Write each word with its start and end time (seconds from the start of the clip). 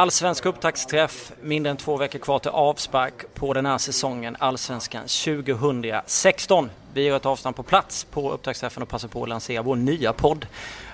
Allsvensk 0.00 0.46
upptaktsträff, 0.46 1.32
mindre 1.42 1.70
än 1.70 1.76
två 1.76 1.96
veckor 1.96 2.18
kvar 2.18 2.38
till 2.38 2.50
avspark 2.50 3.34
på 3.34 3.52
den 3.52 3.66
här 3.66 3.78
säsongen, 3.78 4.36
Allsvenskan 4.38 5.02
2016. 5.02 6.70
Vi 6.94 7.02
gör 7.02 7.16
ett 7.16 7.26
avstamp 7.26 7.56
på 7.56 7.62
plats 7.62 8.04
på 8.04 8.32
upptaktsträffen 8.32 8.82
och 8.82 8.88
passar 8.88 9.08
på 9.08 9.22
att 9.22 9.28
lansera 9.28 9.62
vår 9.62 9.76
nya 9.76 10.12
podd 10.12 10.46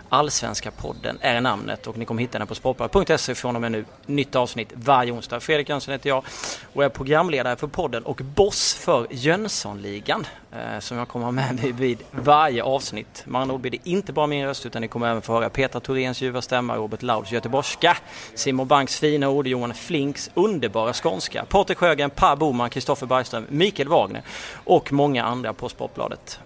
Allsvenska 0.09 0.71
podden 0.71 1.19
är 1.21 1.41
namnet 1.41 1.87
och 1.87 1.99
ni 1.99 2.05
kommer 2.05 2.23
hitta 2.23 2.39
den 2.39 2.47
på 2.47 2.55
sportbladet.se 2.55 3.35
från 3.35 3.57
och 3.57 3.63
med 3.63 3.73
nu. 3.73 3.85
Nytt 4.07 4.37
avsnitt 4.37 4.73
varje 4.75 5.13
onsdag. 5.13 5.41
Fredrik 5.41 5.69
Jönsson 5.69 5.93
heter 5.93 6.09
jag 6.09 6.25
och 6.73 6.85
är 6.85 6.89
programledare 6.89 7.57
för 7.57 7.67
podden 7.67 8.03
och 8.03 8.17
boss 8.17 8.75
för 8.75 9.07
Jönssonligan 9.11 10.27
eh, 10.53 10.81
som 10.81 10.97
jag 10.99 11.09
kommer 11.09 11.25
ha 11.25 11.33
med 11.33 11.55
mig 11.55 11.73
vid 11.73 11.99
varje 12.11 12.63
avsnitt. 12.63 13.23
Med 13.27 13.41
andra 13.41 13.55
ord 13.55 13.61
blir 13.61 13.71
det 13.71 13.91
inte 13.91 14.13
bara 14.13 14.27
min 14.27 14.47
röst 14.47 14.67
utan 14.67 14.83
ni 14.83 14.89
kommer 14.89 15.11
även 15.11 15.23
få 15.23 15.33
höra 15.33 15.51
Petra 15.51 15.81
Thoréns 15.81 16.21
ljuva 16.21 16.43
stämma, 16.43 16.77
Robert 16.77 17.03
Lauds 17.03 17.33
göteborgska, 17.33 17.97
Simon 18.35 18.67
Banks 18.67 19.01
fina 19.01 19.29
ord, 19.29 19.47
Johan 19.47 19.75
Flinks 19.75 20.31
underbara 20.35 20.93
skånska, 20.93 21.45
Patrik 21.45 21.79
Sjögren, 21.79 22.11
Per 22.11 22.37
Boman, 22.37 22.71
Kristoffer 22.71 23.07
Bergström, 23.07 23.47
Mikael 23.49 23.89
Wagner 23.89 24.23
och 24.65 24.93
många 24.93 25.25
andra 25.25 25.53
på 25.53 25.69
Sportbladet. 25.69 26.41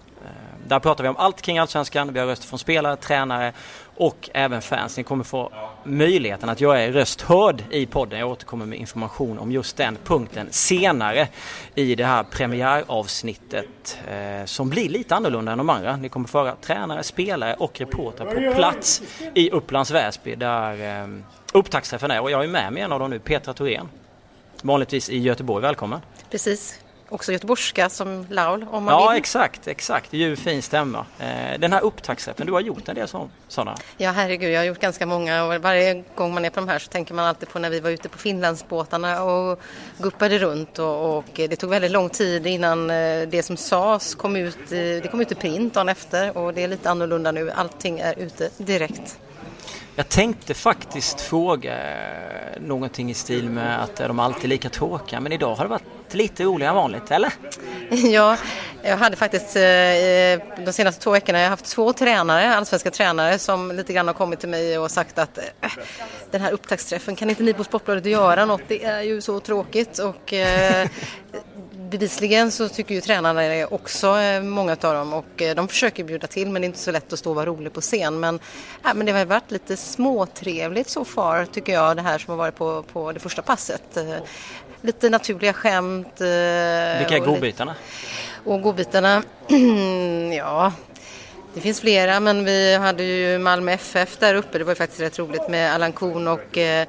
Där 0.71 0.79
pratar 0.79 1.05
vi 1.05 1.09
om 1.11 1.17
allt 1.17 1.43
kring 1.43 1.59
Allsvenskan. 1.59 2.13
Vi 2.13 2.21
har 2.21 2.27
röster 2.27 2.47
från 2.47 2.59
spelare, 2.59 2.97
tränare 2.97 3.53
och 3.97 4.31
även 4.35 4.63
fans. 4.63 4.97
Ni 4.97 5.03
kommer 5.03 5.25
få 5.25 5.53
möjligheten 5.85 6.49
att 6.49 6.61
göra 6.61 6.85
er 6.85 6.93
röst 6.93 7.21
hörd 7.21 7.65
i 7.71 7.87
podden. 7.87 8.19
Jag 8.19 8.31
återkommer 8.31 8.67
med 8.67 8.79
information 8.79 9.39
om 9.39 9.53
just 9.53 9.77
den 9.77 9.99
punkten 10.05 10.49
senare 10.51 11.29
i 11.75 11.95
det 11.95 12.05
här 12.05 12.23
premiäravsnittet 12.23 13.99
eh, 14.09 14.45
som 14.45 14.71
blir 14.71 14.89
lite 14.89 15.15
annorlunda 15.15 15.53
än 15.53 15.59
de 15.59 15.71
andra. 15.71 15.97
Ni 15.97 16.09
kommer 16.09 16.29
föra 16.29 16.55
tränare, 16.55 17.03
spelare 17.03 17.55
och 17.55 17.81
reportrar 17.81 18.27
på 18.27 18.57
plats 18.57 19.03
i 19.35 19.51
Upplands 19.51 19.91
Väsby 19.91 20.35
där 20.35 21.03
eh, 21.03 21.09
upptaktsträffen 21.53 22.11
är 22.11 22.21
och 22.21 22.31
jag 22.31 22.45
är 22.45 22.49
med 22.49 22.73
mig 22.73 22.83
en 22.83 22.93
av 22.93 23.01
dem 23.01 23.11
nu, 23.11 23.19
Petra 23.19 23.55
Thorén. 23.55 23.89
Vanligtvis 24.63 25.11
i 25.11 25.19
Göteborg, 25.19 25.63
välkommen! 25.63 26.01
Precis, 26.31 26.81
också 27.11 27.33
göteborgska 27.33 27.89
som 27.89 28.27
Laul 28.31 28.67
om 28.71 28.85
man 28.85 28.95
Ja 28.95 29.09
vill. 29.09 29.19
exakt, 29.19 29.69
exakt. 29.69 30.13
Ljuv 30.13 30.37
fin 30.37 30.63
stämma. 30.63 31.07
Eh, 31.19 31.59
den 31.59 31.73
här 31.73 31.81
upptaktsträffen, 31.81 32.47
du 32.47 32.53
har 32.53 32.61
gjort 32.61 32.89
en 32.89 32.95
del 32.95 33.09
sådana? 33.49 33.77
Ja 33.97 34.11
herregud, 34.11 34.51
jag 34.53 34.61
har 34.61 34.65
gjort 34.65 34.81
ganska 34.81 35.07
många 35.07 35.45
och 35.45 35.63
varje 35.63 36.05
gång 36.15 36.35
man 36.35 36.45
är 36.45 36.51
på 36.51 36.61
de 36.61 36.69
här 36.69 36.79
så 36.79 36.89
tänker 36.89 37.15
man 37.15 37.25
alltid 37.25 37.49
på 37.49 37.59
när 37.59 37.71
vi 37.71 37.81
var 37.81 37.91
ute 37.91 38.09
på 38.09 38.19
Finlandsbåtarna 38.19 39.23
och 39.23 39.61
guppade 39.99 40.39
runt 40.39 40.79
och, 40.79 41.17
och 41.19 41.25
det 41.35 41.57
tog 41.57 41.71
väldigt 41.71 41.91
lång 41.91 42.09
tid 42.11 42.47
innan 42.47 42.91
eh, 42.91 43.29
det 43.29 43.43
som 43.43 43.57
sades 43.57 44.15
kom 44.15 44.37
ut, 44.37 44.59
det 44.69 45.11
kom 45.11 45.21
ut 45.21 45.33
i 45.33 45.35
print 45.35 45.75
dagen 45.75 45.89
efter 45.89 46.37
och 46.39 46.55
det 46.55 46.63
är 46.63 46.69
lite 46.69 46.91
annorlunda 46.91 47.33
nu. 47.33 47.51
Allting 47.51 47.99
är 48.01 48.19
ute 48.19 48.51
direkt. 48.59 49.19
Jag 49.97 50.09
tänkte 50.09 50.55
faktiskt 50.55 51.21
fråga 51.21 51.75
någonting 52.61 53.11
i 53.11 53.15
stil 53.15 53.51
med 53.51 53.83
att 53.83 54.01
är 54.01 54.09
de 54.09 54.19
alltid 54.19 54.51
lika 54.51 54.69
tråkiga 54.69 55.21
men 55.21 55.33
idag 55.33 55.55
har 55.55 55.65
det 55.65 55.69
varit 55.71 55.83
lite 56.15 56.45
roligare 56.45 56.71
än 56.71 56.77
vanligt, 56.77 57.11
eller? 57.11 57.33
Ja, 58.13 58.37
jag 58.83 58.97
hade 58.97 59.17
faktiskt 59.17 59.57
eh, 59.57 59.63
eh, 59.63 60.41
de 60.65 60.73
senaste 60.73 61.03
två 61.03 61.11
veckorna 61.11 61.39
jag 61.39 61.47
har 61.47 61.51
haft 61.51 61.65
två 61.65 61.93
tränare, 61.93 62.55
allsvenska 62.55 62.91
tränare 62.91 63.39
som 63.39 63.73
lite 63.73 63.93
grann 63.93 64.07
har 64.07 64.15
kommit 64.15 64.41
till 64.41 64.49
mig 64.49 64.79
och 64.79 64.91
sagt 64.91 65.19
att 65.19 65.39
eh, 65.39 65.71
den 66.31 66.41
här 66.41 66.53
upptaktsträffen 66.53 67.17
kan 67.17 67.31
inte 67.31 67.43
ni 67.43 67.53
på 67.53 67.65
Sportbladet 67.65 68.07
göra 68.07 68.45
något, 68.45 68.63
det 68.69 68.85
är 68.85 69.03
ju 69.03 69.21
så 69.21 69.41
tråkigt 69.41 69.99
och 69.99 70.35
bevisligen 71.91 72.51
så 72.51 72.69
tycker 72.69 72.95
ju 72.95 73.01
tränarna 73.01 73.41
det 73.41 73.65
också, 73.65 74.17
många 74.43 74.73
av 74.73 74.95
dem, 74.95 75.13
och 75.13 75.43
de 75.57 75.69
försöker 75.69 76.05
bjuda 76.05 76.27
till 76.27 76.51
men 76.51 76.63
det 76.63 76.67
är 76.67 76.67
inte 76.67 76.79
så 76.79 76.91
lätt 76.91 77.13
att 77.13 77.19
stå 77.19 77.31
och 77.31 77.37
vara 77.37 77.47
rolig 77.47 77.73
på 77.73 77.81
scen. 77.81 78.21
Men, 78.21 78.41
äh, 78.85 78.95
men 78.95 79.07
det 79.07 79.13
har 79.13 79.25
varit 79.25 79.51
lite 79.51 79.77
småtrevligt 79.77 80.91
så 80.91 81.05
far 81.05 81.45
tycker 81.45 81.73
jag, 81.73 81.97
det 81.97 82.03
här 82.03 82.19
som 82.19 82.31
har 82.31 82.39
varit 82.39 82.57
på, 82.57 82.83
på 82.83 83.13
det 83.13 83.21
första 83.21 83.43
passet. 83.43 83.99
Lite 84.83 85.11
naturliga 85.11 85.53
skämt. 85.53 86.07
Vilka 86.19 87.17
är 87.17 87.25
godbitarna? 87.27 87.75
Och 88.45 88.63
godbitarna, 88.63 89.23
ja 90.37 90.73
det 91.55 91.61
finns 91.61 91.81
flera 91.81 92.21
men 92.21 92.45
vi 92.45 92.77
hade 92.77 93.03
ju 93.03 93.39
Malmö 93.39 93.73
FF 93.73 94.17
där 94.19 94.35
uppe, 94.35 94.59
det 94.59 94.65
var 94.65 94.73
ju 94.73 94.77
faktiskt 94.77 95.01
rätt 95.01 95.19
roligt 95.19 95.49
med 95.49 95.75
Allan 95.75 95.93
Korn 95.93 96.29
och 96.29 96.59
eh, 96.59 96.87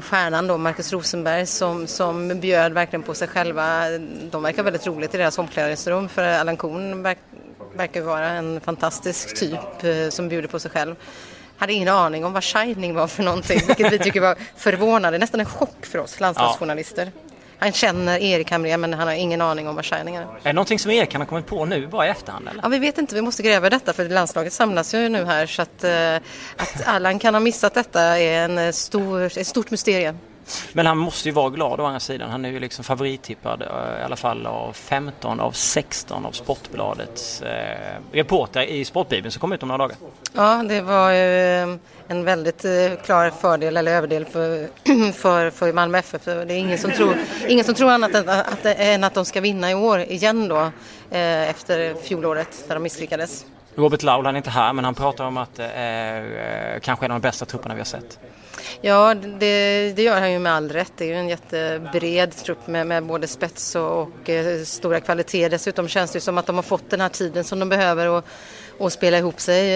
stjärnan 0.00 0.46
då, 0.46 0.58
Marcus 0.58 0.92
Rosenberg 0.92 1.46
som, 1.46 1.86
som 1.86 2.40
bjöd 2.40 2.72
verkligen 2.72 3.02
på 3.02 3.14
sig 3.14 3.28
själva. 3.28 3.84
De 4.30 4.42
verkar 4.42 4.62
väldigt 4.62 4.86
roligt 4.86 5.14
i 5.14 5.18
deras 5.18 5.38
omklädningsrum 5.38 6.08
för 6.08 6.22
Allan 6.22 6.56
Korn 6.56 7.02
verk, 7.02 7.18
verkar 7.74 8.00
vara 8.00 8.28
en 8.28 8.60
fantastisk 8.60 9.36
typ 9.36 9.84
eh, 9.84 10.08
som 10.10 10.28
bjuder 10.28 10.48
på 10.48 10.58
sig 10.58 10.70
själv. 10.70 10.94
Hade 11.56 11.72
ingen 11.72 11.88
aning 11.88 12.24
om 12.24 12.32
vad 12.32 12.44
Shining 12.44 12.94
var 12.94 13.06
för 13.06 13.22
någonting, 13.22 13.60
vilket 13.66 13.92
vi 13.92 13.98
tycker 13.98 14.20
var 14.20 14.36
förvånande, 14.56 15.18
nästan 15.18 15.40
en 15.40 15.46
chock 15.46 15.86
för 15.86 15.98
oss 15.98 16.20
landslagsjournalister. 16.20 17.12
Ja. 17.14 17.20
Han 17.58 17.72
känner 17.72 18.18
Erik 18.18 18.50
Hamrén 18.50 18.80
men 18.80 18.94
han 18.94 19.08
har 19.08 19.14
ingen 19.14 19.40
aning 19.40 19.68
om 19.68 19.74
vad 19.76 19.84
Shining 19.84 20.16
är. 20.16 20.22
Är 20.22 20.28
det 20.42 20.52
någonting 20.52 20.78
som 20.78 20.90
Erik 20.90 21.10
kan 21.10 21.20
ha 21.20 21.28
kommit 21.28 21.46
på 21.46 21.64
nu 21.64 21.86
bara 21.86 22.06
i 22.06 22.10
efterhand? 22.10 22.48
Eller? 22.48 22.62
Ja, 22.62 22.68
vi 22.68 22.78
vet 22.78 22.98
inte, 22.98 23.14
vi 23.14 23.22
måste 23.22 23.42
gräva 23.42 23.70
detta 23.70 23.92
för 23.92 24.08
landslaget 24.08 24.52
samlas 24.52 24.94
ju 24.94 25.08
nu 25.08 25.24
här 25.24 25.46
så 25.46 25.62
att, 25.62 25.84
eh, 25.84 26.16
att 26.56 26.86
Allan 26.86 27.18
kan 27.18 27.34
ha 27.34 27.40
missat 27.40 27.74
detta 27.74 28.02
är 28.02 28.48
en 28.48 28.72
stor, 28.72 29.38
ett 29.38 29.46
stort 29.46 29.70
mysterium. 29.70 30.18
Men 30.72 30.86
han 30.86 30.98
måste 30.98 31.28
ju 31.28 31.32
vara 31.32 31.50
glad 31.50 31.80
å 31.80 31.84
andra 31.84 32.00
sidan. 32.00 32.30
Han 32.30 32.44
är 32.44 32.50
ju 32.50 32.60
liksom 32.60 32.84
favorittippad 32.84 33.62
eh, 33.62 34.00
i 34.00 34.04
alla 34.04 34.16
fall 34.16 34.46
av 34.46 34.72
15 34.72 35.40
av 35.40 35.52
16 35.52 36.26
av 36.26 36.32
Sportbladets 36.32 37.42
eh, 37.42 37.98
reportrar 38.12 38.62
i 38.62 38.84
Sportbibeln 38.84 39.30
som 39.30 39.40
kom 39.40 39.52
ut 39.52 39.62
om 39.62 39.68
några 39.68 39.78
dagar. 39.78 39.96
Ja, 40.32 40.62
det 40.68 40.80
var 40.80 41.10
ju 41.10 41.62
eh, 41.62 41.76
en 42.08 42.24
väldigt 42.24 42.64
eh, 42.64 42.70
klar 43.04 43.30
fördel 43.30 43.76
eller 43.76 43.96
överdel 43.96 44.24
för, 44.24 44.68
för, 45.12 45.50
för 45.50 45.72
Malmö 45.72 45.98
FF. 45.98 46.24
Det 46.24 46.32
är 46.32 46.50
ingen 46.50 46.78
som 46.78 46.90
tror, 46.90 47.16
ingen 47.48 47.64
som 47.64 47.74
tror 47.74 47.90
annat 47.90 48.14
än 48.14 48.28
att, 48.28 48.64
än 48.64 49.04
att 49.04 49.14
de 49.14 49.24
ska 49.24 49.40
vinna 49.40 49.70
i 49.70 49.74
år 49.74 50.00
igen 50.00 50.48
då 50.48 50.60
eh, 51.10 51.50
efter 51.50 51.94
fjolåret 51.94 52.64
där 52.68 52.74
de 52.74 52.82
misslyckades. 52.82 53.44
Robert 53.74 54.02
Laul, 54.02 54.26
han 54.26 54.34
är 54.34 54.36
inte 54.36 54.50
här 54.50 54.72
men 54.72 54.84
han 54.84 54.94
pratar 54.94 55.24
om 55.24 55.36
att 55.36 55.54
det 55.54 55.70
är 55.74 56.78
kanske 56.78 57.04
en 57.04 57.12
av 57.12 57.20
de 57.20 57.28
bästa 57.28 57.44
trupperna 57.44 57.74
vi 57.74 57.80
har 57.80 57.84
sett. 57.84 58.18
Ja, 58.80 59.14
det, 59.14 59.92
det, 59.96 60.02
gör 60.02 60.20
han 60.20 60.32
ju 60.32 60.38
med 60.38 60.52
all 60.52 60.68
rätt. 60.68 60.92
Det 60.96 61.04
är 61.04 61.08
ju 61.08 61.14
en 61.14 61.28
jättebred 61.28 62.36
trupp 62.36 62.66
med, 62.66 62.86
med 62.86 63.04
både 63.06 63.26
spets 63.26 63.74
och, 63.74 64.02
och 64.02 64.30
eh, 64.30 64.62
stora 64.62 65.00
kvaliteter. 65.00 65.50
Dessutom 65.50 65.88
känns 65.88 66.12
det 66.12 66.16
ju 66.16 66.20
som 66.20 66.38
att 66.38 66.46
de 66.46 66.56
har 66.56 66.62
fått 66.62 66.90
den 66.90 67.00
här 67.00 67.08
tiden 67.08 67.44
som 67.44 67.58
de 67.58 67.68
behöver 67.68 68.08
och, 68.08 68.24
och 68.78 68.92
spela 68.92 69.18
ihop 69.18 69.40
sig. 69.40 69.74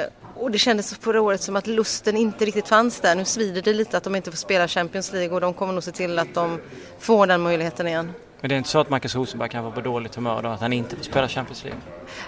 Eh. 0.00 0.06
Och 0.36 0.50
det 0.50 0.58
kändes 0.58 0.94
förra 0.94 1.20
året 1.20 1.42
som 1.42 1.56
att 1.56 1.66
lusten 1.66 2.16
inte 2.16 2.44
riktigt 2.44 2.68
fanns 2.68 3.00
där. 3.00 3.14
Nu 3.14 3.24
svider 3.24 3.62
det 3.62 3.72
lite 3.72 3.96
att 3.96 4.04
de 4.04 4.16
inte 4.16 4.30
får 4.30 4.38
spela 4.38 4.68
Champions 4.68 5.12
League 5.12 5.34
och 5.34 5.40
de 5.40 5.54
kommer 5.54 5.72
nog 5.72 5.82
se 5.82 5.92
till 5.92 6.18
att 6.18 6.34
de 6.34 6.60
får 6.98 7.26
den 7.26 7.40
möjligheten 7.40 7.86
igen. 7.86 8.12
Men 8.40 8.48
det 8.48 8.54
är 8.54 8.56
inte 8.56 8.70
så 8.70 8.80
att 8.80 8.90
Marcus 8.90 9.14
Rosenberg 9.14 9.48
kan 9.48 9.64
vara 9.64 9.74
på 9.74 9.80
dåligt 9.80 10.14
humör 10.14 10.42
då, 10.42 10.48
att 10.48 10.60
han 10.60 10.72
inte 10.72 10.96
får 10.96 11.04
spela 11.04 11.28
Champions 11.28 11.64
League? 11.64 11.80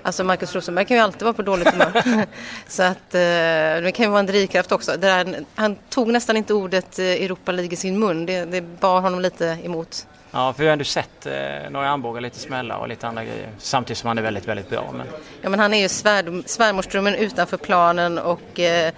Alltså 0.03 0.25
Marcus 0.25 0.55
Rosenberg 0.55 0.85
kan 0.85 0.97
ju 0.97 1.03
alltid 1.03 1.23
vara 1.23 1.33
på 1.33 1.43
dåligt 1.43 1.69
humör. 1.71 2.03
så 2.69 2.83
att 2.83 3.15
eh, 3.15 3.83
det 3.85 3.93
kan 3.95 4.05
ju 4.05 4.11
vara 4.11 4.21
en 4.21 4.27
drivkraft 4.27 4.73
också. 4.73 4.97
Där, 4.97 5.45
han 5.55 5.77
tog 5.89 6.09
nästan 6.09 6.37
inte 6.37 6.55
ordet 6.55 6.99
eh, 6.99 7.05
Europa 7.05 7.53
League 7.53 7.73
i 7.73 7.77
sin 7.77 7.99
mun, 7.99 8.27
det, 8.27 8.45
det 8.45 8.61
bar 8.61 9.01
honom 9.01 9.21
lite 9.21 9.59
emot. 9.63 10.07
Ja, 10.35 10.53
för 10.53 10.63
vi 10.63 10.67
har 10.67 10.73
ändå 10.73 10.85
sett 10.85 11.27
eh, 11.27 11.71
några 11.71 11.91
armbågar 11.91 12.21
lite 12.21 12.39
smälla 12.39 12.77
och 12.77 12.89
lite 12.89 13.09
andra 13.09 13.25
grejer. 13.25 13.49
Samtidigt 13.59 13.99
som 13.99 14.09
han 14.09 14.19
är 14.19 14.23
väldigt, 14.23 14.49
väldigt 14.49 14.71
bra. 14.71 14.93
Men... 14.93 15.07
Ja, 15.43 15.49
men 15.49 15.61
han 15.61 15.75
är 15.75 15.79
ju 15.79 15.89
svär, 15.89 16.43
svärmorsdrömmen 16.49 17.15
utanför 17.15 17.57
planen 17.57 18.19
och 18.19 18.61
eh, 18.61 18.93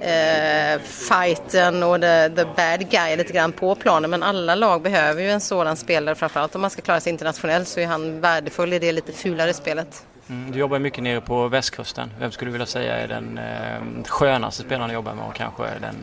eh, 0.00 0.80
fighten 0.82 1.82
och 1.82 2.00
the, 2.00 2.28
the 2.28 2.44
bad 2.44 2.90
guy 2.90 3.16
lite 3.16 3.32
grann 3.32 3.52
på 3.52 3.74
planen. 3.74 4.10
Men 4.10 4.22
alla 4.22 4.54
lag 4.54 4.82
behöver 4.82 5.22
ju 5.22 5.30
en 5.30 5.40
sådan 5.40 5.76
spelare. 5.76 6.14
Framförallt 6.14 6.54
om 6.54 6.60
man 6.60 6.70
ska 6.70 6.82
klara 6.82 7.00
sig 7.00 7.10
internationellt 7.10 7.68
så 7.68 7.80
är 7.80 7.86
han 7.86 8.20
värdefull 8.20 8.72
i 8.72 8.78
det 8.78 8.92
lite 8.92 9.12
fulare 9.12 9.54
spelet. 9.54 10.04
Mm, 10.28 10.52
du 10.52 10.58
jobbar 10.58 10.78
mycket 10.78 11.02
nere 11.02 11.20
på 11.20 11.48
västkusten. 11.48 12.10
Vem 12.18 12.30
skulle 12.30 12.48
du 12.48 12.52
vilja 12.52 12.66
säga 12.66 12.96
är 12.96 13.08
den 13.08 13.38
eh, 13.38 14.04
skönaste 14.04 14.62
spelaren 14.62 14.90
att 14.90 14.94
jobba 14.94 15.14
med 15.14 15.24
och 15.24 15.34
kanske 15.34 15.62
den 15.80 15.96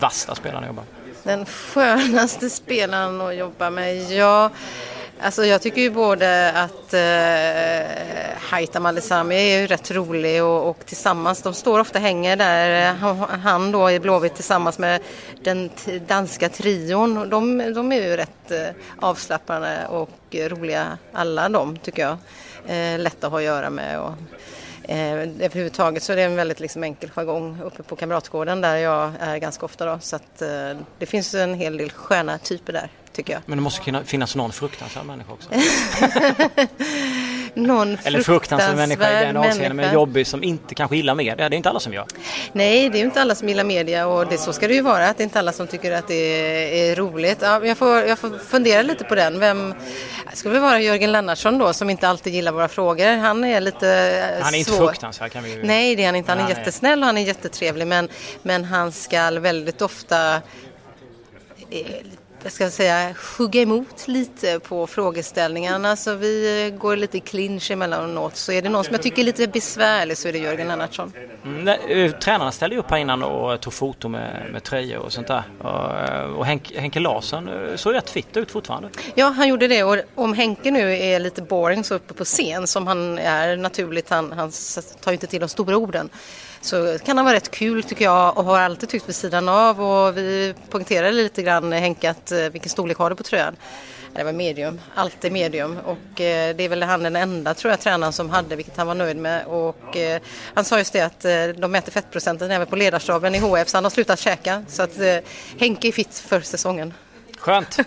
vassa 0.00 0.34
spelaren 0.34 0.64
att 0.64 0.68
jobba 0.68 0.82
med? 0.82 0.98
Den 1.22 1.46
skönaste 1.46 2.50
spelaren 2.50 3.20
att 3.20 3.36
jobba 3.36 3.70
med? 3.70 4.12
Ja, 4.12 4.50
alltså 5.20 5.44
jag 5.44 5.62
tycker 5.62 5.80
ju 5.80 5.90
både 5.90 6.52
att 6.52 6.94
eh, 6.94 8.38
Haitham 8.50 8.86
Alisami 8.86 9.34
är 9.34 9.60
ju 9.60 9.66
rätt 9.66 9.90
rolig 9.90 10.44
och, 10.44 10.70
och, 10.70 10.86
tillsammans, 10.86 11.42
de 11.42 11.54
står 11.54 11.80
ofta 11.80 11.98
hänger 11.98 12.36
där, 12.36 12.92
han, 13.42 13.72
då 13.72 13.90
i 13.90 14.00
Blåvitt 14.00 14.34
tillsammans 14.34 14.78
med 14.78 15.00
den 15.42 15.70
danska 16.08 16.48
trion. 16.48 17.28
De, 17.30 17.72
de 17.74 17.92
är 17.92 18.08
ju 18.08 18.16
rätt 18.16 18.50
eh, 18.50 18.68
avslappnade 18.98 19.86
och 19.88 20.10
roliga 20.32 20.98
alla 21.12 21.48
de 21.48 21.76
tycker 21.76 22.02
jag. 22.02 22.16
Eh, 22.66 22.98
lätta 22.98 23.26
att 23.26 23.32
ha 23.32 23.38
att 23.38 23.44
göra 23.44 23.70
med. 23.70 24.00
Och, 24.00 24.12
Eh, 24.88 25.12
överhuvudtaget 25.12 26.02
så 26.02 26.12
är 26.12 26.16
det 26.16 26.22
en 26.22 26.36
väldigt 26.36 26.60
liksom, 26.60 26.84
enkel 26.84 27.10
jargong 27.10 27.60
uppe 27.64 27.82
på 27.82 27.96
Kamratgården 27.96 28.60
där 28.60 28.76
jag 28.76 29.12
är 29.20 29.38
ganska 29.38 29.66
ofta. 29.66 29.86
Då, 29.86 29.98
så 30.00 30.16
att, 30.16 30.42
eh, 30.42 30.48
det 30.98 31.06
finns 31.06 31.34
en 31.34 31.54
hel 31.54 31.76
del 31.76 31.90
sköna 31.90 32.38
typer 32.38 32.72
där 32.72 32.90
tycker 33.12 33.32
jag. 33.32 33.42
Men 33.46 33.58
det 33.58 33.62
måste 33.62 34.02
finnas 34.04 34.36
någon 34.36 34.52
fruktansvärd 34.52 35.06
människa 35.06 35.32
också? 35.32 35.50
någon 37.62 37.98
Eller 38.04 38.22
fruktansvärd 38.22 38.76
människa 38.76 39.22
i 39.22 39.24
den 39.24 39.36
avseende, 39.36 39.74
men 39.74 39.94
jobbig 39.94 40.26
som 40.26 40.42
inte 40.42 40.74
kanske 40.74 40.96
gillar 40.96 41.14
media. 41.14 41.48
Det 41.48 41.54
är 41.54 41.56
inte 41.56 41.70
alla 41.70 41.80
som 41.80 41.92
gör. 41.92 42.06
Nej, 42.52 42.88
det 42.90 43.00
är 43.00 43.04
inte 43.04 43.22
alla 43.22 43.34
som 43.34 43.48
gillar 43.48 43.64
media 43.64 44.06
och 44.06 44.26
det, 44.26 44.38
så 44.38 44.52
ska 44.52 44.68
det 44.68 44.74
ju 44.74 44.82
vara. 44.82 45.08
Att 45.08 45.16
det 45.16 45.22
är 45.22 45.24
inte 45.24 45.38
alla 45.38 45.52
som 45.52 45.66
tycker 45.66 45.92
att 45.92 46.08
det 46.08 46.14
är, 46.14 46.90
är 46.92 46.96
roligt. 46.96 47.38
Ja, 47.40 47.64
jag, 47.64 47.78
får, 47.78 47.98
jag 47.98 48.18
får 48.18 48.38
fundera 48.38 48.82
lite 48.82 49.04
på 49.04 49.14
den. 49.14 49.40
Vem, 49.40 49.74
skulle 50.34 50.54
det 50.54 50.60
vara 50.60 50.80
Jörgen 50.80 51.12
Lennartsson 51.12 51.58
då 51.58 51.72
som 51.72 51.90
inte 51.90 52.08
alltid 52.08 52.34
gillar 52.34 52.52
våra 52.52 52.68
frågor. 52.68 53.16
Han 53.16 53.44
är 53.44 53.60
lite 53.60 53.88
eh, 54.38 54.44
Han 54.44 54.54
är 54.54 54.58
inte 54.58 54.70
fruktansvärd 54.70 55.32
kan 55.32 55.44
vi 55.44 55.54
ju... 55.54 55.62
Nej, 55.62 55.96
det 55.96 56.02
är 56.02 56.06
han 56.06 56.16
inte. 56.16 56.30
Han 56.30 56.38
är 56.38 56.44
Nej. 56.44 56.52
jättesnäll 56.58 57.00
och 57.00 57.06
han 57.06 57.18
är 57.18 57.22
jättetrevlig 57.22 57.86
men, 57.86 58.08
men 58.42 58.64
han 58.64 58.92
ska 58.92 59.30
väldigt 59.30 59.82
ofta 59.82 60.40
jag 62.42 62.52
ska 62.52 62.70
säga, 62.70 63.14
hugga 63.38 63.62
emot 63.62 64.08
lite 64.08 64.60
på 64.60 64.86
frågeställningarna. 64.86 65.96
Så 65.96 66.14
vi 66.14 66.74
går 66.78 66.96
lite 66.96 67.16
i 67.16 67.20
clinch 67.20 67.70
emellanåt. 67.70 68.36
Så 68.36 68.52
är 68.52 68.62
det 68.62 68.68
någon 68.68 68.84
som 68.84 68.94
jag 68.94 69.02
tycker 69.02 69.22
är 69.22 69.26
lite 69.26 69.46
besvärlig 69.46 70.18
så 70.18 70.28
är 70.28 70.32
det 70.32 70.38
Jörgen 70.38 70.68
Lennartsson. 70.68 71.12
Mm, 71.44 71.68
eh, 71.68 72.12
tränarna 72.12 72.52
ställde 72.52 72.76
upp 72.76 72.90
här 72.90 72.98
innan 72.98 73.22
och 73.22 73.60
tog 73.60 73.72
foto 73.72 74.08
med, 74.08 74.46
med 74.52 74.62
tröjor 74.62 74.98
och 74.98 75.12
sånt 75.12 75.26
där. 75.26 75.42
Och, 75.58 75.98
eh, 75.98 76.22
och 76.22 76.46
Henke, 76.46 76.80
Henke 76.80 77.00
Larsson 77.00 77.48
eh, 77.48 77.76
såg 77.76 77.94
rätt 77.94 78.10
fitt 78.10 78.36
ut 78.36 78.50
fortfarande. 78.50 78.88
Ja, 79.14 79.26
han 79.26 79.48
gjorde 79.48 79.68
det. 79.68 79.84
Och 79.84 79.96
om 80.14 80.34
Henke 80.34 80.70
nu 80.70 80.96
är 80.96 81.20
lite 81.20 81.42
boring 81.42 81.84
så 81.84 81.94
uppe 81.94 82.14
på 82.14 82.24
scen 82.24 82.66
som 82.66 82.86
han 82.86 83.18
är 83.18 83.56
naturligt, 83.56 84.10
han, 84.10 84.32
han 84.32 84.52
tar 85.00 85.10
ju 85.10 85.14
inte 85.14 85.26
till 85.26 85.40
de 85.40 85.48
stora 85.48 85.76
orden 85.76 86.10
så 86.68 86.98
kan 87.04 87.16
han 87.16 87.26
vara 87.26 87.36
rätt 87.36 87.50
kul 87.50 87.82
tycker 87.82 88.04
jag 88.04 88.38
och 88.38 88.44
har 88.44 88.58
alltid 88.58 88.88
tyckt 88.88 89.08
vid 89.08 89.14
sidan 89.14 89.48
av 89.48 89.82
och 89.82 90.16
vi 90.16 90.54
poängterade 90.70 91.12
lite 91.12 91.42
grann 91.42 91.72
Henke 91.72 92.10
att 92.10 92.32
eh, 92.32 92.38
vilken 92.38 92.70
storlek 92.70 92.98
har 92.98 93.10
du 93.10 93.16
på 93.16 93.22
tröjan? 93.22 93.56
Det 94.14 94.24
var 94.24 94.32
medium, 94.32 94.80
alltid 94.94 95.32
medium 95.32 95.78
och 95.78 96.20
eh, 96.20 96.56
det 96.56 96.64
är 96.64 96.68
väl 96.68 96.82
han 96.82 97.02
den 97.02 97.16
enda 97.16 97.54
tror 97.54 97.70
jag 97.70 97.80
tränaren 97.80 98.12
som 98.12 98.30
hade 98.30 98.56
vilket 98.56 98.76
han 98.76 98.86
var 98.86 98.94
nöjd 98.94 99.16
med 99.16 99.46
och 99.46 99.96
eh, 99.96 100.20
han 100.54 100.64
sa 100.64 100.78
just 100.78 100.92
det 100.92 101.00
att 101.00 101.20
de 101.60 101.72
mäter 101.72 101.92
fettprocenten 101.92 102.50
även 102.50 102.66
på 102.66 102.76
ledarstaben 102.76 103.34
i 103.34 103.38
HF 103.38 103.68
så 103.68 103.76
han 103.76 103.84
har 103.84 103.90
slutat 103.90 104.18
käka 104.18 104.64
så 104.68 104.82
att 104.82 104.98
Henke 105.58 105.88
är 105.88 105.92
fit 105.92 106.18
för 106.18 106.40
säsongen. 106.40 106.94
Skönt! 107.38 107.76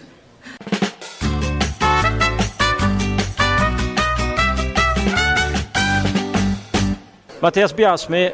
Mattias 7.40 7.76
Bjärsmy 7.76 8.32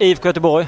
IFK 0.00 0.28
Göteborg 0.28 0.66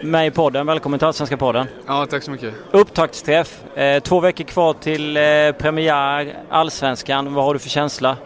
med 0.00 0.26
i 0.26 0.30
podden. 0.30 0.66
Välkommen 0.66 0.98
till 0.98 1.06
Allsvenska 1.06 1.36
podden. 1.36 1.66
Ja, 1.86 2.06
tack 2.06 2.22
så 2.22 2.30
mycket. 2.30 2.54
Upptaktsträff. 2.70 3.76
Eh, 3.76 4.02
två 4.02 4.20
veckor 4.20 4.44
kvar 4.44 4.72
till 4.72 5.16
eh, 5.16 5.22
premiär, 5.58 6.34
Allsvenskan. 6.50 7.34
Vad 7.34 7.44
har 7.44 7.54
du 7.54 7.58
för 7.60 7.68
känsla? 7.68 8.16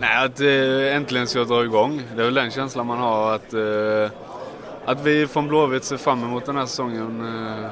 Nej, 0.00 0.24
att 0.24 0.40
eh, 0.40 0.96
äntligen 0.96 1.26
ska 1.26 1.44
dra 1.44 1.64
igång. 1.64 2.02
Det 2.16 2.20
är 2.20 2.24
väl 2.24 2.34
den 2.34 2.50
känslan 2.50 2.86
man 2.86 2.98
har 2.98 3.34
att, 3.34 3.54
eh, 3.54 4.18
att 4.84 5.00
vi 5.04 5.26
från 5.26 5.48
Blåvitt 5.48 5.84
ser 5.84 5.96
fram 5.96 6.24
emot 6.24 6.46
den 6.46 6.56
här 6.56 6.66
säsongen 6.66 7.20
eh, 7.20 7.70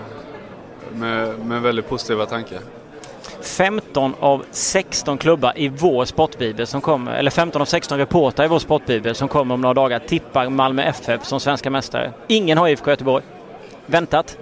med, 0.93 1.39
med 1.39 1.63
väldigt 1.63 1.89
positiva 1.89 2.27
tankar. 2.27 2.61
15 3.49 4.15
av 4.21 4.45
16 4.51 5.19
klubbar 5.19 5.53
i 5.57 5.69
vår 5.69 6.05
sportbibel 6.05 6.67
som 6.67 6.81
kommer, 6.81 7.15
eller 7.15 7.31
15 7.31 7.63
av 7.63 7.67
16 7.67 7.99
reportrar 7.99 8.45
i 8.45 8.49
vår 8.49 8.59
sportbibel 8.59 9.15
som 9.15 9.29
kommer 9.29 9.55
om 9.55 9.61
några 9.61 9.75
dagar 9.75 9.99
tippar 9.99 10.49
Malmö 10.49 10.83
FF 10.83 11.25
som 11.25 11.41
svenska 11.41 11.71
mästare. 11.71 12.13
Ingen 12.27 12.59
har 12.59 12.69
IFK 12.69 12.91
Göteborg. 12.91 13.25
Väntat? 13.87 14.39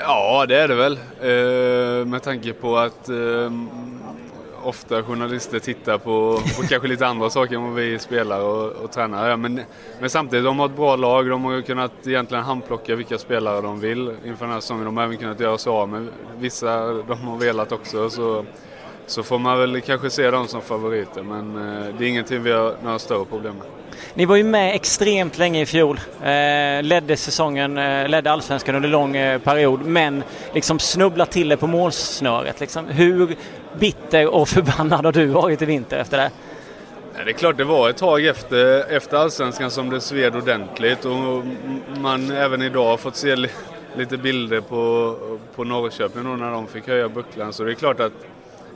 Ja, 0.00 0.46
det 0.48 0.56
är 0.56 0.68
det 0.68 0.74
väl. 0.74 0.98
Eh, 1.20 2.06
med 2.06 2.22
tanke 2.22 2.52
på 2.52 2.76
att 2.76 3.08
eh, 3.08 3.50
ofta 4.66 5.02
journalister 5.02 5.58
tittar 5.58 5.98
på, 5.98 6.40
på 6.56 6.66
kanske 6.68 6.88
lite 6.88 7.06
andra 7.06 7.30
saker 7.30 7.54
än 7.54 7.62
vad 7.62 7.74
vi 7.74 7.98
spelar 7.98 8.40
och, 8.40 8.72
och 8.72 8.92
tränar. 8.92 9.28
Ja, 9.28 9.36
men, 9.36 9.60
men 10.00 10.10
samtidigt, 10.10 10.44
de 10.44 10.58
har 10.58 10.66
ett 10.66 10.76
bra 10.76 10.96
lag. 10.96 11.30
De 11.30 11.44
har 11.44 11.60
kunnat 11.60 12.06
egentligen 12.06 12.44
handplocka 12.44 12.96
vilka 12.96 13.18
spelare 13.18 13.60
de 13.60 13.80
vill 13.80 14.16
inför 14.24 14.44
den 14.44 14.54
här 14.54 14.60
säsongen. 14.60 14.84
De 14.84 14.96
har 14.96 15.04
även 15.04 15.16
kunnat 15.16 15.40
göra 15.40 15.58
sig 15.58 15.70
av 15.70 15.88
med 15.88 16.08
vissa 16.38 16.92
de 16.92 17.20
har 17.20 17.36
velat 17.36 17.72
också. 17.72 18.10
Så, 18.10 18.44
så 19.06 19.22
får 19.22 19.38
man 19.38 19.58
väl 19.58 19.80
kanske 19.80 20.10
se 20.10 20.30
dem 20.30 20.46
som 20.46 20.60
favoriter. 20.60 21.22
Men 21.22 21.56
eh, 21.56 21.94
det 21.98 22.04
är 22.04 22.08
ingenting 22.08 22.42
vi 22.42 22.52
har 22.52 22.74
några 22.82 22.98
större 22.98 23.24
problem 23.24 23.54
med. 23.54 23.66
Ni 24.14 24.24
var 24.24 24.36
ju 24.36 24.44
med 24.44 24.74
extremt 24.74 25.38
länge 25.38 25.60
i 25.60 25.66
fjol. 25.66 26.00
Eh, 26.22 26.82
ledde 26.82 27.16
säsongen, 27.16 27.78
eh, 27.78 28.08
ledde 28.08 28.30
allsvenskan 28.30 28.74
under 28.74 28.88
lång 28.88 29.16
eh, 29.16 29.38
period 29.38 29.86
men 29.86 30.22
liksom 30.54 30.78
snubbla 30.78 31.26
till 31.26 31.48
det 31.48 31.56
på 31.56 31.66
målsnöret. 31.66 32.60
Liksom. 32.60 32.86
Hur 32.86 33.36
bitter 33.78 34.26
och 34.26 34.48
förbannad 34.56 35.04
har 35.04 35.12
du 35.12 35.26
varit 35.26 35.62
i 35.62 35.64
vinter 35.64 35.98
efter 35.98 36.16
det? 36.16 36.30
Det 37.24 37.30
är 37.30 37.34
klart 37.34 37.56
det 37.56 37.64
var 37.64 37.90
ett 37.90 37.96
tag 37.96 38.26
efter, 38.26 38.92
efter 38.96 39.16
allsvenskan 39.16 39.70
som 39.70 39.90
det 39.90 40.00
sved 40.00 40.36
ordentligt 40.36 41.04
och 41.04 41.44
man 42.00 42.30
även 42.30 42.62
idag 42.62 42.84
har 42.84 42.96
fått 42.96 43.16
se 43.16 43.36
lite 43.96 44.16
bilder 44.16 44.60
på, 44.60 45.14
på 45.54 45.64
Norrköping 45.64 46.38
när 46.38 46.50
de 46.50 46.66
fick 46.66 46.88
höja 46.88 47.08
bucklan 47.08 47.52
så 47.52 47.64
det 47.64 47.70
är 47.70 47.74
klart 47.74 48.00
att, 48.00 48.12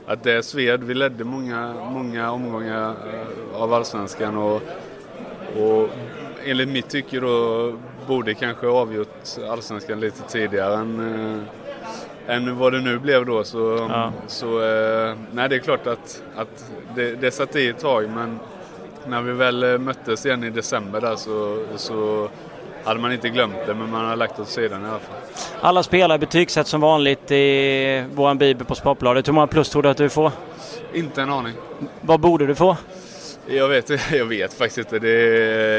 att 0.07 0.23
det 0.23 0.43
sved. 0.43 0.83
Vi 0.83 0.93
ledde 0.93 1.23
många, 1.23 1.73
många 1.73 2.31
omgångar 2.31 2.89
eh, 2.89 3.61
av 3.61 3.73
allsvenskan 3.73 4.37
och, 4.37 4.61
och 5.59 5.89
enligt 6.45 6.69
mitt 6.69 6.89
tycke 6.89 7.19
då 7.19 7.73
borde 8.07 8.33
kanske 8.33 8.67
avgjort 8.67 9.27
allsvenskan 9.49 9.99
lite 9.99 10.23
tidigare 10.29 10.75
än 10.75 10.99
eh, 10.99 11.43
än 12.27 12.57
vad 12.57 12.73
det 12.73 12.81
nu 12.81 12.99
blev 12.99 13.25
då. 13.25 13.43
Så, 13.43 13.87
ja. 13.89 14.11
så 14.27 14.45
eh, 14.45 15.15
nej, 15.31 15.49
det 15.49 15.55
är 15.55 15.59
klart 15.59 15.87
att, 15.87 16.23
att 16.35 16.71
det, 16.95 17.15
det 17.15 17.31
satt 17.31 17.55
i 17.55 17.67
ett 17.67 17.79
tag 17.79 18.09
men 18.09 18.39
när 19.05 19.21
vi 19.21 19.31
väl 19.31 19.63
eh, 19.63 19.77
möttes 19.77 20.25
igen 20.25 20.43
i 20.43 20.49
december 20.49 21.01
där 21.01 21.15
så, 21.15 21.63
så 21.75 22.29
hade 22.83 22.99
man 22.99 23.11
inte 23.11 23.29
glömt 23.29 23.55
det 23.65 23.73
men 23.73 23.91
man 23.91 24.05
har 24.05 24.15
lagt 24.15 24.35
det 24.35 24.41
åt 24.41 24.49
sidan 24.49 24.81
i 24.81 24.85
alla 24.85 24.99
fall. 24.99 25.15
Alla 25.61 25.83
spelare 25.83 26.17
betygsätts 26.17 26.69
som 26.69 26.81
vanligt 26.81 27.31
i 27.31 28.03
vår 28.13 28.35
bibel 28.35 28.67
på 28.67 28.75
Sportbladet. 28.75 29.27
Hur 29.27 29.33
många 29.33 29.47
plus 29.47 29.69
tror 29.69 29.83
du 29.83 29.89
att 29.89 29.97
du 29.97 30.09
får? 30.09 30.31
Inte 30.93 31.21
en 31.21 31.29
aning. 31.29 31.53
Vad 32.01 32.19
borde 32.19 32.45
du 32.45 32.55
få? 32.55 32.77
Jag 33.47 33.67
vet, 33.67 33.89
jag 34.11 34.25
vet 34.25 34.53
faktiskt 34.53 34.77
inte. 34.77 34.99
Det, 34.99 35.11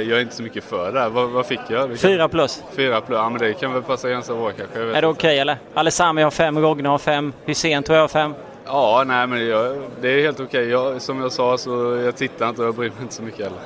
jag 0.02 0.18
är 0.18 0.20
inte 0.20 0.36
så 0.36 0.42
mycket 0.42 0.64
för 0.64 0.92
det 0.92 1.00
här. 1.00 1.08
Vad, 1.08 1.28
vad 1.30 1.46
fick 1.46 1.60
jag? 1.68 1.98
Fyra 1.98 2.28
plus. 2.28 2.62
Fyra 2.76 3.00
plus, 3.00 3.16
ja 3.16 3.30
men 3.30 3.40
det 3.40 3.54
kan 3.54 3.72
väl 3.72 3.82
passa 3.82 4.08
ganska 4.08 4.34
bra 4.34 4.50
kanske. 4.52 4.80
är 4.80 4.86
det 4.86 4.92
okej 4.92 5.10
okay, 5.10 5.38
eller? 5.38 5.56
Alessami 5.74 6.22
har 6.22 6.30
fem, 6.30 6.58
Rogne 6.58 6.88
har 6.88 6.98
fem, 6.98 7.32
Hysén 7.46 7.82
tror 7.82 7.96
jag 7.96 8.02
har 8.02 8.08
fem. 8.08 8.34
Ja, 8.66 9.04
nej 9.06 9.26
men 9.26 9.46
jag, 9.46 9.76
det 10.00 10.08
är 10.08 10.22
helt 10.22 10.40
okej. 10.40 10.76
Okay. 10.76 11.00
som 11.00 11.20
jag 11.20 11.32
sa 11.32 11.58
så 11.58 12.00
jag 12.04 12.16
tittar 12.16 12.48
inte 12.48 12.62
och 12.62 12.68
jag 12.68 12.74
bryr 12.74 12.90
mig 12.90 13.02
inte 13.02 13.14
så 13.14 13.22
mycket 13.22 13.40
heller. 13.40 13.58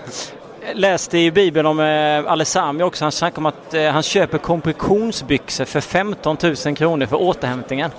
Jag 0.66 0.76
läste 0.80 1.18
i 1.18 1.30
Bibeln 1.30 1.66
om 1.66 1.80
eh, 1.80 2.32
Alessami 2.32 2.82
också. 2.82 3.04
Han 3.04 3.12
snackade 3.12 3.38
om 3.38 3.46
att 3.46 3.74
eh, 3.74 3.90
han 3.90 4.02
köper 4.02 4.38
kompressionsbyxor 4.38 5.64
för 5.64 5.80
15 5.80 6.36
000 6.66 6.76
kronor 6.76 7.06
för 7.06 7.16
återhämtningen. 7.16 7.90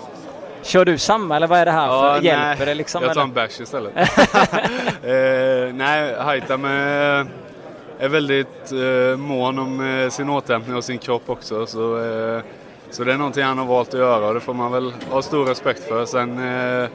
Kör 0.61 0.85
du 0.85 0.97
samma 0.97 1.35
eller 1.35 1.47
vad 1.47 1.59
är 1.59 1.65
det 1.65 1.71
här 1.71 1.87
ja, 1.87 2.15
för? 2.15 2.21
Hjälper 2.21 2.55
nej, 2.57 2.65
det 2.65 2.73
liksom? 2.73 3.03
Jag 3.03 3.13
tar 3.13 3.21
en 3.21 3.33
bärs 3.33 3.61
istället. 3.61 3.93
eh, 3.97 5.73
nej, 5.73 6.15
Haitam 6.19 6.65
är, 6.65 7.25
är 7.99 8.09
väldigt 8.09 8.71
eh, 8.71 9.17
mån 9.17 9.59
om 9.59 9.99
eh, 9.99 10.09
sin 10.09 10.29
återhämtning 10.29 10.75
och 10.75 10.83
sin 10.83 10.97
kropp 10.97 11.29
också. 11.29 11.65
Så, 11.65 11.97
eh, 11.97 12.41
så 12.91 13.03
det 13.03 13.13
är 13.13 13.17
någonting 13.17 13.43
han 13.43 13.57
har 13.57 13.65
valt 13.65 13.87
att 13.87 13.99
göra 13.99 14.27
och 14.27 14.33
det 14.33 14.39
får 14.39 14.53
man 14.53 14.71
väl 14.71 14.93
ha 15.09 15.21
stor 15.21 15.45
respekt 15.45 15.83
för. 15.83 16.05
Sen, 16.05 16.39
eh, 16.83 16.89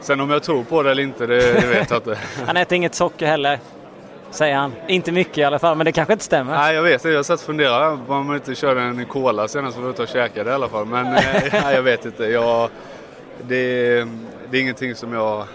sen 0.00 0.20
om 0.20 0.30
jag 0.30 0.42
tror 0.42 0.64
på 0.64 0.82
det 0.82 0.90
eller 0.90 1.02
inte, 1.02 1.26
det, 1.26 1.60
det 1.60 1.66
vet 1.66 1.90
jag 1.90 1.98
inte. 1.98 2.18
han 2.46 2.56
äter 2.56 2.76
inget 2.76 2.94
socker 2.94 3.26
heller? 3.26 3.58
Säger 4.30 4.56
han. 4.56 4.72
Inte 4.86 5.12
mycket 5.12 5.38
i 5.38 5.44
alla 5.44 5.58
fall, 5.58 5.76
men 5.76 5.84
det 5.84 5.92
kanske 5.92 6.12
inte 6.12 6.24
stämmer. 6.24 6.56
Nej, 6.56 6.74
jag 6.74 6.82
vet 6.82 7.02
det. 7.02 7.10
Jag 7.10 7.18
har 7.18 7.22
satt 7.22 7.40
och 7.40 7.46
funderat 7.46 8.06
på 8.06 8.14
om 8.14 8.26
man 8.26 8.36
inte 8.36 8.54
körde 8.54 8.80
en 8.80 9.06
cola 9.06 9.48
senast 9.48 9.78
vi 9.78 9.82
var 9.82 9.90
ute 9.90 10.02
och 10.02 10.08
käkade 10.08 10.50
i 10.50 10.52
alla 10.52 10.68
fall. 10.68 10.86
Men 10.86 11.04
nej, 11.12 11.50
eh, 11.52 11.72
jag 11.72 11.82
vet 11.82 12.04
inte. 12.04 12.24
Jag, 12.24 12.70
det, 13.48 14.08
det 14.50 14.56
är 14.56 14.60
ingenting 14.60 14.94
som 14.94 15.12
jag 15.12 15.46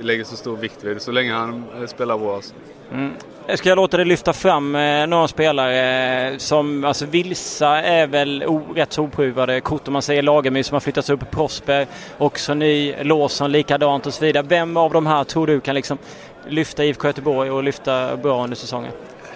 lägger 0.00 0.24
så 0.24 0.36
stor 0.36 0.56
vikt 0.56 0.84
vid 0.84 1.02
så 1.02 1.12
länge 1.12 1.32
han 1.32 1.64
spelar 1.86 2.18
bra. 2.18 2.34
Alltså. 2.34 2.54
Mm. 2.92 3.12
Ska 3.54 3.68
jag 3.68 3.76
låta 3.76 3.96
dig 3.96 4.06
lyfta 4.06 4.32
fram 4.32 4.74
eh, 4.74 5.06
några 5.06 5.28
spelare 5.28 6.30
eh, 6.30 6.36
som, 6.36 6.84
alltså 6.84 7.06
Vilsa 7.06 7.82
är 7.82 8.06
väl 8.06 8.44
o, 8.46 8.62
rätt 8.74 8.92
så 8.92 9.02
oprövade 9.02 9.60
kort 9.60 9.88
om 9.88 9.92
man 9.92 10.02
säger 10.02 10.22
Lagemyr 10.22 10.62
som 10.62 10.74
har 10.74 10.80
flyttats 10.80 11.10
upp, 11.10 11.30
Prosper 11.30 11.86
också 12.18 12.54
ny, 12.54 12.94
Lawson 13.02 13.52
likadant 13.52 14.06
och 14.06 14.14
så 14.14 14.24
vidare. 14.24 14.46
Vem 14.48 14.76
av 14.76 14.92
de 14.92 15.06
här 15.06 15.24
tror 15.24 15.46
du 15.46 15.60
kan 15.60 15.74
liksom 15.74 15.98
lyfta 16.48 16.84
IFK 16.84 17.08
Göteborg 17.08 17.50
och 17.50 17.62
lyfta 17.62 18.16
bra 18.16 18.44
under 18.44 18.56
säsongen? 18.56 18.92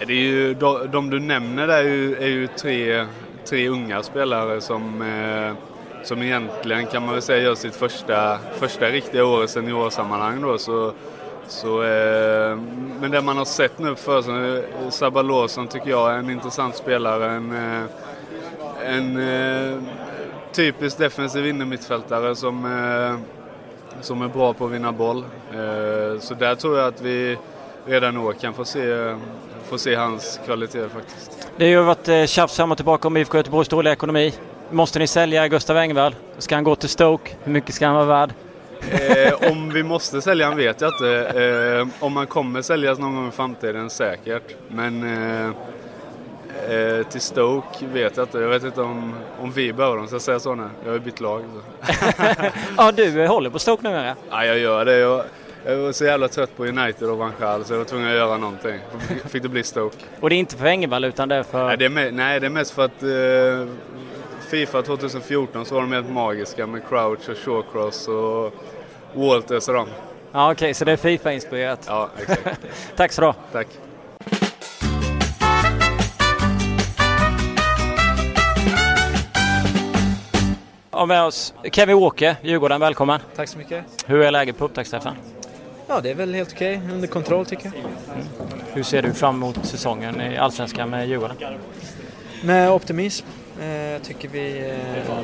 Det 0.07 0.13
är 0.13 0.17
ju, 0.17 0.53
de, 0.53 0.91
de 0.91 1.09
du 1.09 1.19
nämner 1.19 1.67
där 1.67 1.77
är 1.77 1.83
ju, 1.83 2.15
är 2.15 2.27
ju 2.27 2.47
tre, 2.47 3.05
tre 3.45 3.67
unga 3.67 4.03
spelare 4.03 4.61
som 4.61 5.01
eh, 5.01 5.76
som 6.07 6.21
egentligen 6.21 6.85
kan 6.85 7.05
man 7.05 7.13
väl 7.13 7.21
säga 7.21 7.43
gör 7.43 7.55
sitt 7.55 7.75
första, 7.75 8.37
första 8.59 8.85
riktiga 8.85 9.25
år 9.25 9.43
i 9.43 9.47
seniorsammanhang 9.47 10.41
då. 10.41 10.57
Så, 10.57 10.93
så, 11.47 11.83
eh, 11.83 12.57
men 13.01 13.11
det 13.11 13.21
man 13.21 13.37
har 13.37 13.45
sett 13.45 13.79
nu 13.79 13.95
för 13.95 14.21
sig, 14.21 14.63
Sabba 14.91 15.21
Lawson 15.21 15.67
tycker 15.67 15.89
jag 15.89 16.13
är 16.13 16.17
en 16.17 16.29
intressant 16.29 16.75
spelare. 16.75 17.31
En, 17.31 17.51
eh, 17.51 17.83
en 18.85 19.17
eh, 19.17 19.79
typisk 20.51 20.97
defensiv 20.97 21.47
innermittfältare 21.47 22.35
som, 22.35 22.65
eh, 22.65 23.19
som 24.01 24.21
är 24.21 24.27
bra 24.27 24.53
på 24.53 24.65
att 24.65 24.71
vinna 24.71 24.91
boll. 24.91 25.25
Eh, 25.51 26.19
så 26.19 26.33
där 26.33 26.55
tror 26.55 26.77
jag 26.77 26.87
att 26.87 27.01
vi 27.01 27.37
redan 27.85 28.15
i 28.15 28.19
år 28.19 28.33
kan 28.33 28.53
få 28.53 28.65
se, 28.65 29.15
få 29.69 29.77
se 29.77 29.95
hans 29.95 30.39
kvaliteter 30.45 30.89
faktiskt. 30.89 31.47
Det 31.57 31.63
har 31.63 31.69
ju 31.69 31.81
varit 31.81 32.07
eh, 32.07 32.25
tjafs 32.25 32.55
fram 32.55 32.71
och 32.71 32.77
tillbaka 32.77 33.07
om 33.07 33.17
IFK 33.17 33.37
Göteborgs 33.37 33.69
dåliga 33.69 33.93
ekonomi. 33.93 34.33
Måste 34.71 34.99
ni 34.99 35.07
sälja 35.07 35.47
Gustav 35.47 35.77
Engvall? 35.77 36.15
Ska 36.37 36.55
han 36.55 36.63
gå 36.63 36.75
till 36.75 36.89
Stoke? 36.89 37.31
Hur 37.43 37.51
mycket 37.51 37.75
ska 37.75 37.85
han 37.85 37.95
vara 37.95 38.05
värd? 38.05 38.33
Eh, 38.91 39.51
om 39.51 39.69
vi 39.69 39.83
måste 39.83 40.21
sälja 40.21 40.45
han 40.47 40.57
vet 40.57 40.81
jag 40.81 40.93
inte. 40.93 41.41
Eh, 41.79 42.05
om 42.05 42.15
han 42.15 42.27
kommer 42.27 42.61
säljas 42.61 42.99
någon 42.99 43.15
gång 43.15 43.27
i 43.27 43.31
framtiden 43.31 43.89
säkert. 43.89 44.55
Men 44.67 45.03
eh, 45.03 45.47
eh, 46.75 47.03
till 47.03 47.21
Stoke 47.21 47.85
vet 47.93 48.17
jag 48.17 48.23
inte. 48.23 48.39
Jag 48.39 48.49
vet 48.49 48.63
inte 48.63 48.81
om, 48.81 49.13
om 49.41 49.51
vi 49.51 49.73
behöver 49.73 49.97
dem, 49.97 50.07
så 50.07 50.15
jag 50.15 50.21
säger 50.21 50.39
så 50.39 50.55
nu. 50.55 50.69
Jag 50.83 50.89
har 50.89 50.93
ju 50.93 50.99
bytt 50.99 51.19
lag. 51.21 51.43
Ja, 52.77 52.91
du 52.91 53.27
håller 53.27 53.49
på 53.49 53.59
Stoke 53.59 53.83
numera? 53.83 54.15
Ja, 54.29 54.45
jag 54.45 54.59
gör 54.59 54.85
det. 54.85 54.97
Jag, 54.97 55.23
jag 55.65 55.77
var 55.77 55.91
så 55.91 56.05
jävla 56.05 56.27
trött 56.27 56.57
på 56.57 56.65
United 56.65 57.09
och 57.09 57.17
Van 57.17 57.31
Gaal 57.39 57.65
så 57.65 57.73
jag 57.73 57.77
var 57.77 57.85
tvungen 57.85 58.07
att 58.07 58.15
göra 58.15 58.37
någonting. 58.37 58.79
Fick 59.25 59.43
det 59.43 59.49
bli 59.49 59.63
Stoke. 59.63 59.97
Och 60.19 60.29
det 60.29 60.35
är 60.35 60.39
inte 60.39 60.57
för 60.57 60.65
Engvall 60.65 61.03
utan 61.03 61.29
det 61.29 61.35
är 61.35 61.43
för... 61.43 61.67
Nej, 61.67 61.77
det 61.77 61.85
är, 61.85 61.89
med, 61.89 62.13
nej, 62.13 62.39
det 62.39 62.45
är 62.45 62.49
mest 62.49 62.71
för 62.71 62.85
att 62.85 63.03
eh, 63.03 63.73
Fifa 64.49 64.81
2014 64.81 65.65
så 65.65 65.75
var 65.75 65.81
de 65.81 65.91
helt 65.91 66.09
magiska 66.09 66.67
med 66.67 66.87
Crouch 66.89 67.29
och 67.29 67.37
Shawcross 67.37 68.07
och 68.07 68.53
Walters 69.13 69.67
och 69.67 69.73
dem. 69.73 69.87
Ja, 70.31 70.51
okej, 70.51 70.65
okay, 70.65 70.73
så 70.73 70.85
det 70.85 70.91
är 70.91 70.97
Fifa-inspirerat? 70.97 71.83
Ja, 71.87 72.09
exakt. 72.21 72.61
Tack 72.95 73.11
så 73.11 73.21
du 73.21 73.33
Tack. 73.51 73.67
Och 80.91 81.07
med 81.07 81.23
oss 81.23 81.53
Kevin 81.71 81.99
Walker, 81.99 82.35
Djurgården, 82.41 82.79
välkommen. 82.81 83.19
Tack 83.35 83.49
så 83.49 83.57
mycket. 83.57 83.85
Hur 84.05 84.21
är 84.21 84.31
läget 84.31 84.57
på 84.57 84.65
upptaktsträffen? 84.65 85.13
Ja, 85.87 86.01
det 86.01 86.11
är 86.11 86.15
väl 86.15 86.33
helt 86.33 86.53
okej, 86.53 86.77
okay. 86.77 86.93
under 86.93 87.07
kontroll 87.07 87.45
tycker 87.45 87.65
jag. 87.65 87.73
Mm. 87.75 88.27
Hur 88.73 88.83
ser 88.83 89.01
du 89.01 89.13
fram 89.13 89.35
emot 89.35 89.65
säsongen 89.65 90.21
i 90.21 90.37
Allsvenskan 90.37 90.89
med 90.89 91.07
Djurgården? 91.07 91.37
Med 92.43 92.71
optimism. 92.71 93.25
Eh, 93.61 93.91
jag 93.91 94.03
tycker 94.03 94.29
vi, 94.29 94.59
eh, 94.59 95.17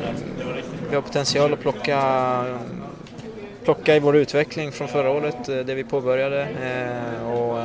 vi 0.89 0.95
har 0.95 1.01
potential 1.01 1.53
att 1.53 1.59
plocka, 1.59 2.45
plocka 3.63 3.95
i 3.95 3.99
vår 3.99 4.15
utveckling 4.15 4.71
från 4.71 4.87
förra 4.87 5.09
året, 5.09 5.49
eh, 5.49 5.57
det 5.57 5.75
vi 5.75 5.83
påbörjade. 5.83 6.47
Och 7.25 7.57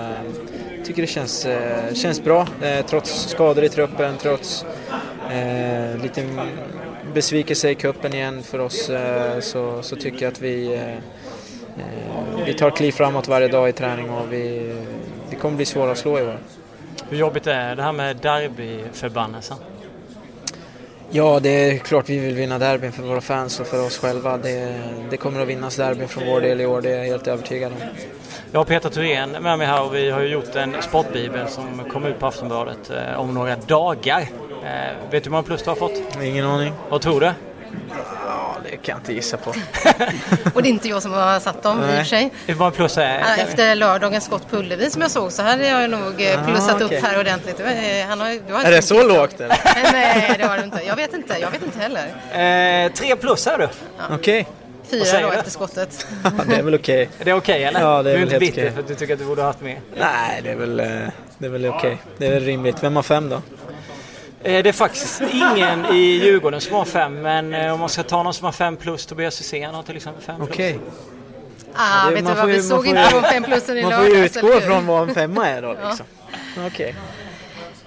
jag 0.76 0.84
tycker 0.84 1.02
det 1.02 1.08
känns, 1.08 1.46
känns 1.92 2.24
bra, 2.24 2.46
trots 2.86 3.28
skador 3.28 3.64
i 3.64 3.68
truppen, 3.68 4.14
trots 4.18 4.64
lite 6.02 6.26
besvikelse 7.14 7.70
i 7.70 7.74
kuppen 7.74 8.14
igen 8.14 8.42
för 8.42 8.58
oss 8.58 8.90
så, 9.40 9.82
så 9.82 9.96
tycker 9.96 10.22
jag 10.22 10.32
att 10.32 10.40
vi, 10.40 10.80
vi 12.46 12.54
tar 12.54 12.70
kliv 12.70 12.92
framåt 12.92 13.28
varje 13.28 13.48
dag 13.48 13.68
i 13.68 13.72
träning 13.72 14.10
och 14.10 14.32
vi, 14.32 14.74
vi 15.30 15.36
kommer 15.36 15.56
bli 15.56 15.64
svåra 15.66 15.90
att 15.90 15.98
slå 15.98 16.18
i 16.18 16.22
år. 16.22 16.38
Hur 17.08 17.18
jobbigt 17.18 17.46
är 17.46 17.76
det 17.76 17.82
här 17.82 17.92
med 17.92 18.16
derbyförbannelsen? 18.16 19.56
Ja, 21.10 21.40
det 21.40 21.48
är 21.48 21.78
klart 21.78 22.08
vi 22.08 22.18
vill 22.18 22.34
vinna 22.34 22.58
derbyn 22.58 22.92
för 22.92 23.02
våra 23.02 23.20
fans 23.20 23.60
och 23.60 23.66
för 23.66 23.86
oss 23.86 23.98
själva. 23.98 24.36
Det, 24.36 24.80
det 25.10 25.16
kommer 25.16 25.40
att 25.40 25.48
vinnas 25.48 25.76
derbyn 25.76 26.08
från 26.08 26.26
vår 26.26 26.40
del 26.40 26.60
i 26.60 26.66
år, 26.66 26.80
det 26.80 26.90
är 26.90 26.98
jag 26.98 27.04
helt 27.04 27.26
övertygad 27.26 27.72
om. 27.72 27.78
Jag 28.52 28.60
har 28.60 28.64
Peter 28.64 28.90
Thorén 28.90 29.30
med 29.30 29.58
mig 29.58 29.66
här 29.66 29.84
och 29.84 29.94
vi 29.94 30.10
har 30.10 30.20
ju 30.20 30.28
gjort 30.28 30.56
en 30.56 30.82
sportbibel 30.82 31.48
som 31.48 31.84
kommer 31.92 32.08
ut 32.08 32.18
på 32.18 32.26
Aftonbladet 32.26 32.90
eh, 32.90 33.20
om 33.20 33.34
några 33.34 33.56
dagar. 33.56 34.20
Eh, 34.64 35.10
vet 35.10 35.24
du 35.24 35.28
hur 35.28 35.30
många 35.30 35.42
plus 35.42 35.62
du 35.62 35.70
har 35.70 35.76
fått? 35.76 36.02
Ingen 36.22 36.44
aning. 36.44 36.72
Vad 36.88 37.00
tror 37.00 37.20
du? 37.20 37.32
Det 38.62 38.76
kan 38.76 38.92
jag 38.92 38.98
inte 38.98 39.12
gissa 39.12 39.36
på. 39.36 39.50
och 40.54 40.62
det 40.62 40.68
är 40.68 40.70
inte 40.70 40.88
jag 40.88 41.02
som 41.02 41.12
har 41.12 41.40
satt 41.40 41.62
dem 41.62 41.80
Nej. 41.80 41.90
i 41.90 41.92
och 41.92 41.96
för 41.96 42.04
sig. 42.04 42.30
Hur 42.46 42.54
många 42.54 42.70
plus 42.70 42.98
är 42.98 43.38
Efter 43.38 43.74
lördagens 43.74 44.24
skott 44.24 44.50
på 44.50 44.56
Ullevi 44.56 44.90
som 44.90 45.02
jag 45.02 45.10
såg 45.10 45.32
så 45.32 45.42
hade 45.42 45.68
jag 45.68 45.90
nog 45.90 46.22
eh, 46.22 46.46
plussat 46.46 46.70
Aha, 46.70 46.84
okay. 46.84 46.98
upp 46.98 47.04
här 47.04 47.20
ordentligt. 47.20 47.60
Han 48.08 48.20
har, 48.20 48.48
du 48.48 48.52
har 48.52 48.64
är 48.64 48.70
det 48.70 48.82
så 48.82 49.08
lågt 49.08 49.40
eller? 49.40 49.56
Nej, 49.92 50.34
det 50.38 50.44
har 50.44 50.58
du 50.58 50.64
inte. 50.64 50.82
Jag 50.86 50.96
vet 50.96 51.14
inte. 51.14 51.38
Jag 51.40 51.50
vet 51.50 51.62
inte 51.62 51.78
heller. 51.78 52.86
Eh, 52.86 52.92
tre 52.92 53.16
plus 53.16 53.46
är 53.46 53.58
du. 53.58 53.68
Ja. 53.98 54.04
Okej. 54.14 54.40
Okay. 54.40 54.52
Fyra 54.90 55.20
då 55.20 55.32
efter 55.32 55.50
skottet. 55.50 56.06
ja, 56.24 56.30
det 56.48 56.56
är 56.56 56.62
väl 56.62 56.74
okej. 56.74 57.08
Okay. 57.08 57.20
Är 57.20 57.24
det 57.24 57.32
okej 57.32 57.54
okay, 57.54 57.62
eller? 57.62 57.80
Ja, 57.80 58.02
det 58.02 58.10
är 58.10 58.14
du 58.14 58.20
är 58.20 58.24
inte 58.24 58.38
bitter 58.38 58.62
okay. 58.62 58.72
för 58.72 58.80
att 58.80 58.88
du 58.88 58.94
tycker 58.94 59.14
att 59.14 59.20
du 59.20 59.26
borde 59.26 59.42
ha 59.42 59.48
haft 59.48 59.60
mer? 59.60 59.80
Nej, 59.96 60.40
det 60.42 60.50
är 60.50 60.56
väl, 60.56 60.80
eh, 60.80 60.86
det 61.38 61.46
är 61.46 61.50
väl 61.50 61.66
okej. 61.66 61.78
Okay. 61.78 61.96
Det 62.18 62.26
är 62.26 62.30
väl 62.30 62.44
rimligt. 62.44 62.82
Vem 62.82 62.96
har 62.96 63.02
fem 63.02 63.28
då? 63.28 63.42
Eh, 64.42 64.62
det 64.62 64.68
är 64.68 64.72
faktiskt 64.72 65.20
ingen 65.32 65.86
i 65.86 65.96
Djurgården 65.96 66.60
som 66.60 66.74
har 66.74 66.84
fem, 66.84 67.22
men 67.22 67.54
eh, 67.54 67.72
om 67.72 67.80
man 67.80 67.88
ska 67.88 68.02
ta 68.02 68.22
någon 68.22 68.34
som 68.34 68.44
har 68.44 68.52
fem 68.52 68.76
plus, 68.76 69.06
Tobias 69.06 69.40
Hysén 69.40 69.74
har 69.74 69.82
till 69.82 69.96
exempel 69.96 70.22
fem 70.22 70.36
plus. 70.36 70.48
Okej. 70.48 70.78
Ah, 71.74 72.04
ja, 72.04 72.10
vet 72.10 72.26
du 72.26 72.34
vad, 72.34 72.46
vi 72.46 72.62
såg 72.62 72.86
inte 72.86 73.10
de 73.10 73.22
fem 73.22 73.42
plussen 73.42 73.78
i 73.78 73.82
Man 73.82 73.92
får 73.92 74.06
ju 74.06 74.24
utgå 74.24 74.60
från 74.60 74.86
vad 74.86 75.08
en 75.08 75.14
femma 75.14 75.48
är 75.48 75.62
då 75.62 75.72
liksom. 75.72 76.06
Ja. 76.56 76.66
Okej. 76.66 76.66
Okay. 76.66 76.94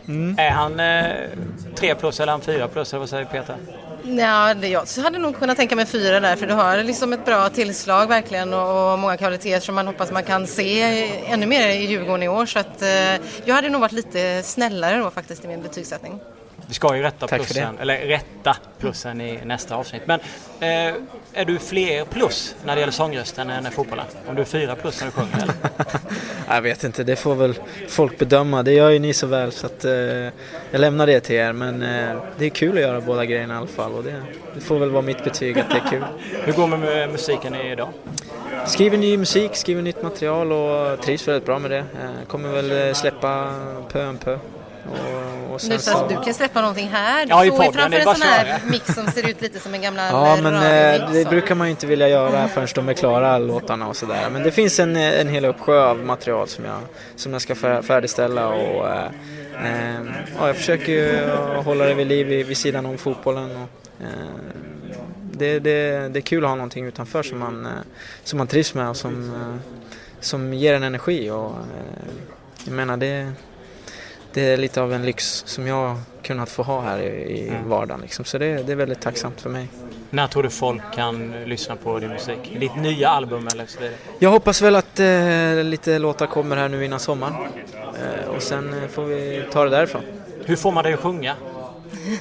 Mm. 0.08 0.36
Är 0.40 0.50
han 0.50 0.80
eh, 0.80 1.06
tre 1.76 1.96
plus 1.96 2.20
eller 2.20 2.32
han 2.32 2.42
fyra 2.42 2.68
plus, 2.68 2.94
eller 2.94 3.00
vad 3.00 3.10
säger 3.10 3.26
Peter? 3.26 3.56
Ja, 4.04 4.54
det, 4.54 4.68
jag 4.68 4.86
hade 5.04 5.18
nog 5.18 5.40
kunnat 5.40 5.58
tänka 5.58 5.76
mig 5.76 5.86
fyra 5.86 6.20
där 6.20 6.36
för 6.36 6.48
du 6.48 6.54
har 6.54 6.84
liksom 6.84 7.14
ett 7.14 7.26
bra 7.26 7.50
tillslag 7.50 8.08
verkligen 8.08 8.54
och, 8.54 8.92
och 8.92 9.00
många 9.00 9.18
kvaliteter 9.18 9.60
som 9.60 9.76
man 9.76 9.88
hoppas 9.88 10.12
man 10.12 10.24
kan 10.24 10.48
se 10.48 10.82
ännu 11.28 11.46
mer 11.46 11.68
i 11.68 11.86
Djurgården 11.86 12.24
i 12.24 12.28
år. 12.28 12.46
Så 12.46 12.60
att, 12.60 12.82
eh, 12.82 13.16
jag 13.46 13.56
hade 13.56 13.70
nog 13.70 13.82
varit 13.82 13.92
lite 13.92 14.44
snällare 14.44 14.98
då 14.98 15.10
faktiskt 15.10 15.46
i 15.46 15.48
min 15.48 15.62
betygssättning. 15.62 16.20
Vi 16.72 16.76
ska 16.76 16.96
ju 16.96 17.02
rätta 17.02 17.28
plussen, 17.28 17.78
eller 17.80 17.98
rätta 17.98 18.56
plussen 18.80 19.22
i 19.22 19.40
nästa 19.46 19.76
avsnitt. 19.76 20.02
Men 20.06 20.20
eh, 20.60 20.96
är 21.34 21.46
du 21.46 21.60
fler 21.60 22.06
plus 22.06 22.56
när 22.66 22.76
det 22.76 22.80
gäller 22.80 22.94
sångrösten 22.94 23.50
än 23.50 23.72
fotbollen? 23.72 24.06
Om 24.28 24.36
du 24.36 24.42
är 24.42 24.46
fyra 24.46 24.76
plus 24.76 25.00
när 25.00 25.08
du 25.08 25.12
sjunger 25.12 25.44
eller? 25.44 25.56
jag 26.56 26.62
vet 26.62 26.84
inte, 26.84 27.04
det 27.04 27.16
får 27.16 27.36
väl 27.36 27.56
folk 27.88 28.18
bedöma. 28.18 28.64
Det 28.64 28.74
gör 28.74 28.90
ju 28.90 29.00
ni 29.00 29.14
så 29.14 29.28
väl 29.28 29.52
så 29.52 29.66
att 29.66 29.86
eh, 29.86 29.92
jag 29.92 30.32
lämnar 30.72 31.08
det 31.08 31.20
till 31.20 31.36
er. 31.36 31.54
Men 31.54 31.82
eh, 31.82 32.22
det 32.38 32.46
är 32.46 32.50
kul 32.50 32.76
att 32.76 32.82
göra 32.82 33.02
båda 33.02 33.26
grejerna 33.26 33.54
i 33.54 33.58
alla 33.58 33.68
fall 33.68 33.92
och 33.92 34.04
det, 34.04 34.22
det 34.56 34.62
får 34.62 34.80
väl 34.80 34.90
vara 34.90 35.02
mitt 35.02 35.24
betyg 35.24 35.60
att 35.60 35.70
det 35.70 35.78
är 35.78 35.90
kul. 35.90 36.04
Hur 36.46 36.54
går 36.54 36.68
det 36.68 36.78
med 36.78 37.10
musiken 37.10 37.56
idag? 37.56 37.90
Skriver 38.66 38.98
ny 38.98 39.18
musik, 39.18 39.56
skriver 39.56 39.82
nytt 39.82 40.04
material 40.04 40.52
och 40.52 41.02
trivs 41.02 41.28
väldigt 41.28 41.46
bra 41.46 41.60
med 41.60 41.72
det. 41.72 41.78
Eh, 41.78 42.28
kommer 42.28 42.50
väl 42.50 42.88
eh, 42.88 42.94
släppa 42.94 43.54
pö 43.92 44.08
om 44.08 44.18
pö. 44.18 44.38
Och, 44.86 45.54
och 45.54 45.62
nu 45.70 45.80
så 45.80 45.98
att 45.98 46.10
du 46.10 46.16
kan 46.16 46.34
släppa 46.34 46.62
någonting 46.62 46.88
här. 46.88 47.26
Du 47.26 47.30
ja, 47.30 47.46
i 47.46 47.50
podden, 47.50 47.74
framför 47.74 47.98
en 47.98 48.16
sån 48.16 48.22
här 48.22 48.60
mix 48.66 48.94
som 48.96 49.08
ser 49.08 49.30
ut 49.30 49.42
lite 49.42 49.60
som 49.60 49.74
en 49.74 49.82
gammal 49.82 50.06
Ja, 50.12 50.38
men 50.44 50.56
eh, 50.56 51.12
det 51.12 51.30
brukar 51.30 51.56
man 51.56 51.68
ju 51.68 51.72
inte 51.72 51.88
vilja 51.88 52.10
göra 52.10 52.48
förrän 52.48 52.68
de 52.76 52.90
är 52.90 52.94
klara 52.94 53.38
låtarna 53.38 53.88
och 53.88 53.96
sådär. 53.96 54.30
Men 54.30 54.44
det 54.44 54.52
finns 54.52 54.80
en, 54.80 54.96
en 54.96 55.30
hel 55.30 55.46
uppsjö 55.46 55.84
av 55.84 55.98
material 55.98 56.48
som 56.48 56.66
jag, 56.66 56.80
som 57.16 57.34
jag 57.34 57.42
ska 57.42 57.56
färdigställa 57.56 58.48
och 58.48 58.88
eh, 58.88 59.06
eh, 59.66 60.02
ja, 60.40 60.48
jag 60.48 60.56
försöker 60.56 60.92
ju 60.92 61.30
hålla 61.64 61.86
det 61.86 61.94
vid 61.94 62.08
liv 62.08 62.28
vid, 62.28 62.46
vid 62.46 62.58
sidan 62.58 62.86
om 62.86 62.98
fotbollen. 62.98 63.50
Och, 63.52 64.04
eh, 64.06 64.08
det, 65.32 65.60
det, 65.60 66.10
det 66.10 66.20
är 66.20 66.22
kul 66.22 66.44
att 66.44 66.50
ha 66.50 66.56
någonting 66.56 66.86
utanför 66.86 67.24
som 67.24 67.40
man, 67.40 67.66
eh, 67.66 67.72
som 68.24 68.38
man 68.38 68.48
trivs 68.48 68.74
med 68.74 68.90
och 68.90 68.98
som, 68.98 69.34
som 70.20 70.54
ger 70.54 70.74
en 70.74 70.84
energi. 70.84 71.30
Och, 71.30 71.52
jag 72.66 72.74
menar 72.74 72.98
det 72.98 73.32
det 74.34 74.42
är 74.42 74.58
lite 74.58 74.82
av 74.82 74.94
en 74.94 75.06
lyx 75.06 75.44
som 75.48 75.68
jag 75.68 75.98
kunnat 76.22 76.50
få 76.50 76.64
ha 76.64 76.82
här 76.82 77.00
i, 77.00 77.06
i 77.06 77.48
mm. 77.48 77.70
vardagen. 77.70 78.02
Liksom. 78.02 78.26
Så 78.26 78.38
det, 78.38 78.64
det, 78.64 78.72
är 78.72 78.76
väldigt 78.76 79.02
tacksamt 79.02 79.42
för 79.42 79.50
mig. 79.50 79.68
När 80.10 80.28
tror 80.28 80.44
du 80.44 80.50
folk 80.50 80.82
kan 80.96 81.34
lyssna 81.46 81.76
på 81.76 82.00
din 82.00 82.10
musik? 82.10 82.58
Ditt 82.60 82.76
nya 82.76 83.10
album 83.10 83.48
eller 83.48 83.66
så 83.66 83.80
vidare? 83.80 83.96
Jag 84.20 84.30
hoppas 84.30 84.62
väl 84.62 84.76
att 84.76 85.00
eh, 85.00 85.64
lite 85.64 86.00
låtar 86.00 86.28
kommer 86.28 86.58
här 86.58 86.70
nu 86.70 86.86
innan 86.86 87.00
sommaren. 87.00 87.34
Eh, 87.76 88.30
och 88.36 88.42
sen 88.42 88.74
eh, 88.74 88.90
får 88.90 89.06
vi 89.06 89.44
ta 89.52 89.64
det 89.64 89.70
därifrån. 89.70 90.02
Hur 90.46 90.56
får 90.56 90.72
man 90.72 90.84
dig 90.84 90.94
att 90.94 91.00
sjunga? 91.00 91.36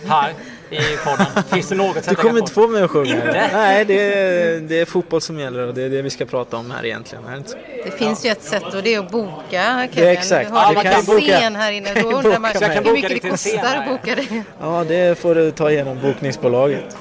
Här? 0.06 0.34
I 0.70 0.96
podden? 1.04 1.26
Finns 1.52 1.68
det 1.68 1.74
något 1.74 2.08
Du 2.08 2.14
kommer 2.14 2.38
inte 2.40 2.52
få 2.52 2.68
mig 2.68 2.82
att 2.82 2.90
sjunga. 2.90 3.14
Inte? 3.14 3.50
Nej, 3.52 3.84
det 3.84 4.14
är, 4.14 4.60
det 4.60 4.80
är 4.80 4.84
fotboll 4.84 5.20
som 5.20 5.38
gäller 5.38 5.66
och 5.66 5.74
det 5.74 5.82
är 5.82 5.90
det 5.90 6.02
vi 6.02 6.10
ska 6.10 6.24
prata 6.24 6.56
om 6.56 6.70
här 6.70 6.84
egentligen. 6.84 7.44
Det, 7.84 7.90
finns 7.90 8.24
ju 8.24 8.30
ett 8.30 8.42
sätt 8.42 8.74
och 8.74 8.82
det 8.82 8.94
är 8.94 8.98
att 8.98 9.10
boka 9.10 9.42
Kevin. 9.50 9.90
Det 9.94 10.08
är 10.08 10.12
exakt. 10.12 10.48
Du 10.48 10.54
har 10.54 10.74
ja, 10.74 10.82
en 10.82 11.02
scen 11.02 11.56
här 11.56 11.72
inne. 11.72 11.94
Då 12.02 12.12
undrar 12.12 12.38
man 12.38 12.50
hur 12.84 12.92
mycket 12.92 13.22
det 13.22 13.30
kostar 13.30 13.76
att 13.76 13.86
boka 13.88 14.14
det. 14.14 14.42
Ja, 14.60 14.84
det 14.88 15.18
får 15.18 15.34
du 15.34 15.50
ta 15.50 15.70
igenom 15.70 16.00
bokningsbolaget. 16.02 16.96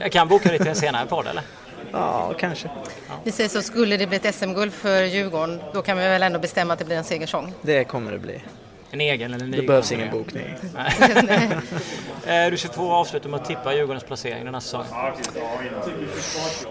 Jag 0.00 0.12
kan 0.12 0.28
boka 0.28 0.48
dig 0.48 0.58
till 0.58 0.68
en 0.68 0.74
senare 0.74 1.06
podd 1.06 1.26
eller? 1.26 1.42
Ja, 1.92 2.34
kanske. 2.38 2.70
Vi 3.24 3.32
säger 3.32 3.48
så, 3.48 3.62
skulle 3.62 3.96
det 3.96 4.06
bli 4.06 4.16
ett 4.16 4.34
SM-guld 4.34 4.72
för 4.72 5.02
Djurgården, 5.02 5.60
då 5.72 5.82
kan 5.82 5.96
vi 5.96 6.02
väl 6.02 6.22
ändå 6.22 6.38
bestämma 6.38 6.72
att 6.72 6.78
det 6.78 6.84
blir 6.84 6.96
en 6.96 7.04
segersång? 7.04 7.54
Det 7.62 7.84
kommer 7.84 8.12
det 8.12 8.18
bli. 8.18 8.40
En 8.94 9.00
egen 9.00 9.34
eller 9.34 9.44
en 9.44 9.50
ny? 9.50 9.56
Det 9.60 9.66
behövs 9.66 9.92
ingen 9.92 10.10
bokning. 10.10 10.54
Eh, 12.26 12.50
du 12.50 12.56
ska 12.56 12.68
få 12.68 12.92
avsluta 12.92 13.28
med 13.28 13.40
att 13.40 13.46
tippa 13.46 13.74
Djurgårdens 13.74 14.04
placering 14.04 14.44
den 14.44 14.54
här 14.54 14.60
säsongen. 14.60 14.86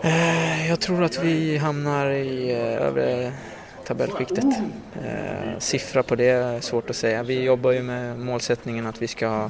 Eh, 0.03 0.69
jag 0.69 0.79
tror 0.79 1.03
att 1.03 1.23
vi 1.23 1.57
hamnar 1.57 2.09
i 2.09 2.51
eh, 2.51 2.87
övre 2.87 3.31
tabellskiktet. 3.85 4.43
Siffra 5.57 6.03
på 6.03 6.15
det 6.15 6.29
är 6.29 6.61
svårt 6.61 6.89
att 6.89 6.95
säga. 6.95 7.23
Vi 7.23 7.43
jobbar 7.43 7.71
ju 7.71 7.81
med 7.81 8.19
målsättningen 8.19 8.87
att 8.87 9.01
vi 9.01 9.07
ska 9.07 9.49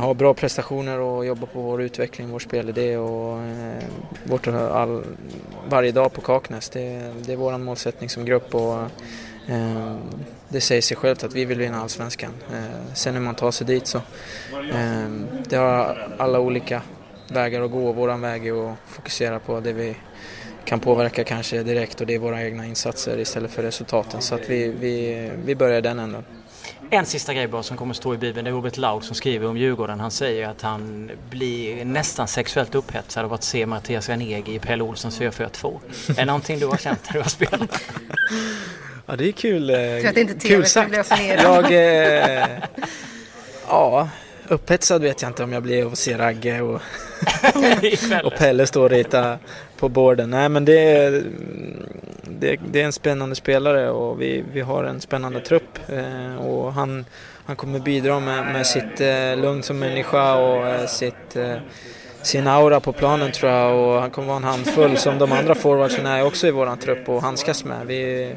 ha 0.00 0.14
bra 0.14 0.34
prestationer 0.34 0.98
och 0.98 1.26
jobba 1.26 1.46
på 1.46 1.60
vår 1.60 1.82
utveckling, 1.82 2.30
vår 2.30 2.38
spelidé 2.38 2.96
och 2.96 3.38
vårt 4.24 4.46
all, 4.46 5.04
varje 5.68 5.92
dag 5.92 6.12
på 6.12 6.20
Kaknäs. 6.20 6.68
Det, 6.68 7.12
det 7.26 7.32
är 7.32 7.36
vår 7.36 7.58
målsättning 7.58 8.10
som 8.10 8.24
grupp 8.24 8.54
och 8.54 8.78
det 10.48 10.60
säger 10.60 10.82
sig 10.82 10.96
självt 10.96 11.24
att 11.24 11.34
vi 11.34 11.44
vill 11.44 11.58
vinna 11.58 11.80
allsvenskan. 11.80 12.30
Eh, 12.52 12.94
sen 12.94 13.14
hur 13.14 13.20
man 13.20 13.34
tar 13.34 13.50
sig 13.50 13.66
dit 13.66 13.86
så 13.86 13.98
eh, 14.72 15.08
det 15.48 15.56
har 15.56 16.08
alla 16.18 16.40
olika 16.40 16.82
vägar 17.28 17.62
att 17.62 17.70
gå. 17.70 17.92
Våran 17.92 18.20
väg 18.20 18.46
är 18.46 18.72
att 18.72 18.78
fokusera 18.86 19.38
på 19.38 19.60
det 19.60 19.72
vi 19.72 19.96
kan 20.64 20.80
påverka 20.80 21.24
kanske 21.24 21.62
direkt 21.62 22.00
och 22.00 22.06
det 22.06 22.14
är 22.14 22.18
våra 22.18 22.42
egna 22.42 22.66
insatser 22.66 23.18
istället 23.18 23.50
för 23.50 23.62
resultaten. 23.62 24.22
Så 24.22 24.34
att 24.34 24.50
vi, 24.50 24.68
vi, 24.68 25.30
vi 25.44 25.54
börjar 25.54 25.80
den 25.80 25.98
änden. 25.98 26.24
En 26.90 27.06
sista 27.06 27.34
grej 27.34 27.48
bara 27.48 27.62
som 27.62 27.76
kommer 27.76 27.94
stå 27.94 28.14
i 28.14 28.18
Bibeln. 28.18 28.44
Det 28.44 28.50
är 28.50 28.54
Robert 28.54 28.76
Laud 28.76 29.04
som 29.04 29.14
skriver 29.14 29.48
om 29.48 29.56
Djurgården. 29.56 30.00
Han 30.00 30.10
säger 30.10 30.48
att 30.48 30.62
han 30.62 31.10
blir 31.30 31.84
nästan 31.84 32.28
sexuellt 32.28 32.74
upphetsad 32.74 33.24
av 33.24 33.32
att 33.32 33.42
se 33.42 33.66
Mattias 33.66 34.08
Ranegi 34.08 34.54
i 34.54 34.58
Pelle 34.58 34.84
Olssons 34.84 35.18
442. 35.18 35.80
är 36.08 36.14
det 36.14 36.24
någonting 36.24 36.58
du 36.58 36.66
har 36.66 36.76
känt 36.76 37.00
när 37.06 37.12
du 37.12 37.18
har 37.18 37.28
spelat? 37.28 37.82
Ja, 39.06 39.16
det 39.16 39.28
är 39.28 39.32
kul. 39.32 39.68
För 40.02 40.08
att 40.08 40.16
inte 40.16 40.48
kul 40.48 40.66
sagt. 40.66 41.12
Jag, 41.42 41.72
eh, 41.72 42.46
ja, 43.68 44.08
upphetsad 44.48 45.02
vet 45.02 45.22
jag 45.22 45.30
inte 45.30 45.44
om 45.44 45.52
jag 45.52 45.62
blir 45.62 45.84
av 45.84 45.92
att 45.92 45.98
se 45.98 46.18
Ragge 46.18 46.60
och, 46.60 46.80
och 48.24 48.32
Pelle 48.38 48.66
stå 48.66 48.82
och 48.82 48.90
rita 48.90 49.38
på 49.76 49.88
borden. 49.88 50.30
Nej, 50.30 50.48
men 50.48 50.64
det 50.64 50.80
är, 50.80 51.22
det, 52.22 52.60
det, 52.72 52.80
är 52.80 52.84
en 52.84 52.92
spännande 52.92 53.34
spelare 53.34 53.90
och 53.90 54.20
vi, 54.20 54.44
vi 54.52 54.60
har 54.60 54.84
en 54.84 55.00
spännande 55.00 55.40
trupp. 55.40 55.78
Eh, 55.88 56.36
och 56.36 56.72
han, 56.72 57.04
han 57.44 57.56
kommer 57.56 57.78
bidra 57.78 58.20
med, 58.20 58.44
med 58.44 58.66
sitt 58.66 59.00
eh, 59.00 59.36
lugn 59.36 59.62
som 59.62 59.78
människa 59.78 60.34
och 60.34 60.66
eh, 60.66 60.86
sitt, 60.86 61.36
eh, 61.36 61.56
sin 62.22 62.46
aura 62.46 62.80
på 62.80 62.92
planen 62.92 63.32
tror 63.32 63.52
jag. 63.52 63.76
Och 63.76 64.00
han 64.00 64.10
kommer 64.10 64.28
vara 64.28 64.36
en 64.36 64.44
handfull 64.44 64.96
som 64.96 65.18
de 65.18 65.32
andra 65.32 65.54
forwardsen 65.54 66.06
är 66.06 66.24
också 66.24 66.46
i 66.46 66.50
våran 66.50 66.78
trupp 66.78 67.08
och 67.08 67.22
handskas 67.22 67.64
med. 67.64 67.86
Vi, 67.86 68.34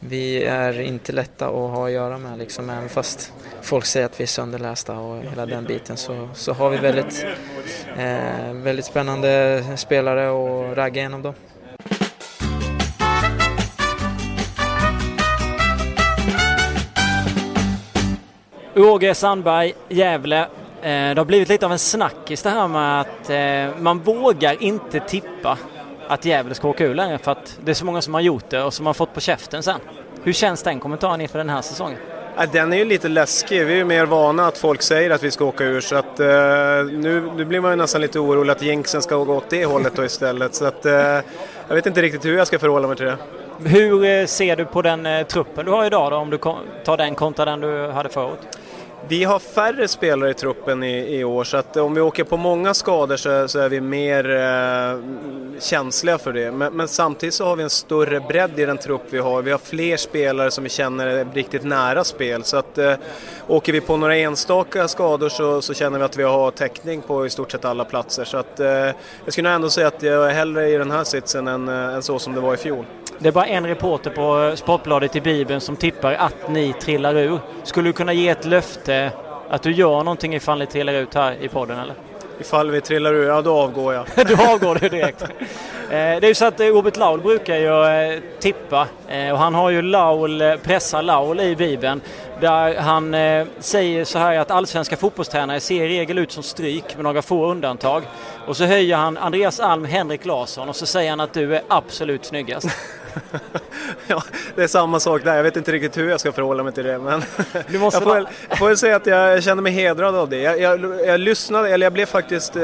vi 0.00 0.44
är 0.44 0.80
inte 0.80 1.12
lätta 1.12 1.46
att 1.46 1.52
ha 1.52 1.86
att 1.86 1.92
göra 1.92 2.18
med 2.18 2.38
liksom, 2.38 2.70
även 2.70 2.88
fast 2.88 3.32
folk 3.62 3.84
säger 3.84 4.06
att 4.06 4.20
vi 4.20 4.22
är 4.22 4.28
sönderlästa 4.28 4.98
och 4.98 5.22
hela 5.22 5.46
den 5.46 5.64
biten 5.64 5.96
så, 5.96 6.28
så 6.34 6.52
har 6.52 6.70
vi 6.70 6.76
väldigt, 6.76 7.26
eh, 7.96 8.52
väldigt 8.52 8.84
spännande 8.84 9.64
spelare 9.76 10.30
och 10.30 10.76
ragga 10.76 11.00
igenom 11.00 11.22
dem. 11.22 11.34
Åge 18.76 19.14
Sandberg, 19.14 19.72
Gävle. 19.88 20.40
Eh, 20.40 20.48
det 20.82 21.14
har 21.16 21.24
blivit 21.24 21.48
lite 21.48 21.66
av 21.66 21.72
en 21.72 21.78
snackis 21.78 22.42
det 22.42 22.50
här 22.50 22.68
med 22.68 23.00
att 23.00 23.30
eh, 23.30 23.82
man 23.82 23.98
vågar 23.98 24.62
inte 24.62 25.00
tippa 25.00 25.58
att 26.08 26.24
Gävle 26.24 26.54
ska 26.54 26.68
åka 26.68 26.84
ur 26.84 26.94
längre 26.94 27.18
för 27.18 27.32
att 27.32 27.58
det 27.64 27.70
är 27.70 27.74
så 27.74 27.84
många 27.84 28.02
som 28.02 28.14
har 28.14 28.20
gjort 28.20 28.50
det 28.50 28.62
och 28.62 28.74
som 28.74 28.86
har 28.86 28.94
fått 28.94 29.14
på 29.14 29.20
käften 29.20 29.62
sen. 29.62 29.80
Hur 30.22 30.32
känns 30.32 30.62
den 30.62 30.80
kommentaren 30.80 31.20
inför 31.20 31.38
den 31.38 31.48
här 31.48 31.62
säsongen? 31.62 31.98
den 32.52 32.72
är 32.72 32.76
ju 32.76 32.84
lite 32.84 33.08
läskig. 33.08 33.66
Vi 33.66 33.72
är 33.72 33.76
ju 33.76 33.84
mer 33.84 34.06
vana 34.06 34.46
att 34.46 34.58
folk 34.58 34.82
säger 34.82 35.10
att 35.10 35.22
vi 35.22 35.30
ska 35.30 35.44
åka 35.44 35.64
ur 35.64 35.80
så 35.80 35.96
att 35.96 36.20
uh, 36.20 36.26
nu, 36.98 37.30
nu 37.36 37.44
blir 37.44 37.60
man 37.60 37.70
ju 37.70 37.76
nästan 37.76 38.00
lite 38.00 38.18
orolig 38.18 38.52
att 38.52 38.62
jinxen 38.62 39.02
ska 39.02 39.16
gå 39.16 39.34
åt 39.36 39.50
det 39.50 39.64
hållet 39.64 39.96
då 39.96 40.04
istället. 40.04 40.54
Så 40.54 40.64
att 40.64 40.86
uh, 40.86 40.92
jag 41.68 41.74
vet 41.74 41.86
inte 41.86 42.02
riktigt 42.02 42.24
hur 42.24 42.36
jag 42.36 42.46
ska 42.46 42.58
förhålla 42.58 42.88
mig 42.88 42.96
till 42.96 43.06
det. 43.06 43.16
Hur 43.64 44.04
uh, 44.04 44.26
ser 44.26 44.56
du 44.56 44.64
på 44.64 44.82
den 44.82 45.24
truppen 45.24 45.64
du 45.64 45.70
har 45.70 45.84
idag 45.84 46.12
då 46.12 46.16
om 46.16 46.30
du 46.30 46.38
tar 46.84 46.96
den 46.96 47.14
kontra 47.14 47.44
den 47.44 47.60
du 47.60 47.90
hade 47.90 48.08
förut? 48.08 48.58
Vi 49.08 49.24
har 49.24 49.38
färre 49.38 49.88
spelare 49.88 50.30
i 50.30 50.34
truppen 50.34 50.82
i, 50.82 51.18
i 51.18 51.24
år 51.24 51.44
så 51.44 51.56
att 51.56 51.76
om 51.76 51.94
vi 51.94 52.00
åker 52.00 52.24
på 52.24 52.36
många 52.36 52.74
skador 52.74 53.16
så, 53.16 53.48
så 53.48 53.58
är 53.58 53.68
vi 53.68 53.80
mer 53.80 54.30
eh, 54.30 55.00
känsliga 55.60 56.18
för 56.18 56.32
det. 56.32 56.52
Men, 56.52 56.72
men, 56.72 56.88
samtidigt 56.88 57.34
så 57.34 57.44
har 57.44 57.56
vi 57.56 57.62
en 57.62 57.70
större 57.70 58.20
bredd 58.20 58.58
i 58.58 58.64
den 58.66 58.78
trupp 58.78 59.02
vi 59.10 59.18
har. 59.18 59.42
Vi 59.42 59.50
har 59.50 59.58
fler 59.58 59.96
spelare 59.96 60.50
som 60.50 60.64
vi 60.64 60.70
känner 60.70 61.06
är 61.06 61.26
riktigt 61.34 61.64
nära 61.64 62.04
spel. 62.04 62.44
Så 62.44 62.56
att 62.56 62.78
eh, 62.78 62.94
åker 63.46 63.72
vi 63.72 63.80
på 63.80 63.96
några 63.96 64.16
enstaka 64.16 64.88
skador 64.88 65.28
så, 65.28 65.62
så, 65.62 65.74
känner 65.74 65.98
vi 65.98 66.04
att 66.04 66.16
vi 66.16 66.22
har 66.22 66.50
täckning 66.50 67.02
på 67.02 67.26
i 67.26 67.30
stort 67.30 67.52
sett 67.52 67.64
alla 67.64 67.84
platser. 67.84 68.24
Så 68.24 68.36
att 68.36 68.60
eh, 68.60 68.68
jag 69.24 69.32
skulle 69.32 69.50
ändå 69.50 69.70
säga 69.70 69.86
att 69.86 70.02
jag 70.02 70.30
är 70.30 70.34
hellre 70.34 70.68
i 70.68 70.76
den 70.76 70.90
här 70.90 71.04
sitsen 71.04 71.48
än, 71.48 71.68
eh, 71.68 71.94
än 71.94 72.02
så 72.02 72.18
som 72.18 72.34
det 72.34 72.40
var 72.40 72.54
i 72.54 72.56
fjol. 72.56 72.84
Det 73.18 73.28
är 73.28 73.32
bara 73.32 73.46
en 73.46 73.66
reporter 73.66 74.10
på 74.10 74.56
Sportbladet 74.56 75.16
i 75.16 75.20
Bibeln 75.20 75.60
som 75.60 75.76
tippar 75.76 76.12
att 76.12 76.48
ni 76.48 76.72
trillar 76.72 77.16
ur. 77.16 77.38
Skulle 77.62 77.88
du 77.88 77.92
kunna 77.92 78.12
ge 78.12 78.28
ett 78.28 78.44
löfte 78.44 79.10
att 79.50 79.62
du 79.62 79.72
gör 79.72 79.98
någonting 79.98 80.34
ifall 80.34 80.58
ni 80.58 80.66
trillar 80.66 80.92
ut 80.92 81.14
här 81.14 81.36
i 81.40 81.48
podden 81.48 81.78
eller? 81.78 81.94
Ifall 82.40 82.70
vi 82.70 82.80
trillar 82.80 83.14
ur, 83.14 83.28
ja 83.28 83.42
då 83.42 83.56
avgår 83.56 83.94
jag. 83.94 84.06
du 84.26 84.34
avgår 84.34 84.78
du 84.80 84.88
direkt. 84.88 85.24
Eh, 85.86 85.92
det 85.92 85.96
är 85.96 86.28
ju 86.28 86.34
så 86.34 86.44
att 86.44 86.60
eh, 86.60 86.66
Robert 86.66 86.96
Laul 86.96 87.20
brukar 87.20 87.56
ju 87.56 87.84
eh, 87.84 88.20
tippa 88.40 88.88
och 89.32 89.38
han 89.38 89.54
har 89.54 89.70
ju 89.70 89.82
Laul, 89.82 90.58
pressa 90.62 91.02
Laul 91.02 91.40
i 91.40 91.56
Bibeln. 91.56 92.00
Där 92.40 92.74
han 92.74 93.16
säger 93.58 94.04
så 94.04 94.18
här 94.18 94.38
att 94.38 94.50
allsvenska 94.50 94.96
fotbollstränare 94.96 95.60
ser 95.60 95.84
i 95.84 95.88
regel 95.88 96.18
ut 96.18 96.32
som 96.32 96.42
stryk 96.42 96.94
med 96.94 97.04
några 97.04 97.22
få 97.22 97.50
undantag. 97.50 98.02
Och 98.46 98.56
så 98.56 98.64
höjer 98.64 98.96
han 98.96 99.18
Andreas 99.18 99.60
Alm, 99.60 99.84
Henrik 99.84 100.24
Larsson 100.24 100.68
och 100.68 100.76
så 100.76 100.86
säger 100.86 101.10
han 101.10 101.20
att 101.20 101.32
du 101.32 101.56
är 101.56 101.62
absolut 101.68 102.24
snyggast. 102.24 102.68
ja, 104.06 104.22
det 104.54 104.62
är 104.62 104.66
samma 104.66 105.00
sak 105.00 105.24
där. 105.24 105.36
Jag 105.36 105.42
vet 105.42 105.56
inte 105.56 105.72
riktigt 105.72 105.98
hur 105.98 106.08
jag 106.08 106.20
ska 106.20 106.32
förhålla 106.32 106.62
mig 106.62 106.72
till 106.72 106.84
det. 106.84 106.98
Men 106.98 107.22
du 107.68 107.78
måste 107.78 107.96
jag, 107.96 108.04
får 108.04 108.14
väl, 108.14 108.28
jag 108.48 108.58
får 108.58 108.68
väl 108.68 108.76
säga 108.76 108.96
att 108.96 109.06
jag 109.06 109.42
känner 109.42 109.62
mig 109.62 109.72
hedrad 109.72 110.14
av 110.14 110.28
det. 110.28 110.40
Jag, 110.40 110.60
jag, 110.60 111.06
jag 111.06 111.20
lyssnade, 111.20 111.68
eller 111.68 111.86
jag 111.86 111.92
blev 111.92 112.06
faktiskt 112.06 112.56
eh, 112.56 112.62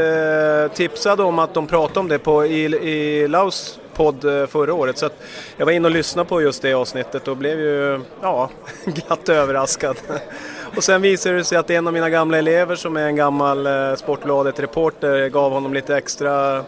tipsad 0.74 1.20
om 1.20 1.38
att 1.38 1.54
de 1.54 1.66
pratade 1.66 2.00
om 2.00 2.08
det 2.08 2.18
på, 2.18 2.46
i, 2.46 2.64
i 2.64 3.28
Laus 3.28 3.78
podd 3.94 4.24
eh, 4.24 4.46
förra 4.46 4.74
året. 4.74 4.98
Så 4.98 5.10
jag 5.56 5.66
var 5.66 5.72
inne 5.72 5.88
och 5.88 5.94
lyssnade 5.94 6.28
på 6.28 6.42
just 6.42 6.62
det 6.62 6.74
avsnittet 6.74 7.28
och 7.28 7.36
blev 7.36 7.60
ju 7.60 8.00
ja, 8.22 8.50
glatt 8.84 9.28
överraskad. 9.28 9.96
Och 10.76 10.84
sen 10.84 11.02
visade 11.02 11.36
det 11.36 11.44
sig 11.44 11.58
att 11.58 11.70
en 11.70 11.86
av 11.86 11.92
mina 11.92 12.10
gamla 12.10 12.38
elever 12.38 12.76
som 12.76 12.96
är 12.96 13.06
en 13.06 13.16
gammal 13.16 13.66
eh, 13.66 13.94
Sportbladet-reporter 13.94 15.28
gav 15.28 15.52
honom 15.52 15.74
lite 15.74 15.96
extra 15.96 16.64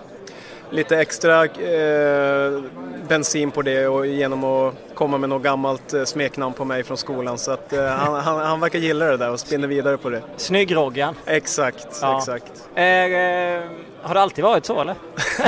lite 0.71 1.01
extra 1.01 1.45
eh, 1.45 2.63
bensin 3.09 3.51
på 3.51 3.63
det 3.63 3.89
och 3.89 4.07
genom 4.07 4.45
att 4.45 4.75
komma 4.95 5.19
med 5.19 5.29
något 5.29 5.43
gammalt 5.43 5.95
eh, 5.95 6.05
smeknamn 6.05 6.55
på 6.55 6.65
mig 6.65 6.85
från 6.85 6.97
skolan. 6.97 7.39
Så 7.39 7.53
att, 7.53 7.73
eh, 7.73 7.87
han, 7.87 8.15
han, 8.15 8.41
han 8.41 8.61
verkar 8.61 8.79
gilla 8.79 9.05
det 9.05 9.17
där 9.17 9.31
och 9.31 9.41
spinner 9.41 9.69
vidare 9.69 9.97
på 9.97 10.11
det. 10.11 10.23
Snygg 10.37 10.77
Roggan. 10.77 11.15
Exakt, 11.27 11.99
ja. 12.03 12.19
exakt. 12.19 12.69
Eh, 14.05 14.09
har 14.09 14.15
det 14.15 14.21
alltid 14.21 14.45
varit 14.45 14.67
så 14.67 14.81
eller? 14.81 14.95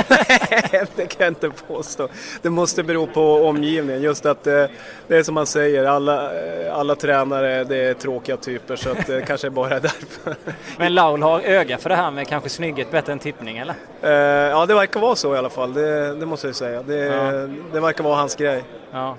Nej, 0.09 0.85
det 0.95 1.05
kan 1.05 1.23
jag 1.23 1.27
inte 1.27 1.49
påstå. 1.67 2.07
Det 2.41 2.49
måste 2.49 2.83
bero 2.83 3.07
på 3.07 3.47
omgivningen. 3.47 4.01
Just 4.01 4.25
att 4.25 4.47
eh, 4.47 4.65
det 5.07 5.17
är 5.17 5.23
som 5.23 5.35
man 5.35 5.45
säger, 5.45 5.85
alla, 5.85 6.33
eh, 6.33 6.75
alla 6.75 6.95
tränare 6.95 7.63
det 7.63 7.77
är 7.77 7.93
tråkiga 7.93 8.37
typer 8.37 8.75
så 8.75 8.91
att 8.91 9.07
det 9.07 9.21
kanske 9.27 9.49
bara 9.49 9.75
är 9.75 9.79
därför. 9.79 10.35
Men 10.77 10.93
Laul 10.93 11.23
har 11.23 11.41
öga 11.41 11.77
för 11.77 11.89
det 11.89 11.95
här 11.95 12.11
med 12.11 12.27
kanske 12.27 12.49
snygghet 12.49 12.91
bättre 12.91 13.11
än 13.11 13.19
tippning 13.19 13.57
eller? 13.57 13.75
Eh, 14.01 14.11
ja, 14.49 14.65
det 14.65 14.73
verkar 14.73 14.99
vara 14.99 15.15
så 15.15 15.35
i 15.35 15.37
alla 15.37 15.49
fall. 15.49 15.73
Det, 15.73 16.15
det 16.15 16.25
måste 16.25 16.47
jag 16.47 16.55
säga. 16.55 16.83
Det, 16.83 16.95
ja. 16.95 17.31
det 17.73 17.79
verkar 17.79 18.03
vara 18.03 18.15
hans 18.15 18.35
grej. 18.35 18.63
Ja. 18.91 19.17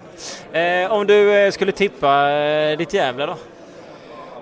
Eh, 0.59 0.93
om 0.93 1.07
du 1.07 1.35
eh, 1.35 1.51
skulle 1.51 1.73
tippa 1.73 2.31
eh, 2.31 2.79
ditt 2.79 2.95
Gävle 2.95 3.27
då? 3.27 3.37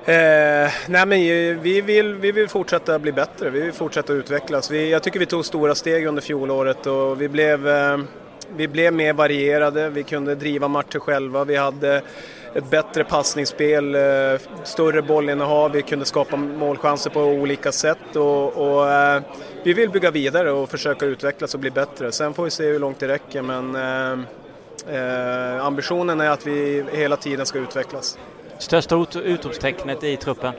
Eh, 0.09 0.71
nej 0.89 1.07
men 1.07 1.19
vi 1.61 1.81
vill, 1.81 2.15
vi 2.15 2.33
vill 2.33 2.49
fortsätta 2.49 2.99
bli 2.99 3.13
bättre, 3.13 3.51
vi 3.51 3.61
vill 3.61 3.73
fortsätta 3.73 4.13
utvecklas. 4.13 4.71
Vi, 4.71 4.91
jag 4.91 5.03
tycker 5.03 5.19
vi 5.19 5.27
tog 5.27 5.45
stora 5.45 5.75
steg 5.75 6.07
under 6.07 6.23
fjolåret 6.23 6.87
och 6.87 7.21
vi 7.21 7.29
blev, 7.29 7.69
eh, 7.69 7.99
vi 8.57 8.69
blev 8.69 8.93
mer 8.93 9.13
varierade, 9.13 9.91
vi 9.91 10.03
kunde 10.03 10.35
driva 10.35 10.69
matcher 10.69 10.99
själva, 10.99 11.45
vi 11.45 11.57
hade 11.57 12.03
ett 12.55 12.71
bättre 12.71 13.05
passningsspel, 13.05 13.95
eh, 13.95 14.01
större 14.65 15.03
bollinnehav, 15.03 15.73
vi 15.73 15.83
kunde 15.83 16.05
skapa 16.05 16.37
målchanser 16.37 17.11
på 17.11 17.21
olika 17.21 17.73
sätt 17.73 18.17
och, 18.17 18.57
och 18.57 18.91
eh, 18.91 19.23
vi 19.63 19.73
vill 19.73 19.91
bygga 19.91 20.11
vidare 20.11 20.51
och 20.53 20.71
försöka 20.71 21.07
utvecklas 21.07 21.55
och 21.55 21.61
bli 21.61 21.71
bättre. 21.71 22.13
Sen 22.13 22.35
får 22.35 22.45
vi 22.45 22.51
se 22.51 22.65
hur 22.65 22.79
långt 22.79 23.01
det 23.01 23.09
räcker 23.09 23.43
men 23.43 23.75
eh, 23.75 24.19
eh, 24.97 25.67
ambitionen 25.67 26.21
är 26.21 26.31
att 26.31 26.47
vi 26.47 26.85
hela 26.93 27.17
tiden 27.17 27.47
ska 27.47 27.59
utvecklas. 27.59 28.19
Största 28.59 29.07
utropstecknet 29.25 30.05
i 30.05 30.17
truppen? 30.17 30.53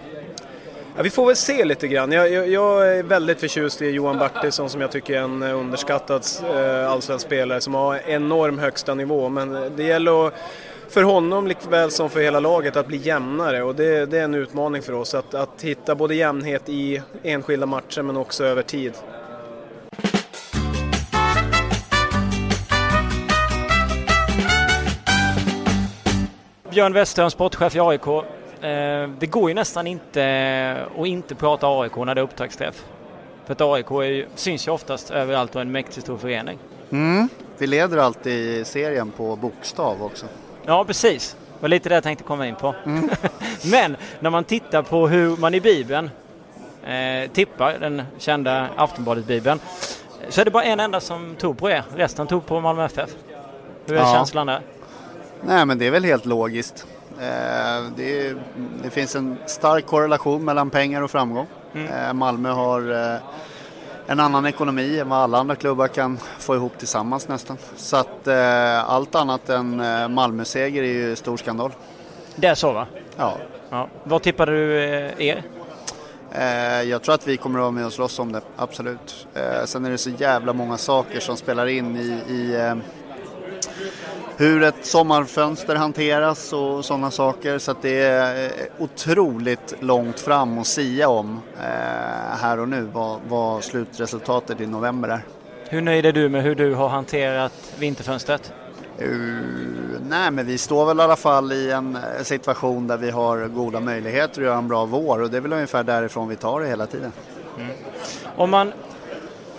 Ja, 0.98 1.04
vi 1.04 1.10
får 1.10 1.26
väl 1.26 1.36
se 1.36 1.66
lite 1.66 1.88
grann. 1.88 2.12
Jag, 2.12 2.32
jag, 2.32 2.48
jag, 2.48 2.98
är 2.98 3.04
väldigt 3.04 3.40
förtjust 3.40 3.82
i 3.82 3.90
Johan 3.90 4.18
Bertilsson 4.18 4.70
som 4.70 4.82
jag 4.82 4.92
tycker 4.92 5.18
är 5.18 5.22
en 5.22 5.44
eh, 5.44 5.60
underskattad 5.60 6.26
eh, 6.54 6.92
allsvensk 6.92 7.26
spelare 7.26 7.62
som 7.62 7.74
har 7.74 8.02
enorm 8.06 8.60
högsta 8.60 8.94
nivå. 8.94 9.30
Men 9.30 9.56
eh, 9.56 9.72
det 9.76 9.84
gäller 9.84 10.28
att, 10.28 10.34
för 10.90 11.04
honom 11.04 11.48
likväl 11.48 11.92
som 11.92 12.10
för 12.10 12.20
hela 12.20 12.40
laget 12.40 12.76
att 12.76 12.88
bli 12.88 12.98
jämnare 12.98 13.64
och 13.64 13.76
det, 13.76 14.06
det 14.06 14.18
är 14.20 14.24
en 14.24 14.36
utmaning 14.36 14.82
för 14.82 14.94
oss 14.94 15.16
att, 15.16 15.34
att 15.34 15.62
hitta 15.62 15.96
både 15.96 16.16
jämnhet 16.16 16.70
i 16.70 17.02
enskilda 17.24 17.66
matcher 17.66 18.02
men 18.02 18.18
också 18.18 18.46
över 18.46 18.62
tid. 18.62 18.94
Björn 26.78 26.94
Westerholm, 26.94 27.32
sportchef 27.32 27.76
i 27.76 27.80
AIK. 27.80 28.08
Eh, 28.08 29.10
det 29.20 29.28
går 29.28 29.50
ju 29.50 29.54
nästan 29.54 29.88
inte 29.88 30.86
att 30.98 31.08
inte 31.08 31.36
prata 31.36 31.68
AIK 31.68 31.96
när 31.96 32.16
det 32.16 32.22
är 32.22 32.24
upptaktsträff. 32.24 32.84
För 33.46 33.54
att 33.54 33.62
AIK 33.62 33.92
är, 33.92 34.28
syns 34.36 34.68
ju 34.68 34.72
oftast 34.72 35.12
överallt 35.12 35.56
och 35.56 35.62
är 35.62 35.66
en 35.66 35.72
mäktigt 35.72 36.02
stor 36.02 36.18
förening. 36.18 36.60
Mm. 36.90 37.30
Vi 37.58 37.68
leder 37.68 37.98
alltid 37.98 38.68
serien 38.68 39.12
på 39.12 39.36
bokstav 39.36 40.04
också. 40.04 40.26
Ja, 40.66 40.86
precis. 40.86 41.36
Det 41.40 41.62
var 41.62 41.70
lite 41.70 41.90
det 41.90 41.96
jag 41.96 42.04
tänkte 42.04 42.24
komma 42.24 42.48
in 42.48 42.56
på. 42.56 42.76
Mm. 42.86 43.10
Men 43.72 43.98
när 44.20 44.30
man 44.30 44.44
tittar 44.44 44.82
på 44.82 45.08
hur 45.08 45.38
man 45.38 45.54
i 45.54 45.62
Bibeln 45.62 46.10
eh, 46.84 47.32
tippar, 47.32 47.78
den 47.80 48.04
kända 48.18 48.68
Aftonbladet-bibeln, 48.76 49.60
så 50.30 50.42
är 50.42 50.46
det 50.46 50.52
bara 50.52 50.64
en 50.64 50.80
enda 50.80 51.00
som 51.00 51.36
tog 51.36 51.58
på 51.58 51.70
er. 51.70 51.84
Resten 51.96 52.28
tog 52.28 52.46
på 52.46 52.60
Malmö 52.60 52.86
FF. 52.86 53.10
Hur 53.86 53.96
är 53.96 54.00
ja. 54.00 54.14
känslan 54.14 54.48
där? 54.48 54.62
Nej 55.42 55.66
men 55.66 55.78
det 55.78 55.88
är 55.88 55.92
väl 55.92 56.04
helt 56.04 56.26
logiskt. 56.26 56.86
Eh, 57.20 57.92
det, 57.96 58.36
det, 58.84 58.90
finns 58.90 59.16
en 59.16 59.38
stark 59.46 59.86
korrelation 59.86 60.46
mellan 60.46 60.70
pengar 60.70 61.02
och 61.02 61.12
framgång. 61.12 61.48
Mm. 61.74 61.88
Eh, 61.88 62.14
Malmö 62.14 62.50
har 62.50 63.14
eh, 63.14 63.22
en 64.08 64.20
annan 64.20 64.46
ekonomi 64.46 65.00
än 65.00 65.10
vad 65.10 65.20
alla 65.20 65.38
andra 65.38 65.56
klubbar 65.56 65.88
kan 65.88 66.18
få 66.40 66.56
ihop 66.56 66.78
tillsammans 66.78 67.28
nästan. 67.28 67.58
Så 67.76 67.98
att 67.98 68.28
eh, 68.28 68.90
allt 68.90 69.16
annat 69.16 69.50
än 69.50 69.80
eh, 69.80 70.08
Malmö-seger 70.08 70.84
är 70.84 70.88
ju 70.88 71.16
stor 71.16 71.38
skandal. 71.38 71.72
Det 72.36 72.48
är 72.48 72.56
så 72.56 72.72
va? 72.74 72.88
Ja. 73.18 73.38
ja. 73.70 73.88
Vad 74.04 74.22
tippar 74.22 74.46
du 74.46 74.84
eh, 74.84 75.28
er? 75.28 75.44
Eh, 76.32 76.90
jag 76.90 77.04
tror 77.04 77.16
att 77.16 77.28
vi 77.28 77.38
kommer 77.38 77.60
att 77.60 77.64
vara 77.64 77.72
med 77.72 77.86
och 77.86 77.94
slåss 77.94 78.20
om 78.20 78.32
det, 78.32 78.42
absolut. 78.56 79.28
Sen 79.66 79.86
är 79.86 79.90
det 79.90 79.98
så 79.98 80.10
jävla 80.10 80.54
många 80.54 80.78
saker 80.78 81.20
som 81.20 81.38
spelar 81.38 81.68
in 81.68 81.98
i, 81.98 82.34
i 82.34 82.76
hur 84.38 84.64
ett 84.64 84.86
sommarfönster 84.86 85.76
hanteras 85.76 86.54
och 86.54 86.86
sådana 86.86 87.12
saker. 87.12 87.58
Så 87.58 87.76
det 87.82 88.02
är 88.02 88.46
eh, 88.46 88.52
otroligt 88.78 89.74
långt 89.80 90.20
fram 90.20 90.58
att 90.58 90.68
sia 90.68 91.10
om 91.10 91.42
eh, 91.60 92.38
här 92.42 92.60
och 92.60 92.70
nu 92.70 92.90
vad, 92.94 93.20
vad 93.28 93.64
slutresultatet 93.64 94.62
i 94.62 94.68
november 94.68 95.10
är. 95.10 95.22
Hur 95.70 95.82
nöjd 95.82 96.06
är 96.06 96.12
du 96.12 96.30
med 96.30 96.44
hur 96.44 96.56
du 96.56 96.74
har 96.74 96.90
hanterat 96.90 97.54
vinterfönstret? 97.80 98.54
Uh, 99.02 100.00
nej, 100.10 100.32
men 100.32 100.46
vi 100.46 100.58
står 100.58 100.86
väl 100.86 101.00
i 101.00 101.02
alla 101.02 101.16
fall 101.16 101.52
i 101.52 101.72
en 101.72 101.96
eh, 101.96 102.24
situation 102.24 102.88
där 102.88 102.98
vi 102.98 103.10
har 103.10 103.48
goda 103.48 103.80
möjligheter 103.80 104.42
att 104.42 104.46
göra 104.46 104.58
en 104.58 104.68
bra 104.68 104.86
vår 104.86 105.22
och 105.22 105.30
det 105.30 105.38
är 105.38 105.42
väl 105.42 105.54
ungefär 105.54 105.84
därifrån 105.84 106.28
vi 106.28 106.36
tar 106.36 106.62
det 106.62 106.68
hela 106.68 106.86
tiden. 106.86 107.12
Mm. 107.58 107.72
Om 108.36 108.50
man 108.50 108.74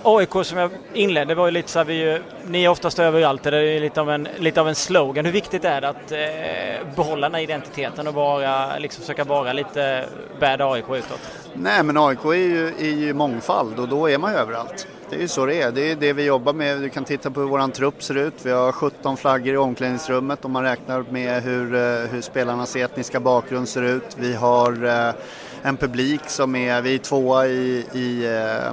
AIK 0.02 0.30
som 0.42 0.58
jag 0.58 0.70
inledde 0.92 1.34
var 1.34 1.46
ju 1.46 1.50
lite 1.50 1.70
så 1.70 1.78
här, 1.78 1.86
vi, 1.86 2.20
ni 2.46 2.64
är 2.64 2.68
oftast 2.68 2.98
överallt, 2.98 3.42
det 3.42 3.56
är 3.56 3.80
lite 3.80 4.00
av 4.00 4.10
en, 4.10 4.28
lite 4.38 4.60
av 4.60 4.68
en 4.68 4.74
slogan. 4.74 5.24
Hur 5.24 5.32
viktigt 5.32 5.64
är 5.64 5.80
det 5.80 5.88
att 5.88 6.12
eh, 6.12 6.96
behålla 6.96 7.28
den 7.28 7.34
här 7.34 7.42
identiteten 7.42 8.06
och 8.06 8.14
bara, 8.14 8.78
liksom, 8.78 9.00
försöka 9.00 9.24
vara 9.24 9.52
lite 9.52 10.04
bad 10.40 10.60
AIK 10.60 10.84
utåt? 10.90 11.20
Nej 11.54 11.82
men 11.82 11.96
AIK 11.96 12.24
är 12.24 12.32
ju, 12.32 12.68
är 12.68 12.96
ju 12.96 13.14
mångfald 13.14 13.78
och 13.78 13.88
då 13.88 14.10
är 14.10 14.18
man 14.18 14.32
ju 14.32 14.38
överallt. 14.38 14.86
Det 15.10 15.16
är 15.16 15.20
ju 15.20 15.28
så 15.28 15.46
det 15.46 15.62
är. 15.62 15.72
Det 15.72 15.90
är 15.90 15.96
det 15.96 16.12
vi 16.12 16.24
jobbar 16.24 16.52
med. 16.52 16.80
Du 16.80 16.88
kan 16.88 17.04
titta 17.04 17.30
på 17.30 17.40
hur 17.40 17.48
vår 17.48 17.68
trupp 17.68 18.02
ser 18.02 18.14
ut. 18.14 18.34
Vi 18.42 18.50
har 18.50 18.72
17 18.72 19.16
flaggor 19.16 19.54
i 19.54 19.56
omklädningsrummet 19.56 20.44
om 20.44 20.52
man 20.52 20.62
räknar 20.62 21.04
med 21.10 21.42
hur, 21.42 21.74
eh, 21.74 22.10
hur 22.10 22.20
spelarnas 22.20 22.76
etniska 22.76 23.20
bakgrund 23.20 23.68
ser 23.68 23.82
ut. 23.82 24.16
Vi 24.18 24.34
har 24.34 24.84
eh, 24.84 25.14
en 25.62 25.76
publik 25.76 26.20
som 26.26 26.56
är, 26.56 26.82
vi 26.82 26.94
är 26.94 26.98
tvåa 26.98 27.46
i, 27.46 27.86
i 27.92 28.24
eh, 28.26 28.72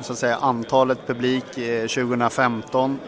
så 0.00 0.12
att 0.12 0.18
säga, 0.18 0.36
antalet 0.36 1.06
publik 1.06 1.44
2015. 1.54 2.98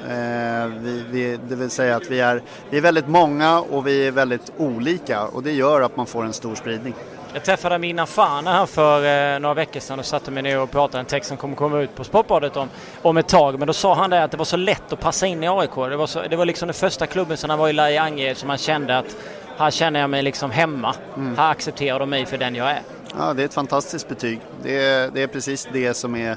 Vi, 0.80 1.04
vi, 1.10 1.38
det 1.48 1.54
vill 1.54 1.70
säga 1.70 1.96
att 1.96 2.10
vi 2.10 2.20
är, 2.20 2.42
vi 2.70 2.76
är 2.76 2.82
väldigt 2.82 3.08
många 3.08 3.60
och 3.60 3.86
vi 3.86 4.06
är 4.06 4.10
väldigt 4.12 4.52
olika 4.56 5.24
och 5.24 5.42
det 5.42 5.52
gör 5.52 5.80
att 5.80 5.96
man 5.96 6.06
får 6.06 6.24
en 6.24 6.32
stor 6.32 6.54
spridning. 6.54 6.94
Jag 7.32 7.44
träffade 7.44 7.78
Mina 7.78 8.06
Fana 8.06 8.52
här 8.52 8.66
för 8.66 9.34
eh, 9.34 9.40
några 9.40 9.54
veckor 9.54 9.80
sedan 9.80 9.98
och 9.98 10.04
satte 10.04 10.30
mig 10.30 10.42
ner 10.42 10.60
och 10.60 10.70
pratade 10.70 11.00
en 11.00 11.06
text 11.06 11.28
som 11.28 11.36
kommer 11.36 11.56
komma 11.56 11.80
ut 11.80 11.94
på 11.94 12.04
Sportbladet 12.04 12.56
om, 12.56 12.68
om 13.02 13.16
ett 13.16 13.28
tag. 13.28 13.58
Men 13.58 13.66
då 13.66 13.72
sa 13.72 13.94
han 13.94 14.10
det 14.10 14.24
att 14.24 14.30
det 14.30 14.36
var 14.36 14.44
så 14.44 14.56
lätt 14.56 14.92
att 14.92 15.00
passa 15.00 15.26
in 15.26 15.44
i 15.44 15.48
AIK. 15.48 15.74
Det 15.74 15.96
var, 15.96 16.06
så, 16.06 16.22
det 16.30 16.36
var 16.36 16.46
liksom 16.46 16.66
den 16.66 16.74
första 16.74 17.06
klubben 17.06 17.36
sedan 17.36 17.50
han 17.50 17.58
var 17.58 17.68
i 17.68 17.72
La 17.72 18.00
Angered 18.00 18.36
som 18.36 18.48
han 18.48 18.58
kände 18.58 18.98
att 18.98 19.16
här 19.58 19.70
känner 19.70 20.00
jag 20.00 20.10
mig 20.10 20.22
liksom 20.22 20.50
hemma. 20.50 20.94
Mm. 21.16 21.36
Här 21.36 21.50
accepterar 21.50 21.98
de 21.98 22.10
mig 22.10 22.26
för 22.26 22.38
den 22.38 22.54
jag 22.54 22.70
är. 22.70 22.82
Ja, 23.16 23.34
det 23.34 23.42
är 23.42 23.46
ett 23.46 23.54
fantastiskt 23.54 24.08
betyg. 24.08 24.40
Det 24.62 24.84
är, 24.84 25.10
det 25.10 25.22
är 25.22 25.26
precis 25.26 25.68
det 25.72 25.94
som 25.94 26.16
är, 26.16 26.36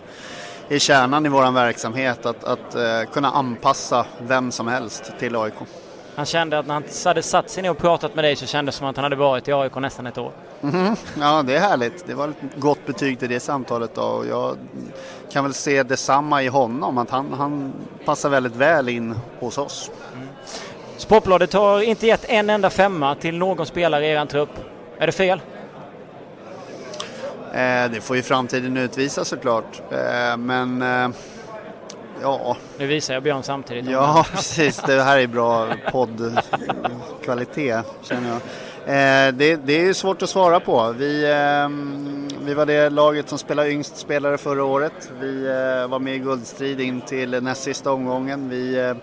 är 0.69 0.79
kärnan 0.79 1.25
i 1.25 1.29
vår 1.29 1.51
verksamhet. 1.51 2.25
Att, 2.25 2.43
att 2.43 2.75
uh, 2.75 3.11
kunna 3.13 3.31
anpassa 3.31 4.05
vem 4.21 4.51
som 4.51 4.67
helst 4.67 5.13
till 5.19 5.35
AIK. 5.35 5.53
Han 6.15 6.25
kände 6.25 6.59
att 6.59 6.67
när 6.67 6.73
han 6.73 6.83
hade 7.05 7.23
satt 7.23 7.49
sig 7.49 7.63
ner 7.63 7.71
och 7.71 7.77
pratat 7.77 8.15
med 8.15 8.23
dig 8.23 8.35
så 8.35 8.45
kändes 8.45 8.75
det 8.75 8.79
som 8.79 8.87
att 8.87 8.95
han 8.95 9.03
hade 9.03 9.15
varit 9.15 9.47
i 9.47 9.53
AIK 9.53 9.75
nästan 9.75 10.07
ett 10.07 10.17
år. 10.17 10.31
Mm, 10.63 10.95
ja, 11.19 11.43
det 11.43 11.55
är 11.55 11.59
härligt. 11.59 12.07
Det 12.07 12.13
var 12.13 12.27
ett 12.27 12.35
gott 12.55 12.85
betyg 12.85 13.19
till 13.19 13.29
det 13.29 13.39
samtalet 13.39 13.95
då. 13.95 14.01
och 14.01 14.27
jag 14.27 14.57
kan 15.31 15.43
väl 15.43 15.53
se 15.53 15.83
detsamma 15.83 16.43
i 16.43 16.47
honom, 16.47 16.97
att 16.97 17.09
han, 17.09 17.33
han 17.33 17.73
passar 18.05 18.29
väldigt 18.29 18.55
väl 18.55 18.89
in 18.89 19.15
hos 19.39 19.57
oss. 19.57 19.91
Mm. 20.13 20.27
Sportbladet 20.97 21.53
har 21.53 21.81
inte 21.81 22.07
gett 22.07 22.25
en 22.25 22.49
enda 22.49 22.69
femma 22.69 23.15
till 23.15 23.37
någon 23.37 23.65
spelare 23.65 24.07
i 24.07 24.11
er 24.11 24.25
trupp. 24.25 24.49
Är 24.97 25.05
det 25.05 25.11
fel? 25.11 25.41
Eh, 27.53 27.91
det 27.91 28.01
får 28.01 28.15
ju 28.15 28.21
framtiden 28.21 28.77
utvisa 28.77 29.25
såklart. 29.25 29.81
Eh, 29.91 30.37
men 30.37 30.81
eh, 30.81 31.09
ja... 32.21 32.57
Nu 32.77 32.87
visar 32.87 33.13
jag 33.13 33.23
Björn 33.23 33.43
samtidigt. 33.43 33.89
Ja, 33.89 34.25
precis. 34.31 34.77
Det 34.77 35.01
här 35.01 35.19
är 35.19 35.27
bra 35.27 35.67
poddkvalitet 35.91 37.85
känner 38.01 38.29
jag. 38.29 38.41
Det, 39.33 39.55
det, 39.55 39.73
är 39.73 39.93
svårt 39.93 40.21
att 40.21 40.29
svara 40.29 40.59
på. 40.59 40.91
Vi, 40.97 41.23
eh, 41.23 41.69
vi 42.45 42.53
var 42.53 42.65
det 42.65 42.89
laget 42.89 43.29
som 43.29 43.37
spelade 43.37 43.71
yngst 43.71 43.97
spelare 43.97 44.37
förra 44.37 44.63
året. 44.63 45.11
Vi 45.19 45.47
var 45.89 45.99
med 45.99 46.15
i 46.15 46.19
guldstrid 46.19 46.79
in 46.79 47.01
till 47.01 47.43
näst 47.43 47.63
sista 47.63 47.91
omgången. 47.91 48.49
Vi 48.49 48.93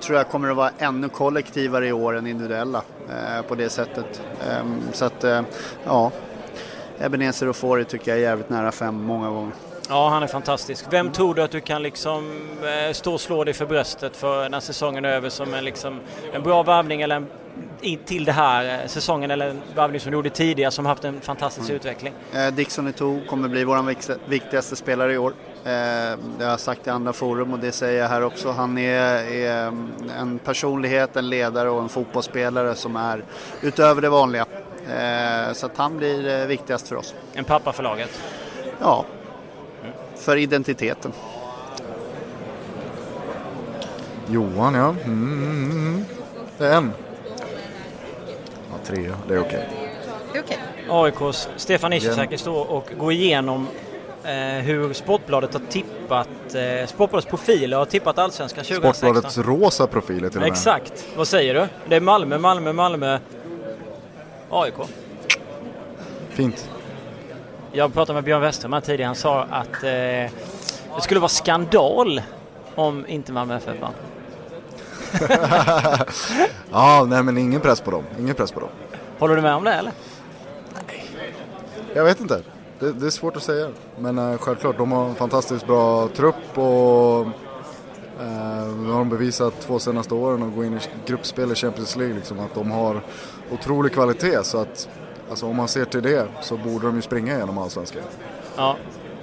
tror 0.00 0.18
jag 0.18 0.28
kommer 0.28 0.50
att 0.50 0.56
vara 0.56 0.70
ännu 0.78 1.08
kollektivare 1.08 1.86
i 1.86 1.92
år 1.92 2.16
än 2.16 2.26
individuella 2.26 2.82
på 3.48 3.54
det 3.54 3.68
sättet. 3.68 4.22
Ehm, 4.50 4.80
så 4.92 5.04
att, 5.04 5.24
ja, 5.84 6.10
Ebenezer 7.02 7.48
och 7.48 7.56
Fori 7.56 7.84
tycker 7.84 8.10
jag 8.10 8.18
är 8.18 8.22
jävligt 8.22 8.50
nära 8.50 8.72
fem 8.72 9.02
många 9.02 9.30
gånger. 9.30 9.52
Ja, 9.88 10.08
han 10.08 10.22
är 10.22 10.26
fantastisk. 10.26 10.84
Vem 10.90 11.12
tror 11.12 11.34
du 11.34 11.42
att 11.42 11.50
du 11.50 11.60
kan 11.60 11.82
liksom 11.82 12.48
stå 12.92 13.14
och 13.14 13.20
slå 13.20 13.44
dig 13.44 13.54
för 13.54 13.66
bröstet 13.66 14.16
för 14.16 14.48
när 14.48 14.60
säsongen 14.60 15.04
är 15.04 15.08
över 15.08 15.28
som 15.28 15.54
en, 15.54 15.64
liksom, 15.64 16.00
en 16.32 16.42
bra 16.42 16.62
värvning 16.62 17.02
eller 17.02 17.16
en 17.16 17.26
till 18.04 18.24
det 18.24 18.32
här 18.32 18.82
eh, 18.82 18.86
säsongen 18.86 19.30
eller 19.30 19.48
en 19.48 19.60
värvning 19.74 20.00
som 20.00 20.10
du 20.10 20.16
gjorde 20.16 20.30
tidigare 20.30 20.70
som 20.70 20.86
haft 20.86 21.04
en 21.04 21.20
fantastisk 21.20 21.68
mm. 21.68 21.76
utveckling? 21.76 22.14
Eh, 22.32 22.54
Dixon 22.54 22.88
Eto'o 22.88 23.26
kommer 23.26 23.48
bli 23.48 23.64
vår 23.64 24.28
viktigaste 24.28 24.76
spelare 24.76 25.12
i 25.12 25.18
år. 25.18 25.32
Eh, 25.64 25.70
det 26.38 26.44
har 26.44 26.50
jag 26.50 26.60
sagt 26.60 26.86
i 26.86 26.90
andra 26.90 27.12
forum 27.12 27.52
och 27.52 27.58
det 27.58 27.72
säger 27.72 28.02
jag 28.02 28.08
här 28.08 28.24
också. 28.24 28.50
Han 28.50 28.78
är, 28.78 29.32
är 29.32 29.66
en 30.18 30.38
personlighet, 30.44 31.16
en 31.16 31.28
ledare 31.28 31.70
och 31.70 31.82
en 31.82 31.88
fotbollsspelare 31.88 32.74
som 32.74 32.96
är 32.96 33.24
utöver 33.62 34.02
det 34.02 34.08
vanliga. 34.08 34.46
Så 35.54 35.66
att 35.66 35.76
han 35.76 35.96
blir 35.96 36.46
viktigast 36.46 36.88
för 36.88 36.96
oss. 36.96 37.14
En 37.34 37.44
pappa 37.44 37.72
för 37.72 37.82
laget? 37.82 38.20
Ja, 38.80 39.04
mm. 39.82 39.94
för 40.16 40.36
identiteten. 40.36 41.12
Johan 44.30 44.74
ja. 44.74 44.88
Mm, 44.88 45.32
mm, 45.32 45.70
mm. 45.70 46.04
det 46.58 46.66
är 46.66 46.76
en 46.76 46.92
trea. 48.84 49.14
Det 49.28 49.34
är 49.34 49.40
okej. 49.40 49.68
Okay. 50.30 50.40
okay. 50.40 50.56
AIKs 50.88 51.48
Stefan 51.56 51.92
Ishizaki 51.92 52.38
står 52.38 52.70
och 52.70 52.90
går 52.98 53.12
igenom 53.12 53.68
eh, 54.24 54.32
hur 54.64 54.92
Sportbladet 54.92 55.54
har 55.54 55.60
tippat, 55.60 56.28
eh, 56.54 56.86
Sportbladets 56.86 57.30
profiler 57.30 57.76
har 57.76 57.84
tippat 57.84 58.18
Allsvenskan 58.18 58.64
2016. 58.64 58.94
Sportbladets 58.94 59.38
rosa 59.38 59.86
profiler 59.86 60.28
till 60.28 60.38
och 60.38 60.42
med. 60.42 60.52
Exakt. 60.52 61.04
Vad 61.16 61.28
säger 61.28 61.54
du? 61.54 61.66
Det 61.88 61.96
är 61.96 62.00
Malmö, 62.00 62.38
Malmö, 62.38 62.72
Malmö, 62.72 63.18
AIK. 64.52 64.74
Fint. 66.28 66.70
Jag 67.72 67.92
pratade 67.92 68.14
med 68.14 68.24
Björn 68.24 68.40
Westerman 68.40 68.82
tidigare. 68.82 69.06
Han 69.06 69.16
sa 69.16 69.42
att 69.42 69.82
eh, 69.82 69.90
det 70.94 71.00
skulle 71.00 71.20
vara 71.20 71.28
skandal 71.28 72.22
om 72.74 73.06
inte 73.06 73.32
Malmö 73.32 73.56
FF 73.56 73.80
vann. 73.80 73.92
ja, 76.70 77.06
nej 77.08 77.22
men 77.22 77.38
ingen 77.38 77.60
press 77.60 77.80
på 77.80 77.90
dem. 77.90 78.04
Ingen 78.18 78.34
press 78.34 78.52
på 78.52 78.60
dem. 78.60 78.68
Håller 79.18 79.36
du 79.36 79.42
med 79.42 79.54
om 79.54 79.64
det 79.64 79.74
eller? 79.74 79.92
Nej. 80.74 81.04
Jag 81.94 82.04
vet 82.04 82.20
inte. 82.20 82.42
Det, 82.78 82.92
det 82.92 83.06
är 83.06 83.10
svårt 83.10 83.36
att 83.36 83.42
säga. 83.42 83.68
Men 83.98 84.18
uh, 84.18 84.38
självklart, 84.38 84.78
de 84.78 84.92
har 84.92 85.08
en 85.08 85.14
fantastiskt 85.14 85.66
bra 85.66 86.08
trupp 86.08 86.58
och 86.58 87.26
uh, 88.20 88.92
har 88.92 88.98
de 88.98 89.08
bevisat 89.08 89.60
två 89.60 89.78
senaste 89.78 90.14
åren 90.14 90.42
att 90.42 90.54
gå 90.54 90.64
in 90.64 90.74
i 90.74 90.80
gruppspel 91.06 91.52
i 91.52 91.54
Champions 91.54 91.96
League. 91.96 92.14
Liksom, 92.14 92.40
att 92.40 92.54
de 92.54 92.70
har 92.70 93.00
otrolig 93.50 93.92
kvalitet. 93.92 94.44
Så 94.44 94.58
att 94.58 94.88
alltså, 95.30 95.46
om 95.46 95.56
man 95.56 95.68
ser 95.68 95.84
till 95.84 96.02
det 96.02 96.26
så 96.40 96.56
borde 96.56 96.86
de 96.86 96.96
ju 96.96 97.02
springa 97.02 97.36
igenom 97.36 97.58
allsvenskan. 97.58 98.02
Ja, 98.56 98.76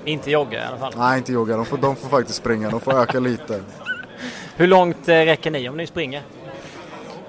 inte 0.05 0.31
jogga 0.31 0.63
i 0.63 0.65
alla 0.65 0.77
fall. 0.77 0.93
Nej, 0.97 1.17
inte 1.17 1.31
jogga. 1.31 1.55
De 1.55 1.65
får, 1.65 1.77
de 1.77 1.95
får 1.95 2.09
faktiskt 2.09 2.37
springa. 2.37 2.69
De 2.69 2.79
får 2.79 3.01
öka 3.01 3.19
lite. 3.19 3.61
Hur 4.55 4.67
långt 4.67 5.09
eh, 5.09 5.15
räcker 5.15 5.51
ni 5.51 5.69
om 5.69 5.77
ni 5.77 5.87
springer? 5.87 6.23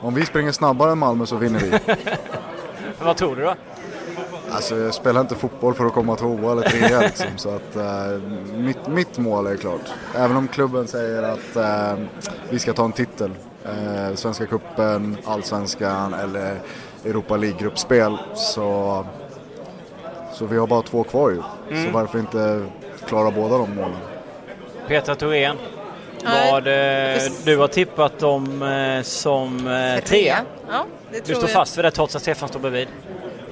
Om 0.01 0.15
vi 0.15 0.27
springer 0.27 0.53
snabbare 0.53 0.93
än 0.93 0.99
Malmö 0.99 1.27
så 1.27 1.37
vinner 1.37 1.61
vi. 1.61 1.95
Vad 3.05 3.17
tror 3.17 3.37
du 3.37 3.43
då? 3.43 3.55
Alltså 4.53 4.77
jag 4.77 4.95
spelar 4.95 5.21
inte 5.21 5.35
fotboll 5.35 5.75
för 5.75 5.85
att 5.85 5.93
komma 5.93 6.17
tvåa 6.17 6.53
eller 6.53 6.63
trea 6.63 7.01
liksom, 7.01 7.27
så 7.37 7.49
att 7.49 7.77
uh, 7.77 8.23
mitt, 8.55 8.87
mitt 8.87 9.19
mål 9.19 9.47
är 9.47 9.57
klart. 9.57 9.81
Även 10.17 10.37
om 10.37 10.49
klubben 10.49 10.87
säger 10.87 11.23
att 11.23 11.57
uh, 11.57 12.05
vi 12.51 12.59
ska 12.59 12.73
ta 12.73 12.85
en 12.85 12.93
titel 12.93 13.31
eh, 13.65 14.15
Svenska 14.15 14.47
Cupen, 14.47 15.17
Allsvenskan 15.25 16.15
eller 16.15 16.61
Europa 17.05 17.37
League-gruppspel. 17.37 18.19
Så, 18.35 19.05
så 20.33 20.47
vi 20.47 20.59
har 20.59 20.67
bara 20.67 20.83
två 20.83 21.05
kvar 21.05 21.31
ju. 21.31 21.43
Mm. 21.71 21.87
Så 21.87 21.93
varför 21.93 22.19
inte 22.19 22.67
klara 23.07 23.31
båda 23.31 23.59
de 23.59 23.75
målen? 23.75 23.97
Petra 24.89 25.15
Thorén, 25.15 25.57
vad 26.25 26.67
eh, 26.67 27.23
du 27.45 27.57
har 27.57 27.69
tippat 27.69 28.19
dem 28.19 28.63
eh, 28.63 29.03
som 29.03 29.67
eh, 29.67 30.05
trea. 30.05 30.39
Ja, 30.71 30.87
du 31.11 31.35
står 31.35 31.41
jag. 31.41 31.51
fast 31.51 31.79
vid 31.79 31.85
det 31.85 31.91
trots 31.91 32.17
att 32.17 32.23
Stefan 32.23 32.49
står 32.49 32.61
bredvid. 32.61 32.89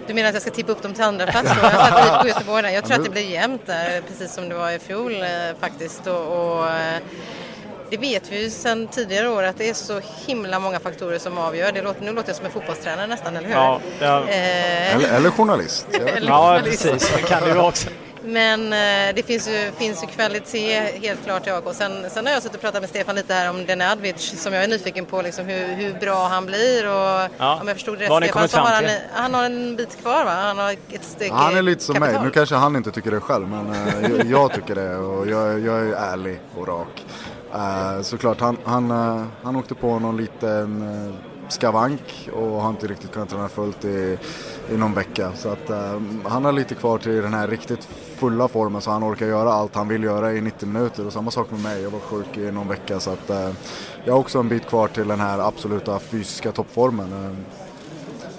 Du 0.08 0.14
menar 0.14 0.28
att 0.28 0.34
jag 0.34 0.42
ska 0.42 0.50
tippa 0.50 0.72
upp 0.72 0.82
dem 0.82 0.94
till 0.94 1.04
andra 1.04 1.26
plats 1.26 1.50
då? 1.54 1.60
Jag 1.62 1.72
satte 1.72 2.04
lite 2.04 2.18
på 2.22 2.28
Göteborg 2.28 2.62
där. 2.62 2.70
Jag 2.70 2.84
tror 2.84 2.96
att 2.96 3.04
det 3.04 3.10
blir 3.10 3.30
jämnt 3.30 3.66
där, 3.66 4.00
precis 4.08 4.34
som 4.34 4.48
det 4.48 4.54
var 4.54 4.70
i 4.70 4.78
fjol 4.78 5.22
eh, 5.22 5.28
faktiskt. 5.60 6.06
Och, 6.06 6.56
och, 6.58 6.68
eh, 6.68 6.98
det 7.90 7.96
vet 7.96 8.32
vi 8.32 8.42
ju 8.42 8.50
sedan 8.50 8.88
tidigare 8.88 9.28
år 9.28 9.42
att 9.42 9.58
det 9.58 9.68
är 9.68 9.74
så 9.74 10.00
himla 10.26 10.58
många 10.58 10.80
faktorer 10.80 11.18
som 11.18 11.38
avgör. 11.38 11.72
Det 11.72 11.82
låter, 11.82 12.02
nu 12.02 12.12
låter 12.12 12.28
jag 12.28 12.36
som 12.36 12.46
en 12.46 12.52
fotbollstränare 12.52 13.06
nästan, 13.06 13.36
eller 13.36 13.48
hur? 13.48 13.54
Ja, 13.54 13.80
ja. 14.00 14.28
Eh. 14.28 14.96
Eller, 14.96 15.08
eller 15.08 15.30
journalist. 15.30 15.86
eller 16.16 16.28
ja, 16.28 16.60
precis. 16.64 17.12
Det 17.16 17.22
kan 17.22 17.42
det 17.42 17.48
ju 17.48 17.58
också. 17.58 17.88
Men 18.28 18.72
eh, 18.72 19.14
det 19.14 19.22
finns 19.26 19.48
ju, 19.48 19.72
finns 19.78 20.02
ju 20.02 20.06
kvalitet 20.06 20.80
helt 20.80 21.24
klart 21.24 21.46
i 21.46 21.50
AIK. 21.50 21.64
Sen, 21.72 22.10
sen 22.10 22.26
har 22.26 22.32
jag 22.32 22.42
suttit 22.42 22.56
och 22.56 22.62
pratat 22.62 22.82
med 22.82 22.90
Stefan 22.90 23.14
lite 23.14 23.34
här 23.34 23.50
om 23.50 23.66
Denadvic 23.66 24.42
som 24.42 24.52
jag 24.52 24.64
är 24.64 24.68
nyfiken 24.68 25.04
på 25.04 25.22
liksom 25.22 25.46
hur, 25.46 25.74
hur 25.74 26.00
bra 26.00 26.28
han 26.28 26.46
blir 26.46 26.86
och 26.86 27.30
ja. 27.38 27.58
om 27.60 27.68
jag 27.68 27.76
förstod 27.76 27.98
det 27.98 28.04
rätt 28.04 28.24
Stefan 28.24 28.48
så 28.48 28.58
har 28.58 28.74
han, 28.74 28.84
han 29.12 29.34
har 29.34 29.44
en 29.44 29.76
bit 29.76 30.00
kvar 30.02 30.24
va? 30.24 30.30
Han 30.30 30.58
har 30.58 30.72
ett 30.72 31.04
steg 31.04 31.30
Han 31.30 31.56
är 31.56 31.62
lite 31.62 31.82
som 31.82 31.94
kapital. 31.94 32.14
mig. 32.14 32.24
Nu 32.24 32.30
kanske 32.30 32.54
han 32.54 32.76
inte 32.76 32.90
tycker 32.90 33.10
det 33.10 33.20
själv 33.20 33.48
men 33.48 33.70
uh, 33.70 34.16
jag, 34.16 34.26
jag, 34.26 34.52
tycker 34.52 34.74
det 34.74 34.96
och 34.96 35.28
jag, 35.28 35.60
jag 35.60 35.78
är 35.78 35.92
ärlig 35.92 36.40
och 36.56 36.68
rak. 36.68 37.04
Uh, 37.54 38.02
såklart 38.02 38.40
han, 38.40 38.56
han, 38.64 38.90
uh, 38.90 39.24
han 39.42 39.56
åkte 39.56 39.74
på 39.74 39.98
någon 39.98 40.16
liten 40.16 40.84
skavank 41.48 42.28
och 42.32 42.62
har 42.62 42.70
inte 42.70 42.86
riktigt 42.86 43.12
kunnat 43.12 43.28
träna 43.28 43.48
fullt 43.48 43.84
i, 43.84 44.18
i 44.72 44.76
någon 44.76 44.94
vecka. 44.94 45.32
Så 45.34 45.48
att 45.48 45.70
uh, 45.70 46.00
han 46.24 46.44
har 46.44 46.52
lite 46.52 46.74
kvar 46.74 46.98
till 46.98 47.22
den 47.22 47.34
här 47.34 47.48
riktigt 47.48 47.88
fulla 48.18 48.48
formen 48.48 48.80
så 48.80 48.90
han 48.90 49.04
orkar 49.04 49.26
göra 49.26 49.52
allt 49.52 49.74
han 49.74 49.88
vill 49.88 50.02
göra 50.04 50.32
i 50.32 50.40
90 50.40 50.68
minuter. 50.68 51.06
Och 51.06 51.12
samma 51.12 51.30
sak 51.30 51.50
med 51.50 51.60
mig, 51.60 51.82
jag 51.82 51.90
var 51.90 52.00
sjuk 52.00 52.36
i 52.36 52.52
någon 52.52 52.68
vecka 52.68 53.00
så 53.00 53.10
att 53.10 53.30
uh, 53.30 53.50
jag 54.04 54.12
har 54.12 54.20
också 54.20 54.38
en 54.38 54.48
bit 54.48 54.66
kvar 54.66 54.88
till 54.88 55.08
den 55.08 55.20
här 55.20 55.38
absoluta 55.38 55.98
fysiska 55.98 56.52
toppformen. 56.52 57.12
Uh, 57.12 57.36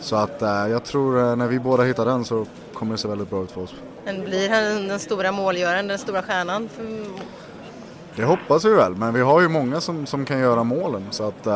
så 0.02 0.16
att 0.16 0.42
jag 0.42 0.84
tror 0.84 1.36
när 1.36 1.48
vi 1.48 1.60
båda 1.60 1.84
hittar 1.84 2.06
den 2.06 2.26
så 2.26 2.46
kommer 2.74 2.92
det 2.92 2.98
se 2.98 3.08
väldigt 3.08 3.30
bra 3.30 3.44
ut 3.44 3.52
för 3.52 3.62
oss. 3.62 3.74
Men 4.06 4.24
blir 4.24 4.50
han 4.50 4.88
den 4.88 5.00
stora 5.00 5.32
målgöraren, 5.32 5.88
den 5.88 6.00
stora 6.00 6.22
stjärnan? 6.22 6.70
För... 6.70 7.06
Det 8.16 8.24
hoppas 8.24 8.66
vi 8.66 8.74
väl, 8.74 8.96
men 8.96 9.14
vi 9.14 9.22
har 9.22 9.42
ju 9.42 9.48
många 9.48 9.82
som, 9.82 10.06
som 10.06 10.26
kan 10.26 10.40
göra 10.40 10.64
målen 10.64 11.06
så 11.12 11.28
att 11.28 11.48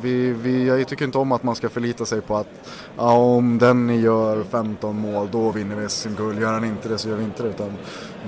vi, 0.00 0.32
vi, 0.32 0.66
jag 0.66 0.88
tycker 0.88 1.04
inte 1.04 1.18
om 1.18 1.32
att 1.32 1.42
man 1.42 1.56
ska 1.56 1.68
förlita 1.68 2.04
sig 2.04 2.20
på 2.20 2.36
att 2.36 2.48
ja, 2.96 3.12
om 3.12 3.58
den 3.58 4.00
gör 4.00 4.44
15 4.50 4.98
mål 4.98 5.28
då 5.32 5.50
vinner 5.50 5.76
vi 5.76 5.88
SM-guld. 5.88 6.40
Gör 6.40 6.52
han 6.52 6.64
inte 6.64 6.88
det 6.88 6.98
så 6.98 7.08
gör 7.08 7.16
vi 7.16 7.24
inte 7.24 7.42
det. 7.42 7.48
Utan 7.48 7.72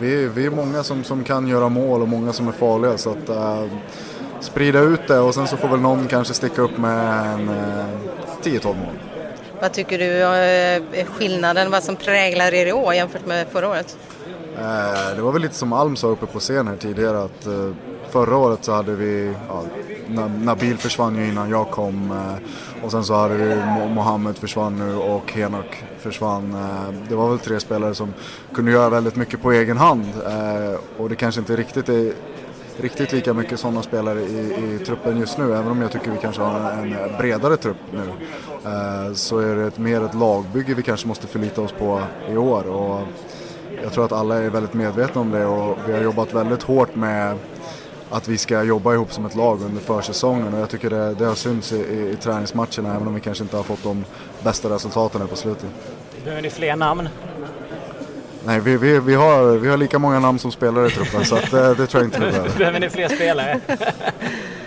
vi, 0.01 0.29
vi 0.29 0.47
är 0.47 0.51
många 0.51 0.83
som, 0.83 1.05
som 1.05 1.25
kan 1.25 1.49
göra 1.49 1.69
mål 1.69 2.03
och 2.03 2.09
många 2.09 2.33
som 2.33 2.49
är 2.49 2.53
farliga. 2.53 2.99
Så 2.99 3.11
att 3.11 3.31
uh, 3.31 3.65
sprida 4.41 4.81
ut 4.81 5.09
det 5.09 5.19
och 5.19 5.35
sen 5.35 5.47
så 5.47 5.57
får 5.57 5.69
väl 5.69 5.81
någon 5.81 6.07
kanske 6.07 6.35
sticka 6.35 6.63
upp 6.63 6.79
med 6.79 7.27
en 7.35 7.49
uh, 7.49 7.81
eh, 7.81 7.87
10-12 8.43 8.67
mål. 8.67 8.95
Vad 9.61 9.73
tycker 9.73 9.99
du 9.99 10.05
är 10.05 11.05
skillnaden, 11.05 11.71
vad 11.71 11.83
som 11.83 11.97
präglar 11.97 12.55
er 12.55 12.67
i 12.67 12.73
år 12.73 12.95
jämfört 12.95 13.27
med 13.27 13.47
förra 13.53 13.69
året? 13.69 13.99
Uh, 14.59 15.17
det 15.17 15.23
var 15.23 15.33
väl 15.33 15.43
lite 15.43 15.55
som 15.55 15.73
Alm 15.73 15.97
sa 15.97 16.07
uppe 16.07 16.27
på 16.27 16.39
scen 16.39 16.69
här 16.69 16.77
tidigare 16.77 17.23
att 17.23 17.47
förra 18.17 18.37
året 18.37 18.65
så 18.65 18.73
hade 18.73 18.95
vi, 18.95 19.35
ja, 19.49 19.63
Nabil 20.43 20.77
försvann 20.77 21.17
ju 21.17 21.29
innan 21.29 21.51
jag 21.51 21.71
kom 21.71 22.11
eh, 22.11 22.85
och 22.85 22.91
sen 22.91 23.05
så 23.05 23.15
hade 23.15 23.35
vi 23.35 23.55
Mohammed 23.95 24.39
försvann 24.39 24.79
nu 24.79 24.97
och 24.97 25.33
Henok 25.33 25.85
försvann. 25.99 26.55
Eh, 26.55 27.09
det 27.09 27.15
var 27.15 27.29
väl 27.29 27.39
tre 27.39 27.61
spelare 27.61 27.95
som 27.95 28.15
kunde 28.55 28.71
göra 28.71 28.89
väldigt 28.91 29.17
mycket 29.17 29.43
på 29.43 29.53
egen 29.53 29.77
hand 29.77 30.05
eh, 30.27 30.81
och 30.97 31.09
det 31.09 31.17
kanske 31.17 31.41
inte 31.41 31.57
riktigt 31.57 31.89
är 31.89 32.13
riktigt 32.77 33.13
lika 33.13 33.35
mycket 33.35 33.61
sådana 33.61 33.83
spelare 33.83 34.21
i, 34.21 34.75
i, 34.75 34.79
truppen 34.87 35.19
just 35.19 35.39
nu. 35.39 35.45
Även 35.45 35.69
om 35.69 35.83
jag 35.83 35.93
tycker 35.93 36.11
vi 36.11 36.19
kanske 36.19 36.43
har 36.43 36.71
en, 36.71 36.93
en 36.93 37.17
bredare 37.19 37.57
trupp 37.57 37.77
nu. 37.93 38.09
Eh, 38.71 39.13
så 39.15 39.39
är 39.39 39.57
det 39.57 39.67
ett, 39.67 39.79
mer 39.79 40.05
ett 40.05 40.15
lagbygge 40.15 40.75
vi 40.75 40.83
kanske 40.83 41.09
måste 41.09 41.27
förlita 41.27 41.61
oss 41.63 41.73
på 41.73 42.01
i 42.31 42.37
år. 42.37 42.67
Och 42.67 43.01
jag 43.83 43.93
tror 43.93 44.05
att 44.05 44.13
alla 44.13 44.37
är 44.37 44.51
väldigt 44.51 44.75
medvetna 44.75 45.21
om 45.21 45.31
det 45.31 45.47
och 45.47 45.79
vi 45.87 45.93
har 45.93 46.01
jobbat 46.01 46.35
väldigt 46.35 46.63
hårt 46.63 46.95
med 46.95 47.37
att 48.11 48.29
vi 48.29 48.39
ska 48.39 48.63
jobba 48.63 48.95
ihop 48.95 49.13
som 49.13 49.27
ett 49.27 49.35
lag 49.35 49.63
under 49.63 49.81
försäsongen 49.81 50.55
och 50.55 50.61
jag 50.61 50.71
tycker 50.71 50.91
det, 50.91 51.15
det 51.15 51.25
har 51.25 51.35
synts 51.35 51.73
i, 51.73 51.77
i, 51.77 52.11
i 52.11 52.17
träningsmatcherna 52.17 52.95
även 52.95 53.09
om 53.09 53.15
vi 53.15 53.21
kanske 53.21 53.45
inte 53.45 53.57
har 53.57 53.65
fått 53.65 53.83
de 53.83 54.05
bästa 54.45 54.69
resultaten 54.69 55.29
på 55.29 55.37
slutet. 55.37 55.67
Behöver 56.25 56.43
ni 56.43 56.51
fler 56.51 56.77
namn? 56.77 57.09
Nej, 58.45 58.61
vi, 58.61 58.77
vi, 58.77 59.01
vi, 59.01 59.15
har, 59.15 59.57
vi 59.57 59.69
har 59.69 59.77
lika 59.77 59.99
många 59.99 60.19
namn 60.19 60.39
som 60.39 60.53
spelare 60.53 60.87
i 60.87 60.91
truppen 60.91 61.25
så 61.25 61.37
att, 61.37 61.53
eh, 61.53 61.71
det 61.71 61.87
tror 61.87 62.03
jag 62.03 62.05
inte 62.05 62.21
vi 62.21 62.27
behöver. 62.27 62.51
Behöver 62.59 62.81
ni 62.81 62.91
fler 62.91 63.09
spelare? 63.09 63.61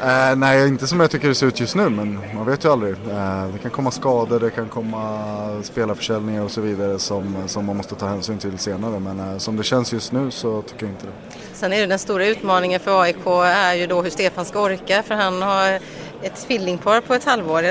uh, 0.02 0.36
nej, 0.36 0.68
inte 0.68 0.88
som 0.88 1.00
jag 1.00 1.12
tycker 1.12 1.28
det 1.28 1.36
ser 1.36 1.48
ut 1.48 1.60
just 1.60 1.76
nu 1.76 1.90
men 1.90 2.20
man 2.36 2.46
vet 2.46 2.66
ju 2.66 2.72
aldrig. 2.72 2.94
Uh, 2.94 3.48
det 3.54 3.60
kan 3.62 3.72
komma 3.72 3.92
skador, 3.92 4.40
det 4.40 4.50
kan 4.50 4.70
komma 4.70 5.64
spelarförsäljningar 5.64 6.44
och 6.44 6.52
så 6.52 6.62
vidare 6.62 7.00
som, 7.00 7.36
som 7.48 7.66
man 7.66 7.78
måste 7.78 7.96
ta 7.96 8.08
hänsyn 8.08 8.38
till 8.38 8.58
senare. 8.58 9.00
Men 9.00 9.20
uh, 9.20 9.38
som 9.38 9.58
det 9.58 9.64
känns 9.64 9.94
just 9.94 10.12
nu 10.12 10.32
så 10.32 10.62
tycker 10.62 10.86
jag 10.86 10.94
inte 10.94 11.06
det. 11.06 11.12
Sen 11.54 11.74
är 11.74 11.80
det 11.80 11.88
den 11.88 12.00
stora 12.00 12.26
utmaningen 12.26 12.80
för 12.80 13.02
AIK 13.02 13.26
är 13.44 13.74
ju 13.74 13.88
då 13.88 14.02
hur 14.02 14.10
Stefan 14.10 14.46
ska 14.46 14.62
orka 14.62 15.04
för 15.04 15.16
han 15.16 15.42
har 15.42 15.80
ett 16.22 16.48
tvillingpar 16.48 17.02
på 17.02 17.14
ett 17.14 17.26
halvår 17.26 17.64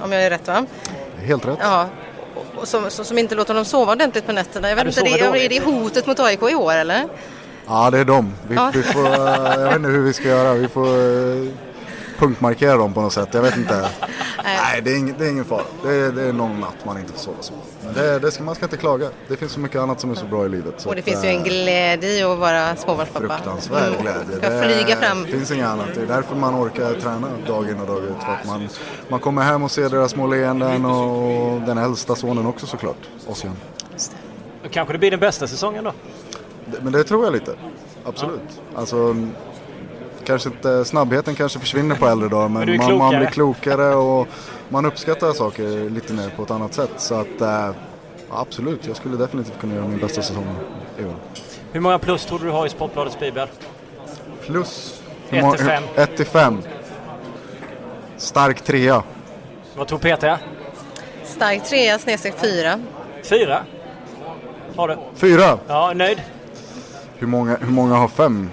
om 0.00 0.12
jag 0.12 0.22
är 0.22 0.30
rätt 0.30 0.48
va? 0.48 0.66
Helt 1.16 1.46
rätt. 1.46 1.58
Ja, 1.60 1.88
och 2.56 2.68
som, 2.68 2.90
som 2.90 3.18
inte 3.18 3.34
låter 3.34 3.54
honom 3.54 3.64
sova 3.64 3.92
ordentligt 3.92 4.26
på 4.26 4.32
nätterna. 4.32 4.68
Jag 4.68 4.76
vet 4.76 4.86
inte, 4.86 5.00
det, 5.00 5.20
är, 5.20 5.36
är 5.36 5.48
det 5.48 5.64
hotet 5.64 6.06
mot 6.06 6.20
AIK 6.20 6.42
i 6.50 6.54
år 6.54 6.72
eller? 6.74 7.08
Ja, 7.66 7.90
det 7.90 7.98
är 7.98 8.04
dem. 8.04 8.32
Vi, 8.48 8.54
ja. 8.54 8.70
vi 8.74 8.82
får, 8.82 9.06
jag 9.06 9.64
vet 9.64 9.76
inte 9.76 9.88
hur 9.88 10.02
vi 10.02 10.12
ska 10.12 10.28
göra. 10.28 10.54
Vi 10.54 10.68
får 10.68 10.86
eh, 10.86 11.48
punktmarkera 12.22 12.76
dem 12.76 12.94
på 12.94 13.00
något 13.00 13.12
sätt. 13.12 13.28
Jag 13.32 13.42
vet 13.42 13.56
inte. 13.56 13.88
Nej, 14.44 14.82
det 14.82 14.92
är, 14.92 14.96
ing, 14.96 15.14
det 15.18 15.26
är 15.26 15.30
ingen 15.30 15.44
fara. 15.44 15.62
Det 15.82 15.88
är, 15.88 16.12
det 16.12 16.22
är 16.22 16.32
någon 16.32 16.60
natt 16.60 16.84
man 16.84 16.98
inte 16.98 17.12
får 17.12 17.20
sova 17.20 17.36
så. 17.40 17.52
Men 17.84 17.94
det, 17.94 18.18
det 18.18 18.30
ska, 18.30 18.42
man 18.42 18.54
ska 18.54 18.64
inte 18.64 18.76
klaga. 18.76 19.10
Det 19.28 19.36
finns 19.36 19.52
så 19.52 19.60
mycket 19.60 19.80
annat 19.80 20.00
som 20.00 20.10
är 20.10 20.14
så 20.14 20.26
bra 20.26 20.46
i 20.46 20.48
livet. 20.48 20.86
och 20.86 20.96
det 20.96 21.02
finns 21.02 21.24
ju 21.24 21.28
en 21.28 21.42
glädje 21.42 22.10
i 22.10 22.22
att 22.22 22.38
vara 22.38 22.76
småbarnspappa. 22.76 23.28
Fruktansvärd 23.28 23.88
mm. 23.88 24.02
glädje. 24.02 24.50
Det 24.50 24.62
flyga 24.62 24.96
fram. 24.96 25.22
Det 25.22 25.28
finns 25.28 25.50
inget 25.50 25.66
annat. 25.66 25.94
Det 25.94 26.02
är 26.02 26.06
därför 26.06 26.36
man 26.36 26.54
orkar 26.54 26.94
träna 26.94 27.28
dag 27.46 27.68
in 27.68 27.80
och 27.80 27.86
dag 27.86 28.04
ut. 28.04 28.22
För 28.24 28.32
att 28.32 28.46
man, 28.46 28.68
man 29.08 29.20
kommer 29.20 29.42
hem 29.42 29.62
och 29.62 29.70
ser 29.70 29.90
deras 29.90 30.10
små 30.10 30.26
leenden 30.26 30.84
och 30.84 31.60
den 31.60 31.78
äldsta 31.78 32.14
sonen 32.14 32.46
också 32.46 32.66
såklart. 32.66 33.08
Ossian. 33.26 33.56
Kanske 34.70 34.94
det 34.94 34.98
blir 34.98 35.10
den 35.10 35.20
bästa 35.20 35.46
säsongen 35.46 35.84
då? 35.84 35.92
Men 36.82 36.92
det 36.92 37.04
tror 37.04 37.24
jag 37.24 37.32
lite. 37.32 37.54
Absolut. 38.04 38.40
Ja. 38.72 38.80
Alltså, 38.80 39.16
kanske 40.24 40.48
inte, 40.48 40.84
snabbheten 40.84 41.34
kanske 41.34 41.58
försvinner 41.58 41.94
på 41.94 42.06
äldre 42.06 42.28
dagar 42.28 42.48
men, 42.48 42.68
men 42.68 42.78
man, 42.78 42.98
man, 42.98 43.16
blir 43.16 43.26
klokare 43.26 43.94
och 43.94 44.28
man 44.68 44.86
uppskattar 44.86 45.32
saker 45.32 45.90
lite 45.90 46.12
mer 46.12 46.30
på 46.36 46.42
ett 46.42 46.50
annat 46.50 46.74
sätt. 46.74 46.90
Så 46.96 47.14
att 47.14 47.40
äh, 47.40 47.70
absolut, 48.30 48.86
jag 48.86 48.96
skulle 48.96 49.16
definitivt 49.16 49.60
kunna 49.60 49.74
göra 49.74 49.88
min 49.88 49.98
bästa 49.98 50.22
säsong 50.22 50.46
i 50.98 51.04
år. 51.04 51.14
Hur 51.72 51.80
många 51.80 51.98
plus 51.98 52.24
tror 52.24 52.38
du 52.38 52.44
du 52.44 52.50
har 52.50 52.66
i 52.66 52.68
Sportbladets 52.68 53.18
bibel? 53.18 53.48
Plus? 54.46 55.02
1 55.30 55.56
till 55.56 55.66
5. 55.66 55.82
1 55.96 56.16
till 56.16 56.26
5. 56.26 56.62
Stark 58.16 58.62
trea. 58.62 59.02
Vad 59.76 59.88
tror 59.88 59.98
Peter? 59.98 60.38
Stark 61.24 61.64
trea 61.64 61.98
snedstreck 61.98 62.34
fyra. 62.38 62.80
Fyra? 63.22 63.62
Har 64.76 64.88
du? 64.88 64.98
Fyra? 65.14 65.58
Ja, 65.68 65.92
nöjd? 65.94 66.22
Hur 67.22 67.26
många, 67.26 67.56
hur 67.60 67.72
många 67.72 67.94
har 67.94 68.08
fem? 68.08 68.50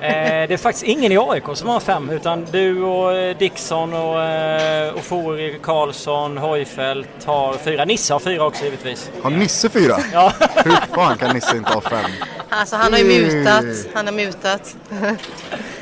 Eh, 0.00 0.10
det 0.48 0.54
är 0.54 0.56
faktiskt 0.56 0.86
ingen 0.86 1.12
i 1.12 1.18
AIK 1.18 1.44
som 1.54 1.68
har 1.68 1.80
fem 1.80 2.10
utan 2.10 2.46
du 2.50 2.82
och 2.82 3.12
eh, 3.12 3.36
Dixon 3.38 3.94
och, 3.94 4.22
eh, 4.22 4.94
och 4.94 5.04
Fori, 5.04 5.58
Karlsson, 5.62 6.38
Hojfeldt 6.38 7.24
har 7.24 7.54
fyra. 7.54 7.84
Nisse 7.84 8.12
har 8.12 8.20
fyra 8.20 8.46
också 8.46 8.64
givetvis. 8.64 9.10
Har 9.22 9.30
Nisse 9.30 9.68
fyra? 9.68 9.96
Ja. 10.12 10.32
Hur 10.64 10.94
fan 10.94 11.18
kan 11.18 11.34
Nisse 11.34 11.56
inte 11.56 11.72
ha 11.72 11.80
fem? 11.80 12.10
Alltså 12.48 12.76
han 12.76 12.92
har 12.92 13.00
ju 13.00 13.04
mutat. 13.04 13.86
Han 13.94 14.06
har 14.06 14.14
mutat. 14.14 14.76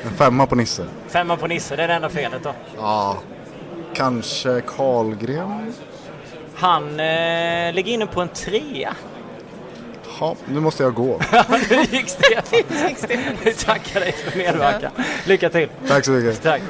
En 0.04 0.12
femma 0.16 0.46
på 0.46 0.54
Nisse. 0.54 0.86
Femma 1.08 1.36
på 1.36 1.46
Nisse, 1.46 1.76
det 1.76 1.82
är 1.82 1.88
det 1.88 1.94
enda 1.94 2.08
felet 2.08 2.42
då. 2.42 2.54
Ja. 2.76 3.18
Kanske 3.94 4.60
Karlgren? 4.76 5.74
Han 6.54 7.00
eh, 7.00 7.72
ligger 7.72 7.92
inne 7.92 8.06
på 8.06 8.20
en 8.20 8.28
trea. 8.28 8.94
Ja, 10.22 10.36
nu 10.48 10.60
måste 10.60 10.82
jag 10.82 10.94
gå. 10.94 11.20
nu 11.70 11.82
gick 11.90 12.08
Stefan. 12.08 13.36
Vi 13.44 13.52
tackar 13.54 14.00
dig 14.00 14.12
för 14.12 14.38
medverkan. 14.38 14.92
Lycka 15.24 15.50
till. 15.50 15.68
Tack 15.88 16.04
så 16.04 16.10
mycket. 16.10 16.42
Tack. 16.42 16.62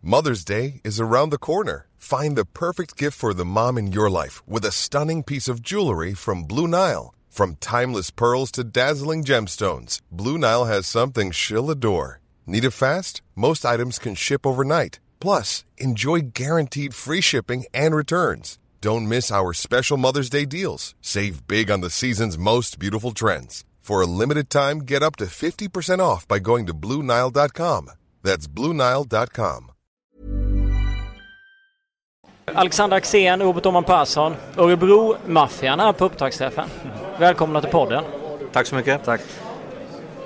Mother's 0.00 0.44
Day 0.44 0.80
is 0.84 1.00
around 1.00 1.30
the 1.30 1.38
corner. 1.38 1.86
Find 1.98 2.36
the 2.36 2.44
perfect 2.44 2.98
gift 2.98 3.16
for 3.16 3.34
the 3.34 3.44
mom 3.44 3.78
in 3.78 3.92
your 3.92 4.10
life 4.10 4.42
with 4.48 4.64
a 4.64 4.72
stunning 4.72 5.22
piece 5.22 5.52
of 5.52 5.60
jewelry 5.60 6.14
from 6.14 6.42
Blue 6.42 6.66
Nile. 6.66 7.14
From 7.30 7.56
timeless 7.60 8.10
pearls 8.10 8.50
to 8.52 8.64
dazzling 8.64 9.24
gemstones, 9.24 10.00
Blue 10.10 10.38
Nile 10.38 10.64
has 10.64 10.86
something 10.86 11.30
she'll 11.32 11.70
adore. 11.70 12.21
Need 12.46 12.64
it 12.64 12.72
fast? 12.72 13.22
Most 13.36 13.64
items 13.64 13.98
can 13.98 14.14
ship 14.14 14.46
overnight. 14.46 14.98
Plus, 15.20 15.64
enjoy 15.78 16.32
guaranteed 16.34 16.94
free 16.94 17.20
shipping 17.20 17.64
and 17.72 17.94
returns. 17.94 18.58
Don't 18.80 19.08
miss 19.08 19.30
our 19.30 19.52
special 19.52 19.96
Mother's 19.96 20.28
Day 20.28 20.44
deals. 20.44 20.94
Save 21.00 21.46
big 21.46 21.70
on 21.70 21.80
the 21.80 21.90
season's 21.90 22.36
most 22.36 22.78
beautiful 22.78 23.12
trends. 23.12 23.64
For 23.80 24.00
a 24.00 24.06
limited 24.06 24.48
time, 24.50 24.78
get 24.78 25.02
up 25.02 25.16
to 25.16 25.26
50% 25.26 26.00
off 26.00 26.26
by 26.26 26.38
going 26.38 26.66
to 26.66 26.74
BlueNile.com. 26.74 27.90
That's 28.22 28.48
BlueNile.com. 28.48 29.72
Alexander 32.54 32.96
Axén, 32.96 33.40
Robert 33.40 33.66
Oman 33.66 33.84
Persson, 33.84 34.34
Örebro-maffian 34.56 35.80
här 35.80 35.92
på 35.92 36.04
upptaktsträffen. 36.04 36.68
Välkomna 37.18 37.60
till 37.60 37.70
podden. 37.70 38.04
Tack 38.52 38.66
så 38.66 38.74
mycket. 38.74 39.04
Tack. 39.04 39.20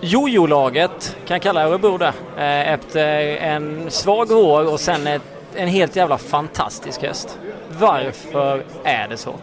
Jojo-laget 0.06 1.16
kan 1.26 1.40
kalla 1.40 1.64
Örebro 1.64 1.98
det. 1.98 2.12
Eh, 2.36 2.72
Efter 2.72 3.08
en 3.36 3.90
svag 3.90 4.28
vår 4.28 4.72
och 4.72 4.80
sen 4.80 5.06
ett, 5.06 5.22
en 5.54 5.68
helt 5.68 5.96
jävla 5.96 6.18
fantastisk 6.18 7.02
höst. 7.02 7.38
Varför 7.78 8.62
är 8.84 9.08
det 9.08 9.16
så? 9.16 9.34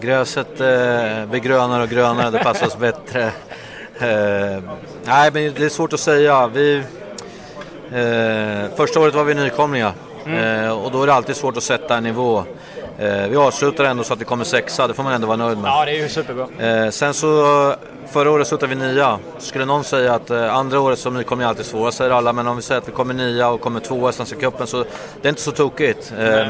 Gräset 0.00 0.60
eh, 0.60 1.26
blir 1.26 1.40
grönare 1.40 1.82
och 1.82 1.88
grönare, 1.88 2.30
det 2.30 2.38
passar 2.38 2.66
oss 2.66 2.76
bättre. 2.78 3.22
Eh, 4.00 4.62
nej, 5.04 5.30
men 5.32 5.52
det 5.56 5.64
är 5.64 5.68
svårt 5.68 5.92
att 5.92 6.00
säga. 6.00 6.46
Vi, 6.46 6.76
eh, 7.92 8.76
första 8.76 9.00
året 9.00 9.14
var 9.14 9.24
vi 9.24 9.34
nykomlingar 9.34 9.92
Mm. 10.26 10.64
eh, 10.64 10.70
och 10.84 10.90
då 10.92 11.02
är 11.02 11.06
det 11.06 11.14
alltid 11.14 11.36
svårt 11.36 11.56
att 11.56 11.62
sätta 11.62 11.96
en 11.96 12.02
nivå. 12.02 12.44
Eh, 13.02 13.28
vi 13.28 13.36
avslutar 13.36 13.84
ändå 13.84 14.04
så 14.04 14.12
att 14.12 14.20
vi 14.20 14.24
kommer 14.24 14.44
sexa, 14.44 14.86
det 14.86 14.94
får 14.94 15.02
man 15.02 15.12
ändå 15.12 15.26
vara 15.26 15.36
nöjd 15.36 15.58
med. 15.58 15.70
Ja, 15.70 15.84
det 15.84 15.90
är 15.90 16.02
ju 16.02 16.08
superbra. 16.08 16.46
Eh, 16.58 16.90
sen 16.90 17.14
så, 17.14 17.74
förra 18.12 18.30
året 18.30 18.46
slutade 18.46 18.74
vi 18.74 18.80
nia. 18.80 19.18
Skulle 19.38 19.64
någon 19.64 19.84
säga 19.84 20.14
att 20.14 20.30
eh, 20.30 20.56
andra 20.56 20.80
året 20.80 20.98
som 20.98 21.14
nykomling 21.14 21.44
är 21.44 21.48
alltid 21.48 21.66
svåra, 21.66 21.92
säger 21.92 22.10
alla. 22.10 22.32
Men 22.32 22.46
om 22.46 22.56
vi 22.56 22.62
säger 22.62 22.80
att 22.80 22.88
vi 22.88 22.92
kommer 22.92 23.14
nia 23.14 23.48
och 23.48 23.60
kommer 23.60 23.80
tvåa 23.80 24.10
i 24.10 24.12
Svenska 24.12 24.36
cupen 24.36 24.66
så 24.66 24.84
det 25.22 25.28
är 25.28 25.28
inte 25.28 25.42
så 25.42 25.50
tokigt. 25.50 26.12
Eh, 26.18 26.48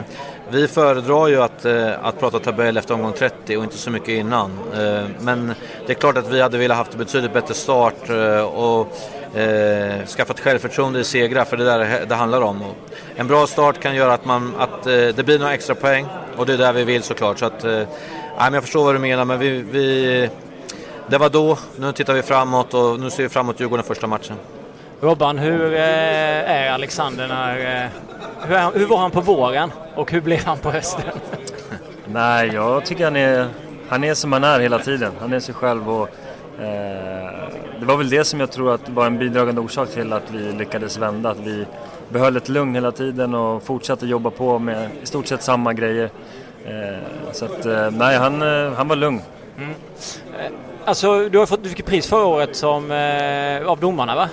vi 0.50 0.68
föredrar 0.68 1.28
ju 1.28 1.42
att, 1.42 1.66
att 2.02 2.20
prata 2.20 2.38
tabell 2.38 2.76
efter 2.76 2.94
omgång 2.94 3.12
30 3.12 3.56
och 3.56 3.64
inte 3.64 3.78
så 3.78 3.90
mycket 3.90 4.08
innan. 4.08 4.50
Men 5.20 5.54
det 5.86 5.92
är 5.92 5.94
klart 5.94 6.16
att 6.16 6.28
vi 6.28 6.40
hade 6.40 6.58
velat 6.58 6.76
haft 6.76 6.92
en 6.92 6.98
betydligt 6.98 7.32
bättre 7.32 7.54
start 7.54 8.10
och 8.54 8.98
eh, 9.34 10.06
skaffat 10.06 10.40
självförtroende 10.40 11.00
i 11.00 11.04
segrar, 11.04 11.44
för 11.44 11.56
det 11.56 11.72
är 11.72 11.78
där 11.78 12.06
det 12.08 12.14
handlar 12.14 12.40
om. 12.40 12.62
Och 12.62 12.76
en 13.16 13.26
bra 13.26 13.46
start 13.46 13.80
kan 13.80 13.94
göra 13.94 14.12
att, 14.14 14.24
man, 14.24 14.54
att 14.58 14.86
eh, 14.86 14.92
det 14.92 15.24
blir 15.26 15.38
några 15.38 15.54
extra 15.54 15.74
poäng 15.74 16.06
och 16.36 16.46
det 16.46 16.52
är 16.52 16.58
där 16.58 16.72
vi 16.72 16.84
vill 16.84 17.02
såklart. 17.02 17.38
Så 17.38 17.44
att, 17.46 17.64
eh, 17.64 17.82
men 18.38 18.54
jag 18.54 18.62
förstår 18.62 18.84
vad 18.84 18.94
du 18.94 18.98
menar, 18.98 19.24
men 19.24 19.38
vi, 19.38 19.48
vi, 19.70 20.30
det 21.06 21.18
var 21.18 21.28
då, 21.28 21.58
nu 21.76 21.92
tittar 21.92 22.14
vi 22.14 22.22
framåt 22.22 22.74
och 22.74 23.00
nu 23.00 23.10
ser 23.10 23.22
vi 23.22 23.28
framåt 23.28 23.60
Djurgården 23.60 23.84
första 23.84 24.06
matchen. 24.06 24.36
Robban, 25.00 25.38
hur 25.38 25.74
eh, 25.74 25.80
är 26.50 26.70
Alexander 26.70 27.28
när... 27.28 27.82
Eh, 27.84 27.88
hur, 28.46 28.56
är, 28.56 28.60
han- 28.60 28.72
hur 28.74 28.86
var 28.86 28.98
han 28.98 29.10
på 29.10 29.20
våren 29.20 29.72
och 29.94 30.12
hur 30.12 30.20
blev 30.20 30.44
han 30.44 30.58
på 30.58 30.70
hösten? 30.70 31.02
Nej, 32.06 32.50
jag 32.54 32.84
tycker 32.86 33.04
han 33.04 33.16
är, 33.16 33.46
han 33.88 34.04
är 34.04 34.14
som 34.14 34.32
han 34.32 34.44
är 34.44 34.60
hela 34.60 34.78
tiden. 34.78 35.12
Han 35.20 35.32
är 35.32 35.40
sig 35.40 35.54
själv 35.54 35.90
och 35.90 36.08
eh, 36.62 37.48
det 37.82 37.86
var 37.86 37.96
väl 37.96 38.08
det 38.08 38.24
som 38.24 38.40
jag 38.40 38.52
tror 38.52 38.74
att 38.74 38.88
var 38.88 39.06
en 39.06 39.18
bidragande 39.18 39.60
orsak 39.60 39.90
till 39.90 40.12
att 40.12 40.30
vi 40.30 40.52
lyckades 40.52 40.98
vända. 40.98 41.30
Att 41.30 41.38
vi 41.38 41.66
behöll 42.08 42.36
ett 42.36 42.48
lugn 42.48 42.74
hela 42.74 42.92
tiden 42.92 43.34
och 43.34 43.62
fortsatte 43.62 44.06
jobba 44.06 44.30
på 44.30 44.58
med 44.58 44.90
i 45.02 45.06
stort 45.06 45.26
sett 45.26 45.42
samma 45.42 45.72
grejer. 45.72 46.10
Eh, 46.64 47.32
så 47.32 47.44
att, 47.44 47.66
eh, 47.66 47.90
nej, 47.90 48.16
han, 48.16 48.42
eh, 48.42 48.72
han 48.72 48.88
var 48.88 48.96
lugn. 48.96 49.20
Alltså, 50.84 51.28
du 51.28 51.38
har 51.38 51.46
fått 51.46 51.62
du 51.62 51.68
fick 51.68 51.86
pris 51.86 52.06
förra 52.06 52.24
året 52.24 52.56
som, 52.56 52.90
eh, 52.90 53.68
av 53.68 53.80
domarna 53.80 54.14
va? 54.14 54.28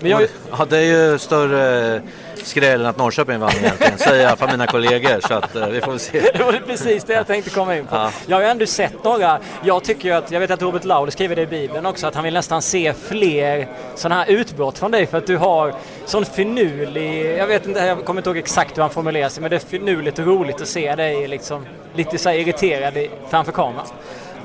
Men 0.00 0.10
jag, 0.10 0.22
Ja, 0.58 0.66
det 0.70 0.78
är 0.78 1.10
ju 1.10 1.18
större 1.18 2.02
skräll 2.44 2.80
än 2.80 2.86
att 2.86 2.98
Norrköping 2.98 3.40
vann 3.40 3.50
egentligen, 3.60 3.98
säger 3.98 4.28
jag 4.28 4.38
för 4.38 4.46
mina 4.46 4.66
kollegor. 4.66 5.20
Så 5.28 5.34
att, 5.34 5.56
eh, 5.56 5.66
vi 5.66 5.80
får 5.80 5.98
se. 5.98 6.20
det 6.34 6.44
var 6.44 6.52
precis 6.52 7.04
det 7.04 7.12
jag 7.12 7.26
tänkte 7.26 7.50
komma 7.50 7.76
in 7.76 7.86
på. 7.86 7.96
Ja. 7.96 8.10
Jag 8.26 8.36
har 8.36 8.42
ju 8.42 8.48
ändå 8.48 8.66
sett 8.66 9.04
några, 9.04 9.38
jag 9.62 9.84
tycker 9.84 10.08
ju 10.08 10.14
att, 10.14 10.30
jag 10.30 10.40
vet 10.40 10.50
att 10.50 10.62
Robert 10.62 10.84
Laul 10.84 11.10
skriver 11.10 11.36
det 11.36 11.42
i 11.42 11.46
Bibeln 11.46 11.86
också, 11.86 12.06
att 12.06 12.14
han 12.14 12.24
vill 12.24 12.34
nästan 12.34 12.62
se 12.62 12.92
fler 13.08 13.68
sådana 13.94 14.24
här 14.24 14.30
utbrott 14.30 14.78
från 14.78 14.90
dig 14.90 15.06
för 15.06 15.18
att 15.18 15.26
du 15.26 15.36
har 15.36 15.74
sån 16.06 16.24
finurlig, 16.24 17.38
jag 17.38 17.46
vet 17.46 17.66
inte, 17.66 17.80
jag 17.80 18.04
kommer 18.04 18.20
inte 18.20 18.30
ihåg 18.30 18.36
exakt 18.36 18.76
hur 18.76 18.82
han 18.82 18.90
formulerar 18.90 19.28
sig, 19.28 19.40
men 19.40 19.50
det 19.50 19.56
är 19.56 19.60
finurligt 19.60 20.18
och 20.18 20.26
roligt 20.26 20.60
att 20.60 20.68
se 20.68 20.94
dig 20.94 21.28
liksom 21.28 21.66
lite 21.94 22.18
så 22.18 22.30
irriterad 22.30 22.94
framför 23.30 23.52
kameran. 23.52 23.86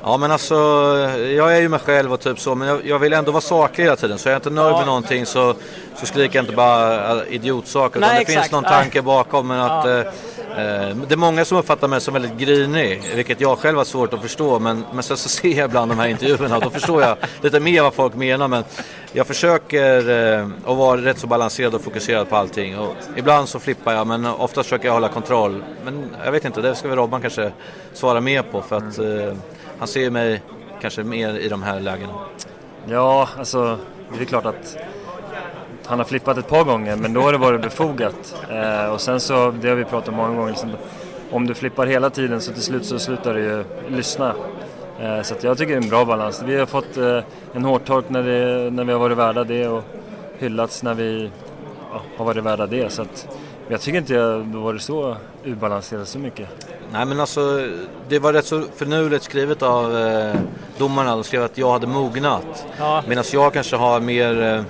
Ja 0.02 0.16
men 0.16 0.30
alltså, 0.32 0.54
jag 1.36 1.56
är 1.56 1.60
ju 1.60 1.68
mig 1.68 1.80
själv 1.80 2.12
och 2.12 2.20
typ 2.20 2.40
så, 2.40 2.54
men 2.54 2.68
jag, 2.68 2.86
jag 2.86 2.98
vill 2.98 3.12
ändå 3.12 3.32
vara 3.32 3.40
saklig 3.40 3.84
hela 3.84 3.96
tiden. 3.96 4.18
Så 4.18 4.28
är 4.28 4.32
jag 4.32 4.38
inte 4.38 4.50
nöjd 4.50 4.72
Ja. 4.72 4.76
med 4.78 4.86
någonting 4.86 5.26
så, 5.26 5.54
så 5.96 6.06
skriker 6.06 6.36
jag 6.38 6.42
inte 6.42 6.56
bara 6.56 7.10
äh, 7.22 7.34
idiotsaker. 7.34 7.98
Utan 7.98 8.08
Nej, 8.08 8.16
det 8.16 8.22
exakt. 8.22 8.40
finns 8.40 8.52
någon 8.52 8.62
Nej. 8.62 8.72
tanke 8.72 9.02
bakom. 9.02 9.46
Men 9.48 9.60
att, 9.60 9.86
Ja. 9.86 9.90
eh, 9.90 10.88
eh, 10.88 10.96
det 11.08 11.14
är 11.14 11.16
många 11.16 11.44
som 11.44 11.58
uppfattar 11.58 11.88
mig 11.88 12.00
som 12.00 12.14
väldigt 12.14 12.36
grinig, 12.38 13.02
vilket 13.14 13.40
jag 13.40 13.58
själv 13.58 13.78
har 13.78 13.84
svårt 13.84 14.12
att 14.12 14.22
förstå. 14.22 14.58
Men, 14.58 14.84
men 14.92 15.02
sen 15.02 15.16
så 15.16 15.28
ser 15.38 15.48
jag 15.58 15.64
ibland 15.68 15.90
de 15.90 15.98
här 15.98 16.08
intervjuerna 16.08 16.56
och 16.56 16.62
då 16.62 16.70
förstår 16.70 17.02
jag 17.02 17.16
lite 17.42 17.60
mer 17.60 17.82
vad 17.82 17.94
folk 17.94 18.14
menar. 18.14 18.48
Men 18.48 18.64
jag 19.12 19.26
försöker 19.26 20.08
eh, 20.38 20.46
att 20.66 20.76
vara 20.76 21.00
rätt 21.00 21.18
så 21.18 21.26
balanserad 21.26 21.74
och 21.74 21.80
fokuserad 21.82 22.28
på 22.30 22.36
allting. 22.36 22.78
Och 22.78 22.94
ibland 23.16 23.48
så 23.48 23.58
flippar 23.58 23.92
jag, 23.92 24.06
men 24.06 24.26
oftast 24.26 24.68
försöker 24.68 24.86
jag 24.88 24.92
hålla 24.92 25.08
kontroll. 25.08 25.64
Men 25.84 26.10
jag 26.24 26.32
vet 26.32 26.44
inte, 26.44 26.60
det 26.60 26.74
ska 26.74 26.88
väl 26.88 26.96
Robban 26.96 27.20
kanske 27.20 27.52
svara 27.92 28.20
mer 28.20 28.42
på. 28.42 28.62
För 28.62 28.76
att 28.76 28.98
eh, 28.98 29.36
han 29.80 29.88
ser 29.88 30.00
ju 30.00 30.10
mig 30.10 30.42
kanske 30.80 31.04
mer 31.04 31.38
i 31.38 31.48
de 31.48 31.62
här 31.62 31.80
lägena. 31.80 32.12
Ja, 32.86 33.28
alltså 33.38 33.78
det 34.16 34.20
är 34.20 34.24
klart 34.24 34.44
att 34.44 34.76
han 35.84 35.98
har 35.98 36.06
flippat 36.06 36.38
ett 36.38 36.48
par 36.48 36.64
gånger 36.64 36.96
men 36.96 37.12
då 37.12 37.20
har 37.20 37.32
det 37.32 37.38
varit 37.38 37.62
befogat. 37.62 38.34
Eh, 38.50 38.92
och 38.92 39.00
sen 39.00 39.20
så, 39.20 39.50
det 39.50 39.68
har 39.68 39.76
vi 39.76 39.84
pratat 39.84 40.08
om 40.08 40.14
många 40.14 40.36
gånger, 40.36 40.50
liksom, 40.50 40.70
om 41.30 41.46
du 41.46 41.54
flippar 41.54 41.86
hela 41.86 42.10
tiden 42.10 42.40
så 42.40 42.52
till 42.52 42.62
slut 42.62 42.84
så 42.84 42.98
slutar 42.98 43.34
du 43.34 43.40
ju 43.40 43.64
lyssna. 43.88 44.34
Eh, 45.00 45.22
så 45.22 45.34
att 45.34 45.44
jag 45.44 45.58
tycker 45.58 45.72
det 45.72 45.78
är 45.78 45.82
en 45.82 45.88
bra 45.88 46.04
balans. 46.04 46.42
Vi 46.46 46.58
har 46.58 46.66
fått 46.66 46.96
eh, 46.96 47.20
en 47.54 47.64
hårtork 47.64 48.04
när, 48.08 48.22
det, 48.22 48.70
när 48.70 48.84
vi 48.84 48.92
har 48.92 49.00
varit 49.00 49.18
värda 49.18 49.44
det 49.44 49.68
och 49.68 49.84
hyllats 50.38 50.82
när 50.82 50.94
vi 50.94 51.30
ja, 51.92 52.02
har 52.16 52.24
varit 52.24 52.44
värda 52.44 52.66
det. 52.66 52.92
Så 52.92 53.02
att, 53.02 53.28
jag 53.70 53.80
tycker 53.80 53.98
inte 53.98 54.14
jag 54.14 54.38
varit 54.38 54.82
så 54.82 55.16
urbalanserad 55.44 56.08
så 56.08 56.18
mycket. 56.18 56.48
Nej 56.92 57.06
men 57.06 57.20
alltså, 57.20 57.68
det 58.08 58.18
var 58.18 58.32
rätt 58.32 58.46
så 58.46 58.62
förnuligt 58.76 59.24
skrivet 59.24 59.62
av 59.62 59.98
eh, 59.98 60.34
domarna. 60.78 61.10
De 61.10 61.24
skrev 61.24 61.42
att 61.42 61.58
jag 61.58 61.72
hade 61.72 61.86
mognat. 61.86 62.66
Ja. 62.78 63.02
Medan 63.08 63.24
jag 63.32 63.52
kanske 63.52 63.76
har 63.76 64.00
mer 64.00 64.42
eh, 64.42 64.62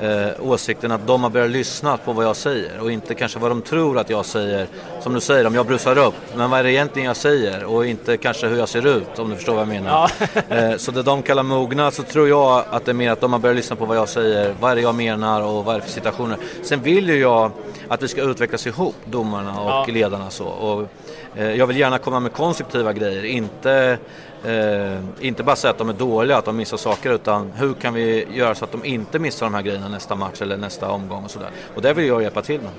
eh, 0.00 0.28
åsikten 0.40 0.92
att 0.92 1.06
de 1.06 1.22
har 1.22 1.30
börjat 1.30 1.50
lyssna 1.50 1.96
på 1.96 2.12
vad 2.12 2.24
jag 2.24 2.36
säger 2.36 2.80
och 2.80 2.92
inte 2.92 3.14
kanske 3.14 3.38
vad 3.38 3.50
de 3.50 3.62
tror 3.62 3.98
att 3.98 4.10
jag 4.10 4.26
säger. 4.26 4.66
Som 5.00 5.14
du 5.14 5.20
säger, 5.20 5.46
om 5.46 5.54
jag 5.54 5.66
brusar 5.66 5.98
upp. 5.98 6.14
Men 6.36 6.50
vad 6.50 6.58
är 6.60 6.64
det 6.64 6.72
egentligen 6.72 7.06
jag 7.06 7.16
säger 7.16 7.64
och 7.64 7.86
inte 7.86 8.16
kanske 8.16 8.46
hur 8.46 8.58
jag 8.58 8.68
ser 8.68 8.86
ut 8.86 9.18
om 9.18 9.30
du 9.30 9.36
förstår 9.36 9.52
vad 9.52 9.60
jag 9.62 9.68
menar. 9.68 10.10
eh, 10.48 10.76
så 10.76 10.90
det 10.90 11.02
de 11.02 11.22
kallar 11.22 11.42
mogna 11.42 11.90
så 11.90 12.02
tror 12.02 12.28
jag 12.28 12.64
att 12.70 12.84
det 12.84 12.90
är 12.90 12.94
mer 12.94 13.10
att 13.10 13.20
de 13.20 13.32
har 13.32 13.40
börjat 13.40 13.56
lyssna 13.56 13.76
på 13.76 13.84
vad 13.84 13.96
jag 13.96 14.08
säger. 14.08 14.54
Vad 14.60 14.70
är 14.70 14.76
det 14.76 14.82
jag 14.82 14.94
menar 14.94 15.42
och 15.42 15.64
vad 15.64 15.74
är 15.74 15.78
det 15.78 15.84
för 15.84 15.92
situationer. 15.92 16.38
Sen 16.62 16.80
vill 16.82 17.08
ju 17.08 17.20
jag 17.20 17.50
att 17.88 18.02
vi 18.02 18.08
ska 18.08 18.22
utvecklas 18.22 18.66
ihop, 18.66 18.94
domarna 19.04 19.60
och 19.60 19.70
Ja. 19.70 19.86
ledarna 19.88 20.30
så. 20.30 20.44
Och, 20.46 20.86
eh, 21.36 21.54
jag 21.54 21.66
vill 21.66 21.76
gärna 21.78 21.98
komma 21.98 22.20
med 22.20 22.32
konstruktiva 22.32 22.92
grejer, 22.92 23.24
inte, 23.24 23.98
eh, 24.44 24.98
inte 25.20 25.42
bara 25.42 25.56
säga 25.56 25.70
att 25.70 25.78
de 25.78 25.88
är 25.88 25.92
dåliga, 25.92 26.36
att 26.36 26.44
de 26.44 26.56
missar 26.56 26.76
saker, 26.76 27.12
utan 27.12 27.52
hur 27.52 27.74
kan 27.74 27.94
vi 27.94 28.26
göra 28.32 28.54
så 28.54 28.64
att 28.64 28.72
de 28.72 28.84
inte 28.84 29.18
missar 29.18 29.46
de 29.46 29.54
här 29.54 29.62
grejerna 29.62 29.88
nästa 29.88 30.14
match 30.14 30.42
eller 30.42 30.56
nästa 30.56 30.90
omgång 30.90 31.24
och 31.24 31.30
sådär. 31.30 31.50
Och 31.74 31.82
det 31.82 31.92
vill 31.92 32.06
jag 32.06 32.22
hjälpa 32.22 32.42
till 32.42 32.60
med. 32.60 32.70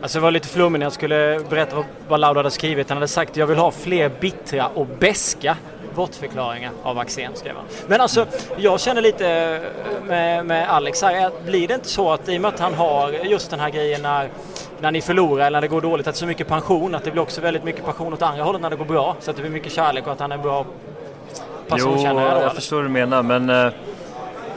Alltså 0.00 0.18
det 0.18 0.22
var 0.22 0.30
lite 0.30 0.48
flummigt 0.48 0.78
när 0.78 0.86
jag 0.86 0.92
skulle 0.92 1.40
berätta 1.50 1.84
vad, 2.08 2.20
Laud 2.20 2.36
hade 2.36 2.50
skrivit. 2.50 2.88
Han 2.88 2.96
hade 2.96 3.08
sagt 3.08 3.36
jag 3.36 3.46
vill 3.46 3.58
ha 3.58 3.70
fler 3.70 4.10
bittra 4.20 4.68
och 4.74 4.86
beska 4.86 5.56
bortförklaringar 5.94 6.70
av 6.82 6.98
Axén, 6.98 7.32
skrev 7.34 7.56
han. 7.56 7.64
Men 7.86 8.00
alltså, 8.00 8.26
jag 8.56 8.80
känner 8.80 9.02
lite 9.02 9.28
eh, 9.28 10.06
med, 10.06 10.46
med 10.46 10.70
Alex 10.70 11.02
här, 11.02 11.26
att 11.26 11.44
blir 11.44 11.68
det 11.68 11.74
inte 11.74 11.88
så 11.88 12.12
att 12.12 12.28
i 12.28 12.36
och 12.36 12.40
med 12.40 12.48
att 12.48 12.60
han 12.60 12.74
har 12.74 13.10
just 13.10 13.50
den 13.50 13.60
här 13.60 13.70
grejen 13.70 14.02
när, 14.02 14.28
när 14.80 14.90
ni 14.90 15.00
förlorar 15.00 15.46
eller 15.46 15.56
när 15.56 15.60
det 15.60 15.68
går 15.68 15.80
dåligt, 15.80 16.06
att 16.06 16.14
det 16.14 16.18
är 16.18 16.20
så 16.20 16.26
mycket 16.26 16.48
pension, 16.48 16.94
att 16.94 17.04
det 17.04 17.10
blir 17.10 17.22
också 17.22 17.40
väldigt 17.40 17.64
mycket 17.64 17.84
passion 17.84 18.12
åt 18.12 18.22
andra 18.22 18.44
hållet 18.44 18.62
när 18.62 18.70
det 18.70 18.76
går 18.76 18.84
bra, 18.84 19.16
så 19.20 19.30
att 19.30 19.36
det 19.36 19.42
blir 19.42 19.52
mycket 19.52 19.72
kärlek 19.72 20.06
och 20.06 20.12
att 20.12 20.20
han 20.20 20.32
är 20.32 20.36
en 20.36 20.42
bra 20.42 20.66
Jo, 21.70 21.76
personkännare 21.76 22.34
då, 22.34 22.40
jag 22.40 22.54
förstår 22.54 22.76
vad 22.76 22.84
du 22.84 22.88
menar 22.88 23.22
men 23.22 23.50
eh, 23.50 23.72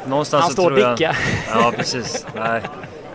någonstans 0.06 0.42
Han 0.42 0.50
så 0.50 0.54
står 0.54 0.72
och 0.72 0.78
tror 0.78 0.88
jag... 0.88 0.98
dickar. 0.98 1.18
Ja, 1.54 1.74
precis. 1.78 2.26
Nej. 2.36 2.62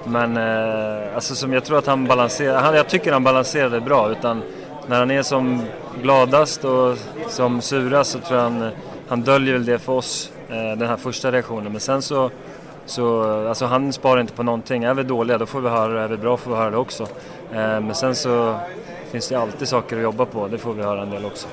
Men 0.05 0.37
eh, 0.37 1.15
alltså 1.15 1.35
som 1.35 1.53
jag 1.53 1.65
tror 1.65 1.79
att 1.79 1.87
han 1.87 2.07
balanserar, 2.07 2.61
han, 2.61 2.75
jag 2.75 2.89
tycker 2.89 3.13
han 3.13 3.25
balanserar 3.25 3.71
det 3.71 3.81
bra 3.81 4.11
utan 4.11 4.43
när 4.87 4.99
han 4.99 5.11
är 5.11 5.23
som 5.23 5.63
gladast 6.03 6.65
och 6.65 6.99
som 7.29 7.61
surast 7.61 8.11
så 8.11 8.19
tror 8.19 8.39
jag 8.39 8.51
han, 8.51 8.71
han 9.09 9.23
döljer 9.23 9.53
väl 9.53 9.65
det 9.65 9.79
för 9.79 9.93
oss, 9.93 10.33
eh, 10.49 10.57
den 10.57 10.89
här 10.89 10.97
första 10.97 11.33
reaktionen. 11.33 11.73
Men 11.73 11.81
sen 11.81 12.03
så, 12.03 12.31
så 12.87 13.23
alltså 13.49 13.67
han 13.67 13.93
sparar 13.93 14.21
inte 14.21 14.33
på 14.33 14.43
någonting. 14.43 14.85
Är 14.85 14.95
vi 14.95 15.03
dåliga 15.03 15.39
då 15.39 15.47
får 15.47 15.61
vi 15.61 15.69
höra 15.69 15.93
det, 15.93 16.01
är 16.01 16.09
vi 16.09 16.17
bra 16.17 16.37
får 16.37 16.51
vi 16.51 16.57
höra 16.57 16.71
det 16.71 16.77
också. 16.77 17.03
Eh, 17.53 17.81
men 17.81 17.95
sen 17.95 18.15
så 18.15 18.55
finns 19.11 19.29
det 19.29 19.35
alltid 19.35 19.69
saker 19.69 19.97
att 19.97 20.03
jobba 20.03 20.25
på, 20.25 20.49
det 20.49 20.59
får 20.59 20.73
vi 20.73 20.83
höra 20.83 21.03
en 21.03 21.11
del 21.11 21.25
också. 21.25 21.49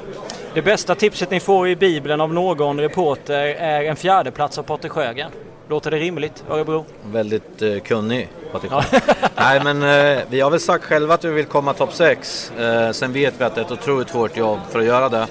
Det 0.53 0.61
bästa 0.61 0.95
tipset 0.95 1.31
ni 1.31 1.39
får 1.39 1.69
i 1.69 1.75
Bibeln 1.75 2.21
av 2.21 2.33
någon 2.33 2.79
reporter 2.79 3.39
är 3.45 3.83
en 3.83 3.95
fjärde 3.95 4.31
plats 4.31 4.57
av 4.57 4.63
Patrik 4.63 4.91
Sjögren. 4.91 5.31
Låter 5.67 5.91
det 5.91 5.97
rimligt, 5.97 6.43
Örebro? 6.49 6.85
Väldigt 7.03 7.61
eh, 7.61 7.79
kunnig 7.79 8.29
Patrik 8.51 8.71
ja. 8.71 8.83
Nej 9.35 9.61
men 9.63 9.83
eh, 9.83 10.23
vi 10.29 10.41
har 10.41 10.49
väl 10.49 10.59
sagt 10.59 10.83
själva 10.83 11.13
att 11.13 11.25
vi 11.25 11.29
vill 11.29 11.45
komma 11.45 11.73
topp 11.73 11.93
6. 11.93 12.51
Eh, 12.59 12.91
sen 12.91 13.13
vet 13.13 13.33
vi 13.37 13.43
att 13.43 13.55
det 13.55 13.61
är 13.61 13.65
ett 13.65 13.71
otroligt 13.71 14.09
hårt 14.09 14.37
jobb 14.37 14.59
för 14.69 14.79
att 14.79 14.85
göra 14.85 15.09
det. 15.09 15.27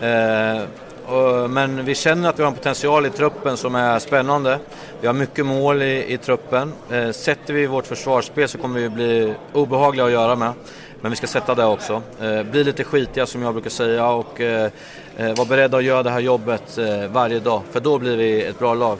Eh, 0.00 0.62
och, 1.14 1.50
men 1.50 1.84
vi 1.84 1.94
känner 1.94 2.28
att 2.28 2.38
vi 2.38 2.42
har 2.42 2.50
en 2.50 2.56
potential 2.56 3.06
i 3.06 3.10
truppen 3.10 3.56
som 3.56 3.74
är 3.74 3.98
spännande. 3.98 4.58
Vi 5.00 5.06
har 5.06 5.14
mycket 5.14 5.46
mål 5.46 5.82
i, 5.82 6.12
i 6.12 6.18
truppen. 6.18 6.72
Eh, 6.90 7.10
sätter 7.10 7.54
vi 7.54 7.66
vårt 7.66 7.86
försvarsspel 7.86 8.48
så 8.48 8.58
kommer 8.58 8.80
vi 8.80 8.88
bli 8.88 9.34
obehagliga 9.52 10.06
att 10.06 10.12
göra 10.12 10.36
med. 10.36 10.52
Men 11.00 11.10
vi 11.10 11.16
ska 11.16 11.26
sätta 11.26 11.54
det 11.54 11.64
också. 11.64 12.02
Eh, 12.20 12.42
bli 12.42 12.64
lite 12.64 12.84
skitiga 12.84 13.26
som 13.26 13.42
jag 13.42 13.54
brukar 13.54 13.70
säga 13.70 14.08
och 14.08 14.40
eh, 14.40 14.70
eh 15.16 15.34
vara 15.36 15.48
beredda 15.48 15.76
att 15.76 15.84
göra 15.84 16.02
det 16.02 16.10
här 16.10 16.20
jobbet 16.20 16.78
eh, 16.78 17.06
varje 17.08 17.40
dag. 17.40 17.62
För 17.70 17.80
då 17.80 17.98
blir 17.98 18.16
vi 18.16 18.42
ett 18.42 18.58
bra 18.58 18.74
lag. 18.74 18.98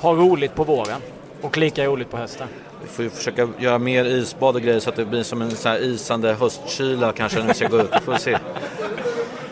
Ha 0.00 0.12
roligt 0.12 0.54
på 0.54 0.64
våren 0.64 1.00
och 1.40 1.56
lika 1.56 1.84
roligt 1.84 2.10
på 2.10 2.16
hösten. 2.16 2.48
Vi 2.82 2.88
får 2.88 3.04
ju 3.04 3.10
försöka 3.10 3.48
göra 3.58 3.78
mer 3.78 4.04
isbad 4.04 4.56
och 4.56 4.62
grejer 4.62 4.80
så 4.80 4.90
att 4.90 4.96
det 4.96 5.04
blir 5.04 5.22
som 5.22 5.42
en 5.42 5.50
sån 5.50 5.72
här 5.72 5.78
isande 5.78 6.32
höstkyla 6.32 7.12
kanske 7.12 7.38
när 7.38 7.46
vi 7.46 7.54
ska 7.54 7.68
gå 7.68 7.80
ut. 7.80 7.90
Vi 7.92 8.00
får 8.00 8.16
se. 8.16 8.38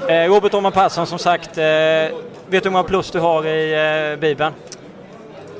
Eh, 0.08 0.28
Robert 0.28 0.54
Åhman 0.54 0.72
Persson 0.72 1.06
som 1.06 1.18
sagt, 1.18 1.58
eh, 1.58 1.64
vet 1.64 2.14
du 2.46 2.58
hur 2.62 2.70
många 2.70 2.84
plus 2.84 3.10
du 3.10 3.18
har 3.20 3.46
i 3.46 4.12
eh, 4.12 4.20
Bibeln? 4.20 4.52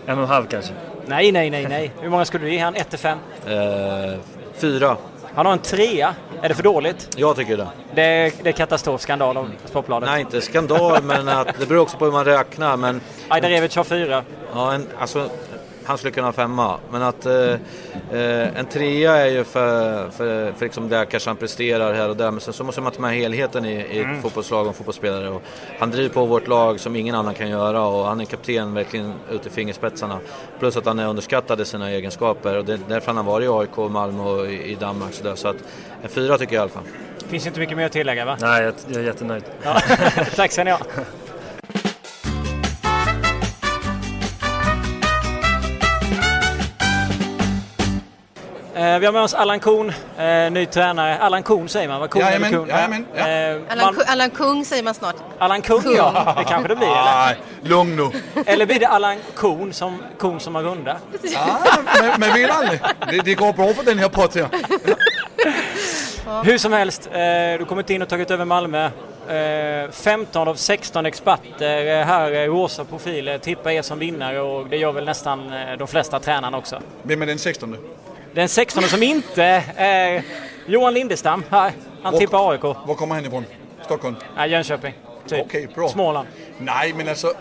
En 0.07 0.19
och 0.19 0.23
en 0.23 0.29
halv 0.29 0.47
kanske? 0.47 0.73
Nej, 1.07 1.33
nej, 1.33 1.51
nej, 1.51 1.67
nej. 1.69 1.93
Hur 2.01 2.09
många 2.09 2.25
skulle 2.25 2.45
du 2.45 2.53
ge 2.53 2.59
han? 2.59 2.75
1 2.75 2.91
till 2.91 2.99
5? 2.99 3.19
Eh, 3.47 4.19
fyra. 4.55 4.97
Han 5.39 5.47
har 5.47 5.53
en 5.53 5.59
trea. 5.59 6.15
Är 6.43 6.49
det 6.49 6.55
för 6.55 6.63
dåligt? 6.63 7.09
Jag 7.17 7.37
tycker 7.37 7.57
det. 7.57 7.69
Det 7.95 8.03
är, 8.03 8.33
det 8.43 8.49
är 8.49 8.53
katastrof, 8.53 9.01
skandal 9.01 9.37
av 9.37 9.51
Sportbladet. 9.65 10.09
Nej, 10.09 10.21
inte 10.21 10.41
skandal, 10.41 11.03
men 11.03 11.29
att, 11.29 11.49
det 11.59 11.67
beror 11.67 11.81
också 11.81 11.97
på 11.97 12.05
hur 12.05 12.13
man 12.13 12.25
räknar. 12.25 12.77
Men... 12.77 13.01
Ajdarevic 13.29 13.77
har 13.77 13.85
fyra. 13.85 14.25
Ja, 14.55 14.73
en, 14.73 14.87
alltså, 14.99 15.31
han 15.89 15.99
skulle 15.99 16.11
kunna 16.11 16.27
ha 16.27 16.33
femma. 16.33 16.79
Men 16.91 17.03
att 17.03 17.27
eh, 17.27 17.53
eh, 18.13 18.59
en 18.59 18.67
trea 18.67 19.17
är 19.17 19.27
ju 19.27 19.45
för, 19.45 20.11
för, 20.11 20.53
för 20.53 20.65
liksom 20.65 20.89
där 20.89 21.05
kanske 21.05 21.31
han 21.31 21.37
presterar 21.37 21.95
här 21.95 22.09
och 22.09 22.17
där. 22.17 22.31
Men 22.31 22.41
sen 22.41 22.55
så 22.55 22.65
måste 22.65 22.81
man 22.81 22.93
ta 22.93 23.01
med 23.01 23.15
helheten 23.15 23.65
i, 23.65 23.73
i 23.73 23.99
mm. 23.99 24.23
fotbollslag 24.23 24.67
och 24.67 24.77
fotbollsspelare. 24.77 25.29
Och 25.29 25.43
han 25.79 25.91
driver 25.91 26.09
på 26.09 26.25
vårt 26.25 26.49
lag 26.49 26.81
som 26.81 26.97
ingen 26.97 27.15
annan 27.15 27.35
kan 27.35 27.51
göra 27.51 27.85
och 27.85 28.07
han 28.07 28.21
är 28.21 28.25
kapten 28.25 28.75
verkligen 28.75 29.13
ut 29.31 29.47
i 29.47 29.51
fingerspetsarna. 29.51 30.19
Plus 30.59 30.77
att 30.77 30.87
han 30.87 30.99
är 30.99 31.07
underskattad 31.07 31.61
i 31.61 31.65
sina 31.65 31.91
egenskaper 31.91 32.59
och 32.59 32.65
det 32.65 32.73
är 32.73 32.81
därför 32.89 33.07
han 33.07 33.17
har 33.17 33.25
varit 33.25 33.45
i 33.45 33.49
AIK, 33.49 33.91
Malmö 33.91 34.23
och 34.23 34.47
i, 34.47 34.73
i 34.73 34.75
Danmark. 34.75 35.15
Så, 35.15 35.25
där. 35.25 35.35
så 35.35 35.49
att 35.49 35.57
en 36.03 36.09
fyra 36.09 36.39
tycker 36.39 36.55
jag 36.55 36.61
i 36.61 36.63
alla 36.63 36.71
fall. 36.71 36.93
Finns 37.29 37.47
inte 37.47 37.61
mycket 37.61 37.77
mer 37.77 37.87
att 37.87 37.93
tillägga 37.93 38.25
va? 38.25 38.37
Nej, 38.41 38.63
jag, 38.63 38.75
jag 38.89 39.03
är 39.03 39.07
jättenöjd. 39.07 39.45
Ja. 39.63 39.81
Tack 40.37 40.53
ska 40.53 40.65
ni 40.65 40.71
ha. 40.71 40.79
Vi 48.79 49.07
har 49.07 49.13
med 49.13 49.23
oss 49.23 49.35
Allan 49.35 49.61
Kuhn, 49.61 49.93
eh, 50.19 50.51
ny 50.51 50.67
tränare. 50.67 51.19
Allan 51.19 51.43
Kuhn 51.43 51.69
säger 51.69 51.89
man 51.89 52.01
va? 52.01 52.09
Kuhn 52.09 52.23
jajamän, 52.23 52.49
eller 52.49 52.59
Kuhn? 52.59 52.69
Jajamän, 52.69 53.07
ja. 53.15 53.29
eh, 53.29 53.61
Allan, 53.69 53.95
man... 53.95 54.05
Allan 54.07 54.31
Kung 54.31 54.65
säger 54.65 54.83
man 54.83 54.95
snart. 54.95 55.17
Allan 55.39 55.63
Kung, 55.63 55.83
Kung. 55.83 55.97
ja. 55.97 56.35
Det 56.39 56.45
kanske 56.45 56.69
det 56.69 56.77
blir 56.77 56.89
eller? 56.89 57.37
lugn 57.63 57.97
nu. 57.97 58.11
Eller 58.47 58.67
blir 58.67 58.81
det 58.81 58.87
Allan 58.89 59.17
Kuhn 59.37 59.73
som 59.73 60.03
kon 60.19 60.41
som 60.41 60.55
har 60.55 60.63
runda? 60.63 60.97
Ja, 61.23 61.59
men, 62.01 62.21
men 62.21 62.33
vet 62.33 62.51
aldrig. 62.51 62.81
Det, 63.11 63.21
det 63.25 63.35
går 63.35 63.53
bra 63.53 63.75
för 63.75 63.85
den 63.85 63.99
här 63.99 64.09
podden. 64.09 64.49
Ja. 66.27 66.43
Hur 66.45 66.59
som 66.59 66.73
helst, 66.73 67.09
eh, 67.13 67.59
du 67.59 67.65
kommit 67.69 67.91
in 67.91 68.03
och 68.03 68.09
tagit 68.09 68.31
över 68.31 68.45
Malmö. 68.45 68.91
15 69.93 70.49
av 70.49 70.55
16 70.55 71.07
experter 71.07 72.05
här, 72.05 72.47
rosa 72.47 72.85
profiler, 72.85 73.39
tippar 73.39 73.71
er 73.71 73.83
som 73.83 73.99
vinnare 73.99 74.41
och 74.41 74.67
det 74.67 74.77
gör 74.77 74.93
väl 74.93 75.05
nästan 75.05 75.53
de 75.79 75.89
flesta 75.89 76.21
tränarna 76.21 76.59
också. 76.59 76.81
Vem 77.03 77.23
är 77.23 77.27
den 77.27 77.39
16? 77.39 77.77
Den 78.39 78.49
16 78.49 78.83
som 78.83 79.03
inte 79.03 79.45
är 79.77 80.23
Johan 80.67 80.95
Lindestam. 80.95 81.45
Han 81.51 81.73
var, 82.03 82.21
tippar 82.21 82.53
AIK. 82.53 82.63
Var 82.63 82.95
kommer 82.95 83.15
han 83.15 83.27
ifrån? 83.27 83.45
Stockholm? 83.85 84.17
Nej, 84.37 84.51
Jönköping. 84.51 84.95
Typ. 85.27 85.47
Okay, 85.47 85.67
bra. 85.67 85.89
Småland. 85.89 86.29
Nej, 86.59 86.93
men 86.93 87.09
alltså. 87.09 87.33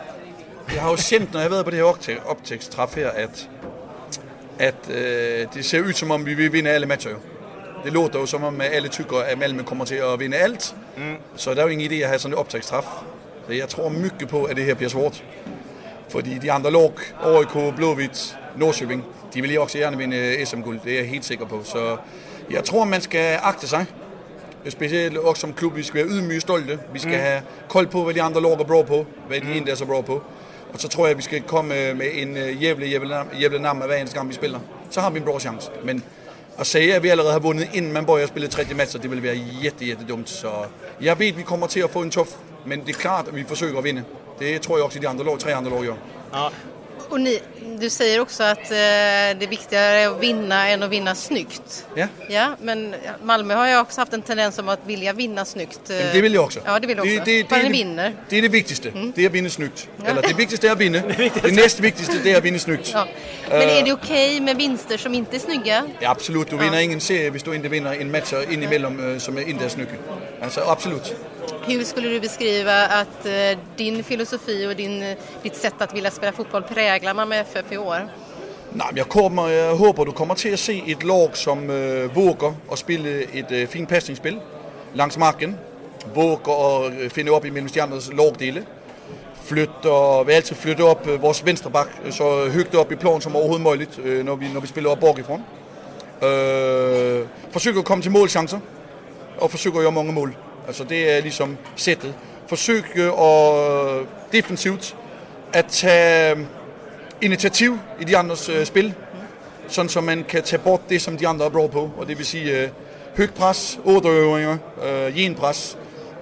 Jag 0.76 0.82
har 0.82 0.92
ju 0.92 0.98
känt 0.98 1.34
när 1.34 1.44
jag 1.44 1.50
varit 1.50 1.66
på 1.66 1.72
det 1.72 1.78
här 1.78 2.32
upptäcktsträff 2.32 2.96
här 2.96 3.24
att, 3.24 3.48
att 4.56 4.90
äh, 4.90 4.96
det 5.54 5.64
ser 5.64 5.90
ut 5.90 5.98
som 5.98 6.12
om 6.12 6.24
vi 6.24 6.34
vill 6.34 6.50
vinna 6.50 6.76
alla 6.76 6.88
matcher. 6.88 7.16
Det 7.84 7.90
låter 7.90 8.20
ju 8.20 8.28
som 8.28 8.44
om 8.44 8.62
alla 8.78 8.88
tycker 8.88 9.32
att 9.32 9.40
Malmö 9.40 9.64
kommer 9.64 9.86
till 9.86 10.04
att 10.04 10.20
vinna 10.20 10.38
allt. 10.44 10.76
Mm. 10.96 11.18
Så 11.36 11.54
det 11.54 11.62
är 11.62 11.68
ju 11.68 11.74
ingen 11.74 11.92
idé 11.92 12.04
att 12.04 12.12
ha 12.12 12.20
sån 12.20 12.34
upptäcktsstraff. 12.34 12.88
Jag 13.48 13.70
tror 13.70 13.90
mycket 13.90 14.30
på 14.30 14.46
att 14.46 14.56
det 14.56 14.64
här 14.64 14.76
blir 14.76 14.90
svårt. 14.90 15.24
För 16.08 16.22
de 16.22 16.50
andra 16.50 16.70
lag, 16.70 16.92
AIK, 17.24 17.76
Blåvitt, 17.76 18.36
Norrköping, 18.56 19.04
de 19.34 19.42
vill 19.42 19.52
ju 19.52 19.60
också 19.60 19.78
gärna 19.78 19.98
vinna 19.98 20.46
SM-guld, 20.46 20.80
det 20.84 20.92
är 20.92 21.02
jag 21.02 21.06
helt 21.06 21.24
säker 21.24 21.46
på. 21.46 21.64
Så 21.64 22.00
jag 22.48 22.66
tror 22.66 22.86
man 22.86 23.02
ska 23.02 23.40
akta 23.40 23.68
sig. 23.68 23.86
Speciellt 24.66 25.18
också 25.18 25.42
som 25.42 25.54
klubb, 25.54 25.74
vi 25.76 25.84
ska 25.84 26.04
vara 26.04 26.14
ydmyga 26.14 26.38
och 26.38 26.42
stolta. 26.42 26.78
Vi 26.92 27.00
ska 27.00 27.14
mm. 27.14 27.34
ha 27.34 27.42
koll 27.68 27.88
på 27.88 28.04
vad 28.04 28.16
de 28.16 28.22
andra 28.22 28.40
lag 28.40 28.62
är 28.62 28.66
bra 28.66 28.84
på, 28.84 28.98
vad 28.98 29.06
de 29.30 29.38
mm. 29.38 29.58
inte 29.58 29.72
är 29.72 29.76
så 29.76 29.86
bra 29.86 30.02
på. 30.02 30.22
Och 30.74 30.82
så 30.82 30.88
tror 30.88 31.08
jag 31.08 31.14
att 31.14 31.20
vi 31.20 31.24
ska 31.24 31.42
komma 31.42 31.74
med 31.74 32.02
en 32.02 32.60
jävla, 32.60 32.86
jävla, 32.86 33.26
jävla 33.34 33.60
namn 33.60 33.80
varje 33.80 34.06
gång 34.06 34.28
vi 34.28 34.34
spelar. 34.34 34.60
Så 34.90 35.02
har 35.02 35.12
vi 35.12 35.20
en 35.20 35.26
bra 35.26 35.40
chans. 35.40 35.72
Men 35.84 36.02
att 36.58 36.68
säga 36.68 36.98
att 36.98 37.04
vi 37.04 37.12
redan 37.12 37.34
har 37.34 37.40
vunnit 37.40 37.76
innan 37.76 37.94
man 37.94 38.06
börjar 38.06 38.28
spela 38.28 38.48
30 38.48 38.76
matcher, 38.76 39.00
det 39.02 39.08
vill 39.08 39.22
vara 39.22 39.34
jätte, 39.34 39.86
jättedumt. 39.86 40.28
Så 40.28 40.66
jag 40.98 41.16
vet 41.16 41.34
att 41.34 41.40
vi 41.40 41.44
kommer 41.44 41.68
till 41.68 41.84
att 41.84 41.92
få 41.92 42.02
en 42.02 42.10
tuff, 42.10 42.38
men 42.66 42.84
det 42.86 42.92
är 42.92 42.94
klart 42.94 43.28
att 43.28 43.34
vi 43.34 43.44
försöker 43.44 43.80
att 43.80 43.86
vinna. 43.86 44.02
Det 44.40 44.60
tror 44.60 44.80
jag 44.80 44.86
också 44.86 45.00
de 45.00 45.08
andra 45.08 45.24
lag, 45.24 45.40
tre 45.40 45.54
andra 45.54 45.72
lag 45.72 45.86
gör. 45.86 45.96
Ja, 46.32 46.52
och 47.10 47.22
ni, 47.22 47.42
du 47.80 47.90
säger 47.90 48.20
också 48.20 48.44
att 48.44 48.58
eh, 48.58 48.68
det 48.72 49.44
är 49.44 49.48
viktigare 49.48 50.08
att 50.08 50.24
vinna 50.24 50.68
än 50.70 50.84
att 50.84 50.90
vinna 50.90 51.16
snyggt. 51.16 51.86
Ja. 51.96 52.08
ja. 52.30 52.56
Men 52.62 52.96
Malmö 53.24 53.54
har 53.54 53.68
ju 53.68 53.80
också 53.80 54.02
haft 54.02 54.14
en 54.14 54.22
tendens 54.22 54.60
om 54.60 54.70
att 54.70 54.80
vilja 54.86 55.14
vinna 55.14 55.46
snyggt. 55.46 55.90
Eh. 55.90 55.98
Det 56.14 56.22
vill 56.22 56.34
jag 56.34 56.44
också. 56.44 56.60
Ja, 56.66 56.80
det 56.80 56.88
vill 56.88 56.98
jag 56.98 57.06
också. 57.06 57.26
Det, 57.26 57.38
det, 57.38 57.50
Bara 57.50 57.62
ni 57.62 57.70
vinner. 57.70 58.16
Det 58.30 58.38
är 58.38 58.42
det 58.42 58.48
viktigaste. 58.48 58.90
Mm. 58.90 59.14
Det 59.16 59.22
är 59.22 59.28
att 59.28 59.34
vinna 59.34 59.50
snyggt. 59.50 59.90
Ja. 59.98 60.06
Eller 60.06 60.22
det 60.22 60.34
viktigaste 60.34 60.68
är 60.68 60.72
att 60.72 60.78
vinna. 60.78 61.02
det, 61.18 61.32
det 61.42 61.52
näst 61.52 61.80
viktigaste 61.80 62.30
är 62.30 62.38
att 62.38 62.44
vinna 62.44 62.60
snyggt. 62.60 62.92
Ja. 62.94 63.08
Men 63.50 63.62
är 63.62 63.84
det 63.84 63.94
okej 63.94 64.36
okay 64.36 64.42
med 64.42 64.58
vinster 64.58 64.98
som 64.98 65.14
inte 65.14 65.36
är 65.36 65.40
snygga? 65.40 65.88
Ja, 66.00 66.10
absolut. 66.10 66.50
Du 66.50 66.58
vinner 66.58 66.80
ingen 66.80 67.02
serie 67.02 67.30
om 67.30 67.38
du 67.44 67.56
inte 67.56 67.70
vinner 67.70 68.02
en 68.02 68.12
match 68.12 68.34
in 68.50 68.64
emellan 68.64 69.14
eh, 69.14 69.20
som 69.20 69.38
inte 69.38 69.66
är 69.66 69.70
snygga. 69.70 69.92
Alltså 70.42 70.62
absolut. 70.68 71.16
Hur 71.68 71.84
skulle 71.84 72.10
du 72.10 72.20
beskriva 72.20 72.88
att 72.88 73.26
eh, 73.26 73.60
din 73.76 74.04
filosofi 74.04 74.68
och 74.68 74.76
din, 74.76 75.04
eh, 75.04 75.18
ditt 75.44 75.56
sätt 75.56 75.74
att 75.78 75.96
vilja 75.96 76.12
spela 76.12 76.32
fotboll 76.32 76.64
präglar 76.64 77.14
Malmö 77.14 77.36
FF 77.36 77.72
i 77.72 77.78
år? 77.78 78.10
Nej, 78.74 78.88
jag, 78.96 79.10
kommer, 79.10 79.50
jag 79.50 79.76
hoppas 79.76 80.06
du 80.06 80.12
kommer 80.12 80.36
till 80.36 80.54
att 80.54 80.60
se 80.60 80.92
ett 80.92 81.04
lag 81.04 81.38
som 81.38 81.70
äh, 81.70 82.12
vågar 82.12 82.54
och 82.68 82.80
spela 82.80 83.10
ett 83.10 83.52
äh, 83.52 83.68
fint 83.68 83.90
passningsspel 83.90 84.40
längs 84.94 85.18
marken. 85.18 85.56
Vågar 86.14 86.86
att 86.86 87.14
finna 87.14 87.32
upp 87.32 87.46
i 87.46 87.52
mellan 87.52 87.70
stjärnornas 87.70 88.14
lagdelar. 88.14 88.64
Flytter, 89.44 90.24
vi 90.24 90.36
alltid 90.36 90.58
flyttar 90.58 90.92
upp 90.92 91.08
äh, 91.08 91.14
vår 91.14 91.46
vänsterback 91.46 91.90
så 92.10 92.48
högt 92.48 92.74
upp 92.74 92.92
i 92.92 92.96
plan 92.96 93.22
som 93.22 93.36
överhuvudtaget 93.36 93.64
möjligt 93.64 94.20
äh, 94.20 94.26
när, 94.26 94.36
vi, 94.36 94.54
när 94.54 94.62
vi 94.62 94.68
spelar 94.68 94.92
upp 94.92 95.00
bakifrån. 95.00 95.44
Äh, 96.22 97.28
försöker 97.52 97.82
komma 97.82 98.02
till 98.02 98.12
målchanser 98.12 98.60
och 99.40 99.52
försöker 99.52 99.80
göra 99.80 99.92
många 99.92 100.12
mål. 100.12 100.32
Altså 100.68 100.84
det 100.84 101.12
er 101.12 101.22
ligesom 101.22 101.58
sættet. 101.76 102.14
Forsøg 102.48 102.84
øh, 102.96 103.08
at 103.08 104.00
øh, 104.00 104.06
defensivt 104.32 104.96
at 105.54 105.66
tage 105.66 106.36
øh, 106.36 106.46
initiativ 107.22 107.80
i 108.02 108.04
de 108.04 108.18
andres 108.18 108.50
øh, 108.50 108.66
spil, 108.66 108.94
sådan 109.68 109.90
så 109.90 110.02
man 110.02 110.26
kan 110.30 110.44
tage 110.44 110.62
bort 110.62 110.82
det, 110.90 111.02
som 111.02 111.18
de 111.18 111.28
andre 111.28 111.46
er 111.46 111.50
bra 111.50 111.68
på. 111.68 111.92
Og 111.98 112.08
det 112.08 112.18
vil 112.18 112.26
sige 112.26 112.62
øh, 112.62 112.70
højt 113.18 113.34
pres, 113.34 113.80
otterøvringer, 113.86 114.58
øh, 114.84 115.16
genpres, 115.16 115.78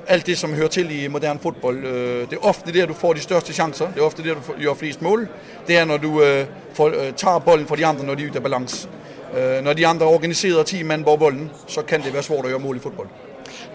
alt 0.08 0.26
det, 0.26 0.38
som 0.38 0.54
hører 0.54 0.68
til 0.68 1.04
i 1.04 1.08
moderne 1.08 1.40
fodbold. 1.40 1.86
Øh, 1.86 2.30
det 2.30 2.34
er 2.34 2.46
ofte 2.46 2.74
der, 2.74 2.86
du 2.86 2.94
får 2.94 3.14
de 3.14 3.20
største 3.20 3.54
chancer. 3.54 3.88
Det 3.92 4.00
er 4.00 4.06
ofte 4.06 4.24
der, 4.24 4.34
du 4.34 4.40
gør 4.64 4.74
flest 4.74 5.02
mål. 5.02 5.28
Det 5.68 5.78
er, 5.78 5.86
når 5.86 5.98
du 5.98 6.22
øh, 6.24 6.46
får, 6.74 6.88
øh, 6.88 7.14
tager 7.14 7.40
bolden 7.40 7.68
fra 7.68 7.76
de 7.76 7.86
andre, 7.86 8.06
når 8.06 8.16
de 8.16 8.24
er 8.24 8.28
ude 8.28 8.38
af 8.38 8.44
balance. 8.44 8.90
Øh, 9.38 9.64
når 9.64 9.74
de 9.74 9.88
andre 9.88 10.06
organiserer 10.06 10.64
10 10.64 10.84
mand 10.84 11.04
på 11.04 11.16
bolden, 11.16 11.52
så 11.68 11.82
kan 11.82 12.04
det 12.04 12.14
være 12.14 12.24
svårt 12.24 12.46
at 12.46 12.52
gøre 12.52 12.60
mål 12.60 12.76
i 12.76 12.80
fodbold. 12.80 13.08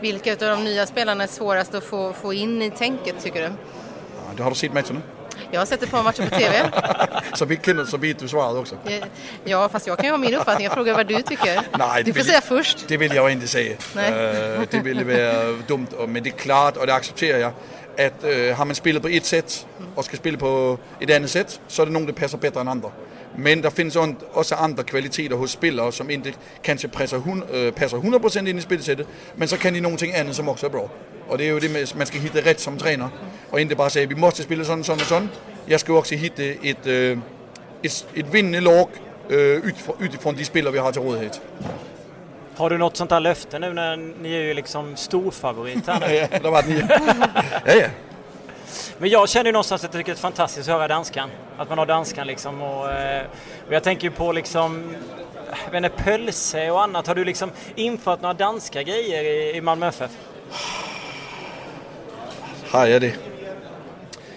Vilka 0.00 0.32
av 0.32 0.38
de 0.38 0.64
nya 0.64 0.86
spelarna 0.86 1.24
är 1.24 1.28
svårast 1.28 1.74
att 1.74 1.84
få, 1.84 2.12
få 2.12 2.32
in 2.32 2.62
i 2.62 2.70
tänket 2.70 3.14
tycker 3.22 3.40
du? 3.40 3.46
Ja, 3.46 4.32
det 4.36 4.42
har 4.42 4.50
du 4.50 4.56
sett 4.56 4.72
matcherna? 4.72 5.00
Jag 5.50 5.60
har 5.60 5.66
sett 5.66 5.82
ett 5.82 5.90
par 5.90 6.02
matcher 6.02 6.22
på 6.22 6.36
TV. 6.36 6.70
så 7.34 7.44
vi 7.44 7.56
kan, 7.56 7.86
så 7.86 7.96
vet 7.96 8.18
du 8.18 8.28
svaret 8.28 8.56
också? 8.56 8.76
Ja, 9.44 9.68
fast 9.68 9.86
jag 9.86 9.96
kan 9.96 10.06
ju 10.06 10.10
ha 10.10 10.18
min 10.18 10.34
uppfattning. 10.34 10.64
Jag 10.64 10.72
frågar 10.72 10.94
vad 10.94 11.06
du 11.06 11.22
tycker. 11.22 11.60
Nej, 11.78 12.02
du 12.04 12.12
får 12.12 12.22
säga 12.22 12.40
först. 12.40 12.88
Det 12.88 12.96
vill 12.96 13.14
jag 13.14 13.30
inte 13.32 13.48
säga. 13.48 13.76
Nej. 13.94 14.12
Uh, 14.12 14.62
det 14.70 14.80
ville 14.80 15.04
vara 15.04 15.52
dumt, 15.68 15.86
men 16.08 16.22
det 16.22 16.30
är 16.30 16.38
klart, 16.38 16.76
och 16.76 16.86
det 16.86 16.94
accepterar 16.94 17.38
jag, 17.38 17.52
att 18.06 18.24
uh, 18.24 18.54
har 18.54 18.64
man 18.64 18.74
spelat 18.74 19.02
på 19.02 19.08
ett 19.08 19.24
sätt 19.24 19.66
och 19.94 20.04
ska 20.04 20.16
spela 20.16 20.38
på 20.38 20.78
ett 21.00 21.16
annat 21.16 21.30
sätt 21.30 21.60
så 21.68 21.82
är 21.82 21.86
det 21.86 21.92
någon, 21.92 22.06
som 22.06 22.14
passar 22.14 22.38
bättre 22.38 22.60
än 22.60 22.68
andra. 22.68 22.90
Men 23.38 23.62
der 23.62 23.70
findes 23.70 23.96
on- 23.96 24.24
også 24.32 24.54
andre 24.54 24.84
kvaliteter 24.84 25.36
hos 25.36 25.50
spillere, 25.50 25.92
som 25.92 26.10
ikke 26.10 26.34
kanskje 26.64 26.88
passer, 26.88 27.72
passer 27.76 27.98
100% 27.98 28.38
ind 28.48 28.58
i 28.58 28.60
spilsættet, 28.62 29.06
men 29.36 29.48
så 29.48 29.56
kan 29.58 29.74
de 29.74 29.80
nogle 29.80 29.98
ting 29.98 30.14
andet, 30.16 30.36
som 30.36 30.48
også 30.48 30.66
er 30.66 30.70
bra. 30.70 30.88
Og 31.28 31.38
det 31.38 31.46
er 31.46 31.50
jo 31.50 31.58
det 31.58 31.70
med, 31.70 31.96
man 31.96 32.06
skal 32.06 32.20
hitte 32.20 32.50
ret 32.50 32.60
som 32.60 32.78
træner, 32.78 33.08
og 33.52 33.60
ikke 33.60 33.74
bare 33.76 33.90
sige, 33.90 34.08
vi 34.08 34.14
måste 34.14 34.42
spille 34.42 34.64
sådan, 34.64 34.84
sådan 34.84 35.00
og 35.00 35.06
sådan. 35.06 35.30
Jeg 35.68 35.80
skal 35.80 35.92
jo 35.92 35.98
også 35.98 36.14
hitte 36.14 36.64
et, 36.66 36.86
øh, 36.86 37.18
et, 37.82 38.06
et 38.14 38.32
vindende 38.32 38.60
lag 38.60 38.86
øh, 39.30 39.58
ut- 39.64 40.04
utifrån 40.04 40.36
de 40.36 40.44
spillere, 40.44 40.72
vi 40.72 40.78
har 40.78 40.90
til 40.90 41.02
rådighed. 41.02 41.30
Har 42.58 42.68
du 42.68 42.76
något 42.76 42.96
sånt 42.96 43.10
där 43.10 43.20
löfte 43.20 43.58
nu 43.58 43.72
när 43.72 43.96
ni 44.22 44.32
är 44.34 44.40
ju 44.42 44.54
liksom 44.54 44.96
storfavorit 44.96 45.86
här 45.86 46.00
nu? 46.00 46.06
ja, 46.14 46.26
det 46.32 46.44
har 46.44 46.50
varit 46.50 46.68
ni. 46.68 46.82
ja, 47.66 47.74
ja. 47.74 47.88
Men 48.98 49.10
jag 49.10 49.28
känner 49.28 49.46
ju 49.46 49.52
någonstans 49.52 49.84
att 49.84 49.94
jag 49.94 50.00
tycker 50.00 50.12
det 50.12 50.18
är 50.18 50.20
fantastiskt 50.20 50.68
att 50.68 50.74
höra 50.74 50.88
danskan. 50.88 51.30
Att 51.58 51.68
man 51.68 51.78
har 51.78 51.86
danskan 51.86 52.26
liksom 52.26 52.62
och, 52.62 52.90
eh, 52.90 53.24
och 53.66 53.72
jag 53.72 53.82
tänker 53.82 54.04
ju 54.04 54.10
på 54.10 54.32
liksom 54.32 54.94
jag 55.64 55.80
vet 55.80 55.84
inte, 55.84 56.02
pölse 56.04 56.70
och 56.70 56.82
annat. 56.82 57.06
Har 57.06 57.14
du 57.14 57.24
liksom 57.24 57.50
infört 57.74 58.22
några 58.22 58.34
danska 58.34 58.82
grejer 58.82 59.24
i, 59.24 59.56
i 59.56 59.60
Malmö 59.60 59.88
FF? 59.88 60.10
Har 62.70 62.86
jeg 62.86 63.00
det? 63.00 63.12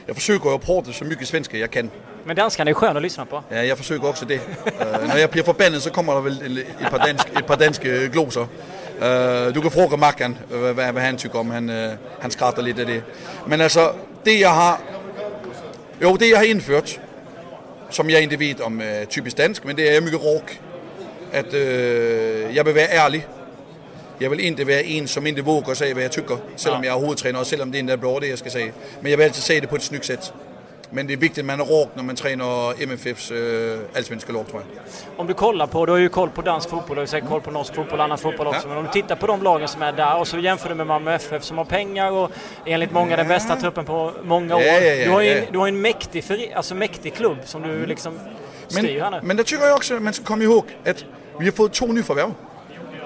Jeg 0.07 0.15
forsøger 0.15 0.53
at 0.53 0.61
prate 0.61 0.93
så 0.93 1.05
mycket 1.05 1.27
svenska 1.27 1.57
jeg 1.57 1.71
kan. 1.71 1.91
Men 2.25 2.35
danskan 2.35 2.67
är 2.67 2.73
skön 2.73 2.97
att 2.97 3.03
lyssna 3.03 3.25
på. 3.25 3.43
Ja, 3.51 3.65
jeg 3.65 3.77
forsøger 3.77 4.03
også 4.03 4.25
det. 4.25 4.39
Uh, 4.65 5.07
når 5.07 5.15
jeg 5.15 5.29
bliver 5.29 5.45
forbandet, 5.45 5.81
så 5.81 5.91
kommer 5.91 6.13
der 6.13 6.21
vel 6.21 6.57
et 6.57 6.87
par, 6.89 6.97
dansk, 6.97 7.27
et 7.37 7.45
par 7.45 7.55
danske 7.55 8.09
gloser. 8.09 8.41
Uh, 8.41 9.55
du 9.55 9.61
kan 9.61 9.71
fråga 9.71 9.95
Mackan, 9.95 10.37
hvad, 10.49 10.91
hvad 10.91 11.01
han 11.01 11.17
tykker 11.17 11.39
om. 11.39 11.49
Han, 11.49 11.69
uh, 11.69 11.91
han 12.19 12.31
skratter 12.31 12.61
lidt 12.61 12.79
af 12.79 12.85
det. 12.85 13.03
Men 13.47 13.61
altså, 13.61 13.91
det 14.25 14.39
jeg 14.39 14.53
har... 14.53 14.81
Jo, 16.01 16.15
det 16.15 16.29
jeg 16.29 16.37
har 16.37 16.45
indført, 16.45 17.01
som 17.89 18.09
jeg 18.09 18.21
ikke 18.21 18.39
ved 18.39 18.61
om 18.61 18.77
uh, 18.77 19.07
typisk 19.09 19.37
dansk, 19.37 19.65
men 19.65 19.75
det 19.75 19.95
er 19.95 20.01
mycket 20.01 20.23
råk. 20.23 20.59
At 21.31 21.53
uh, 21.53 22.55
jeg 22.55 22.65
vil 22.65 22.75
være 22.75 22.89
ærlig. 22.91 23.27
Jeg 24.21 24.31
vil 24.31 24.39
ikke 24.39 24.67
være 24.67 24.83
en, 24.83 25.07
som 25.07 25.25
ikke 25.25 25.45
våger 25.45 25.69
at 25.69 25.77
sige, 25.77 25.93
hvad 25.93 26.03
jeg 26.03 26.11
tykker, 26.11 26.37
selvom 26.55 26.83
jeg 26.83 26.89
er 26.89 26.99
hovedtræner, 26.99 27.39
og 27.39 27.45
selvom 27.45 27.71
det 27.71 27.79
ikke 27.79 27.91
er 27.91 27.95
bra, 27.95 28.19
det 28.19 28.29
jeg 28.29 28.37
skal 28.37 28.51
sige. 28.51 28.73
Men 29.01 29.09
jeg 29.09 29.17
vil 29.17 29.23
altid 29.23 29.41
sige 29.41 29.61
det 29.61 29.69
på 29.69 29.75
et 29.75 29.83
snygt 29.83 30.05
sæt. 30.05 30.33
Men 30.93 31.07
det 31.07 31.13
är 31.13 31.17
viktigt 31.17 31.41
att 31.41 31.45
man 31.45 31.59
är 31.61 31.65
rak 31.65 31.89
när 31.95 32.03
man 32.03 32.15
tränar 32.15 32.83
MFFs 32.83 33.31
äh, 33.31 33.37
allsvenska 33.97 34.33
lag 34.33 34.47
tror 34.47 34.61
jag. 34.61 34.83
Om 35.17 35.27
du 35.27 35.33
kollar 35.33 35.67
på, 35.67 35.85
du 35.85 35.91
har 35.91 35.99
ju 35.99 36.09
koll 36.09 36.29
på 36.29 36.41
dansk 36.41 36.69
fotboll, 36.69 36.95
du 36.95 37.01
har 37.01 37.29
koll 37.29 37.41
på 37.41 37.51
norsk 37.51 37.75
fotboll 37.75 37.99
och 37.99 38.05
annan 38.05 38.17
fotboll 38.17 38.47
också. 38.47 38.61
Ja. 38.63 38.67
Men 38.67 38.77
om 38.77 38.83
du 38.83 38.89
tittar 38.91 39.15
på 39.15 39.27
de 39.27 39.43
lagen 39.43 39.67
som 39.67 39.81
är 39.81 39.91
där 39.91 40.19
och 40.19 40.27
så 40.27 40.37
jämför 40.37 40.69
du 40.69 40.75
med 40.75 40.87
Malmö 40.87 41.13
FF 41.15 41.43
som 41.43 41.57
har 41.57 41.65
pengar 41.65 42.11
och 42.11 42.31
enligt 42.65 42.91
många 42.91 43.15
den 43.15 43.27
bästa 43.27 43.55
truppen 43.55 43.85
på 43.85 44.11
många 44.23 44.55
år. 44.55 44.61
Ja, 44.61 44.73
ja, 44.79 44.93
ja, 44.93 45.05
du, 45.05 45.11
har 45.11 45.21
ju 45.21 45.27
ja, 45.29 45.35
en, 45.35 45.43
ja. 45.43 45.49
du 45.51 45.57
har 45.57 45.67
en 45.67 45.81
mäktig, 45.81 46.53
alltså 46.55 46.75
mäktig 46.75 47.13
klubb 47.13 47.37
som 47.45 47.61
du 47.61 47.85
liksom 47.85 48.19
styr 48.67 49.01
här 49.01 49.11
nu. 49.11 49.19
Men, 49.23 49.37
der 49.37 49.43
tycker 49.43 49.65
jag 49.65 49.75
också, 49.75 49.93
man 49.99 50.13
skal 50.13 50.25
komme 50.25 50.43
ihåg, 50.43 50.65
at 50.85 51.05
vi 51.39 51.45
har 51.45 51.51
fået 51.51 51.71
to 51.71 51.85
nye 51.85 52.03
forværv. 52.03 52.33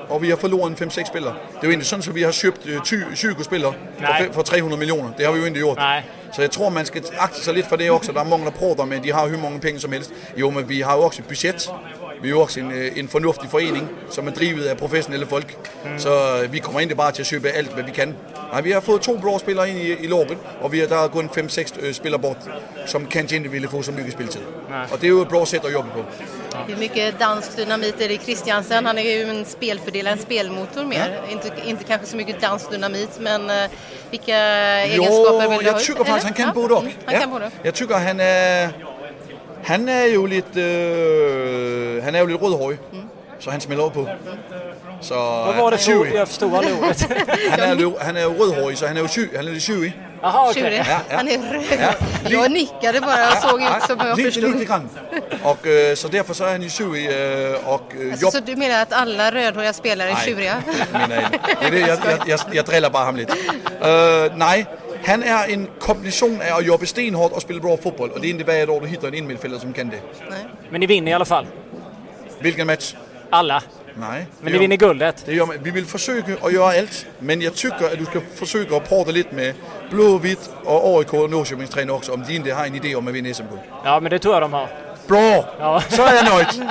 Og 0.09 0.21
vi 0.21 0.29
har 0.29 0.37
forloret 0.37 0.81
en 0.81 0.89
5-6 0.89 1.05
spillere. 1.07 1.33
Det 1.33 1.57
er 1.57 1.63
jo 1.63 1.69
egentlig 1.69 1.85
sådan, 1.85 2.03
at 2.09 2.15
vi 2.15 2.21
har 2.21 2.45
øh, 2.65 2.81
20, 2.81 3.05
20 3.15 3.43
spillere 3.43 3.73
for, 3.97 4.01
Nej. 4.01 4.21
fem- 4.23 4.33
for 4.33 4.41
300 4.41 4.79
millioner. 4.79 5.09
Det 5.17 5.25
har 5.25 5.33
vi 5.33 5.39
jo 5.39 5.45
ikke 5.45 5.59
gjort. 5.59 5.77
Nej. 5.77 6.03
Så 6.33 6.41
jeg 6.41 6.51
tror, 6.51 6.69
man 6.69 6.85
skal 6.85 7.03
akte 7.19 7.43
sig 7.43 7.53
lidt 7.53 7.67
for 7.67 7.75
det 7.75 7.91
også. 7.91 8.11
Der 8.11 8.19
er 8.19 8.23
mange, 8.23 8.45
der 8.45 8.51
prater 8.51 8.85
med, 8.85 8.99
de 9.01 9.13
har 9.13 9.27
hur 9.27 9.37
mange 9.37 9.59
penge 9.59 9.79
som 9.79 9.91
helst. 9.91 10.11
Jo, 10.37 10.49
men 10.49 10.69
vi 10.69 10.81
har 10.81 10.95
jo 10.95 11.01
også 11.01 11.21
et 11.21 11.27
budget. 11.27 11.69
Vi 12.21 12.27
er 12.27 12.31
jo 12.31 12.41
også 12.41 12.59
en, 12.59 12.71
øh, 12.71 12.91
en 12.95 13.09
fornuftig 13.09 13.49
forening, 13.49 13.89
som 14.09 14.27
er 14.27 14.31
drivet 14.31 14.65
af 14.65 14.77
professionelle 14.77 15.25
folk. 15.27 15.57
Mm. 15.85 15.99
Så 15.99 16.41
øh, 16.43 16.53
vi 16.53 16.59
kommer 16.59 16.79
ikke 16.79 16.95
bare 16.95 17.11
til 17.11 17.21
at 17.21 17.27
købe 17.29 17.49
alt, 17.49 17.73
hvad 17.73 17.83
vi 17.83 17.91
kan. 17.91 18.15
Nej, 18.51 18.61
vi 18.61 18.71
har 18.71 18.79
fået 18.79 19.01
to 19.01 19.17
bra 19.17 19.39
spillere 19.39 19.69
ind 19.69 19.79
i, 19.79 19.91
i 20.03 20.07
laget, 20.07 20.37
og 20.61 20.71
vi 20.71 20.79
har, 20.79 20.87
der 20.87 20.97
er 20.97 21.07
gået 21.07 21.37
en 21.37 21.47
5-6 21.49 21.85
øh, 21.85 21.93
spillere 21.93 22.21
bort, 22.21 22.37
som 22.85 23.05
kanskje 23.05 23.37
ikke 23.37 23.51
ville 23.51 23.69
få 23.69 23.81
så 23.81 23.91
mycket 23.91 24.13
spilletid. 24.13 24.41
Nej. 24.69 24.85
Og 24.91 24.97
det 25.01 25.03
er 25.03 25.09
jo 25.09 25.21
et 25.21 25.27
bra 25.27 25.45
sæt 25.45 25.65
at 25.65 25.73
jobbe 25.73 25.89
på. 25.89 26.03
Hur 26.67 26.77
mycket 26.77 27.15
dansk 27.19 27.57
dynamit 27.57 28.01
är 28.01 28.07
det 28.07 28.13
i 28.13 28.17
Christiansen? 28.17 28.85
Han 28.85 28.97
är 28.97 29.01
ju 29.01 29.29
en 29.29 29.45
spelfördelare, 29.45 30.13
en 30.13 30.19
spelmotor 30.19 30.85
mer. 30.85 31.21
Inte, 31.31 31.51
inte 31.65 31.83
kanske 31.83 32.07
så 32.07 32.17
mycket 32.17 32.41
dansk 32.41 32.71
dynamit, 32.71 33.19
men 33.19 33.49
eh, 33.49 33.55
vilka 34.11 34.37
egenskaper 34.85 35.49
vill 35.49 35.49
du 35.49 35.55
ha 35.55 35.61
jag 35.71 35.75
ut? 35.79 35.85
tycker 35.87 36.03
faktiskt 36.03 36.23
han 36.25 36.33
kan 36.33 36.53
både 36.53 36.73
och. 36.73 36.81
Mm, 36.81 36.93
Han 37.05 37.19
kan 37.21 37.29
både. 37.29 37.51
Jag 37.63 37.73
tycker 37.73 37.95
han 37.95 38.19
är... 38.19 38.69
Han 39.67 39.89
är 39.89 40.05
ju 40.05 40.27
lite... 40.27 40.61
øh, 40.61 42.03
han 42.03 42.15
är 42.15 42.19
ju 42.19 42.27
lite 42.27 42.43
rödhårig. 42.45 42.77
Så 43.39 43.51
han 43.51 43.61
smäller 43.61 43.89
på. 43.89 44.07
Så, 45.01 45.15
Vad 45.15 45.55
var 45.55 45.71
det 45.71 45.77
för 45.77 45.97
ord? 45.99 46.07
Jag 46.15 46.27
förstod 46.27 46.55
aldrig 46.55 46.77
ordet. 46.77 47.01
han, 47.51 47.59
är, 47.59 47.75
ju- 47.75 47.97
han 48.01 48.17
är 48.17 48.21
ju 48.21 48.27
rödhårig 48.29 48.77
så 48.77 48.87
han 48.87 48.97
är 48.97 49.01
ju 49.01 49.07
tjuv, 49.07 49.29
han 49.35 49.47
är 49.47 49.51
lite. 49.51 49.93
Jaha, 50.21 50.49
okej. 50.49 50.63
Tjurig. 50.63 50.77
Ja, 50.79 50.99
ja. 51.09 51.17
Han 51.17 51.27
är 51.27 51.37
röd. 51.53 51.93
Jag 52.29 52.51
nickade 52.51 53.01
bara 53.01 53.27
och 53.31 53.37
såg 53.49 53.61
ut 53.61 53.83
som 53.87 53.97
jag 53.99 54.17
lite, 54.17 54.31
förstod. 54.31 54.51
lite 54.51 54.65
grann. 54.65 54.89
Och 55.43 55.67
øh, 55.67 55.95
så 55.95 56.07
därför 56.07 56.33
så 56.33 56.43
är 56.43 56.51
han 56.51 56.61
ju 56.61 56.69
tjuvig 56.69 57.09
øh, 57.09 57.73
och 57.73 57.91
øh, 57.99 58.11
Alltså, 58.11 58.31
så 58.31 58.39
du 58.39 58.55
menar 58.55 58.81
att 58.81 58.93
alla 58.93 59.31
rödhåriga 59.31 59.73
spelare 59.73 60.09
är 60.09 60.13
Nej. 60.13 60.25
tjuriga? 60.25 60.63
jag 60.93 61.03
inte. 61.03 61.29
Det 61.61 61.67
är 61.67 61.71
det, 61.71 61.79
jag, 61.79 61.97
jag, 62.11 62.19
jag, 62.27 62.39
jag 62.53 62.65
drillar 62.65 62.89
bara 62.89 63.03
ham 63.03 63.15
lite. 63.15 63.33
Uh, 63.33 64.37
nej, 64.37 64.65
han 65.05 65.23
är 65.23 65.53
en 65.53 65.67
kombination 65.79 66.41
av 66.51 66.57
att 66.57 66.65
jobba 66.65 66.85
stenhårt 66.85 67.31
och 67.31 67.41
spela 67.41 67.59
bra 67.59 67.77
fotboll. 67.77 68.09
Och 68.09 68.21
det 68.21 68.27
är 68.27 68.29
inte 68.29 68.43
varje 68.43 68.65
dag 68.65 68.81
du 68.81 68.87
hittar 68.87 69.07
en 69.07 69.13
innermittfältare 69.13 69.59
som 69.59 69.73
kan 69.73 69.89
det. 69.89 69.99
Men 70.69 70.79
ni 70.79 70.87
vinner 70.87 71.11
i 71.11 71.15
alla 71.15 71.25
fall. 71.25 71.47
Vilken 72.39 72.67
match? 72.67 72.95
Alla. 73.29 73.63
Nej. 73.99 74.25
Men 74.41 74.45
det 74.45 74.51
ni 74.51 74.59
vinner 74.59 74.75
guldet. 74.75 75.23
Det 75.25 75.33
gör. 75.33 75.47
Vi 75.63 75.71
vill 75.71 75.85
försöka 75.85 76.33
att 76.41 76.53
göra 76.53 76.79
allt, 76.79 77.05
men 77.19 77.41
jag 77.41 77.55
tycker 77.55 77.85
att 77.85 77.97
du 77.97 78.05
ska 78.05 78.21
försöka 78.35 78.77
att 78.77 78.89
prata 78.89 79.11
lite 79.11 79.35
med 79.35 79.53
Blåvitt 79.91 80.49
och 80.63 80.97
AIK 80.97 81.13
och 81.13 81.29
Norrköpings 81.29 81.69
tränare 81.69 81.95
också 81.95 82.13
om 82.13 82.23
de 82.27 82.35
inte 82.35 82.53
har 82.53 82.65
en 82.65 82.75
idé 82.75 82.95
om 82.95 83.07
att 83.07 83.13
vinna 83.13 83.33
SM-guld. 83.33 83.61
Ja, 83.83 83.99
men 83.99 84.09
det 84.09 84.19
tror 84.19 84.33
jag 84.35 84.41
de 84.43 84.53
har. 84.53 84.69
Bra! 85.07 85.45
Ja. 85.59 85.81
Så 85.89 86.01
är 86.05 86.15
jag 86.15 86.25
nöjd. 86.25 86.69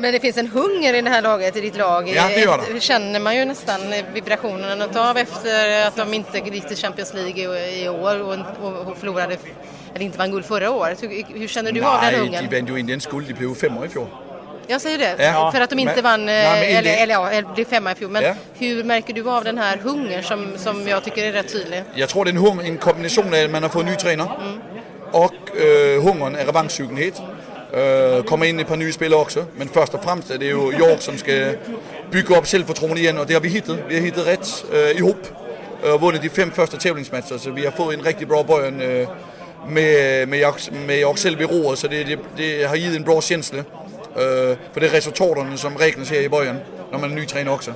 Men 0.00 0.12
det 0.12 0.20
finns 0.20 0.36
en 0.36 0.46
hunger 0.46 0.94
i 0.94 1.00
det 1.02 1.10
här 1.10 1.22
laget, 1.22 1.56
i 1.56 1.60
ditt 1.60 1.76
lag. 1.76 2.08
Ja, 2.08 2.28
det 2.28 2.40
gör 2.40 2.60
det. 2.74 2.80
Känner 2.80 3.20
man 3.20 3.36
ju 3.36 3.44
nästan 3.44 3.80
vibrationerna 4.14 4.88
av 5.10 5.16
efter 5.16 5.86
att 5.86 5.96
de 5.96 6.14
inte 6.14 6.38
gick 6.38 6.68
till 6.68 6.76
Champions 6.76 7.14
League 7.14 7.68
i- 7.82 7.88
år 7.88 8.22
och, 8.22 8.98
förlorade, 8.98 9.36
eller 9.94 10.04
inte 10.04 10.18
vann 10.18 10.30
guld 10.30 10.44
förra 10.44 10.70
året. 10.70 11.02
Hur, 11.02 11.46
känner 11.48 11.72
du 11.72 11.82
av 11.84 12.00
den 12.00 12.12
Nej, 12.12 12.20
hungern? 12.20 12.46
de 12.50 12.60
vann 12.60 12.66
ju 12.74 12.78
inte 12.80 12.92
ens 12.92 13.06
guld. 13.06 13.26
De 13.28 13.32
blev 13.34 13.54
femma 13.54 13.86
i 13.86 13.88
fjol. 13.88 14.06
Jag 14.66 14.80
säger 14.80 14.98
det, 14.98 15.24
Ja. 15.24 15.52
för 15.52 15.60
att 15.60 15.70
de 15.70 15.78
inte 15.78 15.94
Men- 15.94 16.02
vann, 16.04 16.26
Nej, 16.26 16.72
eh, 16.72 16.78
eller, 16.78 16.96
eller 17.02 17.14
ja, 17.14 17.30
eller 17.30 17.54
blev 17.54 17.64
femma 17.64 17.92
i 17.92 17.94
fjol. 17.94 18.10
Men 18.10 18.22
Ja. 18.22 18.34
hur 18.58 18.84
märker 18.84 19.14
du 19.14 19.30
av 19.30 19.44
den 19.44 19.58
här 19.58 19.76
hungern 19.76 20.22
som, 20.22 20.58
som 20.58 20.88
jag 20.88 21.04
tycker 21.04 21.24
är 21.24 21.32
rätt 21.32 21.52
tydlig? 21.52 21.82
Jag 21.94 22.08
tror 22.08 22.24
det 22.24 22.30
är 22.30 22.50
en, 22.52 22.60
en 22.60 22.78
kombination 22.78 23.26
av 23.34 23.44
att 23.44 23.50
man 23.50 23.62
har 23.62 23.70
fått 23.70 23.82
en 23.82 23.88
ny 23.88 23.96
tränare 23.96 24.28
och 25.12 25.32
uh, 25.60 26.02
hungern 26.02 26.34
är 26.34 26.44
revanschsugenhet. 26.46 27.22
Uh, 27.74 28.22
kommer 28.22 28.46
in 28.46 28.60
ett 28.60 28.68
par 28.68 28.76
nya 28.76 28.92
spelare 28.92 29.20
också. 29.20 29.44
Men 29.56 29.68
först 29.68 29.94
och 29.94 30.04
främst 30.04 30.30
är 30.30 30.38
det 30.38 30.44
ju 30.44 30.72
jag 30.78 31.02
som 31.02 31.18
ska 31.18 31.52
bygga 32.10 32.38
upp 32.38 32.46
självförtroende 32.46 33.00
igen 33.00 33.18
och 33.18 33.26
det 33.26 33.34
har 33.34 33.40
vi 33.40 33.48
hittat. 33.48 33.76
Vi 33.88 33.94
har 33.94 34.02
hittat 34.02 34.26
rätt 34.26 34.64
uh, 34.72 34.78
øh, 34.78 34.96
ihop 34.96 35.26
och 35.82 36.00
vunnit 36.00 36.22
de 36.22 36.28
fem 36.28 36.50
första 36.50 36.76
tävlingsmatcherna 36.76 37.38
så 37.38 37.50
vi 37.50 37.64
har 37.64 37.70
fått 37.70 37.94
en 37.94 38.02
riktigt 38.02 38.28
bra 38.28 38.42
början 38.42 38.80
uh, 38.80 38.88
øh, 38.88 39.08
med, 39.68 40.26
med, 40.26 40.40
York, 40.40 40.70
med 40.86 41.00
York 41.00 41.18
själv 41.18 41.38
vid 41.38 41.50
roret 41.50 41.78
så 41.78 41.88
det, 41.88 42.04
det, 42.04 42.18
det 42.36 42.68
har 42.68 42.76
gett 42.76 42.96
en 42.96 43.04
bra 43.04 43.20
känsla. 43.20 43.58
Uh, 43.58 43.64
för 44.72 44.80
det 44.80 44.86
är 44.86 44.90
resultaten 44.90 45.58
som 45.58 45.76
räknas 45.78 46.10
här 46.10 46.20
i 46.20 46.28
början 46.28 46.56
när 46.92 46.98
man 46.98 47.10
är 47.10 47.14
ny 47.14 47.26
tränare 47.26 47.54
också. 47.54 47.72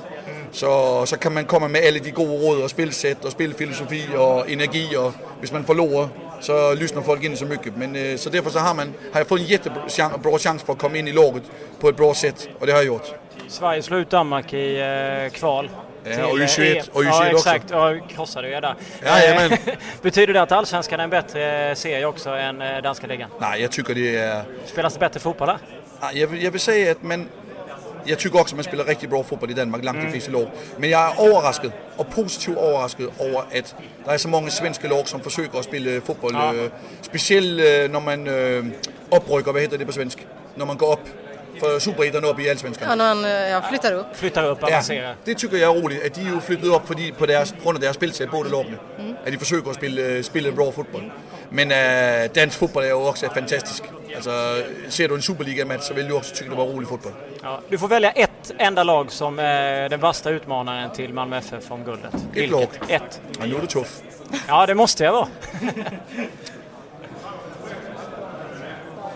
Så, 0.53 1.03
så 1.07 1.17
kan 1.17 1.35
man 1.35 1.45
komma 1.45 1.69
med 1.69 1.87
alla 1.89 1.99
de 1.99 2.11
goda 2.11 2.33
råd 2.33 2.63
och 2.63 2.71
spelsätt 2.71 3.25
och 3.25 3.33
spelfilosofi 3.33 4.05
och 4.17 4.51
energi 4.51 4.97
och 4.97 5.05
om 5.05 5.13
man 5.53 5.65
förlorar 5.65 6.09
så 6.45 6.75
lyssnar 6.75 7.03
folk 7.03 7.23
inte 7.25 7.37
så 7.39 7.45
mycket. 7.47 7.77
Men, 7.77 7.97
eh, 7.97 8.17
så 8.17 8.31
därför 8.31 8.51
så 8.51 8.59
har, 8.59 8.75
man, 8.75 8.95
har 9.13 9.21
jag 9.21 9.29
fått 9.29 9.41
en 9.41 9.47
jättebra 9.47 10.39
chans, 10.39 10.63
för 10.63 10.73
att 10.73 10.79
komma 10.79 10.97
in 10.97 11.09
i 11.09 11.13
laget 11.13 11.43
på 11.81 11.89
ett 11.89 11.97
bra 11.97 12.15
sätt 12.15 12.49
och 12.59 12.67
det 12.67 12.73
har 12.73 12.79
jag 12.79 12.87
gjort. 12.87 13.15
Sverige 13.49 13.83
slog 13.83 14.07
Danmark 14.07 14.53
i 14.53 14.81
eh, 14.81 15.33
kval. 15.39 15.71
Ja, 16.05 16.27
och 16.27 16.39
eh, 16.39 16.47
U21 16.47 16.77
EM. 16.77 16.85
och 16.93 17.03
U21 17.03 17.07
ja, 17.07 17.25
också. 17.35 17.37
exakt. 17.37 17.65
Ja, 17.71 17.99
krossade 18.09 18.49
ju 18.49 18.61
där. 18.61 18.75
Eh, 19.03 19.59
Betyder 20.03 20.35
det 20.35 20.43
att 20.43 20.53
Allsvenskan 20.53 21.01
är 21.01 21.05
en 21.05 21.11
bättre 21.11 21.75
serie 21.77 22.07
också 22.07 22.31
än 22.31 22.59
danska 22.83 23.07
ligan? 23.07 23.31
Nej, 23.41 23.63
jag 23.63 23.73
tycker 23.73 23.95
det 23.95 24.17
är... 24.17 24.45
Spelas 24.67 24.95
det 24.95 25.01
bättre 25.01 25.21
fotboll 25.21 25.49
där? 25.49 25.59
Jag, 26.13 26.27
vill- 26.27 26.43
jag 26.43 26.51
vill 26.51 26.61
säga 26.61 26.93
att 26.93 27.03
man... 27.03 27.29
Jag 28.05 28.19
tycker 28.19 28.41
också 28.41 28.55
att 28.55 28.57
man 28.57 28.65
spelar 28.65 28.85
riktigt 28.85 29.11
bra 29.11 29.23
fotboll 29.23 29.51
i 29.51 29.55
Danmark, 29.55 29.85
långt 29.85 29.99
de 30.01 30.11
flesta 30.11 30.33
lag. 30.33 30.47
Men 30.77 30.91
jag 30.91 31.01
är 31.01 31.27
överraskad 31.29 31.73
och 31.97 32.11
positivt 32.11 32.57
överraskad 32.59 33.11
över 33.19 33.39
att 33.39 33.75
det 34.05 34.11
är 34.11 34.19
så 34.19 34.29
många 34.29 34.51
svenska 34.51 34.89
lag 34.89 35.09
som 35.09 35.21
försöker 35.21 35.59
att 35.59 35.65
spela 35.65 36.01
fotboll. 36.01 36.33
Ja. 36.35 36.55
eh, 36.55 36.71
Speciellt 37.01 37.61
eh, 37.61 37.65
när 37.93 38.01
man 38.01 38.29
upprycker, 39.19 39.53
vad 39.53 39.63
heter 39.63 39.79
det 39.79 39.87
på 39.87 39.93
svenska? 39.93 40.23
När 40.55 40.67
man 40.67 40.77
går 40.77 40.93
upp 40.93 41.09
för 41.61 41.79
superettan 41.79 42.25
upp 42.25 42.41
i 42.41 42.51
allsvenskan. 42.51 42.89
Ja, 42.89 42.95
när 42.95 43.09
han 43.09 43.25
eh, 43.25 43.31
ja, 43.31 43.63
flyttar 43.69 43.93
upp. 43.93 44.07
Flyttar 44.15 44.45
upp, 44.51 44.63
avancerar. 44.63 45.17
det 45.25 45.35
tycker 45.35 45.57
jag 45.57 45.77
är 45.77 45.83
roligt, 45.83 46.07
att 46.07 46.15
de 46.15 46.21
ju 46.21 46.41
flyttat 46.41 46.65
upp 46.65 46.87
på 46.87 46.95
grund 47.65 47.77
av 47.77 47.81
deras 47.81 47.97
spilsæt, 47.97 48.31
både 48.31 48.51
lagene. 48.51 48.77
At 49.27 49.33
de 49.33 49.39
försöker 49.39 49.71
att 49.71 49.77
spela, 49.77 50.23
spela 50.23 50.53
bra 50.53 50.73
fotboll. 50.73 51.13
Men 51.51 51.73
uh, 51.73 52.33
dansk 52.33 52.59
fotboll 52.59 52.83
är 52.83 52.87
ju 52.87 52.93
också 52.95 53.29
fantastisk. 53.29 53.83
Alltså, 54.15 54.63
ser 54.89 55.09
du 55.09 55.15
en 55.15 55.23
Superliga-match 55.23 55.83
så 55.83 55.95
vill 55.95 56.09
du 56.09 56.15
också 56.15 56.35
tycka 56.35 56.51
det 56.51 56.57
var 56.57 56.67
rolig 56.67 56.89
fotboll. 56.89 57.13
Ja, 57.43 57.61
du 57.69 57.79
får 57.79 57.89
välja 57.89 58.11
ett 58.11 58.53
enda 58.59 58.85
lag 58.85 59.13
som 59.13 59.39
är 59.39 59.89
den 59.89 60.01
värsta 60.01 60.31
utmanaren 60.31 60.91
till 60.91 61.13
Malmö 61.13 61.37
FF 61.39 61.71
om 61.71 61.85
guldet. 61.85 62.15
Vilket? 62.33 62.51
lag. 62.51 62.69
Ett. 62.89 63.21
Ja, 63.39 63.47
nu 63.47 63.57
är 63.57 63.61
du 63.61 63.67
tuff. 63.67 64.01
Ja, 64.49 64.67
det 64.67 64.75
måste 64.75 65.05
jag 65.05 65.13
vara. 65.13 65.29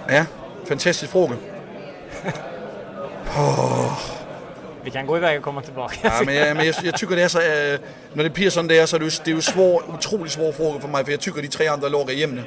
Ja, 0.09 0.24
fantastisk 0.68 1.12
fråga. 1.12 1.37
Oh. 3.37 3.99
Vi 4.85 4.91
kan 4.91 5.07
gå 5.07 5.16
iväg 5.16 5.39
och 5.39 5.45
komma 5.45 5.61
tillbaka. 5.62 5.97
Ja, 6.05 6.24
men 6.24 6.35
jeg, 6.35 6.57
men 6.57 6.66
jeg, 6.66 6.74
jeg 6.85 6.95
tycker 6.95 7.14
det 7.14 7.24
er 7.24 7.29
så, 7.29 7.41
øh, 7.41 7.79
når 8.14 8.22
det 8.22 8.33
bliver 8.33 8.51
sådan 8.51 8.70
der, 8.70 8.87
så 8.87 8.97
er 8.97 9.01
det 9.01 9.29
er 9.29 9.33
jo 9.33 9.41
svår, 9.41 9.83
utrolig 9.95 10.31
svår 10.33 10.53
fråga 10.53 10.79
for 10.79 10.89
mig, 10.89 11.05
for 11.05 11.11
jeg 11.11 11.20
tycker 11.20 11.43
de 11.43 11.49
tre 11.49 11.70
andre 11.70 11.91
lag 11.91 12.01
er 12.01 12.12
jævne. 12.12 12.45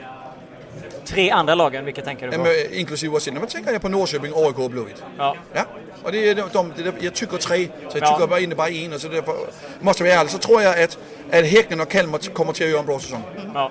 Tre 1.06 1.30
andra 1.34 1.56
lagen, 1.56 1.86
vilka 1.86 2.02
tänker 2.02 2.26
du 2.26 2.32
på? 2.32 2.38
Jamen, 2.38 2.52
øh, 2.72 2.80
inklusive 2.80 3.16
også, 3.16 3.32
når 3.32 3.40
man 3.40 3.50
tænker 3.50 3.72
jeg 3.72 3.82
på 3.82 3.88
Norrköping, 3.88 4.34
AIK 4.46 4.60
og 4.60 4.72
Blåvitt. 4.72 5.04
Ja. 5.20 5.32
Ja, 5.56 5.64
og 6.04 6.12
det 6.12 6.30
er 6.30 6.34
de, 6.34 6.42
de, 6.78 6.84
det, 6.84 6.94
jeg 7.04 7.14
tycker 7.14 7.38
tre, 7.38 7.70
så 7.90 7.98
jeg 7.98 8.02
Ja. 8.08 8.14
tycker 8.16 8.26
bare 8.28 8.40
egentlig 8.40 8.58
bare 8.58 8.72
en, 8.72 8.94
og 8.94 9.00
så 9.00 9.08
derfor, 9.08 9.36
måste 9.82 10.04
være 10.04 10.18
ærlig, 10.18 10.32
så 10.32 10.38
tror 10.38 10.60
jeg, 10.60 10.76
at, 10.76 11.00
at 11.32 11.48
Hækken 11.48 11.80
og 11.80 11.88
Kalmar 11.90 12.20
kommer 12.34 12.54
til 12.54 12.64
at 12.64 12.72
gøre 12.72 12.80
en 12.80 12.86
bra 12.86 13.00
sæson. 13.00 13.24
Ja. 13.56 13.66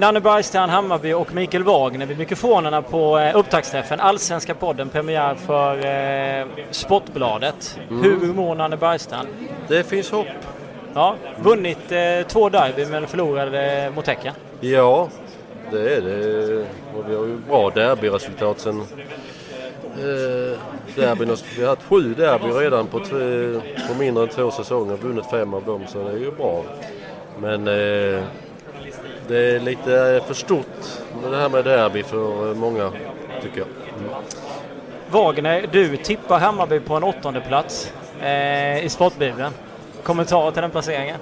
Nanne 0.00 0.20
Bergstrand, 0.20 0.72
Hammarby 0.72 1.12
och 1.12 1.34
Mikael 1.34 1.64
Wagner 1.64 2.06
vid 2.06 2.18
mikrofonerna 2.18 2.82
på 2.82 3.18
eh, 3.18 3.36
upptaktsträffen. 3.36 4.00
Allsvenska 4.00 4.54
podden, 4.54 4.88
premiär 4.88 5.34
för 5.34 5.76
eh, 6.40 6.46
Sportbladet. 6.70 7.78
Mm. 7.90 8.02
Hur 8.02 8.34
mår 8.34 8.54
Nanne 8.54 8.76
Bergstrand? 8.76 9.28
Det 9.68 9.84
finns 9.84 10.10
hopp. 10.10 10.26
Ja, 10.94 11.16
vunnit 11.42 11.92
eh, 11.92 12.26
två 12.28 12.48
derby 12.48 12.86
men 12.86 13.06
förlorade 13.06 13.84
eh, 13.84 13.92
mot 13.92 14.06
Häcken. 14.06 14.34
Ja, 14.60 15.08
det 15.70 15.96
är 15.96 16.00
det. 16.00 16.58
Och 16.96 17.10
vi 17.10 17.14
har 17.14 17.24
ju 17.24 17.36
bra 17.48 17.70
derbyresultat 17.70 18.60
sen 18.60 18.80
eh, 18.80 20.58
derbyn. 20.96 21.36
Vi 21.56 21.62
har 21.62 21.68
haft 21.68 21.82
sju 21.82 22.14
derby 22.14 22.46
redan 22.46 22.86
på, 22.86 22.98
på 23.88 23.94
mindre 23.98 24.22
än 24.22 24.28
två 24.28 24.50
säsonger. 24.50 24.96
Vunnit 24.96 25.26
fem 25.30 25.54
av 25.54 25.64
dem 25.64 25.82
så 25.88 25.98
det 26.04 26.10
är 26.10 26.18
ju 26.18 26.30
bra. 26.30 26.62
Men 27.38 27.68
eh, 27.68 28.22
det 29.30 29.56
är 29.56 29.60
lite 29.60 30.20
för 30.26 30.34
stort 30.34 30.66
med 31.22 31.32
det 31.32 31.36
här 31.36 31.48
med 31.48 31.64
derby 31.64 32.02
för 32.02 32.54
många 32.54 32.90
tycker 33.42 33.58
jag. 33.58 33.68
Mm. 33.98 34.10
Wagner, 35.10 35.66
du 35.72 35.96
tippar 35.96 36.38
Hammarby 36.38 36.80
på 36.80 36.94
en 36.94 37.02
åttonde 37.02 37.40
plats 37.40 37.92
eh, 38.22 38.84
i 38.84 38.88
Sportbibeln. 38.88 39.52
Kommentar 40.02 40.50
till 40.50 40.62
den 40.62 40.70
placeringen? 40.70 41.16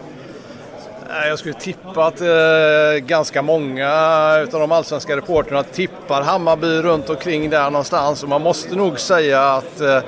Jag 1.28 1.38
skulle 1.38 1.54
tippa 1.54 2.06
att 2.06 2.20
eh, 2.20 3.06
ganska 3.06 3.42
många 3.42 3.90
utav 4.38 4.60
de 4.60 4.72
allsvenska 4.72 5.16
reporterna 5.16 5.62
tippar 5.62 6.22
Hammarby 6.22 6.82
runt 6.82 7.10
omkring 7.10 7.50
där 7.50 7.70
någonstans. 7.70 8.22
Och 8.22 8.28
man 8.28 8.42
måste 8.42 8.76
nog 8.76 9.00
säga 9.00 9.42
att 9.42 9.80
eh, 9.80 10.00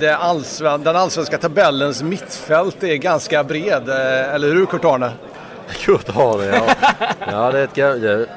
det 0.00 0.16
allsven 0.16 0.82
den 0.82 0.96
allsvenska 0.96 1.38
tabellens 1.38 2.02
mittfält 2.02 2.82
är 2.82 2.96
ganska 2.96 3.44
bred. 3.44 3.88
Eh, 3.88 4.34
eller 4.34 4.48
hur 4.48 4.66
Kurt-Arne? 4.66 5.10
Kurt 5.72 6.08
Arne, 6.16 6.44
ja. 6.44 6.62
ja 7.32 7.50
det 7.52 7.58
är 7.58 7.64
ett 7.64 7.74
gammalt... 7.74 8.28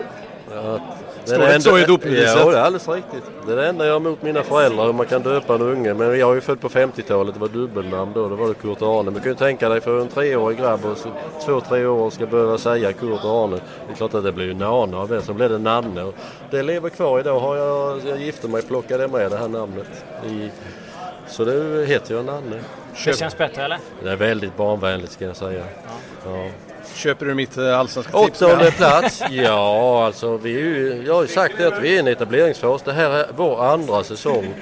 Ja, 0.54 0.80
Står 1.26 1.38
det 1.38 1.56
inte 1.56 1.70
så 1.70 1.78
i 1.78 1.86
dopingbeviset? 1.86 2.38
Ja, 2.40 2.52
det 2.52 2.58
är 2.58 2.62
alldeles 2.62 2.90
riktigt. 2.90 3.24
Det 3.48 3.52
är 3.52 3.56
det 3.56 3.68
enda 3.68 3.86
jag 3.86 3.94
har 3.94 4.00
emot 4.00 4.22
mina 4.22 4.44
föräldrar, 4.44 4.86
hur 4.86 4.94
man 4.94 5.06
kan 5.06 5.22
döpa 5.22 5.56
en 5.56 5.62
unge. 5.62 5.94
Men 5.94 6.20
jag 6.20 6.32
är 6.32 6.36
ju 6.36 6.42
född 6.42 6.62
på 6.62 6.70
50-talet, 6.70 7.34
det 7.34 7.40
var 7.40 7.48
dubbelnamn 7.48 8.12
då. 8.14 8.30
Då 8.30 8.36
var 8.36 8.48
det 8.48 8.54
Kurt 8.54 8.82
Arne. 8.82 9.04
Men 9.04 9.14
du 9.14 9.20
kan 9.20 9.32
ju 9.32 9.36
tänka 9.36 9.70
dig 9.70 9.82
för 9.82 10.02
en 10.02 10.08
treårig 10.08 10.58
grabb 10.58 10.86
och 10.86 10.98
så, 10.98 11.10
två, 11.46 11.62
tre 11.62 11.86
år 11.86 12.10
ska 12.10 12.26
behöva 12.26 12.58
säga 12.58 12.94
Kurt 12.94 13.24
Arne. 13.24 13.56
Det 13.88 13.94
är 13.94 13.96
klart 13.96 14.14
att 14.14 14.24
det 14.24 14.32
blir 14.32 14.46
ju 14.46 14.54
Nane 14.54 14.98
av 14.98 15.10
det. 15.10 15.22
Så 15.22 15.34
blev 15.34 15.50
det 15.50 15.58
Nanne. 15.58 16.04
Och 16.04 16.16
det 16.52 16.64
lever 16.64 16.90
kvar 16.90 17.20
idag. 17.20 17.40
Har 17.40 17.56
jag, 17.56 18.02
jag 18.08 18.20
gifte 18.20 18.48
mig 18.48 18.62
plockade 18.62 19.04
jag 19.04 19.12
med 19.12 19.32
det 19.32 19.38
här 19.38 19.48
namnet. 19.48 19.88
I, 20.26 20.50
så 21.28 21.46
det 21.46 21.86
heter 21.86 22.16
jag 22.16 22.26
Nanne. 22.26 22.60
Det 23.06 23.18
känns 23.18 23.38
bättre 23.38 23.66
eller? 23.66 23.80
Det 24.04 24.12
är 24.12 24.16
väldigt 24.16 24.58
barnvänligt 24.58 25.12
ska 25.12 25.26
jag 25.26 25.36
säga. 25.36 25.64
Ja. 26.26 26.48
Köper 26.96 27.26
du 27.26 27.34
mitt 27.34 27.58
eh, 27.58 27.80
allsvenska 27.80 28.18
tips? 28.18 28.42
Åttonde 28.42 28.72
plats? 28.72 29.24
Ja, 29.32 30.06
alltså 30.06 30.38
vi 30.38 31.04
jag 31.06 31.14
har 31.14 31.22
ju 31.22 31.28
sagt 31.28 31.58
det 31.58 31.68
att 31.68 31.84
vi 31.84 31.96
är 31.96 32.00
en 32.00 32.08
etableringsfas. 32.08 32.82
Det 32.82 32.94
här 32.94 33.10
är 33.10 33.26
vår 33.36 33.66
andra 33.66 34.04
säsong. 34.04 34.54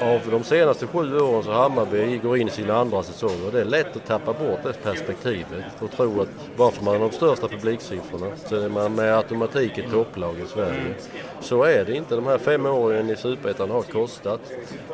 Av 0.00 0.20
de 0.30 0.44
senaste 0.44 0.86
sju 0.86 1.18
åren 1.20 1.42
så 1.42 1.52
Hammarby 1.52 2.18
går 2.18 2.36
in 2.38 2.48
i 2.48 2.50
sin 2.50 2.70
andra 2.70 3.02
säsong 3.02 3.46
och 3.46 3.52
det 3.52 3.60
är 3.60 3.64
lätt 3.64 3.96
att 3.96 4.06
tappa 4.06 4.32
bort 4.32 4.58
det 4.62 4.82
perspektivet 4.82 5.64
och 5.80 5.90
tro 5.90 6.20
att 6.20 6.28
bara 6.56 6.70
för 6.70 6.84
man 6.84 6.94
har 6.94 7.00
de 7.08 7.16
största 7.16 7.48
publiksiffrorna 7.48 8.26
så 8.48 8.56
är 8.56 8.68
man 8.68 8.94
med 8.94 9.16
automatik 9.16 9.78
ett 9.78 9.90
topplag 9.90 10.34
i 10.44 10.46
Sverige. 10.48 10.94
Så 11.40 11.62
är 11.62 11.84
det 11.84 11.94
inte. 11.96 12.14
De 12.14 12.26
här 12.26 12.38
fem 12.38 12.66
åren 12.66 13.10
i 13.10 13.16
Superettan 13.16 13.70
har 13.70 13.82
kostat. 13.82 14.40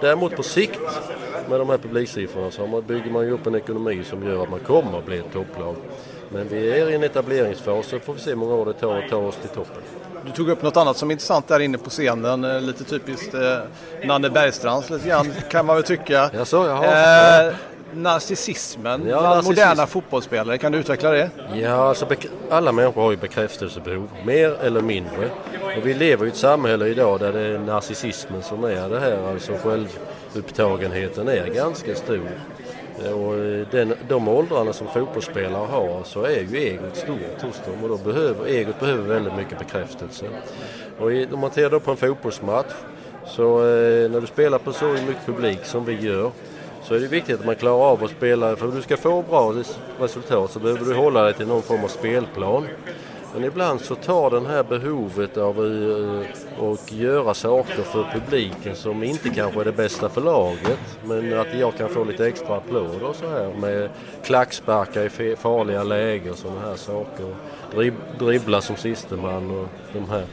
Däremot 0.00 0.36
på 0.36 0.42
sikt 0.42 0.80
med 1.48 1.60
de 1.60 1.68
här 1.68 1.78
publiksiffrorna 1.78 2.50
så 2.50 2.66
man- 2.66 2.82
bygger 2.82 3.10
man 3.10 3.24
ju 3.26 3.30
upp 3.32 3.46
en 3.46 3.54
ekonomi 3.54 4.04
som 4.04 4.26
gör 4.26 4.42
att 4.42 4.50
man 4.50 4.60
kommer 4.60 4.98
att 4.98 5.06
bli 5.06 5.18
ett 5.18 5.32
topplag. 5.32 5.76
Men 6.28 6.48
vi 6.48 6.70
är 6.70 6.90
i 6.90 6.94
en 6.94 7.02
etableringsfas 7.04 7.86
så 7.86 7.98
får 7.98 8.12
vi 8.14 8.20
se 8.20 8.30
hur 8.30 8.36
många 8.36 8.54
år 8.54 8.66
det 8.66 8.72
tar 8.72 8.98
att 8.98 9.10
ta 9.10 9.16
oss 9.16 9.36
till 9.36 9.48
toppen. 9.48 9.82
Du 10.26 10.32
tog 10.32 10.48
upp 10.48 10.62
något 10.62 10.76
annat 10.76 10.96
som 10.96 11.10
är 11.10 11.12
intressant 11.12 11.48
där 11.48 11.60
inne 11.60 11.78
på 11.78 11.90
scenen. 11.90 12.44
eh, 12.44 12.60
Lite 12.60 12.84
typiskt 12.84 13.34
eh, 13.34 13.58
Nanne 14.04 14.30
Bergstrands 14.30 14.90
lite 14.90 15.08
grann 15.08 15.32
kan 15.50 15.66
man 15.66 15.76
väl 15.76 15.82
tycka. 15.84 16.30
Jaså, 16.34 16.66
jaha. 16.66 17.46
Eh, 17.48 17.54
narcissismen 17.92 19.00
Ja, 19.06 19.20
bland 19.20 19.24
narcissism. 19.24 19.48
moderna 19.50 19.86
fotbollsspelare. 19.86 20.58
Kan 20.58 20.72
du 20.72 20.78
utveckla 20.78 21.10
det? 21.10 21.30
Ja, 21.54 21.88
alltså 21.88 22.06
alla 22.50 22.72
människor 22.72 23.02
har 23.02 23.10
ju 23.10 23.16
bekräftelsebehov, 23.16 24.08
mer 24.24 24.56
eller 24.62 24.80
mindre. 24.80 25.30
Och 25.78 25.86
vi 25.86 25.94
lever 25.94 26.26
i 26.26 26.28
ett 26.28 26.36
samhälle 26.36 26.86
idag 26.86 27.20
där 27.20 27.32
det 27.32 27.40
är 27.40 27.58
narcissismen 27.58 28.42
som 28.42 28.64
är 28.64 28.88
det 28.88 29.00
här, 29.00 29.30
alltså 29.32 29.52
självupptagenheten 29.62 31.28
är 31.28 31.46
ganska 31.46 31.94
stor. 31.94 32.30
Och 33.08 33.34
den, 33.70 33.94
de 34.08 34.28
åldrarna 34.28 34.72
som 34.72 34.86
fotbollsspelare 34.86 35.66
har 35.66 36.04
så 36.04 36.22
är 36.22 36.40
ju 36.40 36.58
egot 36.58 36.96
stort 36.96 37.42
hos 37.42 37.60
dem 37.66 37.82
och 37.82 37.88
då 37.88 37.96
behöver, 37.96 38.46
egot 38.46 38.80
behöver 38.80 39.02
väldigt 39.02 39.36
mycket 39.36 39.58
bekräftelse. 39.58 40.26
Och 40.98 41.12
i, 41.12 41.28
om 41.32 41.40
man 41.40 41.50
tittar 41.50 41.70
då 41.70 41.80
på 41.80 41.90
en 41.90 41.96
fotbollsmatch 41.96 42.72
så 43.26 43.58
eh, 43.58 44.10
när 44.10 44.20
du 44.20 44.26
spelar 44.26 44.58
på 44.58 44.72
så 44.72 44.84
mycket 44.84 45.26
publik 45.26 45.64
som 45.64 45.84
vi 45.84 46.00
gör 46.00 46.30
så 46.82 46.94
är 46.94 47.00
det 47.00 47.06
viktigt 47.06 47.40
att 47.40 47.46
man 47.46 47.56
klarar 47.56 47.84
av 47.84 48.04
att 48.04 48.10
spela. 48.10 48.56
För 48.56 48.66
om 48.66 48.74
du 48.74 48.82
ska 48.82 48.96
få 48.96 49.22
bra 49.22 49.54
resultat 50.00 50.50
så 50.50 50.58
behöver 50.58 50.84
du 50.84 50.94
hålla 50.94 51.22
dig 51.22 51.34
till 51.34 51.46
någon 51.46 51.62
form 51.62 51.84
av 51.84 51.88
spelplan. 51.88 52.66
Men 53.34 53.44
ibland 53.44 53.80
så 53.80 53.94
tar 53.94 54.30
den 54.30 54.46
här 54.46 54.62
behovet 54.62 55.36
av 55.36 55.66
eh, 55.66 56.72
att 56.72 56.92
göra 56.92 57.34
saker 57.34 57.82
för 57.82 58.04
publiken 58.12 58.76
som 58.76 59.02
inte 59.02 59.28
kanske 59.28 59.60
är 59.60 59.64
det 59.64 59.72
bästa 59.72 60.08
för 60.08 60.20
laget. 60.20 60.98
Men 61.04 61.38
att 61.38 61.58
jag 61.58 61.76
kan 61.76 61.88
få 61.88 62.04
lite 62.04 62.26
extra 62.26 62.56
applåder 62.56 63.04
och 63.04 63.16
så 63.16 63.30
här 63.30 63.54
med 63.54 63.90
klacksparkar 64.24 65.20
i 65.20 65.36
farliga 65.36 65.82
lägen 65.82 66.32
och 66.32 66.38
sådana 66.38 66.60
här 66.60 66.76
saker. 66.76 67.34
Drib 67.74 67.94
dribbla 68.18 68.60
som 68.60 68.76
sisteman 68.76 69.50
och 69.50 69.68
de 69.92 70.10
här. 70.10 70.24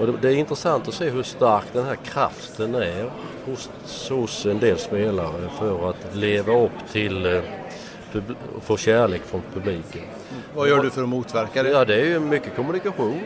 Och 0.00 0.18
det, 0.20 0.28
är 0.28 0.34
intressant 0.34 0.88
att 0.88 0.94
se 0.94 1.10
hur 1.10 1.22
stark 1.22 1.64
den 1.72 1.84
här 1.84 1.96
kraften 1.96 2.74
är 2.74 3.10
hos, 3.46 3.70
hos 4.10 4.46
en 4.46 4.58
del 4.58 4.78
spelare 4.78 5.50
för 5.58 5.90
att 5.90 6.14
leva 6.14 6.64
upp 6.64 6.92
till 6.92 7.26
eh, 7.26 7.42
och 8.56 8.62
få 8.62 8.76
kärlek 8.76 9.22
från 9.22 9.42
publiken. 9.54 10.02
Vad 10.56 10.68
gör 10.68 10.82
du 10.82 10.90
för 10.90 11.02
att 11.02 11.08
motverka 11.08 11.62
det? 11.62 11.70
Ja, 11.70 11.84
det 11.84 11.94
är 11.94 12.04
ju 12.04 12.20
mycket 12.20 12.56
kommunikation 12.56 13.20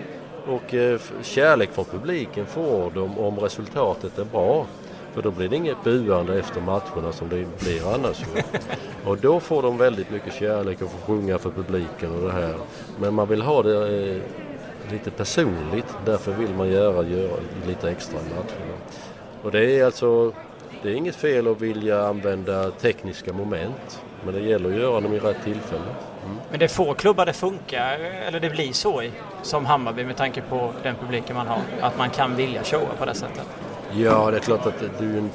och 0.47 0.75
eh, 0.75 1.01
kärlek 1.23 1.71
från 1.73 1.85
publiken 1.85 2.47
får 2.47 2.91
de 2.95 3.19
om 3.19 3.39
resultatet 3.39 4.19
är 4.19 4.25
bra. 4.25 4.67
För 5.13 5.23
då 5.23 5.31
blir 5.31 5.49
det 5.49 5.57
inget 5.57 5.85
buande 5.85 6.39
efter 6.39 6.61
matcherna 6.61 7.13
som 7.13 7.29
det 7.29 7.47
blir 7.61 7.95
annars. 7.95 8.25
Och 9.05 9.19
då 9.19 9.41
får 9.41 9.63
de 9.63 9.79
väldigt 9.79 10.11
mycket 10.11 10.35
kärlek 10.35 10.83
och 10.83 10.91
får 10.91 11.07
sjunga 11.07 11.39
för 11.39 11.51
publiken 11.51 12.15
och 12.15 12.23
det 12.23 12.33
här. 12.33 12.55
Men 13.01 13.15
man 13.15 13.29
vill 13.29 13.43
ha 13.43 13.63
det 13.63 14.11
eh, 14.11 14.23
lite 14.93 15.11
personligt. 15.11 15.97
Därför 16.05 16.33
vill 16.33 16.55
man 16.55 16.71
göra, 16.71 17.05
göra 17.07 17.37
lite 17.67 17.91
extra 17.91 18.19
i 18.21 18.35
matcherna. 18.35 18.75
Och 19.43 19.51
det 19.51 19.79
är 19.79 19.85
alltså, 19.85 20.33
det 20.83 20.89
är 20.91 20.95
inget 20.95 21.17
fel 21.17 21.49
att 21.49 21.61
vilja 21.61 22.07
använda 22.07 22.71
tekniska 22.71 23.33
moment. 23.33 24.03
Men 24.25 24.35
det 24.35 24.41
gäller 24.41 24.71
att 24.71 24.77
göra 24.77 25.01
dem 25.01 25.15
i 25.15 25.19
rätt 25.19 25.45
tillfälle. 25.45 25.83
Mm. 26.25 26.37
Men 26.51 26.59
det 26.59 26.65
är 26.65 26.69
få 26.69 26.95
klubbar 26.95 27.27
det 27.27 27.33
funkar, 27.33 27.99
eller 28.27 28.41
det 28.41 28.51
blir 28.51 28.73
så 28.73 29.03
i, 29.03 29.11
som 29.43 29.67
Hammarby 29.67 30.05
med 30.05 30.17
tanke 30.17 30.43
på 30.49 30.73
den 30.83 30.95
publiken 30.95 31.37
man 31.37 31.47
har. 31.47 31.61
Att 31.81 31.99
man 31.99 32.11
kan 32.11 32.37
vilja 32.37 32.65
showa 32.65 32.95
på 32.99 33.05
det 33.05 33.15
sättet. 33.15 33.47
Ja, 33.93 34.31
det 34.31 34.37
är 34.37 34.41
klart 34.41 34.67
att 34.67 34.81
det 34.99 35.05
är 35.05 35.09
en 35.19 35.31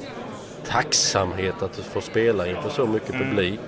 tacksamhet 0.66 1.62
att 1.62 1.76
får 1.76 2.00
spela 2.00 2.46
inför 2.46 2.68
så 2.70 2.86
mycket 2.86 3.14
Mm. 3.14 3.28
publik. 3.28 3.60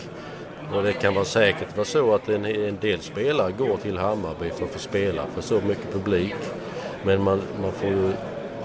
Och 0.75 0.83
det 0.83 0.93
kan 0.93 1.15
vara 1.15 1.25
säkert 1.25 1.77
vara 1.77 1.85
så 1.85 2.15
att 2.15 2.29
en, 2.29 2.45
en 2.45 2.79
del 2.81 3.01
spelare 3.01 3.53
går 3.53 3.77
till 3.77 3.99
Hammarby 3.99 4.51
för 4.51 4.65
att 4.65 4.71
få 4.71 4.79
spela 4.79 5.23
för 5.35 5.43
så 5.43 5.61
mycket 5.61 5.93
publik. 5.93 6.35
Men 7.05 7.23
man, 7.23 7.43
man 7.63 7.73
får 7.73 7.89
ju 7.89 8.13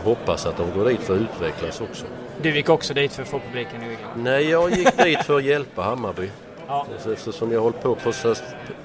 hoppas 0.04 0.46
att 0.46 0.58
de 0.58 0.72
går 0.80 0.90
dit 0.90 1.00
för 1.00 1.16
att 1.16 1.22
utvecklas 1.22 1.82
också. 1.82 2.06
Du 2.42 2.56
gick 2.56 2.70
också 2.70 2.94
dit 2.94 3.14
för 3.14 3.22
att 3.22 3.28
få 3.28 3.40
publiken 3.40 3.84
i 3.84 3.86
ryggen. 3.86 4.08
Nej, 4.16 4.50
jag 4.50 4.72
gick 4.72 4.98
dit 4.98 5.24
för 5.24 5.38
att 5.38 5.44
hjälpa 5.44 5.82
Hammarby. 5.82 6.30
Ja. 6.68 6.86
Eftersom 7.14 7.52
jag 7.52 7.60
har 7.60 7.64
hållit 7.64 7.82
på, 7.82 7.96
på 7.96 8.12
så, 8.12 8.36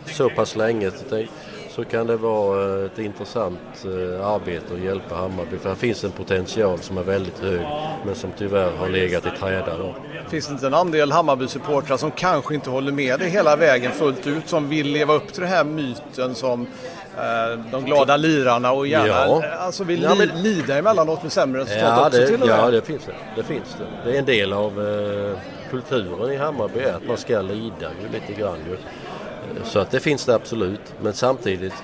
så 0.07 0.31
pass 0.31 0.57
länge. 0.57 0.91
så 1.71 1.85
kan 1.85 2.07
det 2.07 2.17
vara 2.17 2.87
ett 2.87 2.99
intressant 2.99 3.85
eh, 3.85 4.27
arbete 4.27 4.75
att 4.75 4.81
hjälpa 4.81 5.15
Hammarby. 5.15 5.59
För 5.59 5.69
här 5.69 5.77
finns 5.77 6.05
en 6.05 6.11
potential 6.11 6.79
som 6.79 6.99
är 6.99 7.03
väldigt 7.03 7.39
hög 7.39 7.61
men 8.07 8.15
som 8.15 8.31
tyvärr 8.39 8.77
har 8.77 8.89
legat 8.89 9.27
i 9.27 9.31
träda. 9.41 9.79
Då. 9.79 9.95
Finns 10.29 10.47
det 10.47 10.53
inte 10.53 10.67
en 10.67 10.75
andel 10.75 11.13
Hammarby-supportrar 11.13 11.97
som 11.97 12.11
kanske 12.11 12.55
inte 12.55 12.71
håller 12.71 12.93
med 12.93 13.21
dig 13.21 13.31
hela 13.31 13.57
vägen 13.57 13.93
fullt 13.93 14.27
ut 14.27 14.49
som 14.49 14.69
vill 14.69 14.87
leva 14.87 15.15
upp 15.15 15.33
till 15.33 15.43
den 15.43 15.51
här 15.51 15.65
myten 15.65 16.35
som 16.35 16.63
eh, 16.63 16.69
de 17.71 17.85
glada 17.85 18.17
lirarna 18.17 18.73
och 18.73 18.87
gärna 18.87 19.07
Ja. 19.07 19.43
alltså 19.59 19.85
vill 19.85 20.03
Ja, 20.03 20.15
men- 20.15 20.29
li, 20.29 20.55
lida 20.55 20.79
emellanåt 20.79 21.23
med 21.23 21.33
sämre 21.33 21.61
resultat 21.61 21.83
Ja, 21.97 22.07
också 22.07 22.19
det, 22.21 22.27
till 22.27 22.43
och 22.43 22.49
med. 22.49 22.59
ja 22.59 22.71
det, 22.71 22.83
finns 22.83 23.05
det. 23.07 23.13
det 23.37 23.43
finns 23.43 23.77
det. 23.79 24.11
Det 24.11 24.17
är 24.17 24.19
en 24.19 24.25
del 24.25 24.53
av 24.53 24.89
eh, 24.89 25.39
kulturen 25.71 26.33
i 26.33 26.37
Hammarby 26.37 26.85
att 26.85 27.07
man 27.09 27.17
ska 27.17 27.41
lida 27.41 27.91
ju 28.03 28.09
lite 28.21 28.41
grann. 28.41 28.59
Ju. 28.69 28.73
Eh, 28.75 29.65
Så 29.65 29.79
att 29.79 29.91
det 29.91 30.01
finns 30.01 30.25
det 30.25 30.35
absolut. 30.35 30.81
Men 31.03 31.13
samtidigt, 31.13 31.75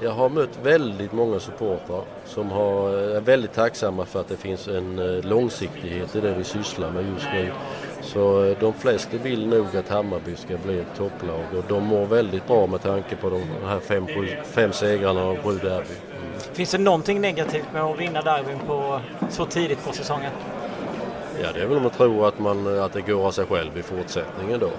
jag 0.00 0.10
har 0.10 0.28
mött 0.28 0.58
väldigt 0.62 1.12
många 1.12 1.40
supportrar 1.40 2.02
som 2.26 2.50
har, 2.50 2.90
är 3.16 3.20
väldigt 3.20 3.52
tacksamma 3.54 4.04
för 4.04 4.20
att 4.20 4.28
det 4.28 4.36
finns 4.36 4.68
en 4.68 4.98
eh, 4.98 5.24
långsiktighet 5.24 6.16
i 6.16 6.20
det 6.20 6.34
vi 6.38 6.44
sysslar 6.44 6.90
med 6.90 7.04
just 7.14 7.26
nu. 7.34 7.50
Så 8.04 8.44
eh, 8.44 8.56
de 8.60 8.72
flesta 8.72 9.16
vill 9.16 9.46
nog 9.46 9.76
att 9.76 9.88
Hammarby 9.88 10.36
ska 10.36 10.56
bli 10.56 10.78
ett 10.78 10.96
topplag 10.96 11.44
och 11.58 11.64
de 11.68 11.84
mår 11.84 12.06
väldigt 12.06 12.46
bra 12.46 12.66
med 12.66 12.82
tanke 12.82 13.16
på 13.16 13.30
de 13.30 13.42
här 13.66 13.80
fem, 13.80 14.06
fem 14.44 14.72
segrarna 14.72 15.24
och 15.24 15.38
sju 15.44 15.58
derby. 15.58 15.94
Finns 16.52 16.70
det 16.70 16.78
någonting 16.78 17.20
negativt 17.20 17.72
med 17.72 17.82
att 17.82 18.00
vinna 18.00 18.22
derbyn 18.22 18.58
på, 18.66 19.00
så 19.30 19.46
tidigt 19.46 19.84
på 19.84 19.92
säsongen? 19.92 20.30
Ja, 21.42 21.48
det 21.54 21.60
är 21.60 21.66
väl 21.66 21.76
om 21.76 21.82
man 21.82 21.92
tror 21.92 22.28
att, 22.28 22.38
man, 22.38 22.80
att 22.80 22.92
det 22.92 23.00
går 23.00 23.26
av 23.26 23.30
sig 23.30 23.46
själv 23.46 23.78
i 23.78 23.82
fortsättningen 23.82 24.60
då. 24.60 24.70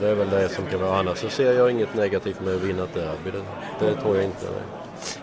Det 0.00 0.08
är 0.08 0.14
väl 0.14 0.30
det 0.30 0.48
som 0.48 0.66
kan 0.66 0.80
vara. 0.80 0.98
Annars 0.98 1.18
så 1.18 1.28
ser 1.28 1.52
jag 1.52 1.70
inget 1.70 1.94
negativt 1.94 2.40
med 2.40 2.54
att 2.54 2.60
vinna 2.60 2.84
ett 2.84 2.94
derby. 2.94 3.30
Det, 3.78 3.86
det 3.86 4.00
tror 4.00 4.16
jag 4.16 4.24
inte. 4.24 4.46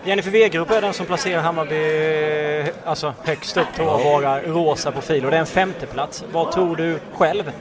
Jennifer 0.03 0.31
Wegerup 0.31 0.71
är 0.71 0.81
den 0.81 0.93
som 0.93 1.05
placerar 1.05 1.41
Hammarby 1.41 2.71
alltså, 2.85 3.13
högst 3.23 3.57
upp 3.57 3.67
på 3.77 3.83
våra 3.83 4.41
rosa 4.41 4.91
profiler. 4.91 5.31
Det 5.31 5.35
är 5.37 5.41
en 5.41 5.45
femteplats. 5.45 6.23
Vad 6.31 6.51
tror 6.51 6.75
du 6.75 6.99
själv? 7.13 7.51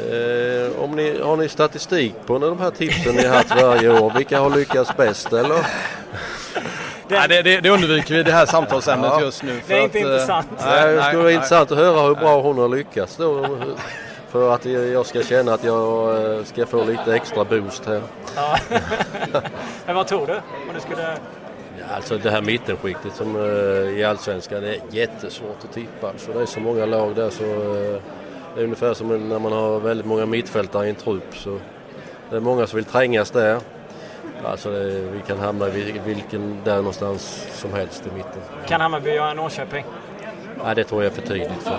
Eh, 0.00 0.82
om 0.84 0.96
ni, 0.96 1.20
har 1.22 1.36
ni 1.36 1.48
statistik 1.48 2.14
på 2.26 2.38
de 2.38 2.60
här 2.60 2.70
tipsen 2.70 3.14
ni 3.14 3.26
har 3.26 3.36
haft 3.36 3.62
varje 3.62 4.00
år? 4.00 4.12
Vilka 4.16 4.40
har 4.40 4.50
lyckats 4.50 4.96
bäst 4.96 5.32
eller? 5.32 5.58
Nej, 7.08 7.28
det, 7.28 7.42
det, 7.42 7.60
det 7.60 7.70
undviker 7.70 8.14
vi 8.14 8.22
det 8.22 8.32
här 8.32 8.46
samtalsämnet 8.46 9.10
Ja. 9.14 9.20
just 9.20 9.42
nu. 9.42 9.60
Det 9.66 9.74
är 9.78 9.82
inte 9.82 9.98
att, 9.98 10.04
eh, 10.04 10.10
intressant. 10.12 10.46
Nej, 10.60 10.96
det 10.96 11.02
skulle 11.02 11.22
vara 11.22 11.32
intressant 11.32 11.72
att 11.72 11.78
höra 11.78 12.00
hur 12.08 12.14
bra 12.14 12.42
hon 12.42 12.58
har 12.58 12.68
lyckats 12.68 13.16
då. 13.16 13.46
För 14.30 14.54
att 14.54 14.64
jag 14.64 15.06
ska 15.06 15.22
känna 15.22 15.54
att 15.54 15.64
jag 15.64 16.16
eh, 16.34 16.44
ska 16.44 16.66
få 16.66 16.84
lite 16.84 17.14
extra 17.14 17.44
boost 17.44 17.86
här. 17.86 18.02
Ja. 18.36 18.58
Men 19.86 19.94
vad 19.96 20.06
tror 20.06 20.26
du? 20.26 20.34
Om 20.34 20.74
du 20.74 20.80
skulle... 20.80 21.16
Alltså 21.94 22.18
det 22.18 22.30
här 22.30 22.42
mittenskiktet 22.42 23.14
som 23.14 23.36
eh, 23.36 23.98
i 23.98 24.04
Allsvenskan 24.04 24.64
är 24.64 24.76
jättesvårt 24.90 25.64
att 25.64 25.72
tippa. 25.72 26.12
Så 26.16 26.32
det 26.32 26.42
är 26.42 26.46
så 26.46 26.60
många 26.60 26.86
lag 26.86 27.14
där 27.14 27.30
så 27.30 27.44
eh, 27.44 28.00
det 28.54 28.60
är 28.60 28.64
ungefär 28.64 28.94
som 28.94 29.28
när 29.28 29.38
man 29.38 29.52
har 29.52 29.80
väldigt 29.80 30.06
många 30.06 30.26
mittfältare 30.26 30.86
i 30.86 30.90
en 30.90 30.96
trupp. 30.96 31.36
Så 31.36 31.58
det 32.30 32.36
är 32.36 32.40
många 32.40 32.66
som 32.66 32.76
vill 32.76 32.84
trängas 32.84 33.30
där. 33.30 33.60
Alltså 34.44 34.70
det, 34.70 34.88
vi 34.88 35.20
kan 35.26 35.38
hamna 35.38 35.68
i 35.68 36.00
vilken 36.06 36.56
där 36.64 36.76
någonstans 36.76 37.48
som 37.52 37.72
helst 37.72 38.06
i 38.06 38.16
mitten. 38.16 38.42
Kan 38.66 38.80
Hammarby 38.80 39.10
göra 39.10 39.34
Norrköping? 39.34 39.84
Nej, 40.64 40.74
det 40.74 40.84
tror 40.84 41.04
jag 41.04 41.12
är 41.12 41.14
för 41.14 41.28
tidigt 41.28 41.62
för. 41.62 41.78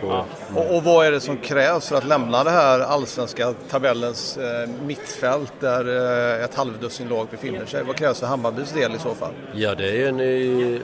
Tror 0.00 0.12
jag. 0.12 0.24
Och, 0.54 0.76
och 0.76 0.82
vad 0.82 1.06
är 1.06 1.12
det 1.12 1.20
som 1.20 1.36
krävs 1.36 1.88
för 1.88 1.96
att 1.96 2.04
lämna 2.04 2.44
det 2.44 2.50
här 2.50 2.80
allsvenska 2.80 3.54
tabellens 3.70 4.36
eh, 4.36 4.68
mittfält 4.86 5.52
där 5.60 6.36
eh, 6.38 6.44
ett 6.44 6.54
halvdussin 6.54 7.08
lag 7.08 7.26
befinner 7.30 7.66
sig? 7.66 7.84
Vad 7.84 7.96
krävs 7.96 8.20
för 8.20 8.26
Hammarbys 8.26 8.72
del 8.72 8.94
i 8.94 8.98
så 8.98 9.14
fall? 9.14 9.32
Ja, 9.54 9.74
det 9.74 10.02
är 10.02 10.08
en 10.08 10.20
eh, 10.20 10.80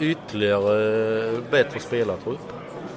ytterligare 0.00 1.28
eh, 1.28 1.38
bättre 1.50 1.80
spelartrupp. 1.80 2.52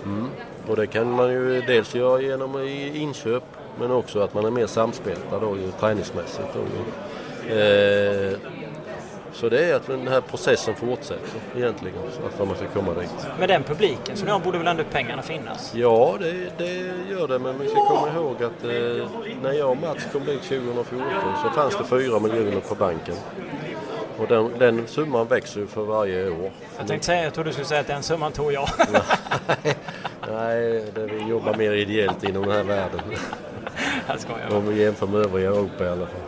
Mm. 0.06 0.30
Och 0.68 0.76
det 0.76 0.88
kan 0.88 1.12
man 1.12 1.32
ju 1.32 1.62
dels 1.62 1.96
göra 1.96 2.22
genom 2.22 2.62
i 2.62 2.98
inköp 2.98 3.44
men 3.80 3.92
också 3.92 4.20
att 4.20 4.34
man 4.34 4.46
är 4.46 4.52
mer 4.52 4.68
samspelta 4.68 5.40
då 5.40 5.58
ju 5.58 5.72
träningsmässigt. 5.80 6.48
Då, 6.54 6.60
ju. 6.60 7.60
Eh, 7.60 8.38
så 9.34 9.50
det 9.50 9.66
är 9.66 9.76
att 9.76 9.88
den 9.88 10.08
här 10.08 10.22
processen 10.22 10.76
fortsätter 10.76 11.40
egentligen, 11.56 11.98
att 12.26 12.48
man 12.48 12.56
ska 12.56 12.68
komma 12.68 12.94
dit. 12.94 13.10
Med 13.40 13.50
den 13.50 13.64
publiken 13.64 14.18
så 14.18 14.26
nu 14.26 14.44
borde 14.44 14.58
väl 14.58 14.68
ändå 14.68 14.84
pengarna 14.92 15.22
finnas? 15.22 15.72
Ja, 15.76 16.18
det, 16.20 16.58
det 16.58 16.74
gör 17.10 17.28
det, 17.28 17.40
men 17.40 17.60
vi 17.60 17.68
ska 17.68 17.88
komma 17.88 18.10
ihåg 18.16 18.36
att 18.44 18.64
eh, 18.64 19.08
när 19.44 19.54
jag 19.54 19.70
och 19.70 19.78
Mats 19.78 20.08
kom 20.12 20.26
dit 20.26 20.42
2014 20.42 21.08
så 21.44 21.50
fanns 21.50 21.78
det 21.78 21.84
4 21.84 22.20
miljoner 22.20 22.60
på 22.60 22.76
banken. 22.76 23.16
Och 24.18 24.28
den, 24.28 24.52
den 24.60 24.88
summan 24.88 25.28
växer 25.28 25.60
ju 25.60 25.68
för 25.68 25.84
varje 25.84 26.30
år. 26.30 26.52
Jag 26.78 26.88
tänkte 26.88 27.06
säga, 27.06 27.24
jag 27.24 27.34
trodde 27.34 27.50
du 27.50 27.54
skulle 27.54 27.68
säga 27.68 27.82
att 27.82 27.88
den 27.88 28.04
summan 28.04 28.32
tog 28.32 28.54
jag. 28.54 28.70
Nej, 30.32 30.86
det, 30.96 31.06
vi 31.06 31.30
jobbar 31.30 31.54
mer 31.54 31.72
ideellt 31.72 32.24
inom 32.24 32.44
den 32.44 32.52
här 32.52 32.64
världen. 32.64 33.00
Jag 34.08 34.20
skojar. 34.20 34.56
Om 34.56 34.68
vi 34.68 34.84
jämför 34.84 35.08
med 35.08 35.22
övriga 35.22 35.50
Europa 35.50 35.86
i 35.86 35.88
alla 35.88 36.08
fall. 36.08 36.22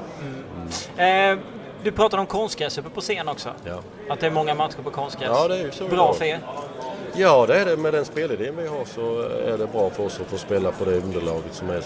Eh, 0.97 1.37
du 1.83 1.91
pratade 1.91 2.19
om 2.21 2.27
konstgräs 2.27 2.77
uppe 2.77 2.89
på 2.89 3.01
scen 3.01 3.27
också. 3.27 3.49
Ja. 3.65 3.79
Att 4.09 4.19
det 4.19 4.25
är 4.27 4.31
många 4.31 4.53
matcher 4.55 4.77
på 4.83 4.89
konstgräs. 4.91 5.29
Ja, 5.33 5.47
det 5.47 5.55
är 5.57 5.63
ju 5.63 5.71
så 5.71 5.83
Bra 5.83 5.93
idag. 5.93 6.15
för 6.15 6.25
er. 6.25 6.39
Ja, 7.15 7.45
det 7.45 7.55
är 7.59 7.65
det. 7.65 7.77
Med 7.77 7.93
den 7.93 8.05
spelidén 8.05 8.55
vi 8.57 8.67
har 8.67 8.85
så 8.85 9.21
är 9.21 9.57
det 9.57 9.67
bra 9.67 9.89
för 9.89 10.05
oss 10.05 10.19
att 10.21 10.27
få 10.27 10.37
spela 10.37 10.71
på 10.71 10.85
det 10.85 10.97
underlaget 10.97 11.53
som 11.53 11.69
är 11.69 11.83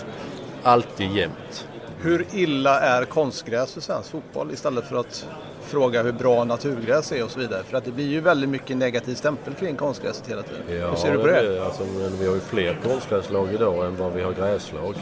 alltid 0.64 1.12
jämnt. 1.12 1.68
Hur 2.02 2.26
illa 2.34 2.80
är 2.80 3.06
konstgräs 3.06 3.74
för 3.74 3.82
svensk 3.82 4.10
fotboll 4.12 4.52
istället 4.54 4.86
för 4.88 4.96
att 5.00 5.28
fråga 5.62 6.04
hur 6.04 6.12
bra 6.12 6.44
naturgräs 6.44 7.12
är 7.12 7.24
och 7.24 7.32
så 7.32 7.40
vidare? 7.40 7.64
För 7.64 7.78
att 7.78 7.86
det 7.86 7.92
blir 7.92 8.06
ju 8.08 8.20
väldigt 8.22 8.50
mycket 8.50 8.78
negativ 8.78 9.16
stämpel 9.16 9.54
kring 9.54 9.76
konstgräset 9.76 10.28
hela 10.30 10.42
tiden. 10.42 10.62
hur 10.90 10.96
ser 10.96 11.12
du 11.12 11.18
på 11.20 11.28
det? 11.28 11.40
blir- 11.42 11.62
Alltså, 11.66 11.84
vi 12.20 12.28
har 12.28 12.34
ju 12.36 12.40
fler 12.40 12.78
konstgräslag 12.84 13.54
idag 13.54 13.86
än 13.86 13.96
vad 13.96 14.12
vi 14.14 14.24
har 14.24 14.32
gräslag. 14.34 14.96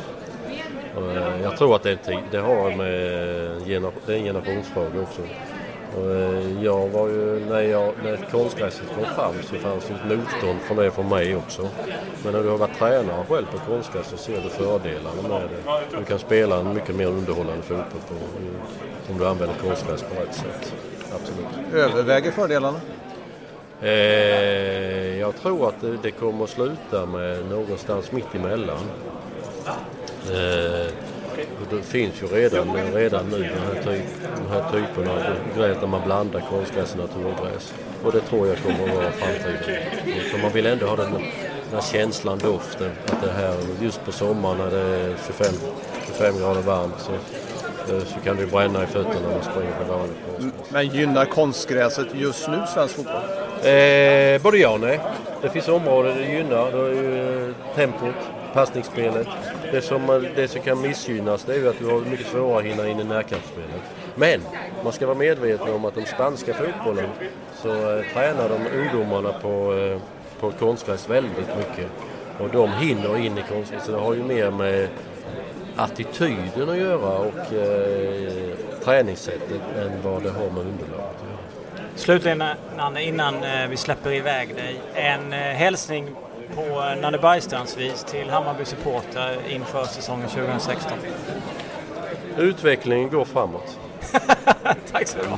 Och, 0.96 1.12
eh, 1.12 1.42
jag 1.44 1.58
tror 1.58 1.76
att 1.76 1.84
det, 1.84 1.92
är 1.92 1.96
tid, 1.96 2.20
det 2.32 2.38
har 2.38 2.76
med 2.76 3.68
gener, 3.68 3.92
det 4.06 4.14
är 4.14 4.18
en 4.18 4.24
generationsfråga 4.24 5.02
också. 5.02 5.22
Och, 5.98 6.12
eh, 6.12 6.64
jag 6.64 6.88
var 6.88 7.08
ju, 7.08 7.46
när, 7.50 7.62
jag, 7.62 7.94
när 8.04 8.18
konstgräset 8.32 8.88
kom 8.96 9.06
fram 9.16 9.34
så 9.44 9.56
fanns 9.56 9.86
det 9.88 9.94
ett 9.94 10.18
motstånd 10.18 10.60
från 10.62 10.78
det 10.78 10.92
från 10.92 11.10
mig 11.10 11.36
också. 11.36 11.70
Men 12.24 12.34
när 12.34 12.44
du 12.44 12.50
har 12.50 12.58
varit 12.58 12.80
tränare 12.80 13.26
själv 13.30 13.46
på 13.46 13.72
konstgräs 13.72 14.08
så 14.08 14.18
ser 14.18 14.42
du 14.42 14.50
fördelarna 14.50 15.22
med 15.22 15.42
det. 15.42 15.98
Du 15.98 16.06
kan 16.06 16.20
spela 16.20 16.60
en 16.60 16.74
mycket 16.74 16.96
mer 16.96 17.08
underhållande 17.08 17.62
fotboll 17.62 18.02
på, 18.08 18.16
om 19.12 19.18
du 19.18 19.28
använder 19.28 19.56
konstgräs 19.56 20.02
på 20.04 20.22
rätt 20.22 20.34
sätt. 20.36 20.74
Absolut. 21.16 21.74
Överväger 21.74 22.32
fördelarna? 22.32 22.80
Eh, 23.82 25.20
jag 25.20 25.36
tror 25.36 25.68
att 25.68 25.82
det, 25.82 25.98
det 26.04 26.12
kommer 26.12 26.44
att 26.44 26.50
sluta 26.50 27.06
med 27.06 27.46
någonstans 27.50 28.12
mitt 28.12 28.36
emellan. 28.36 28.80
Eh, 29.68 30.92
det 31.70 31.82
finns 31.82 32.22
ju 32.22 32.28
redan, 32.28 32.76
redan 32.94 33.26
nu 33.26 33.38
den 33.38 33.62
här, 33.68 33.84
typ, 33.84 34.06
de 34.38 34.54
här 34.54 34.72
typerna 34.72 35.12
av 35.12 35.58
gräs 35.58 35.78
där 35.80 35.88
man 35.88 36.02
blandar 36.06 36.44
konstgräs 36.50 36.92
och 36.92 36.98
naturgräs. 36.98 37.74
Och 38.04 38.12
det 38.12 38.20
tror 38.20 38.48
jag 38.48 38.58
kommer 38.58 38.90
att 38.90 38.96
vara 38.96 39.12
framtiden. 39.12 39.82
För 40.32 40.42
man 40.42 40.52
vill 40.52 40.66
ändå 40.66 40.86
ha 40.86 40.96
den, 40.96 41.12
den 41.12 41.22
här 41.74 41.82
känslan, 41.82 42.38
doften. 42.38 42.92
Att 43.06 43.22
det 43.22 43.32
här, 43.32 43.56
just 43.82 44.06
på 44.06 44.12
sommaren 44.12 44.58
när 44.58 44.72
det 44.72 44.82
är 44.82 45.16
25, 45.28 45.54
25 46.08 46.40
grader 46.40 46.62
varmt 46.62 47.00
så, 47.00 47.12
eh, 47.94 48.04
så 48.04 48.20
kan 48.24 48.38
det 48.38 48.46
bränna 48.46 48.84
i 48.84 48.88
fötterna 48.88 49.20
när 49.28 49.36
man 49.36 49.44
springer 49.44 49.72
på 49.72 49.94
vanligt 49.94 50.18
konstgräs. 50.38 50.72
Men 50.72 50.88
gynnar 50.88 51.26
konstgräset 51.26 52.08
just 52.14 52.48
nu 52.48 52.58
svensk 52.74 52.96
fotboll? 52.96 53.16
Eh, 53.64 54.42
både 54.42 54.58
ja 54.58 54.70
och 54.70 54.80
nej. 54.80 55.00
Det 55.42 55.50
finns 55.50 55.68
områden 55.68 56.18
det 56.18 56.34
gynnar. 56.34 56.72
Det 56.72 56.78
är 56.78 57.04
ju 57.04 57.48
eh, 57.50 57.56
tempot, 57.76 58.16
passningsspelet. 58.54 59.28
Det 59.72 59.82
som, 59.82 60.28
det 60.36 60.48
som 60.48 60.62
kan 60.62 60.82
missgynnas 60.82 61.44
det 61.44 61.54
är 61.54 61.58
ju 61.58 61.70
att 61.70 61.80
du 61.80 61.86
har 61.86 62.00
mycket 62.00 62.28
svårare 62.28 62.58
att 62.60 62.66
hinna 62.66 62.88
in 62.88 63.00
i 63.00 63.04
närkampsspelet. 63.04 63.82
Men 64.16 64.42
man 64.84 64.94
ska 64.94 65.06
vara 65.06 65.18
medveten 65.18 65.74
om 65.74 65.86
att 65.86 65.96
den 65.96 66.06
spanska 66.06 66.54
fotbollen 66.54 67.10
så 67.56 67.70
eh, 67.70 68.06
tränar 68.14 68.50
de 68.50 68.78
ungdomarna 68.80 69.34
på, 69.34 69.74
eh, 69.74 70.02
på 70.40 70.52
konstgräs 70.52 71.10
väldigt 71.10 71.58
mycket. 71.58 71.92
Och 72.40 72.50
de 72.50 72.72
hinner 72.72 73.18
in 73.18 73.38
i 73.38 73.44
konstgräs. 73.50 73.86
Så 73.86 73.92
det 73.92 73.98
har 73.98 74.14
ju 74.14 74.24
mer 74.24 74.52
med 74.52 74.88
attityden 75.76 76.70
att 76.70 76.78
göra 76.78 77.18
och 77.18 77.54
eh, 77.54 78.32
träningssättet 78.84 79.62
än 79.78 79.92
vad 80.04 80.24
det 80.24 80.30
har 80.30 80.50
med 80.50 80.60
underlaget 80.60 81.16
att 81.16 81.30
göra. 81.30 81.86
Slutligen 81.96 82.44
Nanne, 82.78 83.04
innan 83.04 83.44
eh, 83.44 83.68
vi 83.70 83.78
släpper 83.78 84.12
iväg 84.12 84.56
dig. 84.56 84.82
En 84.94 85.34
eh, 85.34 85.40
hälsning 85.40 86.16
på 86.56 86.62
eh, 86.62 87.02
Nanne 87.02 87.18
Bergstrands 87.18 87.78
vis 87.78 88.04
till 88.04 88.30
Hammarby 88.30 88.66
supportrar 88.66 89.38
inför 89.50 89.86
säsongen 89.86 90.30
2016. 90.30 90.98
Utvecklingen 92.38 93.10
går 93.10 93.26
framåt. 93.26 93.80
Tack 94.92 95.08
så 95.08 95.18
du 95.18 95.28
ha. 95.28 95.38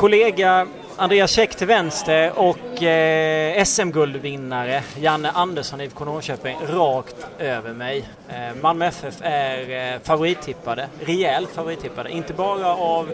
Kollega 0.00 0.66
Andreas 0.98 1.30
Käck 1.30 1.54
till 1.54 1.66
vänster 1.66 2.32
och 2.38 2.82
eh, 2.82 3.64
SM-guldvinnare 3.64 4.82
Janne 4.98 5.30
Andersson 5.30 5.80
IFK 5.80 6.04
Norrköping 6.04 6.56
rakt 6.68 7.26
över 7.38 7.72
mig. 7.72 8.04
Eh, 8.28 8.62
Malmö 8.62 8.86
FF 8.86 9.14
är 9.20 9.94
eh, 9.94 10.00
favorittippade, 10.02 10.88
rejält 11.00 11.50
favorittippade. 11.50 12.10
Inte 12.10 12.32
bara 12.32 12.76
av 12.76 13.12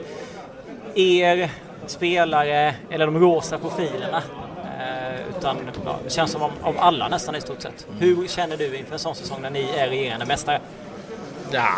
er 0.95 1.51
spelare 1.87 2.75
eller 2.91 3.07
de 3.07 3.19
rosa 3.19 3.59
profilerna. 3.59 4.23
Eh, 4.83 5.37
utan 5.39 5.57
ja, 5.85 5.99
det 6.05 6.11
känns 6.11 6.31
som 6.31 6.43
om, 6.43 6.51
om 6.63 6.75
alla 6.79 7.09
nästan 7.09 7.35
i 7.35 7.41
stort 7.41 7.63
sett. 7.63 7.87
Hur 7.99 8.29
känner 8.29 8.57
du 8.57 8.77
inför 8.77 8.93
en 8.93 8.99
sån 8.99 9.15
säsong 9.15 9.43
när 9.43 9.51
ni 9.51 9.69
är 9.77 9.89
regerande 9.89 10.27
mästare? 10.27 10.61
Ja, 11.53 11.69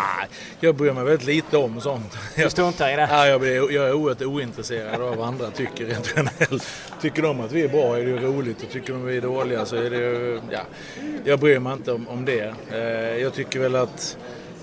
jag 0.61 0.75
bryr 0.75 0.93
mig 0.93 1.05
väldigt 1.05 1.27
lite 1.27 1.57
om 1.57 1.81
sånt. 1.81 2.19
Du 2.37 2.51
struntar 2.51 2.93
i 2.93 2.97
det? 2.97 3.09
Ja, 3.11 3.27
jag, 3.27 3.41
blir, 3.41 3.73
jag 3.73 3.89
är 3.89 3.93
oerhört 3.93 4.23
ointresserad 4.23 5.03
av 5.03 5.17
vad 5.17 5.29
andra 5.29 5.51
tycker 5.51 5.87
rent 5.87 6.15
generellt. 6.17 6.69
Tycker 7.01 7.23
de 7.23 7.41
att 7.41 7.53
vi 7.53 7.65
är 7.65 7.69
bra 7.69 7.97
är 7.99 8.03
det 8.03 8.11
ju 8.11 8.19
roligt 8.19 8.63
och 8.63 8.71
tycker 8.71 8.93
de 8.93 9.03
att 9.03 9.09
vi 9.09 9.17
är 9.17 9.21
dåliga 9.21 9.65
så 9.65 9.77
är 9.77 9.91
det 9.91 9.97
ju, 9.97 10.41
ja, 10.51 10.61
jag 11.25 11.39
bryr 11.39 11.59
mig 11.59 11.73
inte 11.73 11.93
om, 11.93 12.09
om 12.09 12.25
det. 12.25 12.55
Eh, 12.73 13.23
jag 13.23 13.35
tycker 13.35 13.61
väl 13.61 13.77
att 13.77 14.19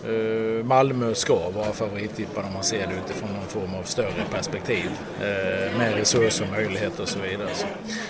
Eh, 0.05 0.65
Malmö 0.65 1.13
ska 1.13 1.49
vara 1.49 1.73
favorittippade 1.73 2.47
om 2.47 2.53
man 2.53 2.63
ser 2.63 2.87
det 2.87 2.93
utifrån 3.05 3.29
någon 3.33 3.47
form 3.47 3.79
av 3.79 3.83
större 3.83 4.23
perspektiv. 4.31 4.89
Eh, 5.21 5.77
med 5.77 5.95
resurser, 5.95 6.47
möjligheter 6.51 7.03
och 7.03 7.09
så 7.09 7.19
vidare. 7.19 7.49
Så, 7.53 7.65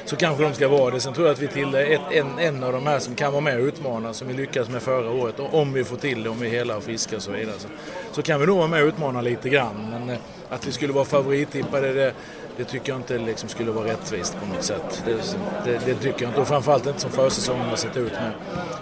så 0.05 0.15
kanske 0.15 0.43
de 0.43 0.53
ska 0.53 0.67
vara 0.67 0.93
det. 0.93 0.99
Sen 0.99 1.13
tror 1.13 1.27
jag 1.27 1.33
att 1.33 1.39
vi 1.39 1.47
till 1.47 1.75
ett, 1.75 2.01
en, 2.11 2.39
en 2.39 2.63
av 2.63 2.73
de 2.73 2.87
här 2.87 2.99
som 2.99 3.15
kan 3.15 3.31
vara 3.31 3.41
med 3.41 3.59
och 3.59 3.65
utmana, 3.65 4.13
som 4.13 4.27
vi 4.27 4.33
lyckades 4.33 4.69
med 4.69 4.81
förra 4.81 5.11
året, 5.11 5.35
om 5.51 5.73
vi 5.73 5.83
får 5.83 5.97
till 5.97 6.23
det, 6.23 6.29
om 6.29 6.39
vi 6.39 6.47
är 6.47 6.51
hela 6.51 6.77
och 6.77 6.83
friska 6.83 7.15
och 7.15 7.21
så 7.21 7.31
vidare. 7.31 7.55
Så, 7.59 7.67
så 8.11 8.21
kan 8.21 8.39
vi 8.39 8.45
nog 8.45 8.57
vara 8.57 8.67
med 8.67 8.81
och 8.81 8.87
utmana 8.87 9.21
lite 9.21 9.49
grann. 9.49 9.87
Men 9.91 10.09
eh, 10.09 10.17
att 10.49 10.67
vi 10.67 10.71
skulle 10.71 10.93
vara 10.93 11.05
favorittippade, 11.05 11.93
det, 11.93 12.13
det 12.61 12.65
tycker 12.65 12.91
jag 12.91 12.99
inte 12.99 13.17
liksom 13.17 13.49
skulle 13.49 13.71
vara 13.71 13.87
rättvist 13.87 14.37
på 14.39 14.45
något 14.45 14.63
sätt. 14.63 15.03
Det, 15.05 15.37
det, 15.65 15.85
det 15.85 15.95
tycker 15.95 16.21
jag 16.21 16.29
inte. 16.29 16.41
Och 16.41 16.47
framförallt 16.47 16.87
inte 16.87 16.99
som 16.99 17.11
försäsongen 17.11 17.65
har 17.65 17.75
sett 17.75 17.97
ut 17.97 18.11
med, 18.11 18.31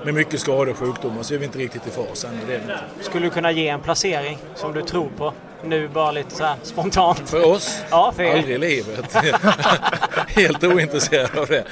med 0.05 0.13
mycket 0.13 0.39
skador 0.39 0.69
och 0.69 0.77
sjukdomar 0.77 1.23
så 1.23 1.33
är 1.33 1.37
vi 1.37 1.45
inte 1.45 1.59
riktigt 1.59 1.87
i 1.87 1.89
fas 1.89 2.25
än. 2.25 2.39
Det. 2.47 2.61
Skulle 3.01 3.25
du 3.25 3.29
kunna 3.29 3.51
ge 3.51 3.67
en 3.67 3.81
placering 3.81 4.37
som 4.55 4.73
du 4.73 4.81
tror 4.81 5.09
på? 5.17 5.33
Nu 5.63 5.87
bara 5.87 6.11
lite 6.11 6.35
så 6.35 6.45
spontant. 6.63 7.29
För 7.29 7.45
oss? 7.45 7.83
Ja, 7.89 8.13
för 8.15 8.23
er. 8.23 8.37
Aldrig 8.37 8.55
i 8.55 8.57
livet. 8.57 9.13
Helt 10.27 10.63
ointresserad 10.63 11.37
av 11.37 11.47
det. 11.47 11.63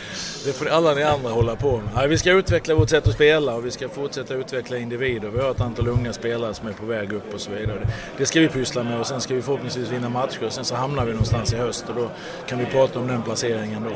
Det 0.45 0.53
får 0.53 0.67
alla 0.67 0.93
ni 0.93 1.03
andra 1.03 1.29
hålla 1.29 1.55
på 1.55 1.77
med. 1.77 1.89
Nej, 1.95 2.07
vi 2.07 2.17
ska 2.17 2.31
utveckla 2.31 2.75
vårt 2.75 2.89
sätt 2.89 3.07
att 3.07 3.13
spela 3.13 3.55
och 3.55 3.65
vi 3.65 3.71
ska 3.71 3.89
fortsätta 3.89 4.33
utveckla 4.33 4.77
individer. 4.77 5.29
Vi 5.29 5.39
har 5.39 5.51
ett 5.51 5.61
antal 5.61 5.87
unga 5.87 6.13
spelare 6.13 6.53
som 6.53 6.67
är 6.67 6.73
på 6.73 6.85
väg 6.85 7.13
upp 7.13 7.33
och 7.33 7.41
så 7.41 7.51
vidare. 7.51 7.87
Det 8.17 8.25
ska 8.25 8.39
vi 8.39 8.47
pyssla 8.47 8.83
med 8.83 8.99
och 8.99 9.07
sen 9.07 9.21
ska 9.21 9.33
vi 9.35 9.41
förhoppningsvis 9.41 9.89
vinna 9.89 10.09
matcher 10.09 10.45
och 10.45 10.51
sen 10.53 10.65
så 10.65 10.75
hamnar 10.75 11.05
vi 11.05 11.11
någonstans 11.11 11.53
i 11.53 11.57
höst 11.57 11.85
och 11.89 11.95
då 11.95 12.09
kan 12.47 12.59
vi 12.59 12.65
prata 12.65 12.99
om 12.99 13.07
den 13.07 13.21
placeringen 13.21 13.83
då. 13.83 13.95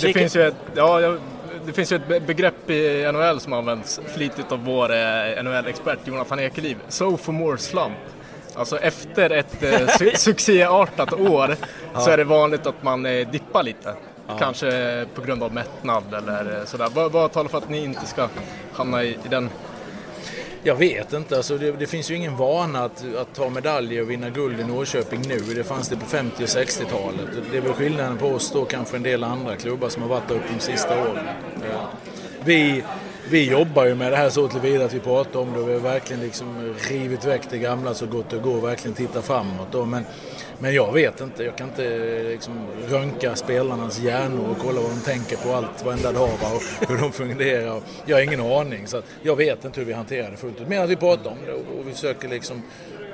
Det 0.00 0.12
finns 0.12 0.36
ju 0.36 0.42
ett, 0.42 0.56
ja, 0.74 1.16
det 1.66 1.72
finns 1.72 1.92
ju 1.92 1.96
ett 1.96 2.26
begrepp 2.26 2.70
i 2.70 3.12
NHL 3.12 3.40
som 3.40 3.52
används 3.52 4.00
flitigt 4.14 4.52
av 4.52 4.64
vår 4.64 4.92
eh, 4.92 5.42
NHL-expert 5.42 5.98
Jonathan 6.04 6.38
Ekeliv. 6.40 6.76
So 6.88 7.16
for 7.16 7.32
more 7.32 7.58
slump. 7.58 7.96
Alltså 8.56 8.78
efter 8.78 9.30
ett 9.30 9.62
eh, 9.62 9.88
su 9.98 10.10
succéartat 10.16 11.12
år 11.12 11.56
ja. 11.94 12.00
så 12.00 12.10
är 12.10 12.16
det 12.16 12.24
vanligt 12.24 12.66
att 12.66 12.82
man 12.82 13.06
eh, 13.06 13.28
dippar 13.28 13.62
lite. 13.62 13.94
Ja. 14.26 14.38
Kanske 14.38 15.06
på 15.14 15.22
grund 15.22 15.42
av 15.42 15.54
mättnad 15.54 16.14
eller 16.14 16.64
sådär. 16.64 16.88
Vad, 16.94 17.12
vad 17.12 17.32
talar 17.32 17.48
för 17.48 17.58
att 17.58 17.68
ni 17.68 17.84
inte 17.84 18.06
ska 18.06 18.28
hamna 18.72 19.04
i, 19.04 19.08
i 19.08 19.28
den 19.30 19.50
jag 20.66 20.76
vet 20.76 21.12
inte. 21.12 21.36
Alltså 21.36 21.58
det, 21.58 21.72
det, 21.72 21.86
finns 21.86 22.10
ju 22.10 22.14
ingen 22.14 22.36
vana 22.36 22.84
att, 22.84 23.04
att 23.16 23.34
ta 23.34 23.50
medaljer 23.50 24.02
och 24.02 24.10
vinna 24.10 24.30
guld 24.30 24.60
i 24.60 24.64
Norrköping 24.64 25.22
nu. 25.28 25.38
Det 25.38 25.64
fanns 25.64 25.88
det 25.88 25.96
på 25.96 26.06
50 26.06 26.42
och 26.42 26.46
60-talet. 26.46 27.28
Det 27.50 27.56
är 27.56 27.60
väl 27.60 27.72
skillnaden 27.72 28.18
på 28.18 28.26
oss 28.26 28.52
då 28.52 28.64
kanske 28.64 28.96
en 28.96 29.02
del 29.02 29.24
andra 29.24 29.56
klubbar 29.56 29.88
som 29.88 30.02
har 30.02 30.08
varit 30.08 30.28
där 30.28 30.34
uppe 30.34 30.46
de 30.54 30.60
sista 30.60 31.00
åren. 31.00 31.26
Vi, 32.44 32.84
vi 33.30 33.50
jobbar 33.50 33.86
ju 33.86 33.94
med 33.94 34.12
det 34.12 34.16
här 34.16 34.30
så 34.30 34.48
tillvida 34.48 34.84
att 34.84 34.94
vi 34.94 35.00
pratar 35.00 35.40
om 35.40 35.52
det 35.52 35.60
och 35.60 35.68
vi 35.68 35.72
har 35.72 35.80
verkligen 35.80 36.22
liksom 36.22 36.74
rivit 36.90 37.24
väck 37.24 37.42
det 37.50 37.58
gamla 37.58 37.94
så 37.94 38.06
gott 38.06 38.30
det 38.30 38.38
går 38.38 38.56
och 38.56 38.64
verkligen 38.64 38.94
tittar 38.94 39.20
framåt. 39.20 39.68
Då. 39.72 39.84
Men 39.84 40.04
men 40.58 40.74
jag 40.74 40.92
vet 40.92 41.20
inte, 41.20 41.44
jag 41.44 41.56
kan 41.56 41.68
inte 41.68 42.22
liksom 42.22 42.66
röntga 42.88 43.36
spelarnas 43.36 43.98
hjärnor 43.98 44.50
och 44.50 44.58
kolla 44.58 44.80
vad 44.80 44.90
de 44.90 45.00
tänker 45.00 45.36
på 45.36 45.54
allt, 45.54 45.84
varenda 45.84 46.12
dag 46.12 46.30
och 46.30 46.88
hur 46.88 46.98
de 46.98 47.12
fungerar. 47.12 47.80
Jag 48.06 48.16
har 48.16 48.22
ingen 48.22 48.40
aning 48.40 48.86
så 48.86 49.02
jag 49.22 49.36
vet 49.36 49.64
inte 49.64 49.80
hur 49.80 49.86
vi 49.86 49.92
hanterar 49.92 50.30
det 50.30 50.36
fullt 50.36 50.60
ut. 50.60 50.68
Men 50.68 50.82
att 50.82 50.90
vi 50.90 50.96
pratar 50.96 51.30
om 51.30 51.36
det 51.46 51.52
och 51.52 51.88
vi 51.88 51.92
försöker 51.92 52.28
liksom 52.28 52.62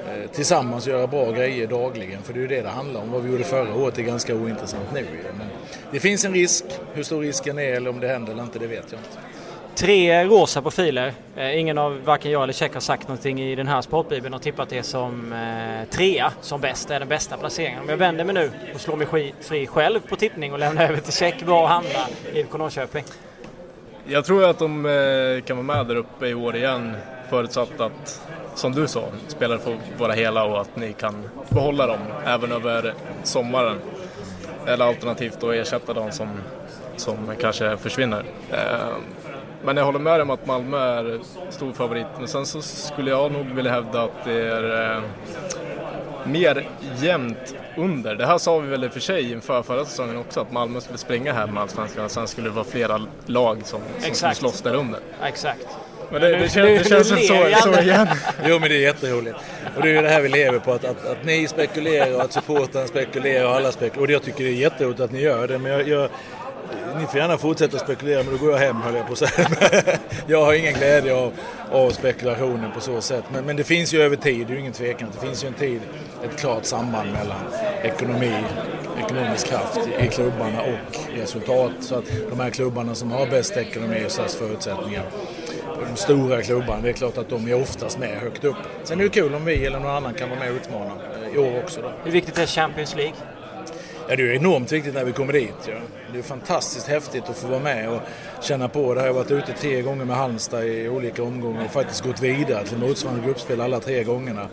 eh, 0.08 0.30
tillsammans 0.30 0.86
göra 0.86 1.06
bra 1.06 1.30
grejer 1.30 1.66
dagligen. 1.66 2.22
För 2.22 2.32
det 2.32 2.38
är 2.38 2.42
ju 2.42 2.48
det 2.48 2.62
det 2.62 2.68
handlar 2.68 3.00
om. 3.00 3.10
Vad 3.10 3.22
vi 3.22 3.30
gjorde 3.30 3.44
förra 3.44 3.74
året 3.74 3.98
är 3.98 4.02
ganska 4.02 4.34
ointressant 4.34 4.92
nu. 4.94 5.06
Men 5.38 5.46
det 5.92 6.00
finns 6.00 6.24
en 6.24 6.34
risk. 6.34 6.64
Hur 6.94 7.02
stor 7.02 7.22
risken 7.22 7.58
är 7.58 7.72
eller 7.72 7.90
om 7.90 8.00
det 8.00 8.08
händer 8.08 8.32
eller 8.32 8.42
inte, 8.42 8.58
det 8.58 8.66
vet 8.66 8.86
jag 8.90 9.00
inte. 9.00 9.31
Tre 9.74 10.24
rosa 10.24 10.62
profiler. 10.62 11.12
Eh, 11.36 11.58
ingen 11.58 11.78
av 11.78 12.04
varken 12.04 12.30
jag 12.30 12.42
eller 12.42 12.52
Check 12.52 12.74
har 12.74 12.80
sagt 12.80 13.08
någonting 13.08 13.40
i 13.40 13.54
den 13.54 13.66
här 13.66 13.82
sportbibeln 13.82 14.34
och 14.34 14.42
tippat 14.42 14.68
det 14.68 14.82
som 14.82 15.32
eh, 15.32 15.88
trea 15.90 16.32
som 16.40 16.60
bäst 16.60 16.90
är 16.90 16.98
den 16.98 17.08
bästa 17.08 17.36
placeringen. 17.36 17.82
Om 17.82 17.88
jag 17.88 17.96
vänder 17.96 18.24
mig 18.24 18.34
nu 18.34 18.50
och 18.74 18.80
slår 18.80 18.96
mig 18.96 19.34
fri 19.40 19.66
själv 19.66 20.00
på 20.00 20.16
tippning 20.16 20.52
och 20.52 20.58
lämnar 20.58 20.84
över 20.84 20.96
till 20.96 21.12
Check, 21.12 21.42
var 21.42 21.66
hamnar 21.66 22.06
IFK 22.34 22.58
Norrköping? 22.58 23.04
Jag 24.04 24.24
tror 24.24 24.44
att 24.44 24.58
de 24.58 24.86
eh, 24.86 25.44
kan 25.44 25.66
vara 25.66 25.76
med 25.76 25.86
där 25.86 25.96
uppe 25.96 26.26
i 26.26 26.34
år 26.34 26.56
igen 26.56 26.96
förutsatt 27.30 27.80
att, 27.80 28.22
som 28.54 28.72
du 28.72 28.88
sa, 28.88 29.04
spelare 29.28 29.58
får 29.58 29.76
vara 29.98 30.12
hela 30.12 30.44
och 30.44 30.60
att 30.60 30.76
ni 30.76 30.92
kan 30.92 31.28
behålla 31.48 31.86
dem 31.86 32.00
även 32.26 32.52
över 32.52 32.94
sommaren. 33.22 33.78
Eller 34.66 34.84
alternativt 34.84 35.40
då 35.40 35.50
ersätta 35.50 35.92
dem 35.92 36.12
som, 36.12 36.28
som 36.96 37.16
kanske 37.40 37.76
försvinner. 37.76 38.24
Eh, 38.50 38.96
men 39.64 39.76
jag 39.76 39.84
håller 39.84 39.98
med 39.98 40.20
om 40.20 40.30
att 40.30 40.46
Malmö 40.46 40.78
är 40.78 41.20
stor 41.50 41.72
favorit. 41.72 42.06
Men 42.18 42.28
sen 42.28 42.46
så 42.46 42.62
skulle 42.62 43.10
jag 43.10 43.32
nog 43.32 43.46
vilja 43.46 43.72
hävda 43.72 44.02
att 44.02 44.24
det 44.24 44.48
är 44.48 44.96
eh, 44.96 45.02
mer 46.24 46.68
jämnt 46.96 47.54
under. 47.76 48.14
Det 48.14 48.26
här 48.26 48.38
sa 48.38 48.58
vi 48.58 48.68
väl 48.68 48.84
i 48.84 48.88
och 48.88 48.92
för 48.92 49.00
sig 49.00 49.32
inför 49.32 49.62
förra 49.62 49.84
säsongen 49.84 50.16
också 50.16 50.40
att 50.40 50.52
Malmö 50.52 50.80
skulle 50.80 50.98
springa 50.98 51.32
här 51.32 51.46
med 51.46 51.62
Allsvenskan 51.62 52.04
och 52.04 52.10
sen 52.10 52.28
skulle 52.28 52.48
det 52.48 52.54
vara 52.54 52.64
flera 52.64 53.00
lag 53.26 53.58
som, 53.64 53.80
som 53.98 54.14
skulle 54.14 54.34
slåss 54.34 54.60
där 54.60 54.74
under. 54.74 55.00
Exakt. 55.22 55.66
Men 56.12 56.20
det, 56.20 56.36
det, 56.36 56.48
känns, 56.48 56.82
det 56.82 56.88
känns 56.88 57.10
inte 57.12 57.56
så, 57.62 57.72
så 57.72 57.80
igen. 57.80 58.06
jo 58.46 58.58
men 58.58 58.68
det 58.68 58.76
är 58.76 58.80
jätteroligt. 58.80 59.36
Och 59.76 59.82
det 59.82 59.88
är 59.88 59.94
ju 59.94 60.02
det 60.02 60.08
här 60.08 60.20
vi 60.20 60.28
lever 60.28 60.58
på, 60.58 60.72
att, 60.72 60.84
att, 60.84 61.06
att 61.06 61.24
ni 61.24 61.48
spekulerar 61.48 62.14
och 62.14 62.22
att 62.22 62.32
supportrarna 62.32 62.86
spekulerar 62.86 63.46
och 63.46 63.54
alla 63.54 63.72
spekulerar. 63.72 64.06
Och 64.06 64.10
jag 64.10 64.22
tycker 64.22 64.44
det 64.44 64.50
är 64.50 64.54
jätteroligt 64.54 65.00
att 65.00 65.12
ni 65.12 65.20
gör 65.20 65.48
det. 65.48 65.58
Men 65.58 65.72
jag, 65.72 65.88
jag 65.88 66.08
ni 66.98 67.06
får 67.06 67.20
gärna 67.20 67.38
fortsätta 67.38 67.78
spekulera 67.78 68.22
men 68.22 68.32
då 68.32 68.38
går 68.38 68.50
jag 68.52 68.58
hem 68.58 68.76
höll 68.76 68.94
jag 68.94 69.06
på 69.06 69.12
att 69.12 69.18
säga. 69.18 69.48
jag 70.26 70.44
har 70.44 70.54
ingen 70.54 70.74
glädje 70.74 71.14
av, 71.14 71.32
av 71.70 71.90
spekulationen 71.90 72.72
på 72.72 72.80
så 72.80 73.00
sätt. 73.00 73.24
Men, 73.32 73.44
men 73.44 73.56
det 73.56 73.64
finns 73.64 73.94
ju 73.94 74.02
över 74.02 74.16
tid, 74.16 74.46
det 74.46 74.52
är 74.52 74.54
ju 74.54 74.60
ingen 74.60 74.72
tvekan. 74.72 75.08
Det 75.14 75.26
finns 75.26 75.44
ju 75.44 75.48
en 75.48 75.54
tid, 75.54 75.80
ett 76.24 76.40
klart 76.40 76.64
samband 76.64 77.12
mellan 77.12 77.40
ekonomi, 77.82 78.34
ekonomisk 79.04 79.46
kraft 79.46 79.80
i 80.00 80.08
klubbarna 80.08 80.62
och 80.62 81.18
resultat. 81.18 81.72
Så 81.80 81.94
att 81.94 82.04
de 82.30 82.40
här 82.40 82.50
klubbarna 82.50 82.94
som 82.94 83.10
har 83.10 83.26
bäst 83.26 83.56
ekonomi 83.56 84.02
och 84.06 84.10
störst 84.10 84.34
förutsättningar 84.34 85.04
de 85.88 85.96
stora 85.96 86.42
klubbarna, 86.42 86.82
det 86.82 86.88
är 86.88 86.92
klart 86.92 87.18
att 87.18 87.28
de 87.28 87.48
är 87.48 87.62
oftast 87.62 87.98
med 87.98 88.08
högt 88.08 88.44
upp. 88.44 88.56
Sen 88.84 89.00
är 89.00 89.04
det 89.04 89.10
kul 89.10 89.34
om 89.34 89.44
vi 89.44 89.66
eller 89.66 89.80
någon 89.80 89.90
annan 89.90 90.14
kan 90.14 90.28
vara 90.28 90.40
med 90.40 90.50
och 90.50 90.56
utmana 90.56 90.92
eh, 91.22 91.34
i 91.34 91.38
år 91.38 91.62
också. 91.62 91.82
Då. 91.82 91.92
Hur 92.04 92.12
viktigt 92.12 92.38
är 92.38 92.46
Champions 92.46 92.96
League? 92.96 93.14
Ja, 94.08 94.16
det 94.16 94.22
är 94.22 94.32
enormt 94.32 94.72
viktigt 94.72 94.94
när 94.94 95.04
vi 95.04 95.12
kommer 95.12 95.32
dit. 95.32 95.68
Ja. 95.68 95.74
Det 96.12 96.18
är 96.18 96.22
fantastiskt 96.22 96.86
häftigt 96.86 97.28
att 97.28 97.36
få 97.36 97.48
vara 97.48 97.60
med 97.60 97.88
och 97.88 98.00
känna 98.40 98.68
på 98.68 98.94
det. 98.94 99.00
Jag 99.00 99.06
har 99.06 99.14
varit 99.14 99.30
ute 99.30 99.52
tre 99.52 99.82
gånger 99.82 100.04
med 100.04 100.16
Halmstad 100.16 100.64
i 100.64 100.88
olika 100.88 101.22
omgångar 101.22 101.64
och 101.64 101.70
faktiskt 101.70 102.04
gått 102.04 102.22
vidare 102.22 102.66
till 102.66 102.78
motsvarande 102.78 103.26
gruppspel 103.26 103.60
alla 103.60 103.80
tre 103.80 104.04
gångerna. 104.04 104.48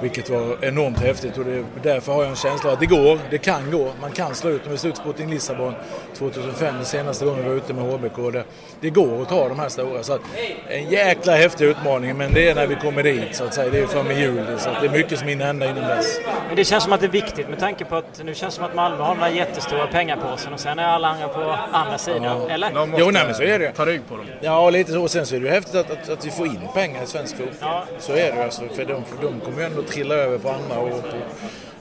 Vilket 0.00 0.30
var 0.30 0.64
enormt 0.64 0.98
häftigt 0.98 1.38
och 1.38 1.44
det, 1.44 1.64
därför 1.82 2.12
har 2.12 2.22
jag 2.22 2.30
en 2.30 2.36
känsla 2.36 2.72
att 2.72 2.80
det 2.80 2.86
går, 2.86 3.18
det 3.30 3.38
kan 3.38 3.70
gå. 3.70 3.92
Man 4.00 4.10
kan 4.10 4.34
slå 4.34 4.50
ut 4.50 4.62
dem. 4.62 4.72
Vi 4.72 4.78
slog 4.78 4.90
ut 4.90 4.96
Sporting 4.96 5.30
Lissabon 5.30 5.74
2005, 6.18 6.74
den 6.74 6.84
senaste 6.84 7.24
gången 7.24 7.42
vi 7.42 7.48
var 7.48 7.56
ute 7.56 7.72
med 7.74 7.84
HBK. 7.84 8.32
Det, 8.32 8.44
det 8.80 8.90
går 8.90 9.22
att 9.22 9.28
ta 9.28 9.48
de 9.48 9.58
här 9.58 9.68
stora. 9.68 10.02
Så 10.02 10.12
att, 10.12 10.20
en 10.68 10.90
jäkla 10.90 11.36
häftig 11.36 11.64
utmaning, 11.64 12.16
men 12.16 12.34
det 12.34 12.48
är 12.48 12.54
när 12.54 12.66
vi 12.66 12.74
kommer 12.74 13.02
dit 13.02 13.36
så 13.36 13.44
att 13.44 13.54
säga. 13.54 13.70
Det 13.70 13.78
är 13.78 13.86
fram 13.86 14.10
i 14.10 14.20
juli, 14.20 14.58
så 14.58 14.70
att 14.70 14.80
det 14.80 14.86
är 14.86 14.92
mycket 14.92 15.18
som 15.18 15.28
hinner 15.28 15.44
hända 15.44 15.70
innan 15.70 15.88
dess. 15.88 16.20
Men 16.46 16.56
det 16.56 16.64
känns 16.64 16.84
som 16.84 16.92
att 16.92 17.00
det 17.00 17.06
är 17.06 17.10
viktigt 17.10 17.48
med 17.48 17.58
tanke 17.58 17.84
på 17.84 17.96
att 17.96 18.22
nu 18.24 18.34
känns 18.34 18.54
det 18.54 18.56
som 18.56 18.64
att 18.64 18.74
Malmö 18.74 19.02
har 19.02 19.14
den 19.14 19.22
här 19.22 19.30
jättestora 19.30 19.86
pengapåsen 19.86 20.52
och 20.52 20.60
sen 20.60 20.78
är 20.78 20.84
alla 20.84 21.08
andra 21.08 21.28
på 21.28 21.56
andra 21.72 21.98
sidan, 21.98 22.22
ja. 22.22 22.50
eller? 22.50 22.70
Jo, 22.98 23.10
nej, 23.10 23.22
men 23.26 23.34
så 23.34 23.42
är 23.42 23.58
det. 23.58 23.72
Ta 23.72 23.86
rygg 23.86 24.00
på 24.08 24.16
dem. 24.16 24.26
Ja, 24.40 24.70
lite 24.70 24.92
så. 24.92 25.08
Sen 25.08 25.26
så 25.26 25.36
är 25.36 25.40
det 25.40 25.46
ju 25.46 25.52
häftigt 25.52 25.74
att, 25.74 25.90
att, 25.90 26.08
att 26.08 26.26
vi 26.26 26.30
får 26.30 26.46
in 26.46 26.60
pengar 26.74 27.02
i 27.02 27.06
svensk 27.06 27.36
fotboll. 27.36 27.56
Ja. 27.60 27.84
Så 27.98 28.12
är 28.12 28.16
det 28.16 28.36
ju 28.36 28.42
alltså. 28.42 28.62
För 28.74 28.84
de, 28.84 29.04
för 29.04 29.22
de 29.22 29.40
kommer 29.40 29.58
ju 29.58 29.64
ändå 29.64 29.82
trilla 29.88 30.14
över 30.14 30.38
på 30.38 30.50
andra 30.50 30.78
och 30.78 30.90
på 30.90 31.16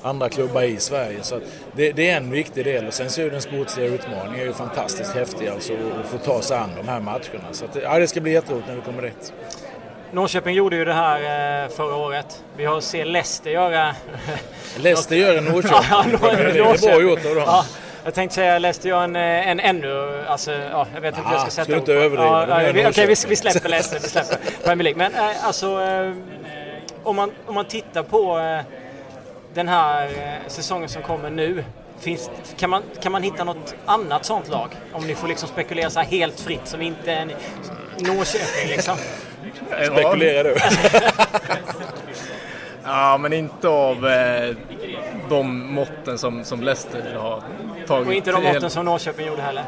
andra 0.04 0.30
klubbar 0.30 0.64
i 0.64 0.78
Sverige. 0.78 1.18
Så 1.22 1.40
det, 1.72 1.92
det, 1.92 2.10
är 2.10 2.18
en 2.18 2.32
viktig 2.32 2.66
del 2.66 2.88
och 2.88 2.94
sen 2.94 3.10
så 3.10 3.22
är 3.22 3.30
den 3.30 3.42
sportsliga 3.42 3.88
utmaningen 3.88 4.40
är 4.40 4.46
ju 4.46 4.54
fantastiskt 4.54 5.16
häftig 5.16 5.48
alltså 5.48 5.74
att 5.74 6.08
få 6.08 6.18
ta 6.18 6.42
sig 6.42 6.58
an 6.58 6.70
de 6.78 6.88
här 6.88 7.00
matcherna. 7.00 7.48
Så 7.52 7.66
att, 7.66 7.76
ja, 7.84 8.00
det 8.00 8.08
ska 8.08 8.22
bli 8.22 8.32
jätteroligt 8.32 8.68
när 8.68 8.76
vi 8.76 8.82
kommer 8.82 9.02
dit. 9.02 9.34
Norrköping 10.12 10.56
gjorde 10.56 10.76
ju 10.76 10.86
det 10.86 10.94
här 10.94 11.64
eh, 11.64 11.70
förra 11.70 11.96
året. 11.96 12.44
Vi 12.58 12.66
har 12.66 12.82
sett 12.82 13.08
Leicester 13.08 13.52
göra... 13.52 13.96
Leicester 14.78 15.16
gör 15.16 15.38
en 15.38 15.46
Norrköping. 15.46 15.78
ja, 15.90 16.06
det 16.32 16.60
är 16.60 16.82
bra 16.82 17.02
gjort 17.02 17.26
av 17.26 17.36
dem. 17.36 17.44
Ja. 17.46 17.66
Jag 18.06 18.14
tänkte 18.14 18.36
säga, 18.36 18.60
läste 18.60 18.90
jag 18.90 19.04
en, 19.04 19.16
eh, 19.16 19.50
en 19.50 19.60
ännu, 19.60 20.24
alltså, 20.28 20.52
ja, 20.52 20.88
jag 20.94 21.02
vet 21.02 21.18
inte 21.18 21.30
hur 21.30 21.36
jag 21.36 21.42
ska 21.42 21.52
sätta 21.52 21.64
ska 21.64 21.74
du 21.74 21.80
inte 21.80 21.94
överdriva. 21.94 22.48
Ja, 22.48 22.48
ja, 22.50 22.56
Okej, 22.56 22.74
vi, 22.74 22.84
Norrköping. 22.84 23.30
vi 23.30 23.36
släpper 23.36 23.70
Leicester, 23.70 24.00
vi 24.00 24.10
släpper 24.10 24.38
Premier 24.64 24.84
League. 24.84 24.98
Men 24.98 25.30
eh, 25.30 25.48
alltså, 25.48 25.68
om 27.04 27.16
man, 27.16 27.32
om 27.48 27.56
man 27.56 27.66
tittar 27.66 28.04
på 28.04 28.40
eh, 28.40 28.62
den 29.54 29.68
här 29.68 30.06
eh, 30.06 30.48
säsongen 30.48 30.90
som 30.90 31.02
kommer 31.02 31.30
nu. 31.30 31.64
Finns, 32.00 32.30
kan, 32.58 32.70
man, 32.70 32.84
kan 33.02 33.12
man 33.12 33.24
hitta 33.24 33.44
något 33.44 33.76
annat 33.86 34.26
sånt 34.26 34.50
lag? 34.50 34.70
Om 34.94 35.08
ni 35.08 35.16
får 35.16 35.28
liksom 35.28 35.50
spekulera 35.50 35.90
så 35.90 36.00
här 36.00 36.08
helt 36.08 36.40
fritt 36.40 36.68
som 36.68 36.82
inte 36.82 37.12
är 37.12 37.26
Norrköping 37.98 38.68
liksom. 38.68 38.96
Spekulerar 39.92 40.44
du? 40.44 40.56
Ja, 42.86 43.18
men 43.18 43.34
inte 43.34 43.68
av 43.68 44.08
eh, 44.08 44.56
de 45.30 45.74
måtten 45.74 46.18
som, 46.18 46.44
som 46.44 46.62
Leicester 46.62 47.16
har 47.16 47.44
tagit. 47.88 48.08
Och 48.08 48.14
inte 48.14 48.32
de 48.32 48.44
måtten 48.44 48.70
som 48.70 48.86
Norrköping 48.86 49.28
gjorde 49.28 49.42
heller. 49.42 49.64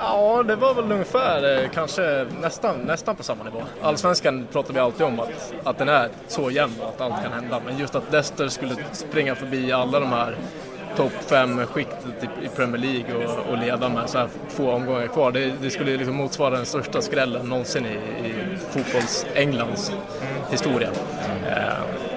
Ja, 0.00 0.42
det 0.42 0.56
var 0.56 0.74
väl 0.74 0.92
ungefär 0.92 1.62
eh, 1.62 1.70
kanske 1.70 2.26
nästan, 2.40 2.78
nästan 2.78 3.16
på 3.16 3.22
samma 3.22 3.44
nivå. 3.44 3.62
Allsvenskan 3.82 4.46
pratar 4.52 4.74
vi 4.74 4.80
alltid 4.80 5.06
om 5.06 5.20
att, 5.20 5.54
att 5.64 5.78
den 5.78 5.88
är 5.88 6.08
så 6.28 6.50
jämn 6.50 6.74
att 6.82 7.00
allt 7.00 7.22
kan 7.22 7.32
hända. 7.32 7.60
Men 7.66 7.78
just 7.78 7.94
att 7.94 8.12
Leicester 8.12 8.48
skulle 8.48 8.76
springa 8.92 9.34
förbi 9.34 9.72
alla 9.72 10.00
de 10.00 10.08
här 10.08 10.36
topp 10.96 11.12
fem 11.12 11.66
skiktet 11.66 12.22
i, 12.22 12.46
i 12.46 12.48
Premier 12.48 12.78
League 12.78 13.26
och, 13.26 13.50
och 13.50 13.58
leda 13.58 13.88
med 13.88 14.10
så 14.10 14.18
här 14.18 14.28
få 14.48 14.70
omgångar 14.70 15.06
kvar. 15.06 15.32
Det, 15.32 15.52
det 15.62 15.70
skulle 15.70 15.96
liksom 15.96 16.14
motsvara 16.14 16.56
den 16.56 16.66
största 16.66 17.02
skrällen 17.02 17.46
någonsin 17.46 17.86
i, 17.86 18.26
i 18.28 18.34
fotbolls-Englands 18.70 19.92
historia. 20.50 20.88
Eh, 21.48 22.13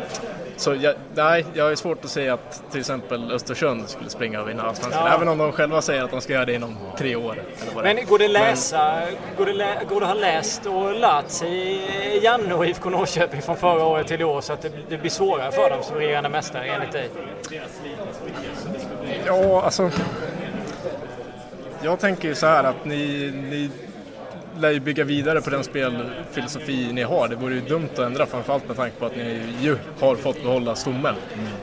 så 0.57 0.75
jag, 0.75 0.95
nej, 1.15 1.45
jag 1.53 1.63
har 1.63 1.75
svårt 1.75 2.05
att 2.05 2.11
säga 2.11 2.33
att 2.33 2.63
till 2.71 2.79
exempel 2.79 3.31
Östersund 3.31 3.89
skulle 3.89 4.09
springa 4.09 4.41
och 4.41 4.49
vinna 4.49 4.63
Allsvenskan. 4.63 5.05
Ja. 5.05 5.15
Även 5.15 5.27
om 5.27 5.37
de 5.37 5.51
själva 5.51 5.81
säger 5.81 6.03
att 6.03 6.11
de 6.11 6.21
ska 6.21 6.33
göra 6.33 6.45
det 6.45 6.53
inom 6.53 6.77
tre 6.97 7.15
år. 7.15 7.37
Men 7.83 8.05
går 8.05 8.19
det 8.19 8.27
läsa, 8.27 9.01
går 9.37 9.45
det, 9.45 9.53
lä, 9.53 9.79
går 9.89 9.99
det 9.99 10.05
att 10.05 10.13
ha 10.13 10.21
läst 10.21 10.65
och 10.65 10.95
lärt 10.95 11.29
sig 11.29 11.79
Janne 12.23 12.53
och 12.53 12.65
IFK 12.65 12.89
Norrköping 12.89 13.41
från 13.41 13.57
förra 13.57 13.83
året 13.83 14.07
till 14.07 14.21
i 14.21 14.23
år 14.23 14.41
så 14.41 14.53
att 14.53 14.61
det, 14.61 14.71
det 14.89 14.97
blir 14.97 15.11
svårare 15.11 15.51
för 15.51 15.69
dem 15.69 15.83
som 15.83 15.95
regerande 15.95 16.29
mästare 16.29 16.65
enligt 16.65 16.91
dig? 16.91 17.09
Ja, 19.25 19.61
alltså. 19.61 19.91
Jag 21.81 21.99
tänker 21.99 22.27
ju 22.27 22.35
så 22.35 22.45
här 22.45 22.63
att 22.63 22.85
ni, 22.85 23.31
ni 23.49 23.69
lär 24.59 24.71
ju 24.71 24.79
bygga 24.79 25.03
vidare 25.03 25.41
på 25.41 25.49
den 25.49 25.63
spelfilosofi 25.63 26.93
ni 26.93 27.03
har. 27.03 27.27
Det 27.27 27.35
vore 27.35 27.53
ju 27.53 27.61
dumt 27.61 27.89
att 27.93 27.99
ändra 27.99 28.25
framförallt 28.25 28.67
med 28.67 28.77
tanke 28.77 28.99
på 28.99 29.05
att 29.05 29.15
ni 29.15 29.41
ju 29.61 29.77
har 29.99 30.15
fått 30.15 30.43
behålla 30.43 30.75
stommen. 30.75 31.15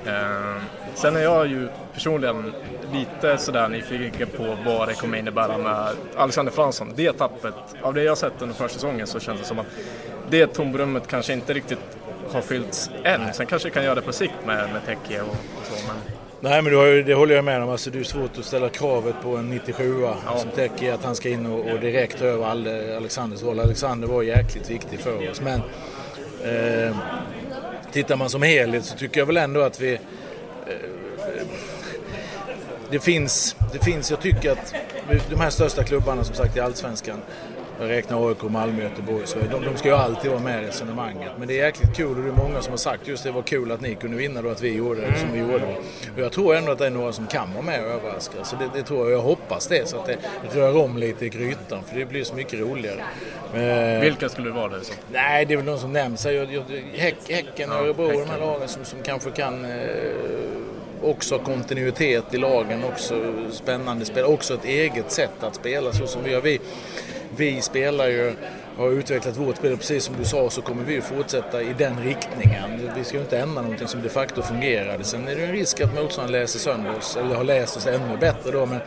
Eh, 0.07 0.63
sen 0.95 1.17
är 1.17 1.21
jag 1.21 1.47
ju 1.47 1.69
personligen 1.95 2.53
lite 2.93 3.39
sådär 3.39 3.69
nyfiken 3.69 4.29
på 4.37 4.57
vad 4.65 4.89
det 4.89 4.95
kommer 4.95 5.19
innebära 5.19 5.59
med 5.59 5.89
Alexander 6.17 6.53
Fransson. 6.53 6.93
Det 6.97 7.13
tappet, 7.13 7.55
av 7.83 7.95
det 7.95 8.03
jag 8.03 8.19
sett 8.19 8.43
under 8.43 8.55
försäsongen 8.55 9.07
så 9.07 9.21
känns 9.21 9.41
det 9.41 9.47
som 9.47 9.59
att 9.59 9.67
det 10.31 10.47
tomrummet 10.47 11.07
kanske 11.07 11.33
inte 11.33 11.53
riktigt 11.53 11.99
har 12.33 12.41
fyllts 12.41 12.91
än. 13.05 13.35
Sen 13.35 13.47
kanske 13.47 13.69
det 13.69 13.73
kan 13.73 13.85
göra 13.85 13.95
det 13.95 14.03
på 14.03 14.13
sikt 14.13 14.47
med, 14.47 14.73
med 14.73 14.87
Tekke 14.87 15.21
och, 15.21 15.29
och 15.29 15.67
så. 15.67 15.87
Men... 15.87 16.14
Nej 16.41 16.63
men 16.63 16.75
har 16.75 16.87
det 16.87 17.15
håller 17.15 17.35
jag 17.35 17.45
med 17.45 17.63
om. 17.63 17.69
Alltså, 17.71 17.91
det 17.91 17.99
är 17.99 18.03
svårt 18.05 18.39
att 18.39 18.45
ställa 18.45 18.69
kravet 18.69 19.15
på 19.23 19.37
en 19.37 19.51
97 19.51 20.07
som 20.39 20.51
täcker 20.51 20.93
att 20.93 21.05
han 21.05 21.17
ska 21.17 21.29
in 21.29 21.47
och, 21.47 21.71
och 21.73 21.81
direkt 21.81 22.23
över 22.23 22.47
Ale- 22.47 22.97
Alexanders 22.97 23.43
roll. 23.43 23.61
Alexander 23.61 24.09
var 24.09 24.23
jäkligt 24.23 24.71
viktig 24.71 25.01
för 25.01 25.31
oss. 25.31 25.41
Men 25.41 25.61
eh, 26.45 26.97
tittar 27.93 28.17
man 28.17 28.31
som 28.31 28.43
helhet 28.43 28.85
så 28.85 28.97
tycker 28.97 29.21
jag 29.21 29.27
väl 29.27 29.37
ändå 29.37 29.61
att 29.61 29.81
vi... 29.81 29.93
Eh, 29.95 30.01
det, 32.91 33.01
finns, 33.01 33.57
det 33.73 33.85
finns, 33.85 34.11
jag 34.11 34.21
tycker 34.21 34.51
att 34.53 34.75
de 35.31 35.41
här 35.41 35.51
största 35.51 35.85
klubbarna 35.85 36.25
som 36.25 36.35
sagt 36.35 36.57
i 36.57 36.61
Allsvenskan 36.61 37.19
jag 37.81 37.91
räknar 37.91 38.29
AIK, 38.29 38.43
Malmö, 38.43 38.83
Göteborg. 38.83 39.27
Så 39.27 39.39
de, 39.51 39.65
de 39.65 39.77
ska 39.77 39.89
ju 39.89 39.95
alltid 39.95 40.31
vara 40.31 40.41
med 40.41 40.63
i 40.63 40.67
resonemanget. 40.67 41.31
Men 41.39 41.49
det 41.49 41.61
är 41.61 41.65
jäkligt 41.65 41.97
kul 41.97 42.17
och 42.19 42.23
det 42.25 42.29
är 42.29 42.49
många 42.49 42.63
som 42.63 42.71
har 42.73 42.79
sagt 42.79 43.09
just 43.09 43.25
det 43.25 43.31
var 43.31 43.43
kul 43.43 43.73
att 43.73 43.81
ni 43.81 43.95
kunde 43.95 44.17
vinna 44.17 44.43
då, 44.43 44.49
att 44.51 44.63
vi 44.63 44.75
gjorde 44.75 45.01
det 45.01 45.19
som 45.19 45.33
vi 45.33 45.39
gjorde. 45.39 45.77
Och 46.15 46.21
jag 46.21 46.33
tror 46.33 46.57
ändå 46.57 46.73
att 46.73 46.79
det 46.79 46.87
är 46.87 46.91
några 46.91 47.13
som 47.13 47.27
kan 47.27 47.53
vara 47.53 47.63
med 47.63 47.85
och 47.85 47.91
överraska. 47.91 48.45
Så 48.45 48.57
det, 48.57 48.71
det 48.75 48.83
tror 48.83 49.11
jag, 49.11 49.19
jag 49.19 49.23
hoppas 49.23 49.67
det. 49.67 49.89
Så 49.89 49.97
att 49.97 50.07
det 50.07 50.19
rör 50.53 50.77
om 50.77 50.99
lite 50.99 51.27
i 51.27 51.29
grytan 51.29 51.83
för 51.85 51.99
det 51.99 52.05
blir 52.05 52.25
så 52.25 52.35
mycket 52.35 52.61
roligare. 52.61 53.01
Eh, 53.55 54.01
Vilka 54.01 54.29
skulle 54.29 54.49
det 54.49 54.55
vara 54.55 54.69
det? 54.69 54.85
Så? 54.85 54.93
Nej, 55.13 55.45
det 55.45 55.55
är 55.55 55.57
väl 55.57 55.67
de 55.67 55.79
som 55.79 55.93
nämns 55.93 56.25
här. 56.25 56.65
Häck, 56.97 57.17
häcken 57.29 57.73
Örebro, 57.73 58.11
de 58.11 58.31
här 58.31 58.39
lagen 58.39 58.69
som, 58.69 58.85
som 58.85 58.99
kanske 59.03 59.31
kan 59.31 59.65
eh, 59.65 59.71
också 61.03 61.39
kontinuitet 61.39 62.35
i 62.35 62.39
lagen, 62.39 62.85
också 62.85 63.15
spännande 63.51 64.05
spel, 64.05 64.25
också 64.25 64.55
ett 64.55 64.65
eget 64.65 65.13
sätt 65.13 65.31
att 65.43 65.55
spela 65.55 65.93
så 65.93 66.07
som 66.07 66.23
vi 66.23 66.31
gör. 66.31 66.41
Vi, 66.41 66.61
vi 67.37 67.61
spelar 67.61 68.09
ju, 68.09 68.35
har 68.77 68.91
utvecklat 68.91 69.37
vårt 69.37 69.57
spel 69.57 69.73
och 69.73 69.79
precis 69.79 70.05
som 70.05 70.15
du 70.19 70.25
sa 70.25 70.51
så 70.51 70.63
kommer 70.63 70.85
vi 70.85 71.01
fortsätta 71.01 71.63
i 71.63 71.73
den 71.79 72.01
riktningen. 72.05 72.91
Vi 72.97 73.05
ska 73.05 73.17
ju 73.17 73.23
inte 73.23 73.39
ändra 73.39 73.63
någonting 73.63 73.89
som 73.89 74.03
de 74.03 74.09
facto 74.09 74.43
fungerade. 74.43 75.05
Sen 75.05 75.29
är 75.29 75.37
det 75.37 75.45
en 75.45 75.53
risk 75.53 75.81
att 75.81 75.95
motståndaren 75.95 76.33
läser 76.33 76.59
sönder 76.59 76.97
oss, 76.99 77.17
eller 77.17 77.35
har 77.35 77.45
läst 77.45 77.77
oss 77.77 77.87
ännu 77.87 78.17
bättre 78.17 78.51
då. 78.51 78.67
Men 78.67 78.79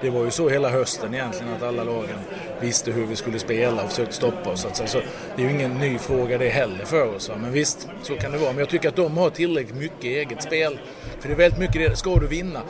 det 0.00 0.10
var 0.10 0.24
ju 0.24 0.30
så 0.30 0.48
hela 0.48 0.68
hösten 0.68 1.14
egentligen 1.14 1.52
att 1.52 1.62
alla 1.62 1.84
lagen 1.84 2.18
visste 2.60 2.92
hur 2.92 3.06
vi 3.06 3.16
skulle 3.16 3.38
spela 3.38 3.82
och 3.82 3.90
försökte 3.90 4.14
stoppa 4.14 4.50
oss. 4.50 4.66
Så, 4.72 4.86
så 4.86 4.98
det 5.36 5.42
är 5.42 5.46
ju 5.46 5.54
ingen 5.54 5.74
ny 5.74 5.98
fråga 5.98 6.38
det 6.38 6.48
heller 6.48 6.84
för 6.84 7.16
oss. 7.16 7.28
Va? 7.28 7.34
Men 7.40 7.52
visst, 7.52 7.88
så 8.02 8.16
kan 8.16 8.32
det 8.32 8.38
vara. 8.38 8.50
Men 8.50 8.58
jag 8.58 8.68
tycker 8.68 8.88
att 8.88 8.96
de 8.96 9.16
har 9.16 9.30
tillräckligt 9.30 9.76
mycket 9.76 10.04
eget 10.04 10.42
spel. 10.42 10.78
För 11.20 11.28
det 11.28 11.34
är 11.34 11.38
väldigt 11.38 11.60
mycket 11.60 11.90
det, 11.90 11.96
ska 11.96 12.16
du 12.16 12.26
vinna 12.26 12.60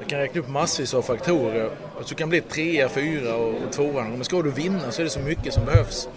jag 0.00 0.08
kan 0.08 0.18
räkna 0.18 0.40
upp 0.40 0.48
massvis 0.48 0.94
av 0.94 1.02
faktorer. 1.02 1.70
Du 2.08 2.14
kan 2.14 2.28
bli 2.28 2.40
trea, 2.40 2.88
fyra 2.88 3.36
och 3.36 3.72
tvåa. 3.72 4.04
Men 4.04 4.24
ska 4.24 4.42
du 4.42 4.50
vinna 4.50 4.90
så 4.90 5.02
är 5.02 5.04
det 5.04 5.10
så 5.10 5.20
mycket 5.20 5.54
som 5.54 5.64
behövs. 5.64 6.08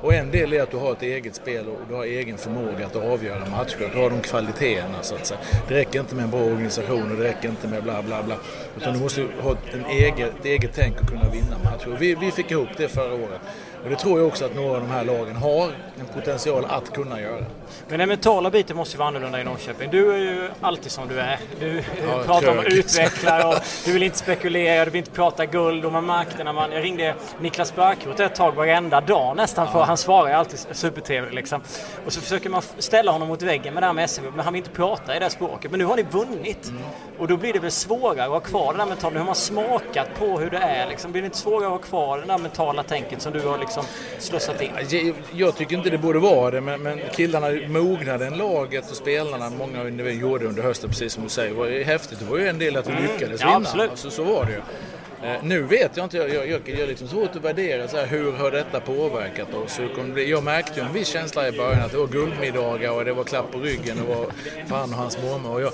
Och 0.00 0.14
en 0.14 0.30
del 0.30 0.52
är 0.52 0.62
att 0.62 0.70
du 0.70 0.76
har 0.76 0.92
ett 0.92 1.02
eget 1.02 1.34
spel 1.34 1.68
och 1.68 1.78
du 1.88 1.94
har 1.94 2.04
egen 2.04 2.38
förmåga 2.38 2.86
att 2.86 2.96
avgöra 2.96 3.46
matcher. 3.50 3.90
Du 3.94 4.00
har 4.00 4.10
de 4.10 4.20
kvaliteterna 4.20 5.02
så 5.02 5.14
att 5.14 5.26
säga. 5.26 5.40
Det 5.68 5.74
räcker 5.74 6.00
inte 6.00 6.14
med 6.14 6.24
en 6.24 6.30
bra 6.30 6.40
organisation 6.40 7.10
och 7.10 7.16
det 7.16 7.24
räcker 7.24 7.48
inte 7.48 7.68
med 7.68 7.82
bla 7.82 8.02
bla 8.02 8.22
bla. 8.22 8.36
Utan 8.76 8.94
du 8.94 9.00
måste 9.00 9.26
ha 9.40 9.56
en 9.72 9.84
eget, 9.84 10.34
ett 10.40 10.44
eget 10.44 10.70
tänk 10.74 11.00
och 11.00 11.08
kunna 11.08 11.30
vinna 11.30 11.58
matcher. 11.64 11.92
Och 11.92 12.02
vi, 12.02 12.14
vi 12.14 12.30
fick 12.30 12.50
ihop 12.50 12.68
det 12.76 12.88
förra 12.88 13.14
året. 13.14 13.40
Och 13.84 13.90
det 13.90 13.96
tror 13.96 14.18
jag 14.18 14.28
också 14.28 14.44
att 14.44 14.54
några 14.54 14.76
av 14.76 14.80
de 14.80 14.90
här 14.90 15.04
lagen 15.04 15.36
har 15.36 15.64
en 16.00 16.06
potential 16.14 16.64
att 16.68 16.92
kunna 16.92 17.20
göra. 17.20 17.44
Men 17.88 17.98
den 17.98 18.08
mentala 18.08 18.50
biten 18.50 18.76
måste 18.76 18.94
ju 18.94 18.98
vara 18.98 19.08
annorlunda 19.08 19.40
i 19.40 19.44
Norrköping. 19.44 19.90
Du 19.90 20.12
är 20.12 20.18
ju 20.18 20.48
alltid 20.60 20.92
som 20.92 21.08
du 21.08 21.20
är. 21.20 21.38
Du 21.60 21.82
Ja, 22.08 22.22
pratar 22.26 22.50
om 22.50 22.58
att 22.58 22.64
krökigt. 22.64 22.86
utveckla 22.98 23.48
och 23.48 23.54
du 23.84 23.92
vill 23.92 24.02
inte 24.02 24.18
spekulera, 24.18 24.84
du 24.84 24.90
vill 24.90 24.98
inte 24.98 25.10
prata 25.10 25.46
guld 25.46 25.84
och 25.84 25.92
man 25.92 26.06
märkte 26.06 26.44
när 26.44 26.52
man... 26.52 26.72
Jag 26.72 26.84
ringde 26.84 27.14
Niklas 27.40 27.74
Bärkroth 27.74 28.22
ett 28.22 28.34
tag 28.34 28.52
varenda 28.54 29.00
dag 29.00 29.36
nästan 29.36 29.72
för 29.72 29.82
han 29.82 29.96
svarar 29.96 30.28
ju 30.28 30.34
alltid 30.34 30.58
supertrevligt 30.72 31.34
liksom. 31.34 31.60
Och 32.06 32.12
så 32.12 32.20
försöker 32.20 32.50
man 32.50 32.62
ställa 32.78 33.12
honom 33.12 33.28
mot 33.28 33.42
väggen 33.42 33.74
med 33.74 33.82
det 33.82 33.86
här 33.86 33.92
med 33.92 34.10
SM, 34.10 34.20
men 34.34 34.44
han 34.44 34.52
vill 34.52 34.60
inte 34.60 34.70
prata 34.76 35.16
i 35.16 35.18
det 35.18 35.30
språket. 35.30 35.70
Men 35.70 35.78
nu 35.80 35.84
har 35.86 35.96
ni 35.96 36.02
vunnit. 36.02 36.72
Och 37.18 37.28
då 37.28 37.36
blir 37.36 37.52
det 37.52 37.58
väl 37.58 37.70
svårare 37.70 38.24
att 38.24 38.30
ha 38.30 38.40
kvar 38.40 38.66
den 38.72 38.78
där 38.78 38.86
mentala... 38.86 39.12
Nu 39.12 39.18
har 39.18 39.26
man 39.26 39.34
smakat 39.34 40.08
på 40.18 40.38
hur 40.38 40.50
det 40.50 40.58
är 40.58 40.86
liksom. 40.86 41.12
Blir 41.12 41.22
det 41.22 41.26
inte 41.26 41.38
svårare 41.38 41.66
att 41.66 41.70
ha 41.72 41.78
kvar 41.78 42.18
det 42.18 42.24
där 42.26 42.38
mentala 42.38 42.82
tänket 42.82 43.22
som 43.22 43.32
du 43.32 43.40
har 43.40 43.58
liksom 43.58 43.84
slussat 44.18 44.60
in? 44.60 44.70
Jag, 44.88 45.14
jag 45.32 45.56
tycker 45.56 45.76
inte 45.76 45.90
det 45.90 45.98
borde 45.98 46.18
vara 46.18 46.50
det, 46.50 46.60
men, 46.60 46.82
men 46.82 47.00
killarna 47.14 47.46
mognade 47.70 48.26
än 48.26 48.38
laget 48.38 48.90
och 48.90 48.96
spelarna, 48.96 49.50
många 49.50 49.88
individer 49.88 50.20
gjorde 50.20 50.46
under 50.46 50.62
hösten, 50.62 50.90
precis 50.90 51.12
som 51.12 51.22
du 51.24 51.28
säger. 51.28 51.54
Var 51.54 51.84
häftigt. 51.84 52.18
Det 52.18 52.24
var 52.24 52.38
ju 52.38 52.48
en 52.48 52.58
del 52.58 52.76
att 52.76 52.86
vi 52.88 52.92
Mm. 52.92 53.02
lyckades 53.02 53.40
Ja, 53.40 53.62
vinna. 53.72 53.90
Alltså, 53.90 54.10
så 54.10 54.24
var 54.24 54.44
det 54.44 54.52
ju. 54.52 54.58
Eh, 55.28 55.42
nu 55.42 55.62
vet 55.62 55.96
jag 55.96 56.04
inte, 56.04 56.16
jag, 56.16 56.28
jag, 56.34 56.48
jag, 56.48 56.60
jag 56.66 56.78
är 56.80 56.86
liksom 56.86 57.08
svårt 57.08 57.36
att 57.36 57.44
värdera 57.44 57.88
så 57.88 57.96
här, 57.96 58.06
hur 58.06 58.32
har 58.32 58.50
detta 58.50 58.80
påverkat 58.80 59.54
oss? 59.54 59.80
Hur 59.80 59.88
kommer 59.88 60.14
det? 60.14 60.22
Jag 60.24 60.44
märkte 60.44 60.80
ju 60.80 60.86
en 60.86 60.92
viss 60.92 61.08
känsla 61.08 61.48
i 61.48 61.52
början 61.52 61.80
att 61.82 61.90
det 61.90 61.96
var 61.98 62.06
guldmiddagar 62.06 62.90
och 62.90 63.04
det 63.04 63.12
var 63.12 63.24
klapp 63.24 63.52
på 63.52 63.58
ryggen 63.58 63.98
och 64.00 64.16
var 64.16 64.26
fan 64.66 64.90
och 64.92 64.96
hans 64.98 65.18
mormor. 65.22 65.54
Och 65.54 65.60
jag, 65.62 65.72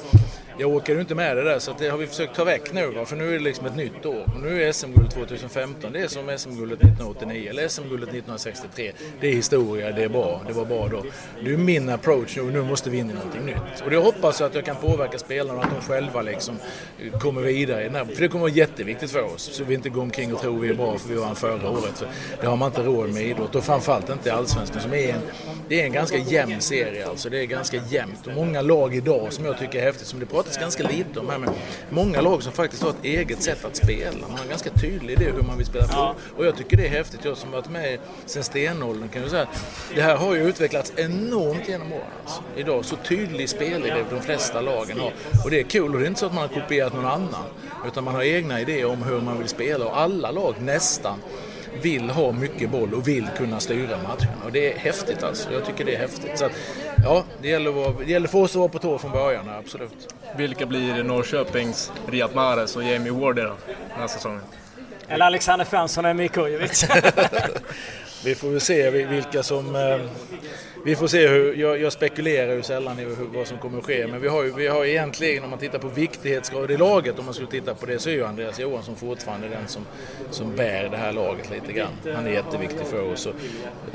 jag 0.59 0.71
åker 0.71 0.95
ju 0.95 1.01
inte 1.01 1.15
med 1.15 1.37
det 1.37 1.43
där 1.43 1.59
så 1.59 1.71
att 1.71 1.79
det 1.79 1.89
har 1.89 1.99
vi 1.99 2.07
försökt 2.07 2.35
ta 2.37 2.45
väck 2.45 2.73
nu. 2.73 2.87
Va? 2.87 3.05
För 3.05 3.17
nu 3.17 3.29
är 3.29 3.33
det 3.33 3.39
liksom 3.39 3.67
ett 3.67 3.77
nytt 3.77 4.07
år. 4.07 4.25
Och 4.35 4.41
nu 4.43 4.63
är 4.63 4.73
SM-guldet 4.73 5.15
2015, 5.15 5.93
det 5.93 6.01
är 6.01 6.09
som 6.09 6.39
SM-guldet 6.39 6.79
1989 6.79 7.51
eller 7.51 7.69
SM-guldet 7.69 8.09
1963. 8.09 8.93
Det 9.21 9.29
är 9.29 9.33
historia, 9.33 9.93
det 9.93 10.03
är 10.03 10.09
bra, 10.09 10.43
det 10.47 10.53
var 10.53 10.65
bra 10.65 10.89
då. 10.89 11.05
Det 11.45 11.53
är 11.53 11.57
min 11.57 11.89
approach 11.89 12.37
nu, 12.37 12.43
nu 12.43 12.63
måste 12.63 12.91
vi 12.91 12.99
in 12.99 13.11
i 13.11 13.15
någonting 13.15 13.47
nytt. 13.47 13.81
Och 13.85 13.91
det 13.91 13.97
hoppas 13.97 14.41
jag 14.41 14.47
att 14.47 14.55
jag 14.55 14.65
kan 14.65 14.77
påverka 14.77 15.19
spelarna 15.19 15.59
och 15.59 15.65
att 15.65 15.71
de 15.71 15.81
själva 15.81 16.23
liksom 16.23 16.59
kommer 17.21 17.43
vidare 17.43 17.81
i 17.81 17.85
den 17.85 17.95
här. 17.95 18.05
För 18.05 18.23
det 18.23 18.29
kommer 18.29 18.43
vara 18.43 18.53
jätteviktigt 18.53 19.11
för 19.11 19.23
oss. 19.35 19.43
Så 19.43 19.65
vi 19.65 19.75
inte 19.75 19.89
går 19.89 20.03
omkring 20.03 20.35
och 20.35 20.41
tror 20.41 20.59
vi 20.59 20.69
är 20.69 20.75
bra 20.75 20.99
för 20.99 21.09
vi 21.09 21.15
vann 21.15 21.37
förra 21.37 21.71
året. 21.71 21.99
För 21.99 22.09
det 22.41 22.47
har 22.47 22.57
man 22.57 22.69
inte 22.69 22.83
råd 22.83 23.13
med 23.13 23.23
i 23.23 23.31
idrott 23.31 23.55
och 23.55 23.65
framförallt 23.65 24.11
inte 24.11 24.29
i 24.29 24.33
Allsvenskan 24.33 24.83
som 24.83 24.93
är 24.93 25.09
en, 25.09 25.21
det 25.69 25.81
är 25.81 25.85
en 25.85 25.93
ganska 25.93 26.19
jämn 26.19 26.61
serie 26.61 27.09
alltså. 27.09 27.31
Det 27.31 27.41
är 27.41 27.47
ganska 27.47 27.77
jämnt 27.77 28.27
och 28.27 28.33
många 28.33 28.61
lag 28.61 28.95
idag 28.95 29.33
som 29.33 29.45
jag 29.45 29.59
tycker 29.59 29.79
är 29.79 29.83
häftigt 29.83 30.07
som 30.07 30.21
det 30.21 30.27
pratar 30.27 30.42
pratas 30.43 30.61
ganska 30.61 30.89
lite 30.89 31.21
om 31.21 31.31
här 31.31 31.39
med 31.39 31.51
många 31.91 32.21
lag 32.21 32.43
som 32.43 32.53
faktiskt 32.53 32.83
har 32.83 32.91
ett 32.91 33.05
eget 33.05 33.43
sätt 33.43 33.65
att 33.65 33.77
spela. 33.77 34.29
Man 34.29 34.39
har 34.39 34.47
ganska 34.47 34.71
tydlig 34.71 35.13
idé 35.13 35.31
hur 35.31 35.43
man 35.43 35.57
vill 35.57 35.67
spela 35.67 35.85
fotboll. 35.85 36.15
Och 36.37 36.47
jag 36.47 36.57
tycker 36.57 36.77
det 36.77 36.87
är 36.87 36.91
häftigt. 36.91 37.25
Jag 37.25 37.37
som 37.37 37.51
varit 37.51 37.71
med 37.71 37.99
sen 38.27 38.45
stenåldern 38.45 39.09
kan 39.09 39.23
jag 39.23 39.31
säga 39.31 39.47
det 39.95 40.03
här 40.03 40.17
har 40.17 40.35
ju 40.35 40.49
utvecklats 40.49 40.93
enormt 40.97 41.69
genom 41.69 41.93
åren. 41.93 42.07
Alltså. 42.25 42.43
Idag 42.57 42.85
så 42.85 42.97
tydlig 42.97 43.49
spelidé 43.49 44.05
de 44.11 44.21
flesta 44.21 44.61
lagen 44.61 45.01
har. 45.01 45.13
Och 45.45 45.51
det 45.51 45.61
är 45.61 45.65
kul 45.65 45.95
och 45.95 46.01
det 46.01 46.07
är 46.07 46.09
inte 46.09 46.21
så 46.21 46.27
att 46.27 46.35
man 46.35 46.49
har 46.49 46.61
kopierat 46.61 46.95
någon 46.95 47.07
annan. 47.07 47.45
Utan 47.87 48.05
man 48.05 48.15
har 48.15 48.23
egna 48.23 48.61
idéer 48.61 48.85
om 48.85 49.03
hur 49.03 49.21
man 49.21 49.39
vill 49.39 49.49
spela 49.49 49.85
och 49.85 49.99
alla 49.99 50.31
lag 50.31 50.55
nästan 50.61 51.19
vill 51.83 52.11
ha 52.11 52.33
mycket 52.33 52.71
boll 52.71 52.95
och 52.95 53.09
vill 53.09 53.27
kunna 53.37 53.61
styra 53.61 53.99
matchen. 54.03 54.43
Och 54.45 54.53
det 54.53 54.73
är 54.73 54.79
häftigt 54.79 55.23
alltså. 55.23 55.53
Jag 55.53 55.65
tycker 55.65 55.85
det 55.85 55.95
är 55.95 55.99
häftigt. 55.99 56.39
Så 56.39 56.45
att, 56.45 56.53
ja, 57.05 57.25
det 57.43 57.49
gäller, 57.49 57.71
att 57.71 57.77
vara, 57.77 57.93
det 57.93 58.13
gäller 58.13 58.29
för 58.29 58.39
oss 58.39 58.51
att 58.51 58.57
vara 58.57 58.69
på 58.69 58.79
tå 58.79 58.99
från 58.99 59.11
början, 59.11 59.49
absolut. 59.49 60.15
Vilka 60.37 60.67
blir 60.67 61.03
Norrköpings 61.03 61.93
Riyad 62.07 62.35
Mahrez 62.35 62.77
och 62.77 62.85
Jamie 62.85 63.13
Ward 63.13 63.37
den 63.37 63.51
här 63.91 64.07
säsongen? 64.07 64.43
Eller 65.09 65.27
Alexander 65.27 65.65
Fransson 65.65 66.05
och 66.05 66.11
Emir 66.11 66.29
Kujovic. 66.29 66.85
Vi 68.25 68.35
får 68.35 68.49
väl 68.49 68.61
se 68.61 68.91
vilka 68.91 69.43
som... 69.43 69.77
Eh, 69.77 70.01
vi 70.85 70.97
får 70.97 71.07
se 71.07 71.29
hur... 71.29 71.55
Jag, 71.55 71.81
jag 71.81 71.93
spekulerar 71.93 72.53
ju 72.53 72.63
sällan 72.63 72.99
i 72.99 73.05
hur, 73.05 73.17
vad 73.35 73.47
som 73.47 73.59
kommer 73.59 73.79
att 73.79 73.85
ske. 73.85 74.07
Men 74.07 74.21
vi 74.21 74.29
har 74.29 74.43
ju 74.43 74.53
vi 74.53 74.67
har 74.67 74.85
egentligen, 74.85 75.45
om 75.45 75.51
man 75.51 75.59
tittar 75.59 75.79
på 75.79 75.89
viktighetsgrad 75.89 76.71
i 76.71 76.77
laget, 76.77 77.19
om 77.19 77.25
man 77.25 77.35
skulle 77.35 77.51
titta 77.51 77.75
på 77.75 77.87
det, 77.87 77.99
så 77.99 78.09
är 78.09 78.15
ju 78.15 78.25
Andreas 78.25 78.61
Johansson 78.61 78.97
fortfarande 78.97 79.49
den 79.49 79.69
som, 79.69 79.87
som 80.31 80.57
bär 80.57 80.89
det 80.89 80.97
här 80.97 81.13
laget 81.13 81.51
lite 81.51 81.73
grann. 81.73 81.93
Han 82.15 82.27
är 82.27 82.31
jätteviktig 82.31 82.87
för 82.87 83.13
oss. 83.13 83.27
Och, 83.27 83.35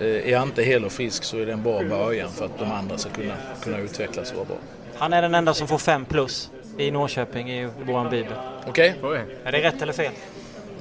eh, 0.03 0.33
är 0.33 0.37
han 0.37 0.47
inte 0.47 0.63
hel 0.63 0.85
och 0.85 0.91
frisk 0.91 1.23
så 1.23 1.37
är 1.37 1.45
det 1.45 1.53
en 1.53 1.63
bra 1.63 1.83
början 1.83 2.29
för 2.29 2.45
att 2.45 2.59
de 2.59 2.71
andra 2.71 2.97
ska 2.97 3.09
kunna, 3.09 3.33
kunna 3.63 3.77
utvecklas 3.77 4.31
och 4.31 4.37
vara 4.37 4.45
bra. 4.45 4.57
Han 4.95 5.13
är 5.13 5.21
den 5.21 5.35
enda 5.35 5.53
som 5.53 5.67
får 5.67 5.77
fem 5.77 6.05
plus 6.05 6.51
i 6.77 6.91
Norrköping 6.91 7.51
i 7.51 7.67
vår 7.85 8.09
bibel. 8.09 8.33
Okej. 8.67 8.95
Okay. 9.01 9.21
Är 9.43 9.51
det 9.51 9.63
rätt 9.63 9.81
eller 9.81 9.93
fel? 9.93 10.11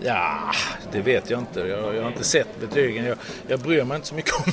Ja, 0.03 0.53
det 0.92 1.01
vet 1.01 1.30
jag 1.30 1.40
inte. 1.40 1.61
Jag, 1.61 1.94
jag 1.94 2.03
har 2.03 2.09
inte 2.09 2.24
sett 2.24 2.61
betygen. 2.61 3.05
Jag, 3.05 3.18
jag 3.49 3.61
bryr 3.61 3.84
mig 3.84 3.97
inte 3.97 4.09
så 4.09 4.14
mycket 4.14 4.34
om 4.34 4.53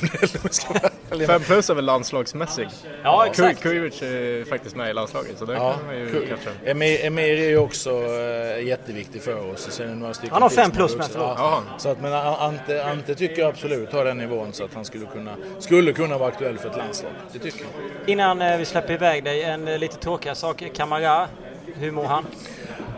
det. 1.10 1.26
Fem 1.26 1.40
plus 1.40 1.70
är 1.70 1.74
väl 1.74 1.84
landslagsmässig? 1.84 2.68
Ja, 3.02 3.26
exakt. 3.26 3.62
Kujovic 3.62 4.02
är 4.02 4.44
faktiskt 4.44 4.76
med 4.76 4.90
i 4.90 4.92
landslaget 4.92 5.38
så 5.38 5.44
det 5.44 5.52
ja, 5.52 5.72
kan 5.72 5.86
man 5.86 5.96
ju 5.96 6.26
kanske... 6.28 6.50
Emir, 6.64 7.04
Emir 7.04 7.38
är 7.40 7.48
ju 7.48 7.58
också 7.58 7.90
äh, 7.90 8.66
jätteviktig 8.66 9.22
för 9.22 9.52
oss. 9.52 9.68
Sen 9.70 9.98
några 9.98 10.14
Han 10.30 10.42
har 10.42 10.50
fem 10.50 10.70
plus 10.70 10.96
med, 10.96 11.06
förlåt. 11.12 11.34
Ja, 11.38 11.62
så 11.78 11.88
att, 11.88 12.00
men 12.00 12.12
Ante, 12.12 12.84
Ante 12.84 13.14
tycker 13.14 13.42
jag 13.42 13.48
absolut 13.48 13.92
har 13.92 14.04
den 14.04 14.18
nivån 14.18 14.52
så 14.52 14.64
att 14.64 14.74
han 14.74 14.84
skulle 14.84 15.06
kunna, 15.06 15.36
skulle 15.58 15.92
kunna 15.92 16.18
vara 16.18 16.28
aktuell 16.28 16.58
för 16.58 16.70
ett 16.70 16.76
landslag. 16.76 17.12
Det 17.32 17.38
tycker 17.38 17.60
jag. 17.60 18.10
Innan 18.10 18.42
eh, 18.42 18.56
vi 18.56 18.64
släpper 18.64 18.94
iväg 18.94 19.24
dig, 19.24 19.42
en 19.42 19.68
eh, 19.68 19.78
lite 19.78 19.96
tråkigare 19.96 20.36
sak. 20.36 20.64
Kamara, 20.74 21.28
hur 21.74 21.90
mår 21.90 22.04
han? 22.04 22.26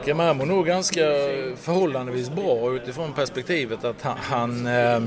Gamar 0.06 0.34
mår 0.34 0.46
nog 0.46 0.66
ganska 0.66 1.00
förhållandevis 1.56 2.30
bra 2.30 2.72
utifrån 2.72 3.12
perspektivet 3.12 3.84
att 3.84 4.02
han, 4.02 4.66
eh, 4.66 5.00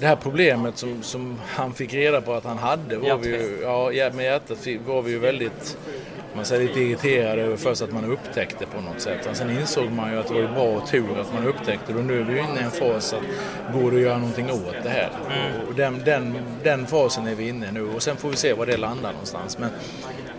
det 0.00 0.06
här 0.06 0.16
problemet 0.16 0.78
som, 0.78 1.02
som 1.02 1.40
han 1.46 1.74
fick 1.74 1.94
reda 1.94 2.20
på 2.20 2.32
att 2.32 2.44
han 2.44 2.58
hade 2.58 2.96
var 2.96 3.16
vi 3.16 3.28
ju, 3.28 3.60
ja, 3.62 4.10
med 4.14 4.24
hjärtat 4.24 4.66
var 4.86 5.02
vi 5.02 5.10
ju 5.10 5.18
väldigt 5.18 5.78
man 6.38 6.44
säger 6.44 6.68
lite 6.68 6.80
irriterade 6.80 7.42
över 7.42 7.56
först 7.56 7.82
att 7.82 7.92
man 7.92 8.04
upptäckte 8.04 8.66
på 8.66 8.80
något 8.80 9.00
sätt. 9.00 9.28
Sen 9.32 9.50
insåg 9.50 9.90
man 9.90 10.12
ju 10.12 10.18
att 10.18 10.28
det 10.28 10.34
var 10.34 10.54
bra 10.54 10.64
och 10.64 10.88
tur 10.88 11.20
att 11.20 11.34
man 11.34 11.46
upptäckte 11.46 11.92
det 11.92 11.98
och 11.98 12.04
nu 12.04 12.20
är 12.20 12.24
vi 12.24 12.32
ju 12.32 12.38
inne 12.38 12.60
i 12.60 12.62
en 12.62 12.70
fas 12.70 13.12
att 13.12 13.22
går 13.74 13.90
det 13.90 13.96
att 13.96 14.02
göra 14.02 14.18
någonting 14.18 14.50
åt 14.50 14.74
det 14.82 14.88
här? 14.88 15.10
Mm. 15.26 15.68
Och 15.68 15.74
den, 15.74 16.02
den, 16.04 16.38
den 16.62 16.86
fasen 16.86 17.26
är 17.26 17.34
vi 17.34 17.48
inne 17.48 17.68
i 17.68 17.72
nu 17.72 17.88
och 17.88 18.02
sen 18.02 18.16
får 18.16 18.28
vi 18.28 18.36
se 18.36 18.52
var 18.52 18.66
det 18.66 18.76
landar 18.76 19.12
någonstans. 19.12 19.58
Men, 19.58 19.70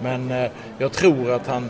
men 0.01 0.43
eh, 0.43 0.51
jag 0.77 0.91
tror 0.91 1.32
att 1.32 1.47
han, 1.47 1.69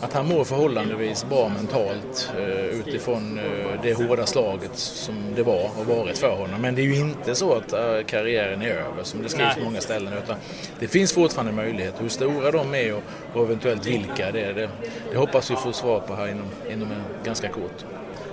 att 0.00 0.12
han 0.12 0.26
mår 0.28 0.44
förhållandevis 0.44 1.24
bra 1.24 1.48
mentalt 1.48 2.32
eh, 2.38 2.64
utifrån 2.64 3.38
eh, 3.38 3.82
det 3.82 3.94
hårda 3.94 4.26
slaget 4.26 4.76
som 4.76 5.14
det 5.36 5.42
var 5.42 5.70
och 5.78 5.86
varit 5.86 6.18
för 6.18 6.36
honom. 6.36 6.60
Men 6.60 6.74
det 6.74 6.82
är 6.82 6.86
ju 6.86 6.96
inte 6.96 7.34
så 7.34 7.54
att 7.54 7.72
eh, 7.72 8.06
karriären 8.06 8.62
är 8.62 8.70
över 8.70 9.02
som 9.02 9.22
det 9.22 9.28
skrivs 9.28 9.54
på 9.54 9.64
många 9.64 9.80
ställen 9.80 10.12
utan 10.24 10.36
det 10.78 10.88
finns 10.88 11.12
fortfarande 11.12 11.52
möjligheter. 11.52 12.02
Hur 12.02 12.08
stora 12.08 12.50
de 12.50 12.74
är 12.74 12.94
och, 12.94 13.02
och 13.34 13.44
eventuellt 13.44 13.86
vilka 13.86 14.30
det 14.32 14.40
är, 14.40 14.54
det, 14.54 14.68
det 15.12 15.18
hoppas 15.18 15.50
vi 15.50 15.56
få 15.56 15.72
svar 15.72 16.00
på 16.00 16.14
här 16.14 16.28
inom, 16.28 16.46
inom 16.70 16.92
en 16.92 17.02
ganska 17.24 17.48
kort. 17.48 17.84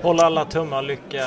Håll 0.02 0.20
alla 0.20 0.46
tummar 0.46 0.82
lycka, 0.82 1.26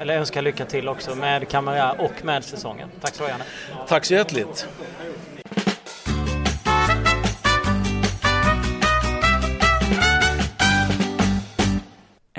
eller 0.00 0.18
önskar 0.18 0.42
lycka 0.42 0.64
till 0.64 0.88
också 0.88 1.14
med 1.14 1.48
Kamara 1.48 1.92
och 1.92 2.24
med 2.24 2.44
säsongen. 2.44 2.88
Tack 3.00 3.14
så 3.14 3.24
gärna. 3.24 3.44
Tack 3.88 4.04
så 4.04 4.14
hjärtligt. 4.14 4.68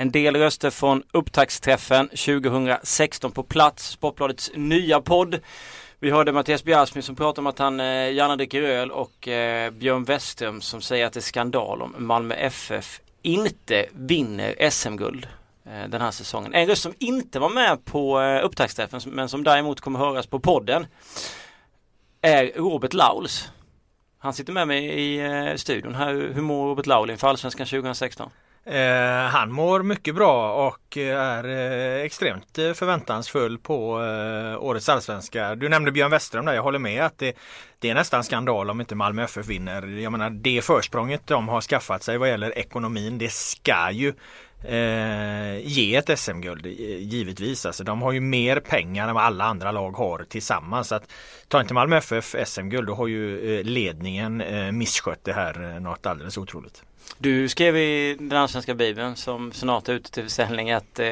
En 0.00 0.10
del 0.10 0.36
röster 0.36 0.70
från 0.70 1.02
upptaktsträffen 1.12 2.08
2016 2.08 3.32
på 3.32 3.42
plats, 3.42 3.88
Sportbladets 3.88 4.50
nya 4.54 5.00
podd. 5.00 5.40
Vi 5.98 6.10
hörde 6.10 6.32
Mattias 6.32 6.64
Bjärsmyr 6.64 7.02
som 7.02 7.16
pratar 7.16 7.42
om 7.42 7.46
att 7.46 7.58
han 7.58 7.80
eh, 7.80 8.12
gärna 8.12 8.36
dricker 8.36 8.62
öl 8.62 8.90
och 8.90 9.28
eh, 9.28 9.70
Björn 9.70 10.04
Westström 10.04 10.60
som 10.60 10.80
säger 10.80 11.06
att 11.06 11.12
det 11.12 11.18
är 11.18 11.22
skandal 11.22 11.82
om 11.82 11.94
Malmö 11.98 12.34
FF 12.34 13.00
inte 13.22 13.86
vinner 13.92 14.70
SM-guld 14.70 15.28
eh, 15.64 15.88
den 15.88 16.00
här 16.00 16.10
säsongen. 16.10 16.54
En 16.54 16.66
röst 16.66 16.82
som 16.82 16.94
inte 16.98 17.38
var 17.38 17.50
med 17.50 17.84
på 17.84 18.20
eh, 18.20 18.44
upptaktsträffen 18.44 19.00
men 19.06 19.28
som 19.28 19.44
däremot 19.44 19.80
kommer 19.80 19.98
höras 19.98 20.26
på 20.26 20.40
podden 20.40 20.86
är 22.20 22.52
Robert 22.56 22.92
Lauls. 22.92 23.48
Han 24.18 24.34
sitter 24.34 24.52
med 24.52 24.68
mig 24.68 24.84
i 24.84 25.18
eh, 25.18 25.54
studion 25.54 25.94
här. 25.94 26.30
Hur 26.34 26.42
mår 26.42 26.68
Robert 26.68 26.86
Laul 26.86 27.10
inför 27.10 27.28
Allsvenskan 27.28 27.66
2016? 27.66 28.30
Eh, 28.70 29.30
han 29.30 29.52
mår 29.52 29.82
mycket 29.82 30.14
bra 30.14 30.66
och 30.66 30.96
eh, 30.96 31.20
är 31.20 31.44
eh, 31.44 32.04
extremt 32.04 32.58
eh, 32.58 32.72
förväntansfull 32.72 33.58
på 33.58 34.02
eh, 34.02 34.62
årets 34.62 34.88
allsvenska. 34.88 35.54
Du 35.54 35.68
nämnde 35.68 35.92
Björn 35.92 36.10
Westerholm 36.10 36.46
där, 36.46 36.54
jag 36.54 36.62
håller 36.62 36.78
med 36.78 37.04
att 37.04 37.18
det, 37.18 37.36
det 37.78 37.90
är 37.90 37.94
nästan 37.94 38.24
skandal 38.24 38.70
om 38.70 38.80
inte 38.80 38.94
Malmö 38.94 39.22
FF 39.24 39.46
vinner. 39.46 39.86
Jag 39.86 40.12
menar 40.12 40.30
det 40.30 40.64
försprånget 40.64 41.26
de 41.26 41.48
har 41.48 41.60
skaffat 41.60 42.02
sig 42.02 42.18
vad 42.18 42.28
gäller 42.28 42.58
ekonomin, 42.58 43.18
det 43.18 43.32
ska 43.32 43.90
ju 43.90 44.14
eh, 44.62 45.66
ge 45.66 45.96
ett 45.96 46.18
SM-guld 46.18 46.66
eh, 46.66 46.72
givetvis. 46.96 47.66
Alltså, 47.66 47.84
de 47.84 48.02
har 48.02 48.12
ju 48.12 48.20
mer 48.20 48.60
pengar 48.60 49.08
än 49.08 49.14
vad 49.14 49.24
alla 49.24 49.44
andra 49.44 49.72
lag 49.72 49.90
har 49.90 50.24
tillsammans. 50.28 50.88
Så 50.88 50.94
att, 50.94 51.10
tar 51.48 51.60
inte 51.60 51.74
Malmö 51.74 51.96
FF 51.96 52.34
SM-guld 52.46 52.86
då 52.86 52.94
har 52.94 53.06
ju 53.06 53.58
eh, 53.58 53.64
ledningen 53.64 54.40
eh, 54.40 54.72
misskött 54.72 55.24
det 55.24 55.32
här 55.32 55.74
eh, 55.74 55.80
något 55.80 56.06
alldeles 56.06 56.38
otroligt. 56.38 56.82
Du 57.18 57.48
skrev 57.48 57.76
i 57.76 58.16
den 58.20 58.38
allsvenska 58.38 58.74
bibeln 58.74 59.16
som 59.16 59.52
snart 59.52 59.88
är 59.88 59.92
ute 59.92 60.10
till 60.10 60.22
försäljning 60.22 60.70
att 60.70 60.98
eh, 60.98 61.08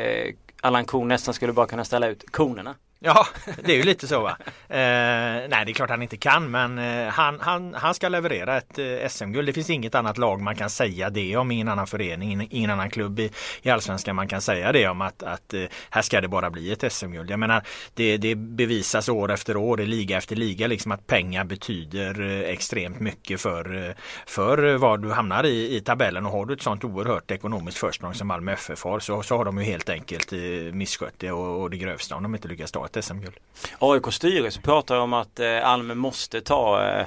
Allan 0.60 0.84
Korn 0.84 1.08
nästan 1.08 1.34
skulle 1.34 1.52
bara 1.52 1.66
kunna 1.66 1.84
ställa 1.84 2.08
ut 2.08 2.30
konerna. 2.30 2.74
Ja, 3.06 3.26
det 3.64 3.72
är 3.72 3.76
ju 3.76 3.82
lite 3.82 4.08
så 4.08 4.20
va. 4.20 4.36
Eh, 4.68 5.48
nej, 5.48 5.64
det 5.64 5.70
är 5.70 5.72
klart 5.72 5.90
han 5.90 6.02
inte 6.02 6.16
kan, 6.16 6.50
men 6.50 6.78
eh, 6.78 7.08
han, 7.08 7.40
han, 7.40 7.74
han 7.74 7.94
ska 7.94 8.08
leverera 8.08 8.56
ett 8.56 8.78
eh, 8.78 9.08
SM-guld. 9.08 9.48
Det 9.48 9.52
finns 9.52 9.70
inget 9.70 9.94
annat 9.94 10.18
lag 10.18 10.40
man 10.40 10.56
kan 10.56 10.70
säga 10.70 11.10
det 11.10 11.36
om, 11.36 11.50
ingen 11.50 11.68
annan 11.68 11.86
förening, 11.86 12.48
ingen 12.50 12.70
annan 12.70 12.90
klubb 12.90 13.20
i, 13.20 13.30
i 13.62 13.70
allsvenskan 13.70 14.16
man 14.16 14.28
kan 14.28 14.40
säga 14.40 14.72
det 14.72 14.88
om 14.88 15.00
att, 15.00 15.22
att 15.22 15.54
eh, 15.54 15.62
här 15.90 16.02
ska 16.02 16.20
det 16.20 16.28
bara 16.28 16.50
bli 16.50 16.72
ett 16.72 16.92
SM-guld. 16.92 17.30
Jag 17.30 17.38
menar, 17.38 17.62
det, 17.94 18.16
det 18.16 18.34
bevisas 18.34 19.08
år 19.08 19.32
efter 19.32 19.56
år, 19.56 19.80
i 19.80 19.86
liga 19.86 20.16
efter 20.16 20.36
liga, 20.36 20.66
liksom 20.66 20.92
att 20.92 21.06
pengar 21.06 21.44
betyder 21.44 22.42
extremt 22.42 23.00
mycket 23.00 23.40
för, 23.40 23.94
för 24.26 24.76
vad 24.76 25.02
du 25.02 25.12
hamnar 25.12 25.44
i, 25.44 25.76
i 25.76 25.80
tabellen. 25.80 26.26
Och 26.26 26.32
har 26.32 26.46
du 26.46 26.54
ett 26.54 26.62
sånt 26.62 26.84
oerhört 26.84 27.30
ekonomiskt 27.30 27.78
försprång 27.78 28.14
som 28.14 28.28
Malmö 28.28 28.52
FF 28.52 28.84
har 28.84 29.00
så, 29.00 29.22
så 29.22 29.36
har 29.36 29.44
de 29.44 29.58
ju 29.58 29.64
helt 29.64 29.88
enkelt 29.88 30.32
misskött 30.72 31.14
det 31.18 31.32
och, 31.32 31.62
och 31.62 31.70
det 31.70 31.76
grövsta 31.76 32.16
om 32.16 32.22
de 32.22 32.34
inte 32.34 32.48
lyckas 32.48 32.72
ta 32.72 32.86
ett 32.86 32.95
SM-guld. 33.02 33.36
AIKs 33.78 34.14
styrelse 34.14 34.60
pratar 34.60 34.96
om 34.96 35.12
att 35.12 35.40
eh, 35.40 35.68
Alme 35.68 35.94
måste 35.94 36.40
ta 36.40 36.84
eh, 36.84 37.06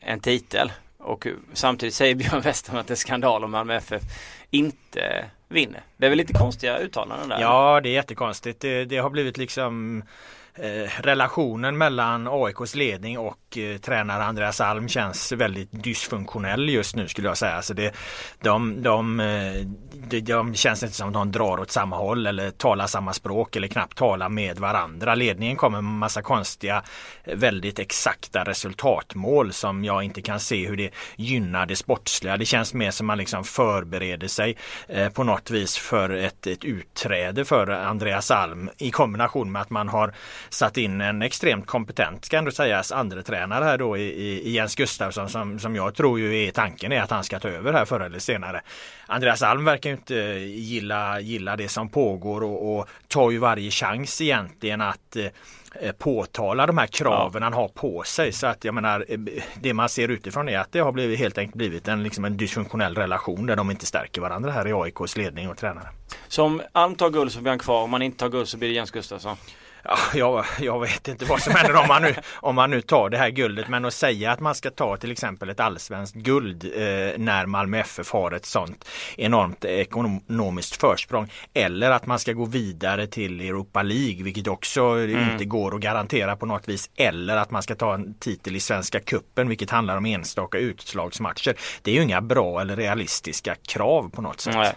en 0.00 0.20
titel 0.20 0.72
och 0.98 1.26
samtidigt 1.52 1.94
säger 1.94 2.14
Björn 2.14 2.40
Westerholm 2.40 2.80
att 2.80 2.86
det 2.86 2.94
är 2.94 2.96
skandal 2.96 3.44
om 3.44 3.50
Malmö 3.50 3.74
FF 3.74 4.02
inte 4.50 5.24
vinner. 5.48 5.82
Det 5.96 6.06
är 6.06 6.10
väl 6.10 6.18
lite 6.18 6.32
konstiga 6.32 6.78
uttalanden 6.78 7.28
där? 7.28 7.40
Ja, 7.40 7.80
det 7.80 7.88
är 7.88 7.92
jättekonstigt. 7.92 8.60
Det, 8.60 8.84
det 8.84 8.96
har 8.96 9.10
blivit 9.10 9.38
liksom 9.38 10.02
Eh, 10.60 10.90
relationen 11.02 11.78
mellan 11.78 12.28
AIKs 12.30 12.74
ledning 12.74 13.18
och 13.18 13.58
eh, 13.58 13.78
tränare 13.78 14.24
Andreas 14.24 14.60
Alm 14.60 14.88
känns 14.88 15.32
väldigt 15.32 15.68
dysfunktionell 15.84 16.68
just 16.68 16.96
nu 16.96 17.08
skulle 17.08 17.28
jag 17.28 17.38
säga. 17.38 17.62
Så 17.62 17.74
det, 17.74 17.94
de, 18.40 18.82
de, 18.82 19.20
eh, 19.20 19.66
de, 20.08 20.20
de 20.20 20.54
känns 20.54 20.82
inte 20.82 20.94
som 20.94 21.08
att 21.08 21.14
de 21.14 21.32
drar 21.32 21.60
åt 21.60 21.70
samma 21.70 21.96
håll 21.96 22.26
eller 22.26 22.50
talar 22.50 22.86
samma 22.86 23.12
språk 23.12 23.56
eller 23.56 23.68
knappt 23.68 23.98
talar 23.98 24.28
med 24.28 24.58
varandra. 24.58 25.14
Ledningen 25.14 25.56
kommer 25.56 25.80
med 25.80 25.92
massa 25.98 26.22
konstiga, 26.22 26.82
väldigt 27.24 27.78
exakta 27.78 28.44
resultatmål 28.44 29.52
som 29.52 29.84
jag 29.84 30.02
inte 30.02 30.22
kan 30.22 30.40
se 30.40 30.66
hur 30.66 30.76
det 30.76 30.90
gynnar 31.16 31.66
det 31.66 31.76
sportsliga. 31.76 32.36
Det 32.36 32.44
känns 32.44 32.74
mer 32.74 32.90
som 32.90 33.06
man 33.06 33.18
liksom 33.18 33.44
förbereder 33.44 34.28
sig 34.28 34.56
eh, 34.88 35.08
på 35.08 35.24
något 35.24 35.50
vis 35.50 35.76
för 35.76 36.10
ett, 36.10 36.46
ett 36.46 36.64
utträde 36.64 37.44
för 37.44 37.70
Andreas 37.70 38.30
Alm 38.30 38.70
i 38.78 38.90
kombination 38.90 39.52
med 39.52 39.62
att 39.62 39.70
man 39.70 39.88
har 39.88 40.14
satt 40.50 40.76
in 40.76 41.00
en 41.00 41.22
extremt 41.22 41.66
kompetent, 41.66 42.24
ska 42.24 42.38
ändå 42.38 42.50
sägas, 42.50 42.92
andre 42.92 43.22
tränare 43.22 43.64
här 43.64 43.78
då 43.78 43.96
i, 43.96 44.02
i 44.48 44.50
Jens 44.50 44.74
Gustafsson 44.74 45.28
som, 45.28 45.58
som 45.58 45.76
jag 45.76 45.94
tror 45.94 46.18
ju 46.18 46.46
är 46.46 46.50
tanken 46.50 46.92
är 46.92 47.02
att 47.02 47.10
han 47.10 47.24
ska 47.24 47.40
ta 47.40 47.48
över 47.48 47.72
här 47.72 47.84
förr 47.84 48.00
eller 48.00 48.18
senare. 48.18 48.60
Andreas 49.06 49.42
Alm 49.42 49.64
verkar 49.64 49.90
inte 49.90 50.14
gilla, 50.14 51.20
gilla 51.20 51.56
det 51.56 51.68
som 51.68 51.88
pågår 51.88 52.42
och, 52.42 52.78
och 52.78 52.88
tar 53.08 53.30
ju 53.30 53.38
varje 53.38 53.70
chans 53.70 54.20
egentligen 54.20 54.80
att 54.80 55.16
eh, 55.16 55.92
påtala 55.98 56.66
de 56.66 56.78
här 56.78 56.86
kraven 56.86 57.42
ja. 57.42 57.46
han 57.46 57.52
har 57.52 57.68
på 57.68 58.02
sig. 58.02 58.32
Så 58.32 58.46
att 58.46 58.64
jag 58.64 58.74
menar 58.74 59.04
eh, 59.08 59.18
det 59.60 59.74
man 59.74 59.88
ser 59.88 60.08
utifrån 60.08 60.48
är 60.48 60.58
att 60.58 60.72
det 60.72 60.80
har 60.80 60.92
blivit, 60.92 61.18
helt 61.18 61.38
enkelt 61.38 61.56
blivit 61.56 61.88
en, 61.88 62.02
liksom 62.02 62.24
en 62.24 62.36
dysfunktionell 62.36 62.94
relation 62.94 63.46
där 63.46 63.56
de 63.56 63.70
inte 63.70 63.86
stärker 63.86 64.20
varandra 64.20 64.50
här 64.50 64.68
i 64.68 64.72
AIKs 64.72 65.16
ledning 65.16 65.48
och 65.48 65.56
tränare. 65.56 65.88
Så 66.28 66.42
om 66.44 66.62
Alm 66.72 66.94
tar 66.94 67.10
guld 67.10 67.32
så 67.32 67.40
blir 67.40 67.50
han 67.50 67.58
kvar, 67.58 67.82
om 67.82 67.90
man 67.90 68.02
inte 68.02 68.18
tar 68.18 68.28
guld 68.28 68.48
så 68.48 68.56
blir 68.56 68.68
det 68.68 68.74
Jens 68.74 68.90
Gustafsson? 68.90 69.36
Ja, 69.84 69.98
jag, 70.14 70.44
jag 70.60 70.80
vet 70.80 71.08
inte 71.08 71.24
vad 71.24 71.42
som 71.42 71.54
händer 71.54 71.76
om 71.76 71.88
man, 71.88 72.02
nu, 72.02 72.14
om 72.34 72.54
man 72.54 72.70
nu 72.70 72.80
tar 72.80 73.10
det 73.10 73.18
här 73.18 73.30
guldet 73.30 73.68
men 73.68 73.84
att 73.84 73.94
säga 73.94 74.32
att 74.32 74.40
man 74.40 74.54
ska 74.54 74.70
ta 74.70 74.96
till 74.96 75.12
exempel 75.12 75.48
ett 75.48 75.60
allsvenskt 75.60 76.14
guld 76.14 76.64
eh, 76.64 76.80
när 77.18 77.46
Malmö 77.46 77.78
FF 77.78 78.12
har 78.12 78.32
ett 78.32 78.46
sånt 78.46 78.88
enormt 79.16 79.64
ekonomiskt 79.64 80.80
försprång 80.80 81.32
eller 81.54 81.90
att 81.90 82.06
man 82.06 82.18
ska 82.18 82.32
gå 82.32 82.44
vidare 82.44 83.06
till 83.06 83.40
Europa 83.40 83.82
League 83.82 84.24
vilket 84.24 84.48
också 84.48 84.82
mm. 84.82 85.30
inte 85.30 85.44
går 85.44 85.74
att 85.74 85.80
garantera 85.80 86.36
på 86.36 86.46
något 86.46 86.68
vis 86.68 86.90
eller 86.96 87.36
att 87.36 87.50
man 87.50 87.62
ska 87.62 87.74
ta 87.74 87.94
en 87.94 88.14
titel 88.14 88.56
i 88.56 88.60
Svenska 88.60 89.00
Kuppen 89.00 89.48
vilket 89.48 89.70
handlar 89.70 89.96
om 89.96 90.06
enstaka 90.06 90.58
utslagsmatcher. 90.58 91.54
Det 91.82 91.90
är 91.90 91.94
ju 91.94 92.02
inga 92.02 92.20
bra 92.20 92.60
eller 92.60 92.76
realistiska 92.76 93.54
krav 93.54 94.10
på 94.10 94.22
något 94.22 94.40
sätt. 94.40 94.54
Nej. 94.54 94.74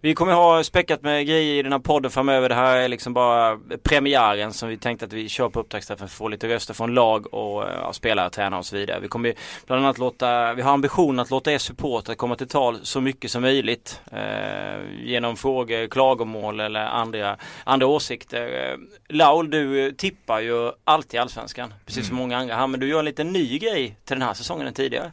Vi 0.00 0.14
kommer 0.14 0.32
ha 0.32 0.64
späckat 0.64 1.02
med 1.02 1.26
grejer 1.26 1.54
i 1.54 1.62
den 1.62 1.72
här 1.72 1.78
podden 1.78 2.10
framöver. 2.10 2.48
Det 2.48 2.54
här 2.54 2.76
är 2.76 2.88
liksom 2.88 3.14
bara 3.14 3.58
premiären 3.82 4.52
som 4.52 4.68
vi 4.68 4.76
tänkte 4.76 5.04
att 5.04 5.12
vi 5.12 5.28
kör 5.28 5.48
på 5.48 5.60
upptaktsträffen 5.60 6.08
för 6.08 6.12
att 6.14 6.18
få 6.18 6.28
lite 6.28 6.48
röster 6.48 6.74
från 6.74 6.94
lag 6.94 7.34
och 7.34 7.62
ja, 7.62 7.92
spelare, 7.92 8.30
tränare 8.30 8.58
och 8.58 8.66
så 8.66 8.76
vidare. 8.76 9.00
Vi 9.00 9.08
kommer 9.08 9.34
bland 9.66 9.84
annat 9.84 9.98
låta, 9.98 10.54
vi 10.54 10.62
har 10.62 10.72
ambitionen 10.72 11.18
att 11.20 11.30
låta 11.30 11.52
er 11.52 11.58
supportrar 11.58 12.14
komma 12.14 12.36
till 12.36 12.48
tal 12.48 12.78
så 12.82 13.00
mycket 13.00 13.30
som 13.30 13.42
möjligt. 13.42 14.00
Eh, 14.12 15.04
genom 15.04 15.36
frågor, 15.36 15.88
klagomål 15.88 16.60
eller 16.60 16.80
andra, 16.80 17.36
andra 17.64 17.86
åsikter. 17.86 18.70
Eh, 18.70 18.78
Laul, 19.08 19.50
du 19.50 19.92
tippar 19.92 20.40
ju 20.40 20.70
alltid 20.84 21.20
allsvenskan. 21.20 21.74
Precis 21.86 21.98
mm. 21.98 22.08
som 22.08 22.16
många 22.16 22.38
andra 22.38 22.54
här. 22.54 22.66
Men 22.66 22.80
du 22.80 22.88
gör 22.88 22.98
en 22.98 23.04
liten 23.04 23.32
ny 23.32 23.58
grej 23.58 23.96
till 24.04 24.18
den 24.18 24.22
här 24.22 24.34
säsongen 24.34 24.66
än 24.66 24.74
tidigare. 24.74 25.12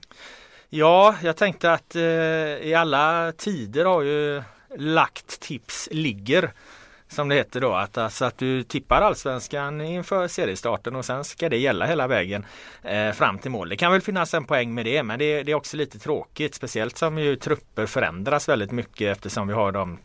Ja, 0.75 1.15
jag 1.23 1.37
tänkte 1.37 1.73
att 1.73 1.95
eh, 1.95 2.01
i 2.61 2.73
alla 2.77 3.31
tider 3.31 3.85
har 3.85 4.01
ju 4.01 4.43
lagt 4.77 5.39
tips 5.39 5.89
ligger. 5.91 6.51
Som 7.07 7.29
det 7.29 7.35
heter 7.35 7.61
då, 7.61 7.73
att, 7.73 7.97
alltså 7.97 8.25
att 8.25 8.37
du 8.37 8.63
tippar 8.63 9.01
allsvenskan 9.01 9.81
inför 9.81 10.27
seriestarten 10.27 10.95
och 10.95 11.05
sen 11.05 11.23
ska 11.23 11.49
det 11.49 11.57
gälla 11.57 11.85
hela 11.85 12.07
vägen 12.07 12.45
eh, 12.83 13.11
fram 13.11 13.39
till 13.39 13.51
mål. 13.51 13.69
Det 13.69 13.75
kan 13.75 13.91
väl 13.91 14.01
finnas 14.01 14.33
en 14.33 14.45
poäng 14.45 14.73
med 14.73 14.85
det 14.85 15.03
men 15.03 15.19
det, 15.19 15.43
det, 15.43 15.51
är 15.51 15.55
också 15.55 15.77
lite 15.77 15.99
tråkigt 15.99 16.55
speciellt 16.55 16.97
som 16.97 17.17
ju 17.17 17.35
trupper 17.35 17.85
förändras 17.85 18.49
väldigt 18.49 18.71
mycket 18.71 19.17
eftersom 19.17 19.47
vi 19.47 19.53
har 19.53 19.71
de 19.71 19.97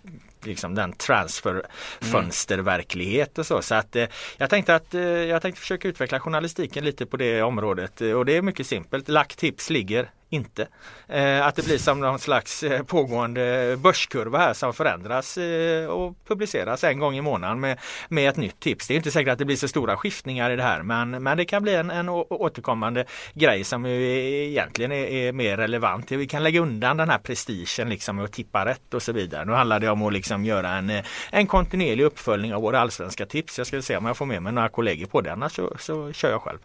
liksom 0.43 0.75
den 0.75 0.93
transferfönsterverklighet 0.93 3.39
och 3.39 3.47
så. 3.47 3.63
Så 3.63 3.75
att 3.75 3.97
eh, 3.97 4.07
jag 4.37 4.51
tänkte 4.51 4.75
att 4.75 4.95
eh, 4.95 5.03
jag 5.03 5.43
tänkte 5.43 5.61
försöka 5.61 5.89
utveckla 5.89 6.21
journalistiken 6.21 6.85
lite 6.85 7.07
på 7.07 7.17
det 7.17 7.43
området 7.43 8.01
eh, 8.01 8.13
och 8.13 8.25
det 8.25 8.37
är 8.37 8.43
mycket 8.43 8.67
simpelt. 8.67 9.09
Lagt 9.09 9.39
tips 9.39 9.71
ligger 9.71 10.11
inte. 10.31 10.69
Eh, 11.09 11.47
att 11.47 11.57
det 11.57 11.65
blir 11.65 11.79
som 11.79 12.01
någon 12.01 12.19
slags 12.19 12.63
eh, 12.63 12.83
pågående 12.83 13.77
börskurva 13.79 14.39
här 14.39 14.53
som 14.53 14.75
förändras 14.75 15.39
eh, 15.39 15.87
och 15.87 16.15
publiceras 16.27 16.85
en 16.85 16.99
gång 16.99 17.17
i 17.17 17.21
månaden 17.21 17.61
med, 17.61 17.79
med 18.09 18.29
ett 18.29 18.37
nytt 18.37 18.61
tips. 18.61 18.89
Det 18.89 18.95
är 18.95 18.97
inte 18.97 19.11
säkert 19.11 19.33
att 19.33 19.39
det 19.39 19.45
blir 19.45 19.57
så 19.57 19.69
stora 19.69 19.97
skiftningar 19.97 20.51
i 20.51 20.57
det 20.57 20.63
här 20.63 20.83
men, 20.83 21.11
men 21.11 21.37
det 21.37 21.45
kan 21.45 21.63
bli 21.63 21.75
en, 21.75 21.91
en 21.91 22.09
återkommande 22.09 23.05
grej 23.35 23.65
som 23.65 23.87
egentligen 23.87 24.93
är, 24.93 25.07
är, 25.07 25.33
mer 25.33 25.57
relevant. 25.57 26.13
Vi 26.13 26.27
kan 26.27 26.43
lägga 26.43 26.61
undan 26.61 26.97
den 26.97 27.11
här 27.11 27.19
prestigen 27.19 27.89
liksom 27.89 28.19
och 28.19 28.33
tippa 28.33 28.65
rätt 28.65 28.95
och 28.95 29.03
så 29.03 29.13
vidare. 29.13 29.45
Nu 29.45 29.53
handlar 29.53 29.81
det 29.81 29.91
om 29.91 30.03
att 30.03 30.13
liksom 30.13 30.45
göra 30.45 30.71
en, 30.71 31.03
en 31.31 31.47
kontinuerlig 31.47 32.05
uppföljning 32.05 32.55
av 32.55 32.63
våra 32.63 32.81
allsvenska 32.81 33.27
tips. 33.27 33.59
Jag 33.59 33.67
ska 33.67 33.83
se 33.83 33.97
om 33.97 34.07
jag 34.07 34.17
får 34.17 34.27
med 34.27 34.43
mig 34.43 34.53
några 34.53 34.69
kollegor 34.69 35.07
på 35.07 35.21
det 35.21 35.33
annars 35.33 35.53
så, 35.53 35.77
så 35.79 36.13
kör 36.13 36.31
jag 36.31 36.43
själv. 36.43 36.59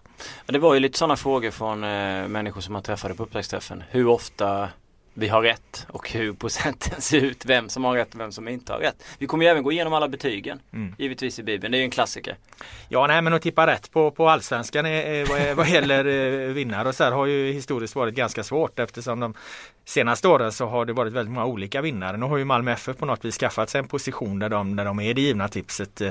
Det 0.45 0.59
var 0.59 0.73
ju 0.73 0.79
lite 0.79 0.97
sådana 0.97 1.15
frågor 1.15 1.51
från 1.51 1.83
eh, 1.83 2.27
människor 2.27 2.61
som 2.61 2.73
man 2.73 2.83
träffade 2.83 3.13
på 3.13 3.23
uppväxt 3.23 3.52
Steffen. 3.53 3.83
Hur 3.89 4.07
ofta 4.07 4.69
vi 5.13 5.27
har 5.27 5.41
rätt 5.41 5.87
och 5.89 6.11
hur 6.11 6.33
procenten 6.33 7.01
ser 7.01 7.21
ut, 7.21 7.45
vem 7.45 7.69
som 7.69 7.83
har 7.83 7.95
rätt 7.95 8.13
och 8.13 8.19
vem 8.19 8.31
som 8.31 8.47
inte 8.47 8.73
har 8.73 8.79
rätt. 8.79 9.03
Vi 9.17 9.27
kommer 9.27 9.45
ju 9.45 9.51
även 9.51 9.63
gå 9.63 9.71
igenom 9.71 9.93
alla 9.93 10.07
betygen, 10.07 10.59
mm. 10.73 10.95
givetvis 10.97 11.39
i 11.39 11.43
Bibeln. 11.43 11.71
Det 11.71 11.77
är 11.77 11.79
ju 11.79 11.85
en 11.85 11.91
klassiker. 11.91 12.37
Ja, 12.89 13.07
nej 13.07 13.21
men 13.21 13.33
att 13.33 13.41
tippa 13.41 13.67
rätt 13.67 13.91
på, 13.91 14.11
på 14.11 14.29
allsvenskan 14.29 14.85
är, 14.85 15.35
är, 15.35 15.53
vad 15.53 15.69
gäller 15.69 16.05
eh, 16.05 16.53
vinnare 16.53 16.87
och 16.87 16.95
så 16.95 17.03
här 17.03 17.11
har 17.11 17.25
ju 17.25 17.51
historiskt 17.51 17.95
varit 17.95 18.15
ganska 18.15 18.43
svårt 18.43 18.79
eftersom 18.79 19.19
de 19.19 19.33
senaste 19.85 20.27
åren 20.27 20.51
så 20.51 20.65
har 20.65 20.85
det 20.85 20.93
varit 20.93 21.13
väldigt 21.13 21.33
många 21.33 21.45
olika 21.45 21.81
vinnare. 21.81 22.17
Nu 22.17 22.25
har 22.25 22.37
ju 22.37 22.45
Malmö 22.45 22.71
FF 22.71 22.97
på 22.97 23.05
något 23.05 23.25
vis 23.25 23.37
skaffat 23.37 23.69
sig 23.69 23.79
en 23.79 23.87
position 23.87 24.39
där 24.39 24.49
de, 24.49 24.75
där 24.75 24.85
de 24.85 24.99
är 24.99 25.13
det 25.13 25.21
givna 25.21 25.47
tipset 25.47 26.01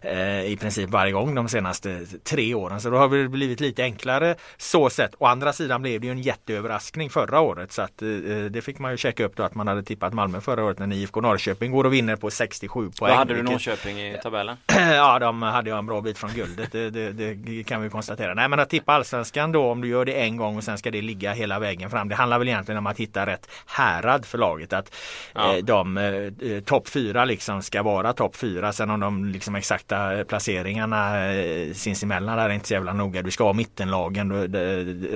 eh, 0.00 0.44
i 0.44 0.56
princip 0.60 0.90
varje 0.90 1.12
gång 1.12 1.34
de 1.34 1.48
senaste 1.48 2.06
tre 2.24 2.54
åren. 2.54 2.80
Så 2.80 2.90
då 2.90 2.96
har 2.96 3.08
det 3.08 3.28
blivit 3.28 3.60
lite 3.60 3.82
enklare 3.82 4.34
så 4.56 4.90
sett. 4.90 5.14
Å 5.18 5.26
andra 5.26 5.52
sidan 5.52 5.82
blev 5.82 6.00
det 6.00 6.06
ju 6.06 6.10
en 6.10 6.22
jätteöverraskning 6.22 7.10
förra 7.10 7.40
året 7.40 7.72
så 7.72 7.82
att 7.82 8.02
eh, 8.02 8.08
det 8.50 8.64
fick 8.64 8.78
man 8.78 8.90
ju 8.90 8.96
checka 8.96 9.24
upp 9.24 9.36
då 9.36 9.42
att 9.42 9.54
man 9.54 9.68
hade 9.68 9.82
tippat 9.82 10.12
Malmö 10.12 10.40
förra 10.40 10.64
året 10.64 10.78
när 10.78 10.92
IFK 10.92 11.20
Norrköping 11.20 11.72
går 11.72 11.84
och 11.84 11.92
vinner 11.92 12.16
på 12.16 12.30
67 12.30 12.90
poäng. 12.90 13.10
Vad 13.10 13.18
hade 13.18 13.34
du 13.34 13.42
Norrköping 13.42 14.00
i 14.00 14.18
tabellen? 14.22 14.56
ja, 14.76 15.18
de 15.18 15.42
hade 15.42 15.70
ju 15.70 15.78
en 15.78 15.86
bra 15.86 16.00
bit 16.00 16.18
från 16.18 16.30
guldet. 16.30 16.72
Det, 16.72 16.90
det, 16.90 17.12
det, 17.12 17.64
kan 17.64 17.82
vi 17.82 17.90
konstatera. 17.90 18.34
Nej, 18.34 18.48
men 18.48 18.60
att 18.60 18.70
tippa 18.70 18.92
allsvenskan 18.92 19.52
då 19.52 19.70
om 19.70 19.80
du 19.80 19.88
gör 19.88 20.04
det 20.04 20.12
en 20.12 20.36
gång 20.36 20.56
och 20.56 20.64
sen 20.64 20.78
ska 20.78 20.90
det 20.90 21.02
ligga 21.02 21.32
hela 21.32 21.58
vägen 21.58 21.90
fram. 21.90 22.08
Det 22.08 22.14
handlar 22.14 22.38
väl 22.38 22.48
egentligen 22.48 22.78
om 22.78 22.86
att 22.86 23.00
hitta 23.00 23.21
rätt 23.26 23.48
härad 23.66 24.26
för 24.26 24.38
laget. 24.38 24.72
Att 24.72 24.94
ja. 25.34 25.56
eh, 25.56 25.64
de 25.64 25.96
eh, 25.96 26.60
topp 26.60 26.88
fyra 26.88 27.24
liksom 27.24 27.62
ska 27.62 27.82
vara 27.82 28.12
topp 28.12 28.36
fyra. 28.36 28.72
Sen 28.72 28.90
om 28.90 29.00
de 29.00 29.24
liksom 29.24 29.54
exakta 29.54 30.24
placeringarna 30.24 31.32
eh, 31.32 31.72
sinsemellan 31.72 32.38
är 32.38 32.48
inte 32.48 32.68
så 32.68 32.74
jävla 32.74 32.92
noga. 32.92 33.22
Du 33.22 33.30
ska 33.30 33.44
ha 33.44 33.52
mittenlagen 33.52 34.28
då, 34.28 34.36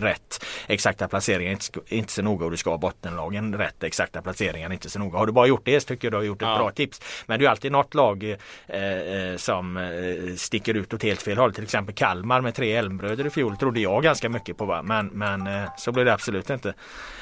rätt 0.00 0.44
exakta 0.66 1.08
placeringar. 1.08 1.52
Inte, 1.52 1.80
inte 1.88 2.12
så 2.12 2.22
noga 2.22 2.44
och 2.44 2.50
du 2.50 2.56
ska 2.56 2.70
ha 2.70 2.78
bottenlagen 2.78 3.54
rätt 3.54 3.82
exakta 3.82 4.22
placeringar. 4.22 4.72
Inte 4.72 4.90
så 4.90 4.98
noga. 4.98 5.18
Har 5.18 5.26
du 5.26 5.32
bara 5.32 5.46
gjort 5.46 5.64
det 5.64 5.80
så 5.80 5.86
tycker 5.86 6.06
jag 6.06 6.12
du 6.12 6.16
har 6.16 6.24
gjort 6.24 6.42
ett 6.42 6.48
ja. 6.48 6.58
bra 6.58 6.70
tips. 6.70 7.00
Men 7.26 7.38
det 7.38 7.46
är 7.46 7.50
alltid 7.50 7.72
något 7.72 7.94
lag 7.94 8.36
eh, 8.66 8.80
eh, 8.80 9.36
som 9.36 9.76
eh, 9.76 10.34
sticker 10.36 10.74
ut 10.74 10.94
åt 10.94 11.02
helt 11.02 11.22
fel 11.22 11.38
håll. 11.38 11.54
Till 11.54 11.64
exempel 11.64 11.94
Kalmar 11.94 12.40
med 12.40 12.54
tre 12.54 12.72
Elmbröder 12.72 13.26
i 13.26 13.30
fjol 13.30 13.56
trodde 13.56 13.80
jag 13.80 14.02
ganska 14.02 14.28
mycket 14.28 14.56
på. 14.58 14.64
Va? 14.64 14.82
Men, 14.82 15.06
men 15.06 15.46
eh, 15.46 15.70
så 15.76 15.92
blev 15.92 16.06
det 16.06 16.12
absolut 16.12 16.50
inte. 16.50 16.74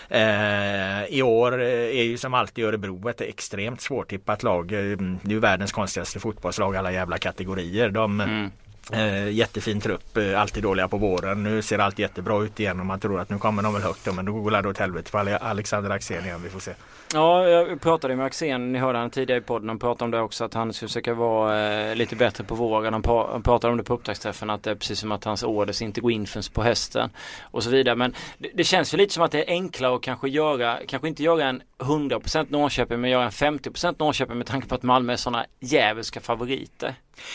Eh, 0.08 1.04
I 1.04 1.22
år 1.22 1.60
är 1.60 2.02
ju 2.02 2.18
som 2.18 2.34
alltid 2.34 2.64
Örebro 2.64 3.08
ett 3.08 3.20
extremt 3.20 3.80
svårtippat 3.80 4.42
lag. 4.42 4.68
Det 4.68 4.76
är 4.76 5.30
ju 5.30 5.38
världens 5.38 5.72
konstigaste 5.72 6.20
fotbollslag 6.20 6.76
alla 6.76 6.92
jävla 6.92 7.18
kategorier. 7.18 7.88
De, 7.88 8.20
mm. 8.20 8.50
Eh, 8.92 9.28
jättefin 9.28 9.80
trupp, 9.80 10.16
eh, 10.16 10.40
alltid 10.40 10.62
dåliga 10.62 10.88
på 10.88 10.96
våren. 10.96 11.42
Nu 11.42 11.62
ser 11.62 11.78
allt 11.78 11.98
jättebra 11.98 12.42
ut 12.42 12.60
igen 12.60 12.80
och 12.80 12.86
man 12.86 13.00
tror 13.00 13.20
att 13.20 13.30
nu 13.30 13.38
kommer 13.38 13.62
de 13.62 13.74
väl 13.74 13.82
högt. 13.82 14.14
Men 14.14 14.24
då 14.24 14.32
går 14.32 14.62
det 14.62 14.68
åt 14.68 14.78
helvete 14.78 15.10
för 15.10 15.18
Alexander 15.42 15.90
Axén 15.90 16.24
igen. 16.24 16.40
Vi 16.42 16.50
får 16.50 16.60
se. 16.60 16.72
Ja, 17.12 17.48
jag 17.48 17.80
pratade 17.80 18.16
med 18.16 18.26
Axén, 18.26 18.72
ni 18.72 18.78
hörde 18.78 18.98
han 18.98 19.10
tidigare 19.10 19.40
i 19.40 19.42
podden, 19.42 19.68
han 19.68 19.78
pratade 19.78 20.04
om 20.04 20.10
det 20.10 20.20
också 20.20 20.44
att 20.44 20.54
han 20.54 20.72
skulle 20.72 20.88
försöka 20.88 21.14
vara 21.14 21.70
eh, 21.90 21.96
lite 21.96 22.16
bättre 22.16 22.44
på 22.44 22.54
våren. 22.54 22.92
Han, 22.92 23.02
han 23.30 23.42
pratade 23.42 23.70
om 23.70 23.76
det 23.76 23.84
på 23.84 23.94
upptaktsträffen 23.94 24.50
att 24.50 24.62
det 24.62 24.70
är 24.70 24.74
precis 24.74 24.98
som 24.98 25.12
att 25.12 25.24
hans 25.24 25.42
orders 25.42 25.82
inte 25.82 26.00
går 26.00 26.12
in 26.12 26.26
förrän 26.26 26.42
på 26.52 26.62
hösten 26.62 27.10
och 27.42 27.62
så 27.62 27.70
vidare. 27.70 27.96
Men 27.96 28.14
det, 28.38 28.50
det, 28.54 28.64
känns 28.64 28.94
ju 28.94 28.98
lite 28.98 29.14
som 29.14 29.22
att 29.22 29.32
det 29.32 29.44
är 29.44 29.48
enklare 29.48 29.94
att 29.94 30.02
kanske 30.02 30.28
göra, 30.28 30.78
kanske 30.88 31.08
inte 31.08 31.22
göra 31.22 31.44
en 31.44 31.62
100% 31.78 32.46
Norrköping 32.48 33.00
men 33.00 33.10
göra 33.10 33.24
en 33.24 33.30
50% 33.30 33.94
Norrköping 33.98 34.38
med 34.38 34.46
tanke 34.46 34.68
på 34.68 34.74
att 34.74 34.82
Malmö 34.82 35.12
är 35.12 35.16
sådana 35.16 35.46
djävulska 35.60 36.20
favoriter. 36.20 36.94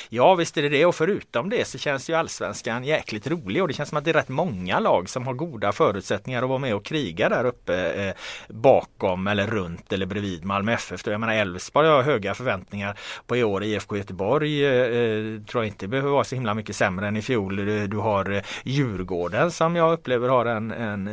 Ja 0.10 0.36
visst 0.36 0.58
är 0.58 0.62
det 0.62 0.70
det 0.70 0.86
och 0.86 0.96
förutom 0.96 1.50
det 1.50 1.68
så 1.68 1.78
känns 1.78 2.10
ju 2.10 2.14
allsvenskan 2.14 2.84
jäkligt 2.84 3.28
rolig 3.28 3.62
och 3.62 3.68
det 3.68 3.74
känns 3.74 3.90
som 3.90 3.98
att 3.98 4.06
det 4.06 4.12
är 4.12 4.14
rätt 4.14 4.30
många 4.30 4.80
lag 4.80 5.10
som 5.10 5.28
har 5.28 5.34
goda 5.34 5.72
förutsättningar 5.72 6.44
att 6.44 6.50
vara 6.50 6.60
med 6.60 6.76
och 6.76 6.86
kriga 6.86 7.30
där 7.30 7.46
uppe 7.46 7.92
eh, 7.92 8.14
bakom 8.50 9.28
eller 9.28 9.48
runt 9.48 9.69
eller 9.90 10.06
bredvid 10.06 10.46
Malmö 10.46 10.74
FF. 10.74 11.08
Jag 11.08 11.20
menar 11.20 11.34
Elfsborg 11.34 11.88
har 11.88 12.04
höga 12.04 12.34
förväntningar 12.34 12.98
på 13.28 13.38
i 13.38 13.44
år. 13.44 13.64
IFK 13.64 13.98
Göteborg 13.98 14.66
eh, 14.66 14.74
eh, 14.74 15.42
tror 15.42 15.64
jag 15.64 15.68
inte 15.68 15.88
behöver 15.88 16.10
vara 16.10 16.24
så 16.24 16.36
himla 16.36 16.54
mycket 16.54 16.76
sämre 16.76 17.08
än 17.08 17.18
i 17.18 17.22
fjol. 17.22 17.60
Eh, 17.60 17.84
du 17.84 17.98
har 17.98 18.32
eh, 18.32 18.42
Djurgården 18.64 19.52
som 19.52 19.76
jag 19.76 19.94
upplever 19.94 20.30
har 20.30 20.46
en, 20.46 20.72
en 20.72 21.08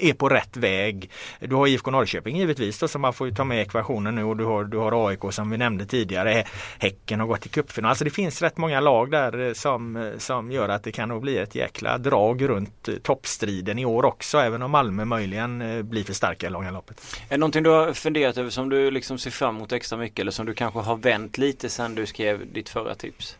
är 0.00 0.14
på 0.14 0.28
rätt 0.28 0.56
väg. 0.56 1.10
Du 1.40 1.54
har 1.54 1.66
IFK 1.66 1.90
Norrköping 1.90 2.36
givetvis 2.36 2.78
då, 2.78 2.88
som 2.88 3.02
man 3.02 3.12
får 3.12 3.30
ta 3.30 3.44
med 3.44 3.62
ekvationen 3.62 4.14
nu 4.14 4.24
och 4.24 4.36
du 4.36 4.44
har, 4.44 4.64
du 4.64 4.76
har 4.76 5.08
AIK 5.08 5.20
som 5.30 5.50
vi 5.50 5.58
nämnde 5.58 5.86
tidigare. 5.86 6.44
Häcken 6.78 7.20
har 7.20 7.26
gått 7.26 7.40
till 7.40 7.50
cupfinal. 7.50 7.88
Alltså 7.88 8.04
det 8.04 8.10
finns 8.10 8.42
rätt 8.42 8.56
många 8.56 8.80
lag 8.80 9.10
där 9.10 9.54
som, 9.54 10.12
som 10.18 10.52
gör 10.52 10.68
att 10.68 10.84
det 10.84 10.92
kan 10.92 11.08
nog 11.08 11.22
bli 11.22 11.38
ett 11.38 11.54
jäkla 11.54 11.98
drag 11.98 12.48
runt 12.48 12.88
toppstriden 13.02 13.78
i 13.78 13.84
år 13.84 14.04
också 14.04 14.38
även 14.38 14.62
om 14.62 14.70
Malmö 14.70 15.04
möjligen 15.04 15.58
blir 15.88 16.04
för 16.04 16.12
starka 16.12 16.46
i 16.46 16.50
långa 16.50 16.70
loppet. 16.70 17.00
Är 17.28 17.38
det 17.38 17.61
någonting 17.62 17.84
du 17.84 17.88
har 17.88 17.94
funderat 17.94 18.38
över 18.38 18.50
som 18.50 18.68
du 18.68 18.90
liksom 18.90 19.18
ser 19.18 19.30
fram 19.30 19.56
emot 19.56 19.72
extra 19.72 19.98
mycket 19.98 20.18
eller 20.18 20.32
som 20.32 20.46
du 20.46 20.54
kanske 20.54 20.80
har 20.80 20.96
vänt 20.96 21.38
lite 21.38 21.68
sen 21.68 21.94
du 21.94 22.06
skrev 22.06 22.52
ditt 22.52 22.68
förra 22.68 22.94
tips? 22.94 23.36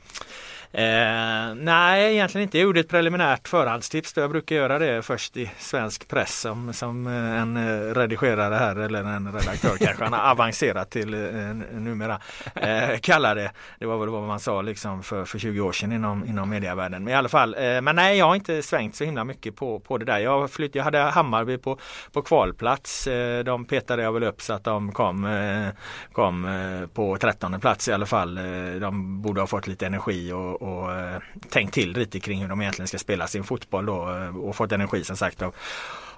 Eh, 0.74 1.54
nej, 1.54 2.12
egentligen 2.12 2.42
inte. 2.42 2.58
Jag 2.58 2.64
gjorde 2.64 2.80
ett 2.80 2.88
preliminärt 2.88 3.48
förhandstips. 3.48 4.12
Då 4.12 4.20
jag 4.20 4.30
brukar 4.30 4.56
göra 4.56 4.78
det 4.78 5.02
först 5.02 5.36
i 5.36 5.50
svensk 5.58 6.08
press 6.08 6.40
som, 6.40 6.72
som 6.72 7.06
eh, 7.06 7.40
en 7.40 7.56
eh, 7.56 7.94
redigerare 7.94 8.54
här 8.54 8.76
eller 8.76 9.04
en 9.04 9.32
redaktör 9.32 9.76
kanske 9.80 10.04
han 10.04 10.12
har 10.12 10.30
avancerat 10.30 10.90
till 10.90 11.14
eh, 11.14 11.20
numera 11.72 12.20
eh, 12.54 12.98
kallar 13.00 13.34
det. 13.34 13.50
Det 13.78 13.86
var 13.86 13.98
väl 13.98 14.08
vad 14.08 14.22
man 14.22 14.40
sa 14.40 14.62
liksom 14.62 15.02
för, 15.02 15.24
för 15.24 15.38
20 15.38 15.60
år 15.60 15.72
sedan 15.72 15.92
inom, 15.92 16.24
inom 16.24 16.50
medievärlden. 16.50 17.04
Men 17.04 17.12
i 17.12 17.16
alla 17.16 17.28
fall, 17.28 17.54
eh, 17.54 17.80
men 17.80 17.96
nej 17.96 18.18
jag 18.18 18.26
har 18.26 18.34
inte 18.34 18.62
svängt 18.62 18.96
så 18.96 19.04
himla 19.04 19.24
mycket 19.24 19.56
på, 19.56 19.80
på 19.80 19.98
det 19.98 20.04
där. 20.04 20.18
Jag, 20.18 20.50
flytt, 20.50 20.74
jag 20.74 20.84
hade 20.84 20.98
Hammarby 20.98 21.58
på, 21.58 21.78
på 22.12 22.22
kvalplats. 22.22 23.06
Eh, 23.06 23.44
de 23.44 23.64
petade 23.64 24.02
jag 24.02 24.12
väl 24.12 24.22
upp 24.22 24.42
så 24.42 24.52
att 24.52 24.64
de 24.64 24.92
kom, 24.92 25.24
eh, 25.24 25.68
kom 26.12 26.44
eh, 26.44 26.86
på 26.86 27.16
13 27.16 27.60
plats 27.60 27.88
i 27.88 27.92
alla 27.92 28.06
fall. 28.06 28.34
De 28.80 29.22
borde 29.22 29.40
ha 29.40 29.46
fått 29.46 29.66
lite 29.66 29.86
energi 29.86 30.32
och, 30.32 30.61
och 30.62 30.93
eh, 30.93 31.20
tänkt 31.51 31.74
till 31.74 31.93
lite 31.93 32.20
kring 32.20 32.40
hur 32.40 32.48
de 32.48 32.60
egentligen 32.60 32.89
ska 32.89 32.98
spela 32.98 33.26
sin 33.26 33.44
fotboll 33.44 33.86
då 33.86 34.16
eh, 34.16 34.36
och 34.36 34.56
fått 34.56 34.72
energi 34.72 35.05
som 35.05 35.16
sagt 35.16 35.43
av 35.43 35.55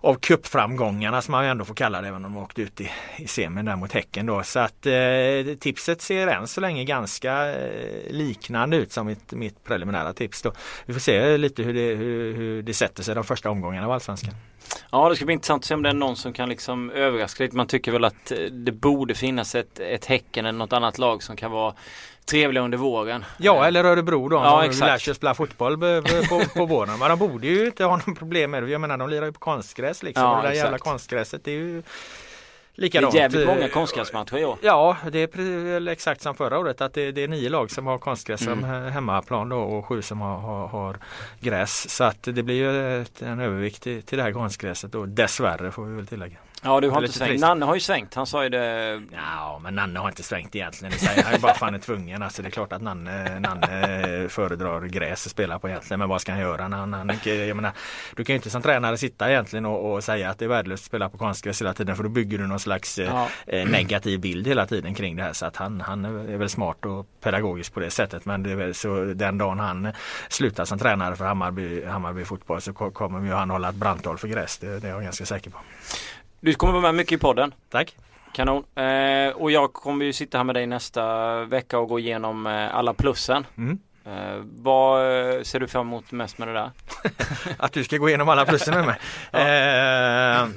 av 0.05 0.15
cupframgångarna 0.15 1.23
som 1.23 1.33
man 1.33 1.45
ändå 1.45 1.65
får 1.65 1.75
kalla 1.75 2.03
det 2.03 2.09
även 2.09 2.25
om 2.25 2.35
de 2.35 2.43
åkte 2.43 2.63
ut 2.63 2.81
i, 2.81 2.91
i 3.17 3.27
semin 3.27 3.65
där 3.65 3.77
mot 3.77 3.93
Häcken 3.93 4.27
då. 4.27 4.43
Så 4.43 4.59
att 4.61 4.87
eh, 4.87 5.55
tipset 5.61 6.03
ser 6.03 6.27
än 6.27 6.47
så 6.47 6.61
länge 6.61 6.85
ganska 6.85 7.55
eh, 7.55 8.11
liknande 8.11 8.77
ut 8.77 8.93
som 8.93 9.07
mitt, 9.07 9.33
mitt 9.33 9.65
preliminära 9.65 10.13
tips 10.13 10.43
då. 10.43 10.53
Vi 10.87 10.93
får 10.93 11.01
se 11.01 11.37
lite 11.37 11.63
hur 11.63 11.75
det, 11.75 11.95
hur, 11.95 12.35
hur 12.35 12.63
det 12.63 12.75
sätter 12.75 13.03
sig 13.03 13.15
de 13.15 13.25
första 13.25 13.51
omgångarna 13.51 13.87
av 13.87 13.93
Allsvenskan. 13.93 14.35
Ja 14.91 15.09
det 15.09 15.17
ska 15.17 15.25
bli 15.25 15.33
intressant 15.33 15.63
att 15.63 15.67
se 15.67 15.75
om 15.75 15.83
det 15.83 15.89
är 15.89 15.95
någon 15.95 16.17
som 16.17 16.33
kan 16.33 16.49
liksom 16.49 16.91
överraska 16.91 17.45
lite. 17.45 17.57
Man 17.57 17.67
tycker 17.67 17.93
väl 17.93 18.05
att 18.05 18.33
eh, 18.33 18.39
det 18.39 18.73
borde 18.73 19.15
finnas 19.15 19.55
ett, 19.55 19.79
ett 19.79 20.05
Häcken 20.05 20.47
eller 20.47 20.59
något 20.59 20.73
annat 20.73 20.99
lag 20.99 21.23
som 21.23 21.37
kan 21.37 21.51
vara 21.51 21.75
trevliga 22.25 22.65
under 22.65 22.79
våren. 22.79 23.25
Ja 23.37 23.67
eller 23.67 23.85
Örebro 23.85 24.29
då. 24.29 24.37
Ja, 24.37 24.67
de 24.71 24.79
lär 24.79 24.99
sig 24.99 25.15
spela 25.15 25.35
fotboll 25.35 25.79
på, 25.79 26.43
på 26.57 26.67
våren. 26.67 26.99
Men 26.99 27.09
de 27.09 27.19
borde 27.19 27.47
ju 27.47 27.67
inte 27.67 27.85
ha 27.85 27.97
något 28.07 28.19
problem 28.19 28.51
med 28.51 28.63
det. 28.63 28.71
Jag 28.71 28.81
menar 28.81 28.99
de 28.99 29.11
lirar 29.11 29.27
ju 29.27 29.33
på 29.33 29.41
konstgräs 29.41 30.03
liksom. 30.03 30.25
Ja, 30.25 30.43
det 30.43 30.49
där 30.49 30.55
jävla 30.55 30.79
konstgräset 30.79 31.45
det 31.45 31.51
är 31.51 31.57
ju 31.57 31.83
Likadant. 32.77 33.13
Det 33.13 33.19
är 33.19 33.23
jävligt 33.23 33.47
många 33.47 33.69
konstgräsmatcher 33.69 34.39
i 34.39 34.45
år. 34.45 34.59
Ja, 34.63 34.97
det 35.13 35.37
är 35.37 35.89
exakt 35.89 36.21
som 36.21 36.35
förra 36.35 36.59
året 36.59 36.81
att 36.81 36.95
det, 36.95 37.13
det 37.13 37.23
är 37.23 37.29
nio 37.29 37.49
lag 37.49 37.71
som 37.71 37.87
har 37.87 37.99
konstgräs 37.99 38.47
mm. 38.47 38.61
som 38.61 38.71
hemmaplan 38.71 39.49
då, 39.49 39.59
och 39.59 39.87
sju 39.87 40.03
som 40.03 40.21
har, 40.21 40.39
har, 40.39 40.69
har, 40.69 40.97
gräs. 41.41 41.91
Så 41.91 42.05
att 42.05 42.23
det 42.23 42.43
blir 42.43 42.55
ju 42.55 43.05
en 43.21 43.41
övervikt 43.41 43.83
till, 43.83 44.03
till 44.03 44.19
det 44.19 44.25
här 44.25 44.33
konstgräset 44.33 44.95
och 44.95 45.09
dessvärre 45.09 45.73
får 45.73 45.85
vi 45.85 45.97
väl 45.97 46.07
tillägga. 46.07 46.37
Ja 46.65 46.81
du 46.81 46.91
har 46.91 47.03
inte 47.03 47.19
svängt. 47.19 47.41
Nanne 47.41 47.67
har 47.67 47.75
ju 47.75 47.81
svängt. 47.81 48.15
Han 48.15 48.27
sa 48.27 48.43
ju 48.43 48.49
det. 48.49 49.03
Ja 49.13 49.61
men 49.63 49.75
Nanne 49.75 50.01
har 50.01 50.09
inte 50.09 50.23
svängt 50.23 50.57
egentligen. 50.57 50.93
Det 50.93 50.99
säger 50.99 51.23
han 51.23 51.33
ju 51.33 51.39
bara 51.39 51.55
för 51.55 51.67
han 51.67 51.75
är 51.75 51.79
tvungen. 51.79 52.23
Alltså 52.23 52.43
det 52.43 52.49
är 52.49 52.51
klart 52.51 52.73
att 52.73 52.83
Nanne, 52.83 53.41
Nanne 53.41 54.29
föredrar 54.29 54.81
gräs 54.81 55.27
att 55.27 55.33
spela 55.33 55.59
på 55.59 55.69
egentligen. 55.69 55.99
Men 55.99 56.09
vad 56.09 56.21
ska 56.21 56.33
han 56.33 56.41
göra? 56.41 56.69
När 56.69 56.77
han, 56.77 56.93
han, 56.93 57.11
jag 57.25 57.57
menar, 57.57 57.73
du 58.17 58.25
kan 58.25 58.33
ju 58.33 58.37
inte 58.37 58.51
som 58.51 58.63
tränare 58.63 58.97
sitta 58.97 59.31
egentligen 59.31 59.67
och, 59.67 59.93
och 59.93 60.05
säga 60.05 60.31
att 60.31 60.39
det 60.39 60.45
är 60.45 60.49
värdelöst 60.49 60.83
att 60.83 60.87
spela 60.87 61.09
på 61.09 61.19
konstgräs 61.19 61.61
hela 61.61 61.75
tiden. 61.75 61.97
För 61.97 62.03
då 62.03 62.09
bygger 62.09 62.39
du 62.39 62.47
någon 62.47 62.61
slags 62.61 62.99
eh, 62.99 63.07
ja. 63.07 63.29
eh, 63.47 63.69
negativ 63.69 64.21
bild 64.21 64.47
hela 64.47 64.67
tiden 64.67 64.95
kring 64.95 65.17
det 65.17 65.23
här. 65.23 65.33
Så 65.33 65.47
att 65.47 65.57
han, 65.57 65.81
han 65.81 66.05
är 66.05 66.37
väl 66.37 66.49
smart 66.49 66.87
och 66.87 67.07
pedagogisk 67.21 67.75
på 67.75 67.81
det 67.81 67.91
sättet. 67.91 68.25
Men 68.25 68.43
det 68.43 68.51
är 68.51 68.57
väl 68.57 68.75
så 68.75 69.05
den 69.05 69.39
dagen 69.39 69.59
han 69.59 69.93
slutar 70.29 70.65
som 70.65 70.79
tränare 70.79 71.17
för 71.17 71.25
Hammarby, 71.25 71.85
Hammarby 71.85 72.25
fotboll 72.25 72.61
så 72.61 72.73
kommer 72.73 73.27
ju 73.27 73.33
han 73.33 73.51
hålla 73.51 73.69
ett 73.69 73.75
brandtal 73.75 74.19
för 74.19 74.29
gräs. 74.29 74.59
Det, 74.59 74.81
det 74.81 74.89
är 74.89 74.93
jag 74.93 75.03
ganska 75.03 75.27
säker 75.27 75.51
på. 75.51 75.59
Du 76.45 76.55
kommer 76.55 76.73
vara 76.73 76.83
med 76.83 76.95
mycket 76.95 77.13
i 77.13 77.19
podden. 77.19 77.55
Tack. 77.71 77.97
Kanon. 78.33 78.65
Eh, 78.75 79.37
och 79.37 79.51
jag 79.51 79.73
kommer 79.73 80.05
ju 80.05 80.13
sitta 80.13 80.39
här 80.39 80.45
med 80.45 80.55
dig 80.55 80.67
nästa 80.67 81.45
vecka 81.45 81.79
och 81.79 81.89
gå 81.89 81.99
igenom 81.99 82.47
eh, 82.47 82.77
alla 82.77 82.95
plussen. 82.95 83.47
Mm. 83.59 83.79
Eh, 84.07 84.43
vad 84.43 85.01
eh, 85.01 85.43
ser 85.43 85.61
du 85.61 85.69
fram 85.69 85.87
emot 85.87 86.13
mest 86.13 86.39
med 86.39 86.49
det 86.49 86.55
där? 86.55 86.71
att 87.59 87.73
du 87.73 87.85
ska 87.85 87.97
gå 87.97 88.09
igenom 88.09 88.29
alla 88.29 88.45
plussen 88.47 88.75
med 88.75 88.87
mig? 88.87 88.97
ja. 89.31 89.39
eh, 89.39 90.49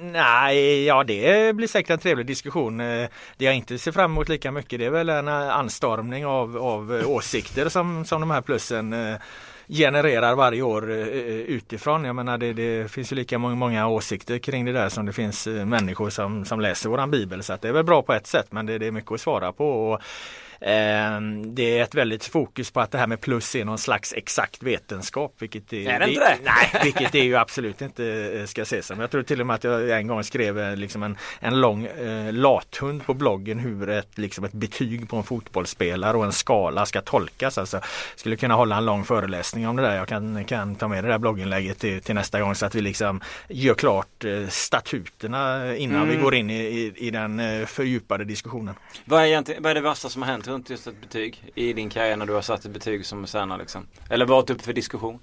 nej, 0.00 0.84
ja 0.84 1.04
det 1.04 1.56
blir 1.56 1.68
säkert 1.68 1.90
en 1.90 1.98
trevlig 1.98 2.26
diskussion. 2.26 2.80
Eh, 2.80 3.08
det 3.36 3.44
jag 3.44 3.54
inte 3.54 3.78
ser 3.78 3.92
fram 3.92 4.10
emot 4.10 4.28
lika 4.28 4.50
mycket 4.50 4.78
det 4.78 4.86
är 4.86 4.90
väl 4.90 5.08
en 5.08 5.28
anstormning 5.28 6.26
av, 6.26 6.56
av 6.56 7.02
åsikter 7.06 7.68
som, 7.68 8.04
som 8.04 8.20
de 8.20 8.30
här 8.30 8.40
plussen 8.40 8.94
genererar 9.70 10.34
varje 10.34 10.62
år 10.62 10.90
eh, 10.90 10.96
eh, 10.96 11.40
utifrån. 11.40 12.04
Jag 12.04 12.16
menar 12.16 12.38
det, 12.38 12.52
det, 12.52 12.90
finns 12.90 13.12
ju 13.12 13.16
lika 13.16 13.38
många 13.38 13.88
åsikter 13.88 14.38
kring 14.38 14.64
det 14.64 14.72
där 14.72 14.88
som 14.88 15.06
det 15.06 15.12
finns 15.12 15.46
eh, 15.46 15.64
människor 15.64 16.10
som, 16.10 16.44
som 16.44 16.60
läser 16.60 16.88
våran 16.88 17.10
bibel. 17.10 17.42
Så 17.42 17.52
att 17.52 17.62
det 17.62 17.68
är 17.68 17.72
väl 17.72 17.84
bra 17.84 18.02
på 18.02 18.12
ett 18.12 18.26
sätt 18.26 18.46
men 18.50 18.66
det, 18.66 18.78
det 18.78 18.86
är 18.86 18.90
mycket 18.90 19.12
att 19.12 19.20
svara 19.20 19.52
på. 19.52 19.90
Och 19.90 20.00
det 20.60 21.78
är 21.78 21.82
ett 21.82 21.94
väldigt 21.94 22.24
fokus 22.24 22.70
på 22.70 22.80
att 22.80 22.90
det 22.90 22.98
här 22.98 23.06
med 23.06 23.20
plus 23.20 23.54
är 23.54 23.64
någon 23.64 23.78
slags 23.78 24.12
exakt 24.12 24.62
vetenskap. 24.62 25.34
Vilket 25.38 25.72
är, 25.72 25.90
är 25.90 26.00
det 26.00 26.08
inte 26.08 26.20
det? 26.20 26.36
Nej, 26.44 26.80
vilket 26.84 27.12
det 27.12 27.18
ju 27.18 27.36
absolut 27.36 27.82
inte 27.82 28.04
eh, 28.40 28.46
ska 28.46 28.62
ses 28.62 28.86
som. 28.86 29.00
Jag 29.00 29.10
tror 29.10 29.22
till 29.22 29.40
och 29.40 29.46
med 29.46 29.54
att 29.54 29.64
jag 29.64 29.90
en 29.90 30.06
gång 30.06 30.24
skrev 30.24 30.58
eh, 30.58 30.76
liksom 30.76 31.02
en, 31.02 31.16
en 31.40 31.60
lång 31.60 31.84
eh, 31.84 32.32
lathund 32.32 33.06
på 33.06 33.14
bloggen 33.14 33.58
hur 33.58 33.88
ett, 33.88 34.18
liksom 34.18 34.44
ett 34.44 34.52
betyg 34.52 35.08
på 35.08 35.16
en 35.16 35.22
fotbollsspelare 35.22 36.16
och 36.16 36.24
en 36.24 36.32
skala 36.32 36.86
ska 36.86 37.00
tolkas. 37.00 37.58
Alltså, 37.58 37.80
skulle 38.16 38.36
kunna 38.36 38.54
hålla 38.54 38.76
en 38.76 38.84
lång 38.84 39.04
föreläsning 39.04 39.68
om 39.68 39.76
det 39.76 39.82
där. 39.82 39.96
Jag 39.96 40.08
kan, 40.08 40.44
kan 40.44 40.74
ta 40.74 40.88
med 40.88 41.04
det 41.04 41.08
där 41.08 41.18
blogginlägget 41.18 41.78
till, 41.78 42.02
till 42.02 42.14
nästa 42.14 42.40
gång 42.40 42.54
så 42.54 42.66
att 42.66 42.74
vi 42.74 42.80
liksom 42.80 43.20
gör 43.48 43.74
klart 43.74 44.24
eh, 44.24 44.48
statuterna 44.48 45.76
innan 45.76 46.02
mm. 46.02 46.08
vi 46.08 46.22
går 46.22 46.34
in 46.34 46.50
i, 46.50 46.54
i, 46.54 46.92
i 46.96 47.10
den 47.10 47.66
fördjupade 47.66 48.24
diskussionen. 48.24 48.74
Vad 49.04 49.24
är, 49.24 49.60
vad 49.60 49.70
är 49.70 49.74
det 49.74 49.80
värsta 49.80 50.08
som 50.08 50.22
har 50.22 50.28
hänt 50.28 50.49
runt 50.50 50.70
just 50.70 50.86
ett 50.86 51.00
betyg 51.00 51.52
i 51.54 51.72
din 51.72 51.90
karriär 51.90 52.16
när 52.16 52.26
du 52.26 52.32
har 52.32 52.42
satt 52.42 52.64
ett 52.64 52.70
betyg 52.70 53.06
som 53.06 53.26
senare 53.26 53.58
liksom? 53.58 53.86
Eller 54.10 54.26
varit 54.26 54.50
uppe 54.50 54.64
för 54.64 54.72
diskussion? 54.72 55.18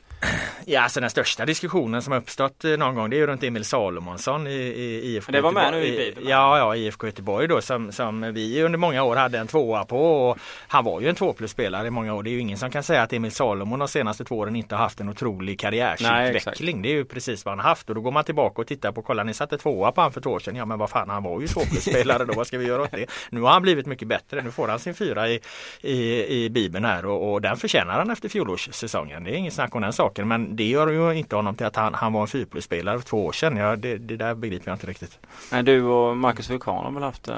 Ja, 0.69 0.81
alltså 0.81 0.99
den 0.99 1.09
största 1.09 1.45
diskussionen 1.45 2.01
som 2.01 2.13
uppstått 2.13 2.65
eh, 2.65 2.71
någon 2.71 2.95
gång 2.95 3.09
det 3.09 3.15
är 3.15 3.17
ju 3.17 3.27
runt 3.27 3.43
Emil 3.43 3.65
Salomonsson 3.65 4.47
i, 4.47 4.51
i 4.51 5.15
IFK 5.15 5.31
Det 5.31 5.41
var 5.41 5.51
med 5.51 5.71
nu 5.71 5.85
i 5.85 5.97
Bibeln? 5.97 6.29
Ja, 6.29 6.57
ja, 6.57 6.75
IFK 6.75 7.07
Göteborg 7.07 7.47
då 7.47 7.61
som, 7.61 7.91
som 7.91 8.33
vi 8.33 8.63
under 8.63 8.77
många 8.79 9.03
år 9.03 9.15
hade 9.15 9.37
en 9.37 9.47
tvåa 9.47 9.85
på 9.85 10.29
och 10.29 10.37
han 10.67 10.85
var 10.85 11.01
ju 11.01 11.09
en 11.09 11.15
två 11.15 11.33
plus 11.33 11.51
spelare 11.51 11.87
i 11.87 11.89
många 11.89 12.13
år. 12.13 12.23
Det 12.23 12.29
är 12.29 12.31
ju 12.31 12.39
ingen 12.39 12.57
som 12.57 12.71
kan 12.71 12.83
säga 12.83 13.01
att 13.01 13.13
Emil 13.13 13.31
Salomon 13.31 13.79
de 13.79 13.87
senaste 13.87 14.25
två 14.25 14.37
åren 14.37 14.55
inte 14.55 14.75
har 14.75 14.83
haft 14.83 14.99
en 14.99 15.09
otrolig 15.09 15.59
karriärsutveckling. 15.59 16.81
Det 16.81 16.89
är 16.89 16.93
ju 16.93 17.05
precis 17.05 17.45
vad 17.45 17.51
han 17.51 17.65
haft 17.65 17.89
och 17.89 17.95
då 17.95 18.01
går 18.01 18.11
man 18.11 18.23
tillbaka 18.23 18.61
och 18.61 18.67
tittar 18.67 18.91
på, 18.91 19.01
kolla 19.01 19.23
ni 19.23 19.33
satte 19.33 19.57
tvåa 19.57 19.91
på 19.91 20.01
han 20.01 20.11
för 20.11 20.21
två 20.21 20.29
år 20.29 20.39
sedan. 20.39 20.55
Ja 20.55 20.65
men 20.65 20.79
vad 20.79 20.89
fan 20.89 21.09
han 21.09 21.23
var 21.23 21.41
ju 21.41 21.47
två 21.47 21.61
plus 21.61 21.83
spelare 21.83 22.25
då, 22.25 22.33
vad 22.33 22.47
ska 22.47 22.57
vi 22.57 22.67
göra 22.67 22.81
åt 22.81 22.91
det? 22.91 23.05
Nu 23.29 23.41
har 23.41 23.49
han 23.49 23.61
blivit 23.61 23.85
mycket 23.85 24.07
bättre, 24.07 24.41
nu 24.41 24.51
får 24.51 24.67
han 24.67 24.79
sin 24.79 24.93
fyra 24.93 25.29
i, 25.29 25.39
i, 25.81 26.25
i 26.43 26.49
Bibeln 26.49 26.85
här 26.85 27.05
och, 27.05 27.33
och 27.33 27.41
den 27.41 27.57
förtjänar 27.57 27.93
han 27.93 28.09
efter 28.09 28.29
fjolårssäsongen. 28.29 29.23
Det 29.23 29.31
är 29.31 29.35
inget 29.35 29.53
snack 29.53 29.75
om 29.75 29.81
den 29.81 29.93
saken 29.93 30.06
men 30.15 30.55
det 30.55 30.63
gör 30.63 30.87
ju 30.87 31.13
inte 31.13 31.35
honom 31.35 31.55
till 31.55 31.65
att 31.65 31.75
han, 31.75 31.93
han 31.93 32.13
var 32.13 32.21
en 32.21 32.27
fyrplusspelare 32.27 32.99
för 32.99 33.05
två 33.05 33.25
år 33.25 33.31
sedan. 33.31 33.57
Ja, 33.57 33.75
det, 33.75 33.97
det 33.97 34.17
där 34.17 34.35
begriper 34.35 34.71
jag 34.71 34.75
inte 34.75 34.87
riktigt. 34.87 35.19
Nej, 35.51 35.63
du 35.63 35.83
och 35.83 36.17
Marcus 36.17 36.49
Vulkan 36.49 36.75
har 36.75 36.91
väl 36.91 37.03
haft 37.03 37.27
eh, 37.27 37.35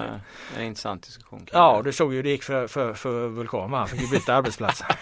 en 0.57 0.63
intressant 0.63 1.03
diskussion? 1.03 1.45
Ja, 1.51 1.81
du 1.83 1.93
såg 1.93 2.13
ju 2.13 2.21
det 2.21 2.29
gick 2.29 2.43
för, 2.43 2.67
för, 2.67 2.93
för 2.93 3.27
Vulkan. 3.27 3.73
Han 3.73 3.87
fick 3.87 4.01
ju 4.01 4.07
byta 4.07 4.35
arbetsplats. 4.35 4.83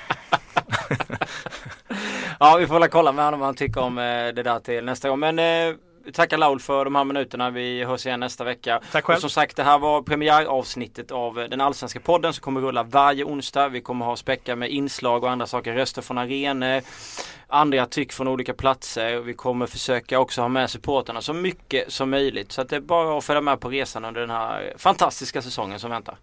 ja, 2.39 2.57
vi 2.57 2.67
får 2.67 2.79
väl 2.79 2.89
kolla 2.89 3.11
med 3.11 3.25
honom 3.25 3.39
vad 3.39 3.47
han 3.47 3.55
tycker 3.55 3.81
om 3.81 3.97
eh, 3.97 4.03
det 4.03 4.43
där 4.43 4.59
till 4.59 4.85
nästa 4.85 5.09
gång. 5.09 5.19
Men 5.19 5.39
eh, 5.39 5.75
tackar 6.13 6.37
Laul 6.37 6.59
för 6.59 6.85
de 6.85 6.95
här 6.95 7.03
minuterna. 7.03 7.49
Vi 7.49 7.83
hörs 7.83 8.05
igen 8.05 8.19
nästa 8.19 8.43
vecka. 8.43 8.81
Tack 8.91 9.05
själv. 9.05 9.15
Och 9.15 9.21
som 9.21 9.29
sagt 9.29 9.55
det 9.55 9.63
här 9.63 9.79
var 9.79 10.01
premiäravsnittet 10.01 11.11
av 11.11 11.35
den 11.35 11.61
allsvenska 11.61 11.99
podden 11.99 12.33
som 12.33 12.41
kommer 12.41 12.61
rulla 12.61 12.83
varje 12.83 13.23
onsdag. 13.23 13.69
Vi 13.69 13.81
kommer 13.81 14.05
ha 14.05 14.15
späcka 14.15 14.55
med 14.55 14.69
inslag 14.69 15.23
och 15.23 15.31
andra 15.31 15.47
saker. 15.47 15.73
Röster 15.73 16.01
från 16.01 16.17
arenor. 16.17 16.81
Andra 17.47 17.85
tyck 17.85 18.13
från 18.13 18.27
olika 18.27 18.53
platser. 18.53 19.19
Vi 19.19 19.33
kommer 19.33 19.67
försöka 19.67 20.19
också 20.19 20.41
ha 20.41 20.47
med 20.47 20.69
supporterna 20.69 21.21
så 21.21 21.33
mycket 21.33 21.91
som 21.91 22.09
möjligt. 22.09 22.51
Så 22.51 22.61
att 22.61 22.69
det 22.69 22.75
är 22.75 22.81
bara 22.81 23.17
att 23.17 23.23
följa 23.23 23.41
med 23.41 23.59
på 23.59 23.69
resan 23.69 24.05
under 24.05 24.21
den 24.21 24.29
här 24.29 24.73
fantastiska 24.77 25.41
säsongen 25.41 25.79
som 25.79 25.91
väntar. 25.91 26.17